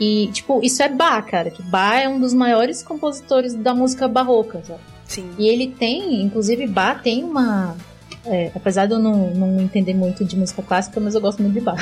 E, 0.00 0.28
tipo, 0.32 0.60
isso 0.64 0.82
é 0.82 0.88
Bach, 0.88 1.24
cara. 1.26 1.48
Que 1.48 1.62
Bach 1.62 2.02
é 2.02 2.08
um 2.08 2.18
dos 2.18 2.34
maiores 2.34 2.82
compositores 2.82 3.54
da 3.54 3.72
música 3.72 4.08
barroca, 4.08 4.64
sabe? 4.66 4.80
Sim. 5.04 5.30
E 5.38 5.46
ele 5.46 5.68
tem, 5.68 6.20
inclusive, 6.22 6.66
Bach 6.66 7.00
tem 7.00 7.22
uma. 7.22 7.76
é, 8.26 8.50
apesar 8.52 8.86
de 8.86 8.94
eu 8.94 8.98
não, 8.98 9.30
não 9.30 9.60
entender 9.60 9.94
muito 9.94 10.24
de 10.24 10.36
música 10.36 10.60
clássica, 10.60 10.98
mas 10.98 11.14
eu 11.14 11.20
gosto 11.20 11.40
muito 11.40 11.54
de 11.54 11.60
Bach. 11.60 11.78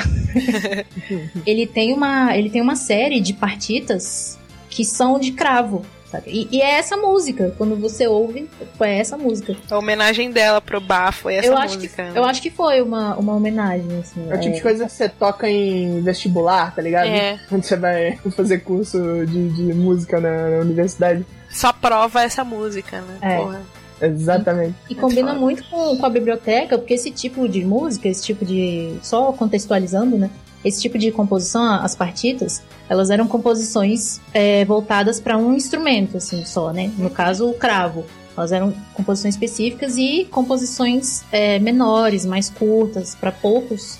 ele, 1.47 1.65
tem 1.65 1.93
uma, 1.93 2.37
ele 2.37 2.51
tem 2.51 2.61
uma 2.61 2.75
série 2.75 3.19
de 3.19 3.33
partitas 3.33 4.37
que 4.69 4.85
são 4.85 5.17
de 5.17 5.31
cravo. 5.31 5.83
E, 6.25 6.47
e 6.51 6.61
é 6.61 6.77
essa 6.77 6.95
música. 6.95 7.53
Quando 7.57 7.75
você 7.75 8.07
ouve, 8.07 8.49
é 8.79 8.99
essa 8.99 9.17
música. 9.17 9.55
A 9.69 9.77
homenagem 9.77 10.31
dela 10.31 10.61
pro 10.61 10.79
Bach 10.79 11.13
foi 11.13 11.35
essa 11.35 11.47
eu, 11.47 11.57
acho 11.57 11.75
música. 11.75 12.03
que, 12.03 12.09
né? 12.09 12.13
eu 12.15 12.23
acho 12.23 12.41
que 12.41 12.49
foi 12.49 12.81
uma, 12.81 13.15
uma 13.15 13.35
homenagem, 13.35 13.99
assim. 13.99 14.25
É 14.29 14.35
o 14.35 14.39
tipo 14.39 14.55
de 14.55 14.61
coisa 14.61 14.85
que 14.85 14.91
você 14.91 15.09
toca 15.09 15.49
em 15.49 16.01
vestibular, 16.01 16.73
tá 16.73 16.81
ligado? 16.81 17.07
É. 17.07 17.39
Quando 17.49 17.63
você 17.63 17.75
vai 17.75 18.17
fazer 18.35 18.59
curso 18.59 18.97
de, 19.25 19.49
de 19.49 19.73
música 19.73 20.19
na, 20.19 20.49
na 20.49 20.57
universidade. 20.59 21.25
Só 21.49 21.73
prova 21.73 22.21
essa 22.21 22.43
música, 22.43 23.01
né? 23.01 23.17
É. 23.21 23.37
Porra. 23.37 23.61
Exatamente. 23.99 24.75
E 24.89 24.95
combina 24.95 25.29
foda. 25.29 25.39
muito 25.39 25.63
com, 25.63 25.97
com 25.97 26.05
a 26.05 26.09
biblioteca, 26.09 26.77
porque 26.77 26.93
esse 26.93 27.09
tipo 27.09 27.47
de 27.49 27.65
música, 27.65 28.07
esse 28.07 28.23
tipo 28.23 28.45
de. 28.45 28.95
Só 29.01 29.31
contextualizando, 29.33 30.17
né? 30.17 30.29
Esse 30.63 30.81
tipo 30.81 30.97
de 30.97 31.11
composição, 31.11 31.75
as 31.75 31.95
partitas, 31.95 32.61
elas 32.89 33.09
eram 33.09 33.27
composições 33.27 34.19
é, 34.33 34.65
voltadas 34.65 35.19
para 35.19 35.37
um 35.37 35.53
instrumento, 35.53 36.17
assim, 36.17 36.43
só, 36.45 36.71
né? 36.71 36.91
No 36.97 37.09
caso, 37.09 37.49
o 37.49 37.53
cravo. 37.53 38.05
Elas 38.35 38.51
eram 38.51 38.73
composições 38.93 39.33
específicas 39.33 39.97
e 39.97 40.25
composições 40.29 41.23
é, 41.31 41.57
menores, 41.59 42.25
mais 42.25 42.49
curtas, 42.49 43.15
para 43.15 43.31
poucos 43.31 43.97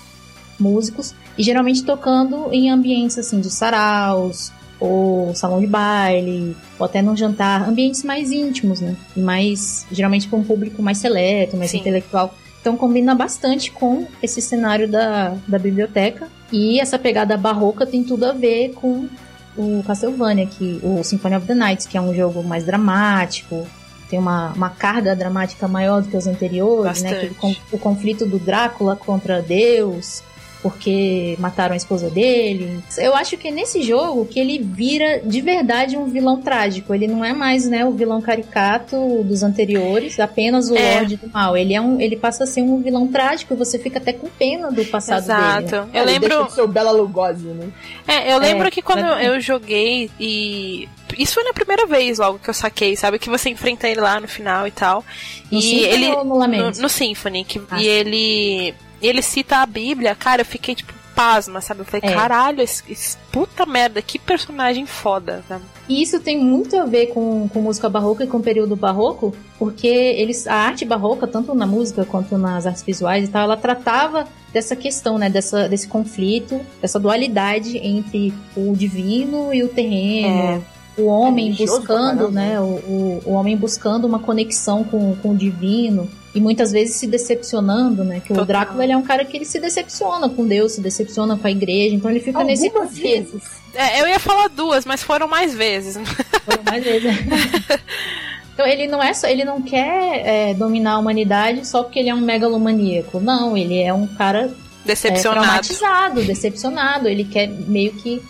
músicos. 0.58 1.14
E 1.36 1.42
geralmente 1.42 1.84
tocando 1.84 2.48
em 2.52 2.70
ambientes, 2.70 3.18
assim, 3.18 3.40
de 3.40 3.50
saraus, 3.50 4.52
ou 4.80 5.34
salão 5.34 5.60
de 5.60 5.66
baile, 5.66 6.56
ou 6.78 6.86
até 6.86 7.02
num 7.02 7.16
jantar, 7.16 7.68
ambientes 7.68 8.04
mais 8.04 8.30
íntimos, 8.30 8.80
né? 8.80 8.96
E 9.16 9.20
mais, 9.20 9.86
geralmente 9.90 10.28
para 10.28 10.38
um 10.38 10.44
público 10.44 10.82
mais 10.82 10.98
seleto, 10.98 11.56
mais 11.56 11.70
Sim. 11.70 11.78
intelectual. 11.78 12.34
Então 12.68 12.76
combina 12.76 13.14
bastante 13.14 13.70
com 13.70 14.06
esse 14.22 14.42
cenário 14.42 14.86
da, 14.86 15.34
da 15.46 15.58
biblioteca. 15.58 16.28
E 16.52 16.78
essa 16.78 16.98
pegada 16.98 17.36
barroca 17.36 17.86
tem 17.86 18.04
tudo 18.04 18.24
a 18.24 18.32
ver 18.32 18.74
com 18.74 19.08
o 19.56 19.82
Castlevania, 19.86 20.46
que, 20.46 20.78
o 20.82 21.02
Symphony 21.02 21.36
of 21.36 21.46
the 21.46 21.54
Night, 21.54 21.88
que 21.88 21.96
é 21.96 22.00
um 22.00 22.14
jogo 22.14 22.42
mais 22.44 22.64
dramático, 22.64 23.66
tem 24.10 24.18
uma, 24.18 24.52
uma 24.52 24.68
carga 24.70 25.16
dramática 25.16 25.66
maior 25.66 26.02
do 26.02 26.08
que 26.08 26.16
os 26.16 26.26
anteriores, 26.26 27.02
né? 27.02 27.10
Bastante. 27.10 27.26
Que 27.26 27.32
o, 27.32 27.34
con- 27.36 27.56
o 27.72 27.78
conflito 27.78 28.26
do 28.26 28.38
Drácula 28.38 28.96
contra 28.96 29.40
Deus, 29.42 30.22
porque 30.62 31.36
mataram 31.38 31.74
a 31.74 31.76
esposa 31.76 32.10
dele. 32.10 32.82
Eu 32.98 33.14
acho 33.14 33.36
que 33.36 33.48
é 33.48 33.50
nesse 33.50 33.82
jogo 33.82 34.24
que 34.26 34.40
ele 34.40 34.58
vira 34.58 35.20
de 35.24 35.40
verdade 35.40 35.96
um 35.96 36.06
vilão 36.06 36.40
trágico. 36.40 36.92
Ele 36.94 37.06
não 37.06 37.24
é 37.24 37.32
mais, 37.32 37.68
né, 37.68 37.84
o 37.84 37.92
vilão 37.92 38.20
caricato 38.20 39.22
dos 39.24 39.42
anteriores, 39.42 40.18
apenas 40.18 40.68
o 40.70 40.76
É. 40.76 40.94
Lorde 40.96 41.16
do 41.16 41.28
Mal. 41.30 41.56
Ele 41.56 41.74
é 41.74 41.80
um, 41.80 42.00
ele 42.00 42.16
passa 42.16 42.44
a 42.44 42.46
ser 42.46 42.62
um 42.62 42.82
vilão 42.82 43.06
trágico 43.06 43.54
e 43.54 43.56
você 43.56 43.78
fica 43.78 43.98
até 43.98 44.12
com 44.12 44.28
pena 44.28 44.70
do 44.70 44.84
passado 44.84 45.26
dele. 45.26 45.38
né? 45.38 45.58
Exato. 45.64 45.90
Eu 45.94 46.02
Ele 46.02 46.12
lembro. 46.12 46.28
Deixa 46.28 46.44
de 46.44 46.52
ser 46.54 46.62
o 46.62 46.68
Bela 46.68 46.90
Lugosi, 46.90 47.44
né? 47.46 47.68
É, 48.06 48.32
eu 48.32 48.38
lembro 48.38 48.66
É, 48.68 48.70
que 48.70 48.82
quando 48.82 49.04
eu 49.04 49.40
joguei 49.40 50.10
e. 50.18 50.88
Isso 51.18 51.34
foi 51.34 51.42
na 51.44 51.52
primeira 51.54 51.86
vez 51.86 52.18
logo 52.18 52.38
que 52.38 52.50
eu 52.50 52.54
saquei, 52.54 52.94
sabe? 52.94 53.18
Que 53.18 53.30
você 53.30 53.48
enfrenta 53.48 53.88
ele 53.88 54.00
lá 54.00 54.20
no 54.20 54.28
final 54.28 54.66
e 54.66 54.70
tal. 54.70 55.02
No 55.50 55.58
e 55.58 55.62
Symphony 55.62 56.04
ele. 56.04 56.12
ou 56.12 56.24
no 56.24 56.36
Lament? 56.36 56.76
No, 56.76 56.82
no 56.82 56.88
Symphony. 56.88 57.44
Que, 57.44 57.60
Ah. 57.70 57.80
E 57.80 57.86
ele. 57.86 58.74
Ele 59.02 59.22
cita 59.22 59.58
a 59.58 59.66
Bíblia, 59.66 60.14
cara, 60.14 60.42
eu 60.42 60.46
fiquei 60.46 60.74
tipo 60.74 60.92
pasma, 61.14 61.60
sabe? 61.60 61.80
Eu 61.80 61.84
falei, 61.84 62.08
É. 62.08 62.14
caralho, 62.14 62.60
esse, 62.62 62.80
esse- 62.88 63.16
puta 63.32 63.66
merda, 63.66 64.00
que 64.00 64.20
personagem 64.20 64.86
foda, 64.86 65.42
sabe? 65.48 65.64
E 65.88 66.00
isso 66.00 66.20
tem 66.20 66.38
muito 66.38 66.76
a 66.78 66.84
ver 66.84 67.06
com, 67.08 67.48
com 67.48 67.60
música 67.60 67.88
barroca 67.88 68.22
e 68.22 68.26
com 68.28 68.36
o 68.36 68.40
período 68.42 68.76
barroco, 68.76 69.34
porque 69.58 69.88
eles, 69.88 70.46
a 70.46 70.54
arte 70.54 70.84
barroca, 70.84 71.26
tanto 71.26 71.56
na 71.56 71.66
música 71.66 72.04
quanto 72.04 72.38
nas 72.38 72.66
artes 72.68 72.84
visuais 72.84 73.24
e 73.28 73.32
tal, 73.32 73.42
ela 73.42 73.56
tratava 73.56 74.28
dessa 74.52 74.76
questão, 74.76 75.18
né, 75.18 75.28
dessa, 75.28 75.68
desse 75.68 75.88
conflito, 75.88 76.60
dessa 76.80 77.00
dualidade 77.00 77.76
entre 77.78 78.32
o 78.56 78.72
divino 78.76 79.52
e 79.52 79.64
o 79.64 79.68
terreno, 79.68 80.64
o 80.96 81.06
homem 81.06 81.52
pra 81.52 81.66
buscando, 81.66 81.86
caramba, 81.86 82.30
né, 82.30 82.60
o, 82.60 82.64
o, 82.64 83.22
o 83.26 83.32
homem 83.32 83.56
buscando 83.56 84.06
uma 84.06 84.20
conexão 84.20 84.84
com, 84.84 85.16
com 85.16 85.30
o 85.30 85.36
divino 85.36 86.08
e 86.34 86.40
muitas 86.40 86.72
vezes 86.72 86.96
se 86.96 87.06
decepcionando, 87.06 88.04
né, 88.04 88.20
que 88.20 88.28
Total. 88.28 88.44
o 88.44 88.46
Drácula 88.46 88.84
ele 88.84 88.92
é 88.92 88.96
um 88.96 89.02
cara 89.02 89.24
que 89.24 89.36
ele 89.36 89.44
se 89.44 89.58
decepciona 89.58 90.28
com 90.28 90.46
Deus, 90.46 90.72
se 90.72 90.80
decepciona 90.80 91.36
com 91.36 91.46
a 91.46 91.50
igreja, 91.50 91.94
então 91.94 92.10
ele 92.10 92.20
fica 92.20 92.44
nesse 92.44 92.66
Algumas 92.66 92.90
conflito. 92.90 93.32
vezes. 93.32 93.42
É, 93.74 94.00
eu 94.00 94.08
ia 94.08 94.18
falar 94.18 94.48
duas, 94.48 94.84
mas 94.84 95.02
foram 95.02 95.28
mais 95.28 95.54
vezes. 95.54 95.96
Foram 96.44 96.62
mais 96.64 96.84
vezes. 96.84 97.12
Então 98.58 98.66
ele 98.66 98.88
não 98.88 99.00
é 99.00 99.14
só, 99.14 99.28
ele 99.28 99.44
não 99.44 99.62
quer 99.62 100.26
é, 100.26 100.52
dominar 100.52 100.94
a 100.94 100.98
humanidade 100.98 101.64
só 101.64 101.84
porque 101.84 102.00
ele 102.00 102.08
é 102.08 102.14
um 102.14 102.20
megalomaníaco. 102.20 103.20
Não, 103.20 103.56
ele 103.56 103.80
é 103.80 103.94
um 103.94 104.04
cara 104.04 104.52
decepcionado. 104.84 105.38
É, 105.38 105.42
traumatizado, 105.44 106.24
decepcionado. 106.24 107.08
Ele 107.08 107.22
quer 107.22 107.46
meio 107.46 107.92
que 107.92 108.20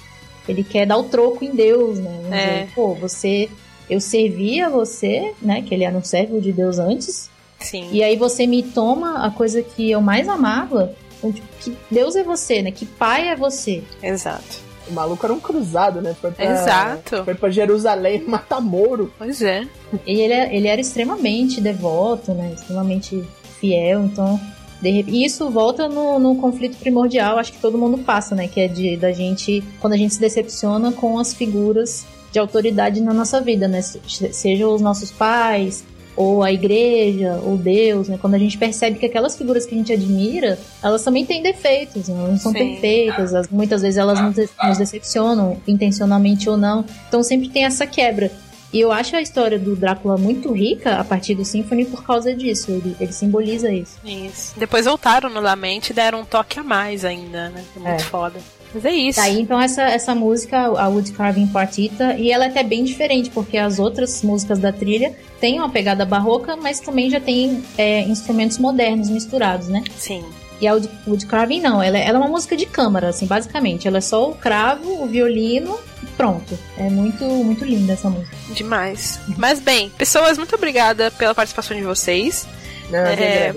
ele 0.46 0.62
quer 0.62 0.84
dar 0.84 0.98
o 0.98 1.04
troco 1.04 1.42
em 1.42 1.54
Deus, 1.54 1.98
né? 1.98 2.20
É. 2.30 2.46
Dizer, 2.60 2.74
Pô, 2.74 2.94
você 2.94 3.48
eu 3.88 4.00
servia 4.00 4.68
você, 4.68 5.32
né? 5.40 5.62
Que 5.62 5.74
ele 5.74 5.84
era 5.84 5.96
um 5.96 6.04
servo 6.04 6.42
de 6.42 6.52
Deus 6.52 6.78
antes. 6.78 7.30
Sim. 7.60 7.88
E 7.92 8.02
aí 8.02 8.16
você 8.16 8.46
me 8.46 8.62
toma 8.62 9.24
a 9.24 9.30
coisa 9.30 9.62
que 9.62 9.90
eu 9.90 10.00
mais 10.00 10.28
amava. 10.28 10.94
Então, 11.18 11.32
tipo, 11.32 11.48
que 11.60 11.76
Deus 11.90 12.16
é 12.16 12.22
você, 12.22 12.62
né? 12.62 12.70
Que 12.70 12.86
pai 12.86 13.28
é 13.28 13.36
você. 13.36 13.82
Exato. 14.02 14.68
O 14.88 14.92
maluco 14.92 15.24
era 15.26 15.32
um 15.32 15.40
cruzado, 15.40 16.00
né? 16.00 16.14
Foi 16.18 16.30
pra, 16.30 16.44
Exato. 16.44 17.24
Foi 17.24 17.34
pra 17.34 17.50
Jerusalém 17.50 18.22
matar 18.26 18.60
Moro. 18.60 19.12
Pois 19.18 19.42
é. 19.42 19.66
E 20.06 20.20
ele, 20.20 20.56
ele 20.56 20.68
era 20.68 20.80
extremamente 20.80 21.60
devoto, 21.60 22.32
né? 22.32 22.52
Extremamente 22.54 23.22
fiel, 23.60 24.04
então. 24.04 24.40
De, 24.80 24.88
e 24.88 25.24
isso 25.24 25.50
volta 25.50 25.88
no, 25.88 26.18
no 26.18 26.36
conflito 26.36 26.78
primordial, 26.78 27.38
acho 27.38 27.52
que 27.52 27.58
todo 27.58 27.76
mundo 27.76 27.98
passa, 27.98 28.34
né? 28.34 28.48
Que 28.48 28.60
é 28.60 28.68
de 28.68 28.96
da 28.96 29.12
gente. 29.12 29.62
Quando 29.80 29.92
a 29.92 29.96
gente 29.96 30.14
se 30.14 30.20
decepciona 30.20 30.92
com 30.92 31.18
as 31.18 31.34
figuras 31.34 32.06
de 32.30 32.38
autoridade 32.38 33.00
na 33.00 33.12
nossa 33.12 33.40
vida, 33.40 33.66
né? 33.66 33.82
Sejam 33.82 34.72
os 34.72 34.80
nossos 34.80 35.10
pais, 35.10 35.84
ou 36.18 36.42
a 36.42 36.52
igreja, 36.52 37.40
ou 37.44 37.56
Deus, 37.56 38.08
né? 38.08 38.18
Quando 38.20 38.34
a 38.34 38.38
gente 38.38 38.58
percebe 38.58 38.98
que 38.98 39.06
aquelas 39.06 39.36
figuras 39.36 39.64
que 39.64 39.72
a 39.72 39.78
gente 39.78 39.92
admira, 39.92 40.58
elas 40.82 41.04
também 41.04 41.24
têm 41.24 41.40
defeitos, 41.40 42.08
né? 42.08 42.16
elas 42.18 42.30
não 42.30 42.38
são 42.38 42.52
Sim. 42.52 42.58
perfeitas, 42.58 43.32
as, 43.32 43.48
muitas 43.48 43.82
vezes 43.82 43.96
elas 43.96 44.20
nos, 44.20 44.34
decepcionam, 44.76 45.56
intencionalmente 45.66 46.50
ou 46.50 46.56
não. 46.56 46.84
Então 47.06 47.22
sempre 47.22 47.48
tem 47.48 47.64
essa 47.64 47.86
quebra. 47.86 48.32
E 48.72 48.80
eu 48.80 48.90
acho 48.90 49.14
a 49.14 49.22
história 49.22 49.60
do 49.60 49.76
Drácula 49.76 50.18
muito 50.18 50.52
rica 50.52 50.96
a 50.96 51.04
partir 51.04 51.36
do 51.36 51.44
Symphony 51.44 51.84
por 51.84 52.04
causa 52.04 52.34
disso. 52.34 52.72
Ele, 52.72 52.96
ele 52.98 53.12
simboliza 53.12 53.72
isso. 53.72 53.96
Isso. 54.04 54.58
Depois 54.58 54.86
voltaram 54.86 55.30
no 55.30 55.40
Lamente 55.40 55.90
e 55.90 55.94
deram 55.94 56.20
um 56.20 56.24
toque 56.24 56.58
a 56.58 56.64
mais 56.64 57.04
ainda, 57.04 57.48
né? 57.48 57.64
Muito 57.76 57.88
é. 57.88 57.98
foda. 58.00 58.40
Mas 58.74 58.84
é 58.84 58.92
isso. 58.92 59.20
Tá 59.20 59.28
então 59.28 59.60
essa, 59.60 59.82
essa 59.82 60.14
música, 60.14 60.58
a 60.58 60.88
Wood 60.88 61.12
Carving 61.12 61.46
Partita, 61.48 62.14
e 62.14 62.30
ela 62.30 62.44
é 62.44 62.48
até 62.48 62.62
bem 62.62 62.84
diferente, 62.84 63.30
porque 63.30 63.56
as 63.56 63.78
outras 63.78 64.22
músicas 64.22 64.58
da 64.58 64.72
trilha 64.72 65.14
têm 65.40 65.58
uma 65.58 65.70
pegada 65.70 66.04
barroca, 66.04 66.56
mas 66.56 66.80
também 66.80 67.10
já 67.10 67.20
tem 67.20 67.62
é, 67.76 68.02
instrumentos 68.02 68.58
modernos 68.58 69.08
misturados, 69.08 69.68
né? 69.68 69.82
Sim. 69.96 70.24
E 70.60 70.66
a 70.66 70.74
Wood 70.74 71.26
Carving 71.26 71.60
não, 71.60 71.80
ela, 71.80 71.96
é, 71.96 72.06
ela 72.06 72.18
é 72.18 72.20
uma 72.20 72.28
música 72.28 72.56
de 72.56 72.66
câmara, 72.66 73.08
assim, 73.08 73.26
basicamente. 73.26 73.86
Ela 73.86 73.98
é 73.98 74.00
só 74.00 74.28
o 74.28 74.34
cravo, 74.34 75.04
o 75.04 75.06
violino 75.06 75.78
e 76.02 76.06
pronto. 76.06 76.58
É 76.76 76.90
muito, 76.90 77.24
muito 77.24 77.64
linda 77.64 77.92
essa 77.92 78.10
música. 78.10 78.36
Demais. 78.50 79.20
Mas 79.36 79.60
bem, 79.60 79.88
pessoas, 79.90 80.36
muito 80.36 80.54
obrigada 80.56 81.12
pela 81.12 81.34
participação 81.34 81.76
de 81.76 81.84
vocês. 81.84 82.46
Não, 82.90 82.98
é... 82.98 83.54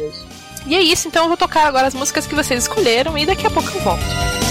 E 0.67 0.75
é 0.75 0.81
isso, 0.81 1.07
então 1.07 1.23
eu 1.23 1.27
vou 1.27 1.37
tocar 1.37 1.65
agora 1.65 1.87
as 1.87 1.95
músicas 1.95 2.27
que 2.27 2.35
vocês 2.35 2.63
escolheram 2.63 3.17
e 3.17 3.25
daqui 3.25 3.47
a 3.47 3.49
pouco 3.49 3.67
eu 3.73 3.81
volto. 3.81 4.50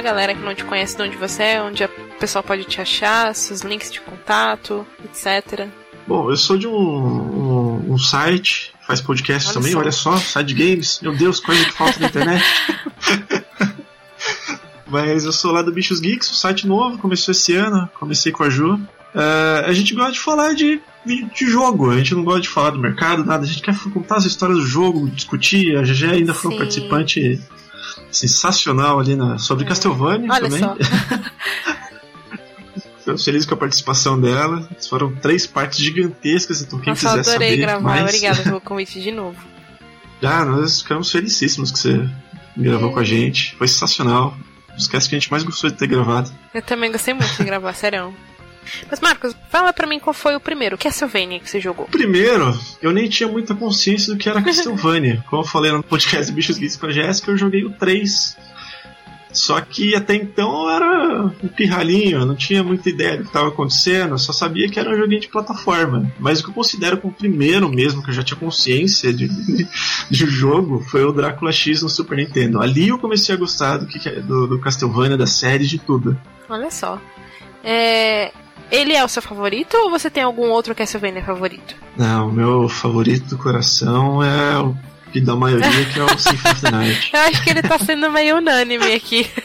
Pra 0.00 0.12
galera 0.12 0.34
que 0.34 0.40
não 0.40 0.54
te 0.54 0.64
conhece 0.64 0.96
de 0.96 1.02
onde 1.02 1.16
você 1.16 1.42
é, 1.42 1.62
onde 1.62 1.84
a 1.84 1.88
pessoa 2.18 2.42
pode 2.42 2.64
te 2.64 2.80
achar, 2.80 3.34
seus 3.34 3.60
links 3.60 3.92
de 3.92 4.00
contato, 4.00 4.86
etc. 5.04 5.68
Bom, 6.06 6.30
eu 6.30 6.36
sou 6.36 6.56
de 6.56 6.66
um, 6.66 6.72
um, 6.72 7.92
um 7.92 7.98
site, 7.98 8.72
faz 8.86 9.02
podcast 9.02 9.48
olha 9.48 9.54
também, 9.54 9.72
só. 9.72 9.78
olha 9.78 9.92
só, 9.92 10.16
site 10.16 10.54
games. 10.54 11.00
Meu 11.02 11.14
Deus, 11.14 11.38
coisa 11.38 11.62
que 11.66 11.72
falta 11.72 12.00
na 12.00 12.06
internet. 12.06 12.42
Mas 14.88 15.24
eu 15.24 15.32
sou 15.32 15.52
lá 15.52 15.60
do 15.60 15.70
Bichos 15.70 16.00
Geeks, 16.00 16.30
um 16.30 16.34
site 16.34 16.66
novo, 16.66 16.96
começou 16.96 17.32
esse 17.32 17.54
ano, 17.54 17.88
comecei 17.98 18.32
com 18.32 18.42
a 18.42 18.48
Ju. 18.48 18.74
Uh, 18.74 19.66
a 19.66 19.72
gente 19.72 19.94
gosta 19.94 20.12
de 20.12 20.20
falar 20.20 20.54
de, 20.54 20.80
de 21.04 21.46
jogo, 21.46 21.90
a 21.90 21.98
gente 21.98 22.14
não 22.14 22.24
gosta 22.24 22.40
de 22.40 22.48
falar 22.48 22.70
do 22.70 22.78
mercado, 22.78 23.24
nada, 23.24 23.44
a 23.44 23.46
gente 23.46 23.60
quer 23.60 23.76
contar 23.92 24.16
as 24.16 24.24
histórias 24.24 24.58
do 24.58 24.66
jogo, 24.66 25.10
discutir. 25.10 25.76
A 25.76 25.82
GG 25.82 26.06
ainda 26.06 26.32
foi 26.32 26.54
um 26.54 26.56
participante 26.56 27.38
sensacional 28.10 28.98
ali 28.98 29.16
na, 29.16 29.38
sobre 29.38 29.64
Castlevania 29.64 30.28
Olha 30.30 30.42
também. 30.42 30.60
Só. 30.60 30.76
Felizes 33.24 33.46
com 33.46 33.54
a 33.54 33.56
participação 33.56 34.20
dela. 34.20 34.68
Foram 34.88 35.14
três 35.16 35.46
partes 35.46 35.78
gigantescas, 35.78 36.62
então 36.62 36.78
quem 36.78 36.90
Nossa, 36.90 37.08
quiser 37.08 37.30
adorei 37.30 37.50
saber 37.50 37.62
gravar. 37.62 37.80
mais... 37.80 38.02
Obrigada 38.02 38.42
pelo 38.44 38.60
convite 38.60 39.00
de 39.00 39.10
novo. 39.10 39.38
Já, 40.22 40.44
nós 40.44 40.82
ficamos 40.82 41.10
felicíssimos 41.10 41.70
que 41.70 41.78
você 41.78 42.08
gravou 42.56 42.90
é. 42.90 42.92
com 42.92 42.98
a 42.98 43.04
gente. 43.04 43.56
Foi 43.56 43.66
sensacional. 43.66 44.36
Esquece 44.76 45.08
que 45.08 45.14
a 45.14 45.18
gente 45.18 45.30
mais 45.30 45.42
gostou 45.42 45.70
de 45.70 45.76
ter 45.76 45.86
gravado. 45.86 46.30
Eu 46.54 46.62
também 46.62 46.92
gostei 46.92 47.14
muito 47.14 47.36
de 47.36 47.44
gravar, 47.44 47.72
sério. 47.74 48.14
Mas, 48.90 49.00
Marcos, 49.00 49.34
fala 49.48 49.72
pra 49.72 49.86
mim 49.86 49.98
qual 49.98 50.14
foi 50.14 50.36
o 50.36 50.40
primeiro 50.40 50.78
Castlevania 50.78 51.40
que 51.40 51.48
você 51.48 51.60
jogou. 51.60 51.86
Primeiro, 51.86 52.58
eu 52.80 52.92
nem 52.92 53.08
tinha 53.08 53.28
muita 53.28 53.54
consciência 53.54 54.12
do 54.12 54.18
que 54.18 54.28
era 54.28 54.40
Castlevania. 54.42 55.24
Como 55.28 55.42
eu 55.42 55.46
falei 55.46 55.72
no 55.72 55.82
podcast 55.82 56.32
Bichos 56.32 56.58
Geeks 56.58 56.76
pra 56.76 56.92
Jéssica, 56.92 57.30
eu 57.30 57.36
joguei 57.36 57.64
o 57.64 57.70
3. 57.70 58.36
Só 59.32 59.60
que 59.60 59.94
até 59.94 60.16
então 60.16 60.64
eu 60.64 60.70
era 60.70 61.24
um 61.42 61.48
pirralhinho, 61.48 62.18
eu 62.18 62.26
não 62.26 62.34
tinha 62.34 62.64
muita 62.64 62.88
ideia 62.88 63.16
do 63.16 63.22
que 63.22 63.28
estava 63.28 63.48
acontecendo, 63.48 64.14
eu 64.14 64.18
só 64.18 64.32
sabia 64.32 64.68
que 64.68 64.78
era 64.78 64.90
um 64.90 64.96
joguinho 64.96 65.20
de 65.20 65.28
plataforma. 65.28 66.10
Mas 66.18 66.40
o 66.40 66.44
que 66.44 66.50
eu 66.50 66.54
considero 66.54 66.98
como 66.98 67.12
o 67.12 67.16
primeiro 67.16 67.68
mesmo, 67.68 68.02
que 68.02 68.10
eu 68.10 68.14
já 68.14 68.24
tinha 68.24 68.38
consciência 68.38 69.12
de, 69.12 69.28
de, 69.28 69.68
de 70.10 70.26
jogo, 70.26 70.84
foi 70.90 71.04
o 71.04 71.12
Drácula 71.12 71.52
X 71.52 71.82
no 71.82 71.88
Super 71.88 72.16
Nintendo. 72.16 72.60
Ali 72.60 72.88
eu 72.88 72.98
comecei 72.98 73.34
a 73.34 73.38
gostar 73.38 73.76
do, 73.76 73.86
que, 73.86 73.98
do, 74.20 74.48
do 74.48 74.60
Castlevania, 74.60 75.16
da 75.16 75.26
série, 75.26 75.66
de 75.66 75.78
tudo. 75.78 76.20
Olha 76.48 76.70
só. 76.70 77.00
É, 77.62 78.32
ele 78.70 78.94
é 78.94 79.04
o 79.04 79.08
seu 79.08 79.22
favorito 79.22 79.76
ou 79.76 79.90
você 79.90 80.10
tem 80.10 80.22
algum 80.22 80.50
outro 80.50 80.74
Castlevania 80.74 81.22
favorito? 81.22 81.74
Não, 81.96 82.28
o 82.28 82.32
meu 82.32 82.68
favorito 82.68 83.28
do 83.28 83.38
coração 83.38 84.22
é 84.22 84.58
o 84.58 84.76
que 85.12 85.20
da 85.20 85.34
maioria, 85.34 85.84
que 85.92 85.98
é 85.98 86.04
o 86.04 86.08
Symphony 86.18 86.52
of 86.52 86.60
the 86.60 86.70
Night. 86.70 87.10
Eu 87.12 87.20
acho 87.20 87.42
que 87.42 87.50
ele 87.50 87.62
tá 87.62 87.78
sendo 87.78 88.10
meio 88.10 88.36
unânime 88.36 88.94
aqui. 88.94 89.28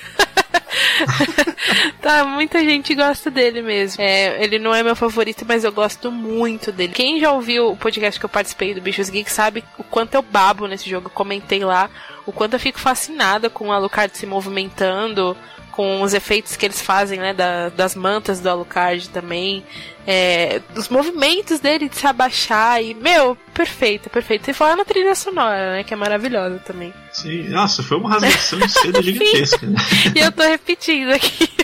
tá, 2.02 2.24
muita 2.24 2.60
gente 2.60 2.94
gosta 2.94 3.32
dele 3.32 3.62
mesmo. 3.62 4.02
É, 4.02 4.44
ele 4.44 4.60
não 4.60 4.74
é 4.74 4.84
meu 4.84 4.96
favorito, 4.96 5.46
mas 5.48 5.64
eu 5.64 5.72
gosto 5.72 6.12
muito 6.12 6.72
dele. 6.72 6.94
Quem 6.94 7.20
já 7.20 7.32
ouviu 7.32 7.72
o 7.72 7.78
podcast 7.78 8.20
que 8.20 8.26
eu 8.26 8.30
participei 8.30 8.74
do 8.74 8.82
Bichos 8.82 9.10
Geek 9.10 9.32
sabe 9.32 9.64
o 9.78 9.84
quanto 9.84 10.16
eu 10.16 10.22
babo 10.22 10.68
nesse 10.68 10.90
jogo. 10.90 11.08
Eu 11.08 11.12
comentei 11.12 11.64
lá 11.64 11.90
o 12.26 12.32
quanto 12.32 12.54
eu 12.54 12.60
fico 12.60 12.80
fascinada 12.80 13.50
com 13.50 13.70
o 13.70 13.72
Alucard 13.72 14.16
se 14.18 14.26
movimentando, 14.26 15.36
com 15.76 16.02
os 16.02 16.14
efeitos 16.14 16.56
que 16.56 16.66
eles 16.66 16.82
fazem, 16.82 17.20
né, 17.20 17.34
da, 17.34 17.70
das 17.70 17.96
mantas 17.96 18.40
do 18.40 18.50
Alucard 18.50 19.10
também, 19.10 19.64
é, 20.08 20.62
dos 20.74 20.88
movimentos 20.88 21.60
dele 21.60 21.90
de 21.90 21.98
se 21.98 22.08
abaixar 22.08 22.82
e, 22.82 22.94
meu, 22.94 23.38
perfeito, 23.54 24.10
perfeito. 24.10 24.50
E 24.50 24.54
fora 24.54 24.76
na 24.76 24.86
trilha 24.86 25.16
sonora, 25.16 25.74
né, 25.74 25.84
que 25.84 25.94
é 25.94 25.98
maravilhosa 25.98 26.60
também. 26.60 26.94
Sim, 27.12 27.50
nossa, 27.50 27.84
foi 27.84 27.98
uma 27.98 28.10
rasgação 28.10 28.60
de 28.60 28.72
seda 28.72 29.02
gigantesca. 29.04 29.68
Né? 29.68 29.76
e 30.16 30.20
eu 30.20 30.32
tô 30.32 30.44
repetindo 30.44 31.12
aqui. 31.12 31.50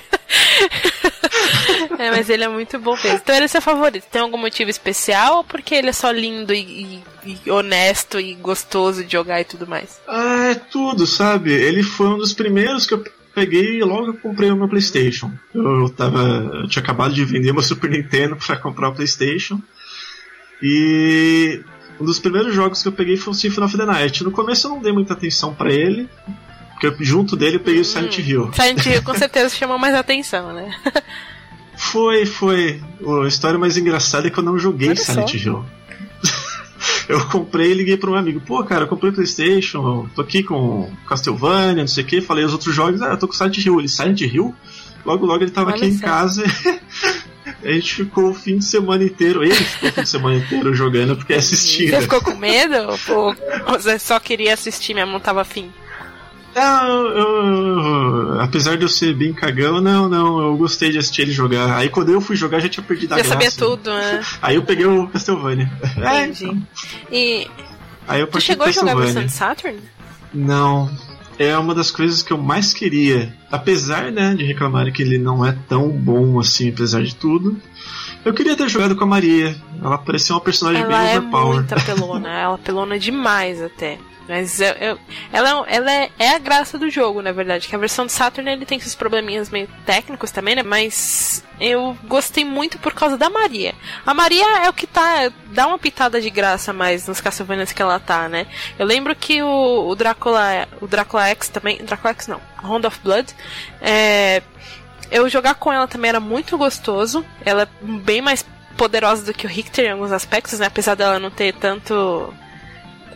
é, 1.98 2.12
mas 2.12 2.30
ele 2.30 2.44
é 2.44 2.50
muito 2.50 2.78
bom 2.80 2.96
mesmo. 2.96 3.18
Então 3.18 3.34
ele 3.34 3.46
é 3.46 3.48
seu 3.48 3.62
favorito. 3.62 4.06
Tem 4.12 4.22
algum 4.22 4.38
motivo 4.38 4.70
especial 4.70 5.38
ou 5.38 5.44
porque 5.44 5.74
ele 5.74 5.90
é 5.90 5.94
só 5.94 6.12
lindo 6.12 6.54
e, 6.54 7.02
e, 7.26 7.38
e, 7.46 7.52
honesto 7.52 8.20
e 8.20 8.34
gostoso 8.36 9.04
de 9.04 9.14
jogar 9.14 9.40
e 9.40 9.46
tudo 9.46 9.68
mais? 9.68 10.00
Ah, 10.08 10.50
é 10.52 10.56
tudo, 10.56 11.08
sabe? 11.08 11.52
Ele 11.52 11.84
foi 11.84 12.08
um 12.08 12.18
dos 12.18 12.34
primeiros 12.34 12.86
que 12.86 12.94
eu 12.94 13.04
peguei 13.34 13.80
e 13.80 13.84
logo 13.84 14.14
comprei 14.16 14.52
o 14.52 14.56
meu 14.56 14.68
PlayStation. 14.68 15.32
Eu, 15.54 15.90
tava, 15.90 16.22
eu 16.62 16.68
tinha 16.68 16.82
acabado 16.84 17.14
de 17.14 17.24
vender 17.26 17.54
meu 17.54 17.62
Super 17.62 17.90
Nintendo 17.90 18.36
para 18.36 18.58
comprar 18.58 18.90
o 18.90 18.94
PlayStation. 18.94 19.62
E 20.62 21.62
um 22.00 22.06
dos 22.06 22.20
primeiros 22.20 22.54
jogos 22.54 22.82
que 22.82 22.88
eu 22.88 22.92
peguei 22.92 23.18
foi 23.18 23.32
o 23.32 23.36
Symphony 23.36 23.66
of 23.66 23.78
the 23.78 23.86
Night. 23.86 24.24
No 24.24 24.32
começo 24.32 24.68
eu 24.68 24.72
não 24.72 24.82
dei 24.82 24.92
muita 24.92 25.14
atenção 25.14 25.54
para 25.54 25.74
ele, 25.74 26.08
porque 26.80 27.04
junto 27.04 27.36
dele 27.36 27.58
eu 27.58 27.62
peguei 27.62 27.82
o 27.82 27.86
Silent 27.86 28.20
hum, 28.20 28.22
Hill. 28.22 28.54
Silent 28.54 28.86
Hill 28.86 29.04
com 29.04 29.14
certeza 29.18 29.56
chamou 29.56 29.78
mais 29.78 29.96
atenção, 29.96 30.54
né? 30.54 30.74
foi, 31.76 32.26
foi. 32.26 32.82
A 33.24 33.28
história 33.28 33.58
mais 33.58 33.78
engraçada 33.78 34.28
é 34.28 34.30
que 34.30 34.38
eu 34.38 34.44
não 34.44 34.58
joguei 34.58 34.90
Olha 34.90 34.98
Silent 34.98 35.30
só. 35.30 35.38
Hill 35.38 35.66
eu 37.08 37.28
comprei 37.28 37.72
e 37.72 37.74
liguei 37.74 37.98
para 37.98 38.12
um 38.12 38.16
amigo. 38.16 38.42
Pô, 38.42 38.64
cara, 38.64 38.84
eu 38.84 38.88
comprei 38.88 39.12
o 39.12 39.14
PlayStation, 39.14 40.10
tô 40.16 40.22
aqui 40.22 40.44
com 40.44 40.92
Castlevania, 41.08 41.82
não 41.82 41.88
sei 41.88 42.04
o 42.04 42.08
que. 42.08 42.22
Falei 42.22 42.46
os 42.46 42.54
outros 42.54 42.74
jogos, 42.74 43.02
ah, 43.02 43.10
eu 43.10 43.18
tô 43.18 43.28
com 43.28 43.34
Silent 43.34 43.58
Hill. 43.58 43.80
Ele, 43.80 43.88
Silent 43.88 44.22
Hill? 44.22 44.56
Logo, 45.06 45.26
logo 45.26 45.44
ele 45.44 45.52
tava 45.52 45.72
Olha 45.72 45.78
aqui 45.78 45.86
em 45.86 45.98
casa. 45.98 46.44
A 47.64 47.72
gente 47.72 47.96
ficou 47.96 48.30
o 48.30 48.34
fim 48.34 48.58
de 48.58 48.66
semana 48.66 49.04
inteiro. 49.04 49.44
Ele 49.44 49.54
ficou 49.54 49.90
o 49.90 49.94
fim 49.94 50.02
de 50.02 50.10
semana 50.10 50.38
inteiro 50.38 50.74
jogando 50.74 51.16
porque 51.16 51.34
assistia. 51.34 51.92
Você 51.92 52.02
ficou 52.02 52.22
com 52.22 52.36
medo? 52.36 52.76
Ou 53.10 53.36
você 53.78 54.00
só 54.00 54.20
queria 54.20 54.54
assistir, 54.54 54.94
mesmo 54.94 55.12
não 55.12 55.20
tava 55.20 55.42
afim? 55.42 55.72
Não, 56.54 56.88
eu, 56.88 57.18
eu, 57.18 58.42
apesar 58.42 58.78
de 58.78 58.84
eu 58.84 58.90
ser 58.90 59.16
bem 59.16 59.34
cagão, 59.34 59.80
não, 59.80 60.10
não, 60.10 60.40
eu 60.42 60.58
gostei 60.58 60.92
de 60.92 60.98
assistir 60.98 61.24
ele 61.24 61.32
jogar. 61.32 61.78
Aí 61.78 61.90
quando 61.90 62.10
eu 62.10 62.20
fui 62.20 62.36
jogar 62.36 62.60
já 62.60 62.68
tinha 62.68 62.84
perdido 62.84 63.14
a 63.14 63.18
já 63.18 63.24
graça. 63.24 63.44
Já 63.44 63.52
sabia 63.52 63.68
tudo, 63.68 63.94
né? 63.94 64.22
Aí 64.42 64.56
eu 64.56 64.64
peguei 64.64 64.86
o 64.86 65.08
Castlevania. 65.08 65.72
Entendi. 65.98 66.06
É, 66.06 66.28
então. 66.28 66.68
E. 67.12 67.48
Aí 68.08 68.20
eu 68.20 68.28
tu 68.28 68.42
chegou 68.42 68.66
a 68.66 68.72
jogar 68.72 68.92
a 68.92 68.96
versão 68.96 69.26
de 69.26 69.32
Saturn? 69.32 69.80
Não. 70.34 70.90
É 71.40 71.58
uma 71.58 71.74
das 71.74 71.90
coisas 71.90 72.22
que 72.22 72.32
eu 72.32 72.38
mais 72.38 72.74
queria. 72.74 73.34
Apesar, 73.50 74.12
né, 74.12 74.36
de 74.36 74.44
reclamar 74.44 74.92
que 74.92 75.02
ele 75.02 75.18
não 75.18 75.46
é 75.46 75.56
tão 75.68 75.90
bom 75.90 76.40
assim, 76.40 76.70
apesar 76.70 77.02
de 77.02 77.16
tudo. 77.16 77.58
Eu 78.24 78.34
queria 78.34 78.56
ter 78.56 78.70
jogado 78.70 78.96
com 78.96 79.04
a 79.06 79.08
Maria. 79.08 79.56
Ela 79.82 79.98
parecia 79.98 80.36
uma 80.36 80.42
personagem 80.42 80.84
ela 80.84 80.90
bem 80.90 81.14
é 81.14 81.20
overpower. 81.20 81.46
Ela 81.48 81.54
é 81.56 81.74
muito 81.74 81.86
pelona, 81.86 82.30
ela 82.30 82.56
é 82.56 82.58
pelona 82.58 83.00
demais 83.00 83.62
até. 83.62 83.98
Mas 84.28 84.62
eu, 84.62 84.74
eu, 84.74 85.00
ela, 85.32 85.66
ela 85.68 85.92
é, 85.92 86.10
é, 86.18 86.30
a 86.36 86.40
graça 86.40 86.78
do 86.78 86.90
jogo, 86.90 87.22
na 87.22 87.32
verdade. 87.32 87.68
Que 87.68 87.76
a 87.76 87.80
versão 87.80 88.06
de 88.06 88.12
Saturn 88.12 88.50
ele 88.50 88.66
tem 88.66 88.78
esses 88.78 88.96
probleminhas 88.96 89.50
meio 89.50 89.68
técnicos 89.86 90.32
também, 90.32 90.56
né? 90.56 90.64
Mas 90.64 91.44
eu 91.60 91.98
gostei 92.06 92.46
muito 92.46 92.80
por 92.80 92.94
causa 92.94 93.18
da 93.18 93.30
Maria. 93.30 93.74
A 94.06 94.14
Maria 94.14 94.46
é 94.64 94.70
o 94.70 94.74
que 94.74 94.88
tá. 94.88 95.32
dá 95.48 95.68
uma 95.68 95.80
pitada 95.80 96.22
de 96.22 96.30
graça 96.30 96.72
mais 96.72 97.08
nos 97.08 97.20
Castlevanias 97.20 97.72
que 97.72 97.82
ela 97.82 98.00
tá, 98.00 98.30
né? 98.30 98.48
Eu 98.80 98.86
lembro 98.86 99.16
que 99.16 99.42
o, 99.42 99.88
o 99.88 99.96
Drácula. 99.96 100.68
O 100.80 100.88
Drácula 100.88 101.28
X 101.28 101.50
também. 101.50 101.78
Drácula 101.84 102.14
X 102.14 102.28
não. 102.28 102.42
Round 102.64 102.88
of 102.88 103.00
Blood. 103.04 103.36
É, 103.82 104.42
eu 105.12 105.28
jogar 105.30 105.56
com 105.56 105.74
ela 105.74 105.88
também 105.88 106.10
era 106.10 106.20
muito 106.20 106.58
gostoso. 106.58 107.26
Ela 107.44 107.64
é 107.64 107.68
bem 107.82 108.22
mais 108.22 108.46
poderosa 108.78 109.26
do 109.26 109.34
que 109.34 109.46
o 109.46 109.50
Richter 109.50 109.86
em 109.86 109.92
alguns 109.92 110.12
aspectos, 110.12 110.60
né? 110.60 110.68
Apesar 110.68 110.96
dela 110.96 111.20
não 111.20 111.30
ter 111.30 111.54
tanto 111.54 112.34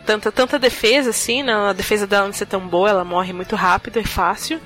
tanta, 0.06 0.30
tanta 0.30 0.58
defesa 0.58 1.10
assim, 1.10 1.42
né? 1.42 1.52
A 1.52 1.72
defesa 1.72 2.06
dela 2.06 2.26
não 2.26 2.32
ser 2.32 2.46
tão 2.46 2.60
boa, 2.60 2.88
ela 2.88 3.04
morre 3.04 3.32
muito 3.32 3.56
rápido, 3.56 3.98
é 3.98 4.04
fácil. 4.04 4.60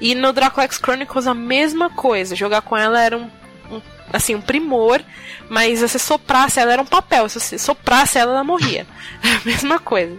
E 0.00 0.14
no 0.14 0.32
Draco 0.32 0.60
X 0.60 0.76
Chronicles 0.76 1.26
a 1.26 1.34
mesma 1.34 1.88
coisa. 1.88 2.34
Jogar 2.34 2.62
com 2.62 2.76
ela 2.76 3.00
era 3.00 3.16
um, 3.16 3.30
um 3.70 3.80
assim, 4.12 4.34
um 4.34 4.40
primor, 4.40 5.00
mas 5.48 5.78
se 5.78 5.88
você 5.88 5.98
soprasse 5.98 6.58
ela 6.58 6.72
era 6.72 6.82
um 6.82 6.86
papel, 6.86 7.28
se 7.28 7.38
você 7.38 7.56
soprasse 7.56 8.18
ela, 8.18 8.32
ela 8.32 8.44
morria. 8.44 8.86
a 9.22 9.46
mesma 9.46 9.78
coisa. 9.78 10.18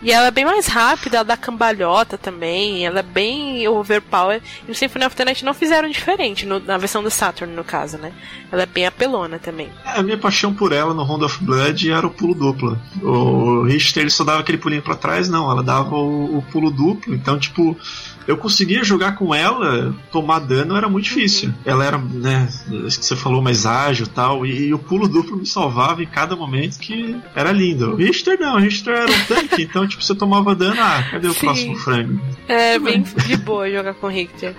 E 0.00 0.12
ela 0.12 0.28
é 0.28 0.30
bem 0.30 0.44
mais 0.44 0.66
rápida, 0.66 1.18
ela 1.18 1.24
dá 1.24 1.36
cambalhota 1.36 2.16
também, 2.16 2.86
ela 2.86 3.00
é 3.00 3.02
bem 3.02 3.66
overpower. 3.66 4.40
E 4.64 4.68
no 4.68 4.74
Symphony 4.74 5.04
of 5.04 5.16
the 5.16 5.24
Night 5.24 5.44
não 5.44 5.52
fizeram 5.52 5.88
diferente, 5.88 6.46
no, 6.46 6.60
na 6.60 6.78
versão 6.78 7.02
do 7.02 7.10
Saturn, 7.10 7.54
no 7.54 7.64
caso, 7.64 7.98
né? 7.98 8.12
Ela 8.50 8.62
é 8.62 8.66
bem 8.66 8.86
apelona 8.86 9.38
também. 9.38 9.68
É, 9.84 9.98
a 9.98 10.02
minha 10.02 10.16
paixão 10.16 10.54
por 10.54 10.72
ela 10.72 10.94
no 10.94 11.02
Round 11.02 11.24
of 11.24 11.42
Blood 11.44 11.90
era 11.90 12.06
o 12.06 12.10
pulo 12.10 12.34
duplo. 12.34 12.78
O 13.02 13.64
Richter 13.64 14.10
só 14.10 14.22
dava 14.22 14.40
aquele 14.40 14.58
pulinho 14.58 14.82
para 14.82 14.94
trás, 14.94 15.28
não, 15.28 15.50
ela 15.50 15.62
dava 15.62 15.96
o, 15.96 16.38
o 16.38 16.42
pulo 16.52 16.70
duplo. 16.70 17.14
Então, 17.14 17.38
tipo, 17.38 17.76
eu 18.28 18.36
conseguia 18.36 18.84
jogar 18.84 19.16
com 19.16 19.34
ela, 19.34 19.94
tomar 20.12 20.40
dano 20.40 20.76
era 20.76 20.86
muito 20.86 21.06
difícil. 21.06 21.50
Ela 21.64 21.86
era, 21.86 21.96
né, 21.96 22.46
acho 22.86 22.98
que 22.98 23.06
você 23.06 23.16
falou, 23.16 23.40
mais 23.40 23.64
ágil 23.64 24.06
tal, 24.06 24.44
e, 24.44 24.66
e 24.66 24.74
o 24.74 24.78
pulo 24.78 25.08
duplo 25.08 25.38
me 25.38 25.46
salvava 25.46 26.02
em 26.02 26.06
cada 26.06 26.36
momento 26.36 26.78
que 26.78 27.16
era 27.34 27.50
lindo. 27.50 27.94
O 27.94 27.96
Richter 27.96 28.38
não, 28.38 28.56
o 28.56 28.58
Richter 28.58 28.94
era 28.94 29.10
um 29.10 29.24
tanque, 29.24 29.62
então 29.64 29.88
tipo, 29.88 30.04
você 30.04 30.14
tomava 30.14 30.54
dano, 30.54 30.76
ah, 30.78 31.02
cadê 31.10 31.26
o 31.26 31.32
Sim. 31.32 31.40
próximo 31.40 31.76
frame? 31.76 32.20
É 32.46 32.78
bem 32.78 33.02
de 33.02 33.36
boa 33.38 33.70
jogar 33.70 33.94
com 33.94 34.08
o 34.08 34.10
Richter. 34.10 34.54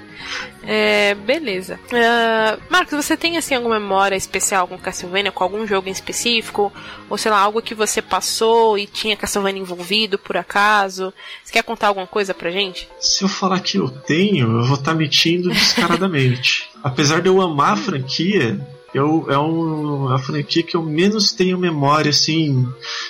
É, 0.63 1.15
beleza. 1.15 1.79
Uh, 1.85 2.61
Marcos, 2.69 2.93
você 2.93 3.15
tem 3.15 3.37
assim 3.37 3.55
alguma 3.55 3.79
memória 3.79 4.15
especial 4.15 4.67
com 4.67 4.77
Castlevania, 4.77 5.31
com 5.31 5.43
algum 5.43 5.65
jogo 5.65 5.87
em 5.87 5.91
específico? 5.91 6.71
Ou 7.09 7.17
sei 7.17 7.31
lá, 7.31 7.39
algo 7.39 7.61
que 7.61 7.73
você 7.73 8.01
passou 8.01 8.77
e 8.77 8.85
tinha 8.85 9.15
Castlevania 9.15 9.61
envolvido 9.61 10.17
por 10.17 10.37
acaso? 10.37 11.13
Você 11.43 11.53
quer 11.53 11.63
contar 11.63 11.87
alguma 11.87 12.07
coisa 12.07 12.33
pra 12.33 12.51
gente? 12.51 12.87
Se 12.99 13.23
eu 13.23 13.29
falar 13.29 13.59
que 13.61 13.77
eu 13.77 13.89
tenho, 13.89 14.59
eu 14.59 14.65
vou 14.65 14.75
estar 14.75 14.91
tá 14.91 14.97
mentindo 14.97 15.49
descaradamente. 15.49 16.69
Apesar 16.83 17.21
de 17.21 17.27
eu 17.27 17.41
amar 17.41 17.73
a 17.73 17.77
franquia, 17.77 18.59
eu, 18.93 19.25
é 19.29 19.37
um, 19.37 20.09
a 20.09 20.17
franquia 20.17 20.63
que 20.63 20.75
eu 20.75 20.83
menos 20.83 21.31
tenho 21.31 21.57
memória 21.57 22.09
assim 22.09 22.67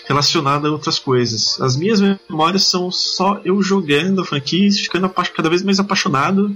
relacionada 0.08 0.68
a 0.68 0.72
outras 0.72 1.00
coisas. 1.00 1.60
As 1.62 1.76
minhas 1.76 2.02
memórias 2.02 2.66
são 2.66 2.92
só 2.92 3.40
eu 3.46 3.62
jogando 3.62 4.22
a 4.22 4.26
franquia, 4.26 4.72
ficando 4.72 5.10
cada 5.10 5.50
vez 5.50 5.64
mais 5.64 5.80
apaixonado 5.80 6.56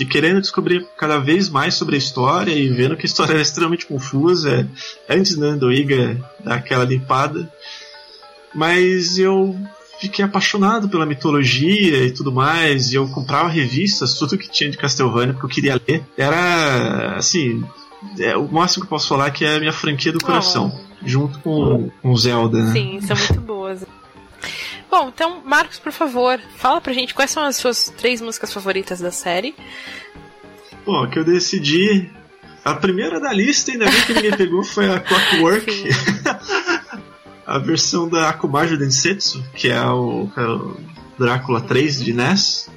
e 0.00 0.06
querendo 0.06 0.40
descobrir 0.40 0.86
cada 0.96 1.18
vez 1.18 1.50
mais 1.50 1.74
sobre 1.74 1.94
a 1.94 1.98
história 1.98 2.52
e 2.52 2.70
vendo 2.70 2.96
que 2.96 3.02
a 3.02 3.06
história 3.06 3.34
é 3.34 3.42
extremamente 3.42 3.84
confusa. 3.84 4.66
Antes 5.06 5.36
né, 5.36 5.52
do 5.52 5.70
Iga 5.70 6.18
dar 6.42 6.54
aquela 6.54 6.84
limpada. 6.84 7.52
Mas 8.54 9.18
eu 9.18 9.54
fiquei 10.00 10.24
apaixonado 10.24 10.88
pela 10.88 11.04
mitologia 11.04 12.04
e 12.04 12.10
tudo 12.12 12.32
mais. 12.32 12.90
E 12.90 12.94
eu 12.94 13.06
comprava 13.08 13.50
revistas, 13.50 14.14
tudo 14.14 14.38
que 14.38 14.50
tinha 14.50 14.70
de 14.70 14.78
Castlevania, 14.78 15.34
porque 15.34 15.46
eu 15.46 15.50
queria 15.50 15.80
ler. 15.86 16.02
Era 16.16 17.16
assim. 17.16 17.62
É, 18.18 18.34
o 18.34 18.50
máximo 18.50 18.82
que 18.82 18.86
eu 18.86 18.96
posso 18.96 19.06
falar 19.06 19.26
é 19.26 19.30
que 19.30 19.44
é 19.44 19.56
a 19.56 19.60
minha 19.60 19.72
franquia 19.72 20.10
do 20.12 20.20
coração. 20.24 20.72
Oh. 20.74 20.90
Junto 21.06 21.38
com, 21.40 21.90
com 22.00 22.16
Zelda, 22.16 22.62
né? 22.62 22.72
Sim, 22.72 23.00
são 23.02 23.16
muito 23.16 23.40
boas. 23.42 23.84
Bom, 24.90 25.08
então, 25.08 25.40
Marcos, 25.44 25.78
por 25.78 25.92
favor, 25.92 26.40
fala 26.56 26.80
pra 26.80 26.92
gente 26.92 27.14
quais 27.14 27.30
são 27.30 27.44
as 27.44 27.56
suas 27.56 27.92
três 27.96 28.20
músicas 28.20 28.52
favoritas 28.52 29.00
da 29.00 29.12
série. 29.12 29.54
Bom, 30.84 31.08
que 31.08 31.18
eu 31.18 31.24
decidi. 31.24 32.10
A 32.62 32.74
primeira 32.74 33.18
da 33.18 33.32
lista, 33.32 33.70
ainda 33.70 33.86
bem 33.88 34.02
que 34.02 34.12
ninguém 34.12 34.36
pegou, 34.36 34.62
foi 34.62 34.90
a 34.90 35.00
Clockwork. 35.00 35.88
a 37.46 37.58
versão 37.58 38.06
da 38.06 38.28
Akumajo 38.28 38.76
Densetsu, 38.76 39.42
que 39.54 39.68
é 39.68 39.80
o, 39.80 40.28
é 40.36 40.42
o 40.42 40.76
Drácula 41.18 41.60
3 41.62 42.04
de 42.04 42.12
NES. 42.12 42.68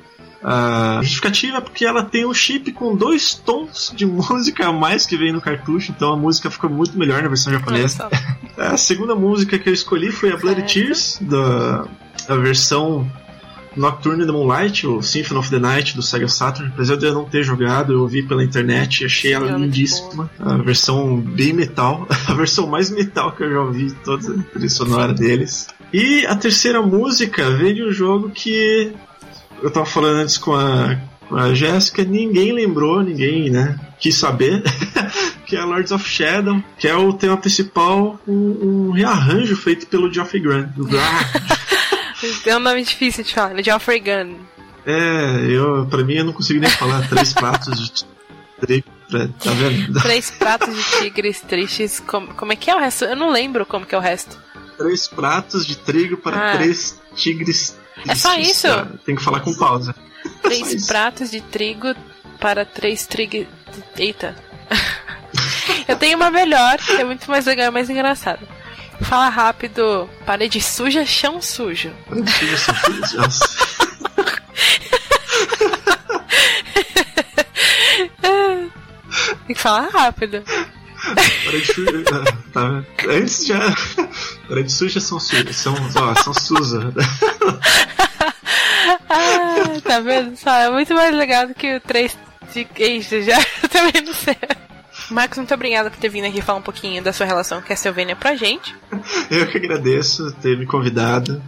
A 0.43 0.99
justificativa 1.01 1.57
é 1.57 1.61
porque 1.61 1.85
ela 1.85 2.03
tem 2.03 2.25
um 2.25 2.33
chip 2.33 2.71
com 2.73 2.95
dois 2.95 3.33
tons 3.33 3.93
de 3.95 4.05
música 4.05 4.67
a 4.67 4.73
mais 4.73 5.05
que 5.05 5.15
vem 5.17 5.31
no 5.31 5.41
cartucho, 5.41 5.93
então 5.95 6.11
a 6.11 6.17
música 6.17 6.51
ficou 6.51 6.69
muito 6.69 6.97
melhor 6.97 7.21
na 7.21 7.29
versão 7.29 7.51
japonesa. 7.51 8.09
a 8.57 8.75
segunda 8.77 9.15
música 9.15 9.57
que 9.57 9.69
eu 9.69 9.73
escolhi 9.73 10.11
foi 10.11 10.31
a 10.31 10.37
Bloody 10.37 10.63
Tears, 10.63 11.17
da, 11.21 11.87
a 12.27 12.35
versão 12.35 13.09
Nocturne 13.75 14.25
the 14.25 14.31
Moonlight, 14.31 14.85
o 14.85 15.01
Symphony 15.01 15.39
of 15.39 15.49
the 15.49 15.59
Night 15.59 15.95
do 15.95 16.01
Sega 16.01 16.27
Saturn. 16.27 16.71
Apesar 16.73 16.95
de 16.95 17.05
eu 17.05 17.13
não 17.13 17.25
ter 17.25 17.43
jogado, 17.43 17.93
eu 17.93 18.01
ouvi 18.01 18.23
pela 18.23 18.43
internet 18.43 19.05
achei 19.05 19.33
ela 19.33 19.57
lindíssima. 19.57 20.29
A 20.39 20.57
versão 20.57 21.17
bem 21.17 21.53
metal, 21.53 22.07
a 22.27 22.33
versão 22.33 22.67
mais 22.67 22.89
metal 22.89 23.31
que 23.31 23.43
eu 23.43 23.51
já 23.51 23.61
ouvi 23.61 23.85
de 23.87 23.95
toda 23.95 24.33
a 24.33 24.43
trilha 24.43 24.69
sonora 24.69 25.13
deles. 25.13 25.67
E 25.91 26.25
a 26.25 26.35
terceira 26.35 26.81
música 26.81 27.49
veio 27.51 27.75
de 27.75 27.83
um 27.83 27.91
jogo 27.91 28.29
que 28.29 28.91
eu 29.61 29.71
tava 29.71 29.85
falando 29.85 30.17
antes 30.17 30.37
com 30.37 30.53
a, 30.53 30.97
com 31.27 31.35
a 31.35 31.53
Jéssica, 31.53 32.03
ninguém 32.03 32.51
lembrou, 32.51 33.01
ninguém, 33.01 33.49
né, 33.49 33.79
quis 33.99 34.15
saber. 34.15 34.63
que 35.45 35.55
é 35.55 35.63
Lords 35.63 35.91
of 35.91 36.07
Shadow, 36.07 36.63
que 36.77 36.87
é 36.87 36.95
o 36.95 37.13
tema 37.13 37.37
principal, 37.37 38.19
um, 38.27 38.87
um 38.87 38.91
rearranjo 38.91 39.55
feito 39.55 39.85
pelo 39.87 40.11
Geoffrey 40.11 40.41
Grant. 40.41 40.69
É 42.45 42.55
um 42.55 42.59
nome 42.59 42.83
difícil 42.83 43.23
de 43.23 43.33
falar? 43.33 43.61
Geoffrey 43.61 43.99
Gunn. 43.99 44.39
É, 44.85 45.45
eu, 45.49 45.85
pra 45.89 46.03
mim 46.03 46.15
eu 46.15 46.25
não 46.25 46.33
consigo 46.33 46.59
nem 46.59 46.69
falar 46.69 47.07
três 47.09 47.33
pratos 47.33 47.89
de 47.89 48.05
trigo. 48.59 48.87
Tá 49.11 49.51
vendo? 49.51 49.93
Três 50.01 50.31
pratos 50.31 50.75
de 50.75 50.83
tigres 50.99 51.39
tristes. 51.41 51.99
Como, 51.99 52.33
como 52.33 52.51
é 52.51 52.55
que 52.55 52.71
é 52.71 52.75
o 52.75 52.79
resto? 52.79 53.05
Eu 53.05 53.15
não 53.15 53.31
lembro 53.31 53.63
como 53.63 53.85
que 53.85 53.93
é 53.93 53.97
o 53.97 54.01
resto. 54.01 54.41
Três 54.75 55.07
pratos 55.07 55.67
de 55.67 55.77
trigo 55.77 56.17
para 56.17 56.53
ah. 56.53 56.57
três 56.57 56.99
tigres 57.15 57.77
tristes. 57.93 58.09
É 58.09 58.15
só 58.15 58.35
isso? 58.39 58.67
Tá? 58.67 58.87
Tem 59.05 59.15
que 59.15 59.21
falar 59.21 59.41
com 59.41 59.53
pausa. 59.53 59.93
Três 60.41 60.87
pratos 60.87 61.29
de 61.29 61.41
trigo 61.41 61.93
para 62.39 62.65
três 62.65 63.05
trigo. 63.05 63.45
Eita. 63.95 64.35
eu 65.87 65.95
tenho 65.95 66.17
uma 66.17 66.31
melhor, 66.31 66.77
que 66.77 66.93
é 66.93 67.03
muito 67.03 67.29
mais 67.29 67.45
legal 67.45 67.67
e 67.67 67.71
mais 67.71 67.89
engraçada. 67.89 68.41
Fala 69.01 69.29
rápido. 69.29 70.09
Parede 70.25 70.61
suja, 70.61 71.05
chão 71.05 71.41
sujo. 71.41 71.91
Suja, 72.09 72.57
chão 72.57 72.75
sujo. 72.75 73.17
Nossa. 73.17 73.63
Tem 79.47 79.55
que 79.55 79.61
falar 79.61 79.89
rápido. 79.89 80.43
Parede 81.45 81.65
suja. 81.73 82.03
Tá, 82.53 82.83
antes 83.09 83.45
já. 83.45 83.59
Parede 84.47 84.71
suja 84.71 84.99
são 84.99 85.19
sujas. 85.19 85.55
São, 85.55 85.75
ó, 85.95 86.15
são 86.15 86.33
Suza. 86.33 86.93
ah, 89.09 89.81
tá 89.83 89.99
vendo 89.99 90.35
só? 90.37 90.51
É 90.55 90.69
muito 90.71 90.93
mais 90.93 91.13
legal 91.15 91.47
do 91.47 91.53
que 91.53 91.75
o 91.75 91.81
3 91.81 92.17
de 92.53 92.67
Age 92.79 93.23
já. 93.23 93.37
Eu 93.63 93.69
também 93.69 94.01
não 94.01 94.13
sei. 94.13 94.37
Marcos, 95.09 95.37
muito 95.37 95.53
obrigada 95.53 95.89
por 95.89 95.99
ter 95.99 96.09
vindo 96.09 96.25
aqui 96.25 96.41
falar 96.41 96.59
um 96.59 96.63
pouquinho 96.63 97.03
da 97.03 97.13
sua 97.13 97.25
relação 97.25 97.59
com 97.59 97.65
a 97.65 97.67
Castlevania 97.67 98.15
pra 98.15 98.35
gente. 98.35 98.75
Eu 99.29 99.47
que 99.47 99.57
agradeço 99.57 100.31
ter 100.41 100.57
me 100.57 100.65
convidado. 100.65 101.41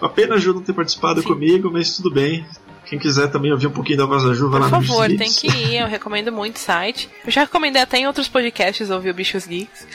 Uma 0.00 0.10
pena 0.10 0.34
a 0.34 0.38
Ju 0.38 0.54
não 0.54 0.62
ter 0.62 0.72
participado 0.72 1.22
Sim. 1.22 1.28
comigo, 1.28 1.70
mas 1.70 1.96
tudo 1.96 2.10
bem. 2.10 2.46
Quem 2.84 2.98
quiser 2.98 3.28
também 3.28 3.50
ouvir 3.50 3.66
um 3.66 3.72
pouquinho 3.72 3.98
da 3.98 4.06
voz 4.06 4.22
da 4.22 4.32
Ju, 4.32 4.48
vai 4.48 4.60
lá 4.60 4.68
no 4.68 4.78
Por 4.78 4.86
favor, 4.86 5.08
tem 5.08 5.30
que 5.30 5.48
ir, 5.48 5.80
eu 5.80 5.88
recomendo 5.88 6.30
muito 6.30 6.56
o 6.56 6.60
site. 6.60 7.10
Eu 7.24 7.32
já 7.32 7.40
recomendei 7.40 7.82
até 7.82 7.98
em 7.98 8.06
outros 8.06 8.28
podcasts 8.28 8.90
ouvir 8.90 9.10
o 9.10 9.14
Bichos 9.14 9.44
Geeks. 9.44 9.86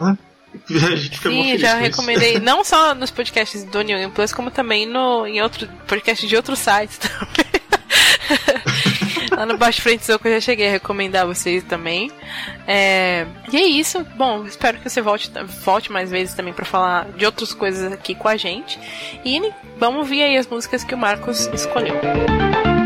Ah, 0.00 0.16
a 0.70 0.96
gente 0.96 1.18
fica 1.18 1.30
Sim, 1.30 1.58
já 1.58 1.74
recomendei, 1.74 2.38
não 2.40 2.64
só 2.64 2.94
nos 2.94 3.10
podcasts 3.10 3.62
do 3.64 3.82
New 3.82 4.10
Plus, 4.10 4.32
como 4.32 4.50
também 4.50 4.86
no, 4.86 5.26
em 5.26 5.42
outro 5.42 5.68
podcast 5.86 6.26
de 6.26 6.34
outros 6.34 6.58
sites 6.58 6.98
também. 6.98 7.50
Lá 9.40 9.46
no 9.46 9.56
Baixo 9.56 9.80
Frente 9.80 10.04
Soco 10.04 10.28
eu 10.28 10.34
já 10.34 10.40
cheguei 10.42 10.68
a 10.68 10.70
recomendar 10.70 11.26
vocês 11.26 11.64
também. 11.64 12.12
É... 12.66 13.24
E 13.50 13.56
é 13.56 13.64
isso. 13.64 14.04
Bom, 14.14 14.44
espero 14.44 14.76
que 14.76 14.86
você 14.86 15.00
volte, 15.00 15.32
volte 15.64 15.90
mais 15.90 16.10
vezes 16.10 16.34
também 16.34 16.52
para 16.52 16.66
falar 16.66 17.10
de 17.12 17.24
outras 17.24 17.54
coisas 17.54 17.90
aqui 17.90 18.14
com 18.14 18.28
a 18.28 18.36
gente. 18.36 18.78
E 19.24 19.40
vamos 19.78 20.06
ver 20.06 20.24
aí 20.24 20.36
as 20.36 20.46
músicas 20.46 20.84
que 20.84 20.94
o 20.94 20.98
Marcos 20.98 21.46
escolheu. 21.54 21.94
chegamos 21.94 22.79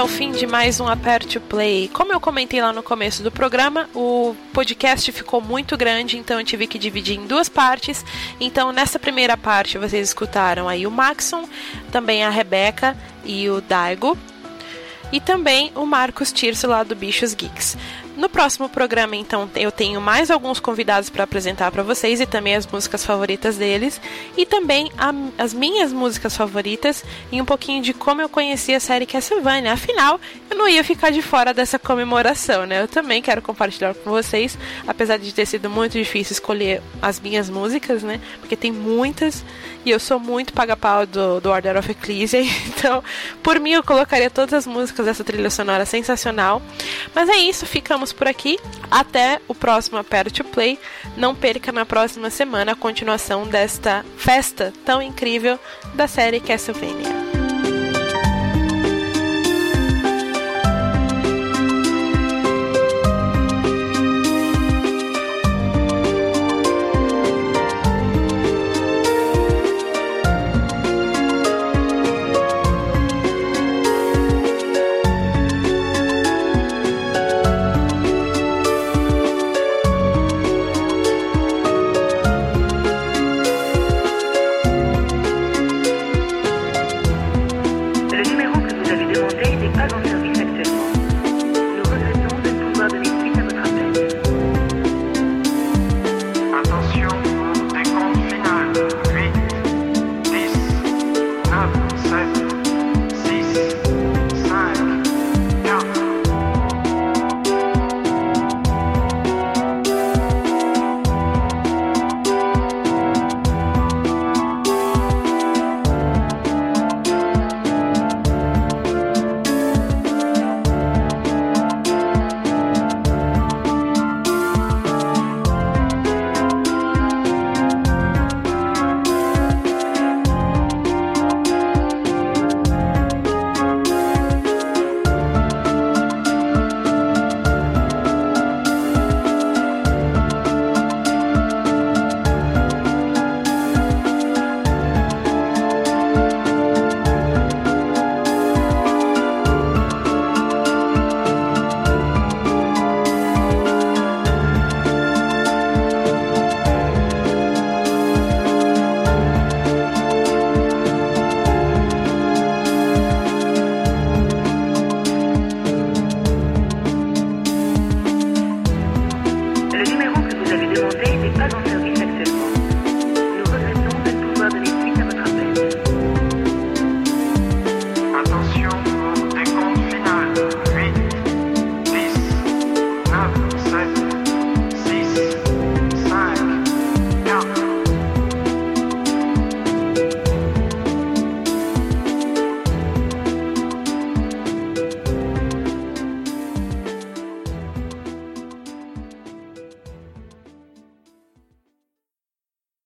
ao 0.00 0.08
fim 0.08 0.32
de 0.32 0.46
mais 0.46 0.80
um 0.80 0.88
Aperte 0.88 1.38
Play. 1.38 1.86
Como 1.92 2.10
eu 2.10 2.18
comentei 2.18 2.62
lá 2.62 2.72
no 2.72 2.82
começo 2.82 3.22
do 3.22 3.30
programa, 3.30 3.86
o 3.94 4.34
podcast 4.50 5.12
ficou 5.12 5.42
muito 5.42 5.76
grande, 5.76 6.16
então 6.16 6.38
eu 6.40 6.44
tive 6.44 6.66
que 6.66 6.78
dividir 6.78 7.18
em 7.18 7.26
duas 7.26 7.50
partes. 7.50 8.02
Então, 8.40 8.72
nessa 8.72 8.98
primeira 8.98 9.36
parte, 9.36 9.76
vocês 9.76 10.08
escutaram 10.08 10.66
aí 10.66 10.86
o 10.86 10.90
Maxon, 10.90 11.46
também 11.92 12.24
a 12.24 12.30
Rebeca 12.30 12.96
e 13.26 13.50
o 13.50 13.60
Daigo, 13.60 14.16
e 15.12 15.20
também 15.20 15.70
o 15.74 15.84
Marcos 15.84 16.32
Tirso 16.32 16.66
lá 16.66 16.82
do 16.82 16.96
Bichos 16.96 17.34
Geeks. 17.34 17.76
No 18.16 18.28
próximo 18.28 18.68
programa, 18.68 19.14
então, 19.16 19.48
eu 19.54 19.70
tenho 19.70 20.00
mais 20.00 20.30
alguns 20.30 20.58
convidados 20.58 21.08
para 21.08 21.24
apresentar 21.24 21.70
para 21.70 21.82
vocês 21.82 22.20
e 22.20 22.26
também 22.26 22.54
as 22.54 22.66
músicas 22.66 23.04
favoritas 23.04 23.56
deles 23.56 24.00
e 24.36 24.44
também 24.44 24.90
a, 24.98 25.12
as 25.38 25.54
minhas 25.54 25.92
músicas 25.92 26.36
favoritas 26.36 27.04
e 27.30 27.40
um 27.40 27.44
pouquinho 27.44 27.82
de 27.82 27.94
como 27.94 28.20
eu 28.20 28.28
conheci 28.28 28.74
a 28.74 28.80
série 28.80 29.06
Castlevania. 29.06 29.72
Afinal, 29.72 30.20
eu 30.50 30.56
não 30.56 30.68
ia 30.68 30.82
ficar 30.82 31.10
de 31.10 31.22
fora 31.22 31.54
dessa 31.54 31.78
comemoração, 31.78 32.66
né? 32.66 32.82
Eu 32.82 32.88
também 32.88 33.22
quero 33.22 33.40
compartilhar 33.40 33.94
com 33.94 34.10
vocês, 34.10 34.58
apesar 34.86 35.16
de 35.16 35.32
ter 35.32 35.46
sido 35.46 35.70
muito 35.70 35.92
difícil 35.92 36.34
escolher 36.34 36.82
as 37.00 37.20
minhas 37.20 37.48
músicas, 37.48 38.02
né? 38.02 38.20
Porque 38.40 38.56
tem 38.56 38.72
muitas 38.72 39.44
e 39.84 39.90
eu 39.90 40.00
sou 40.00 40.18
muito 40.18 40.52
paga-pau 40.52 41.06
do, 41.06 41.40
do 41.40 41.48
Order 41.48 41.76
of 41.78 41.90
Ecclesia, 41.90 42.42
então, 42.66 43.02
por 43.42 43.58
mim, 43.58 43.70
eu 43.72 43.82
colocaria 43.82 44.28
todas 44.28 44.52
as 44.52 44.66
músicas 44.66 45.06
dessa 45.06 45.24
trilha 45.24 45.48
sonora 45.48 45.86
sensacional. 45.86 46.60
Mas 47.14 47.28
é 47.28 47.36
isso, 47.36 47.64
ficamos 47.64 47.99
ficamos 48.00 48.12
por 48.12 48.26
aqui. 48.26 48.58
Até 48.90 49.40
o 49.46 49.54
próximo 49.54 49.98
Apero 49.98 50.30
to 50.30 50.44
Play. 50.44 50.78
Não 51.16 51.34
perca 51.34 51.70
na 51.70 51.84
próxima 51.84 52.30
semana 52.30 52.72
a 52.72 52.76
continuação 52.76 53.46
desta 53.46 54.04
festa 54.16 54.72
tão 54.84 55.02
incrível 55.02 55.58
da 55.94 56.08
série 56.08 56.40
Castlevania. 56.40 57.39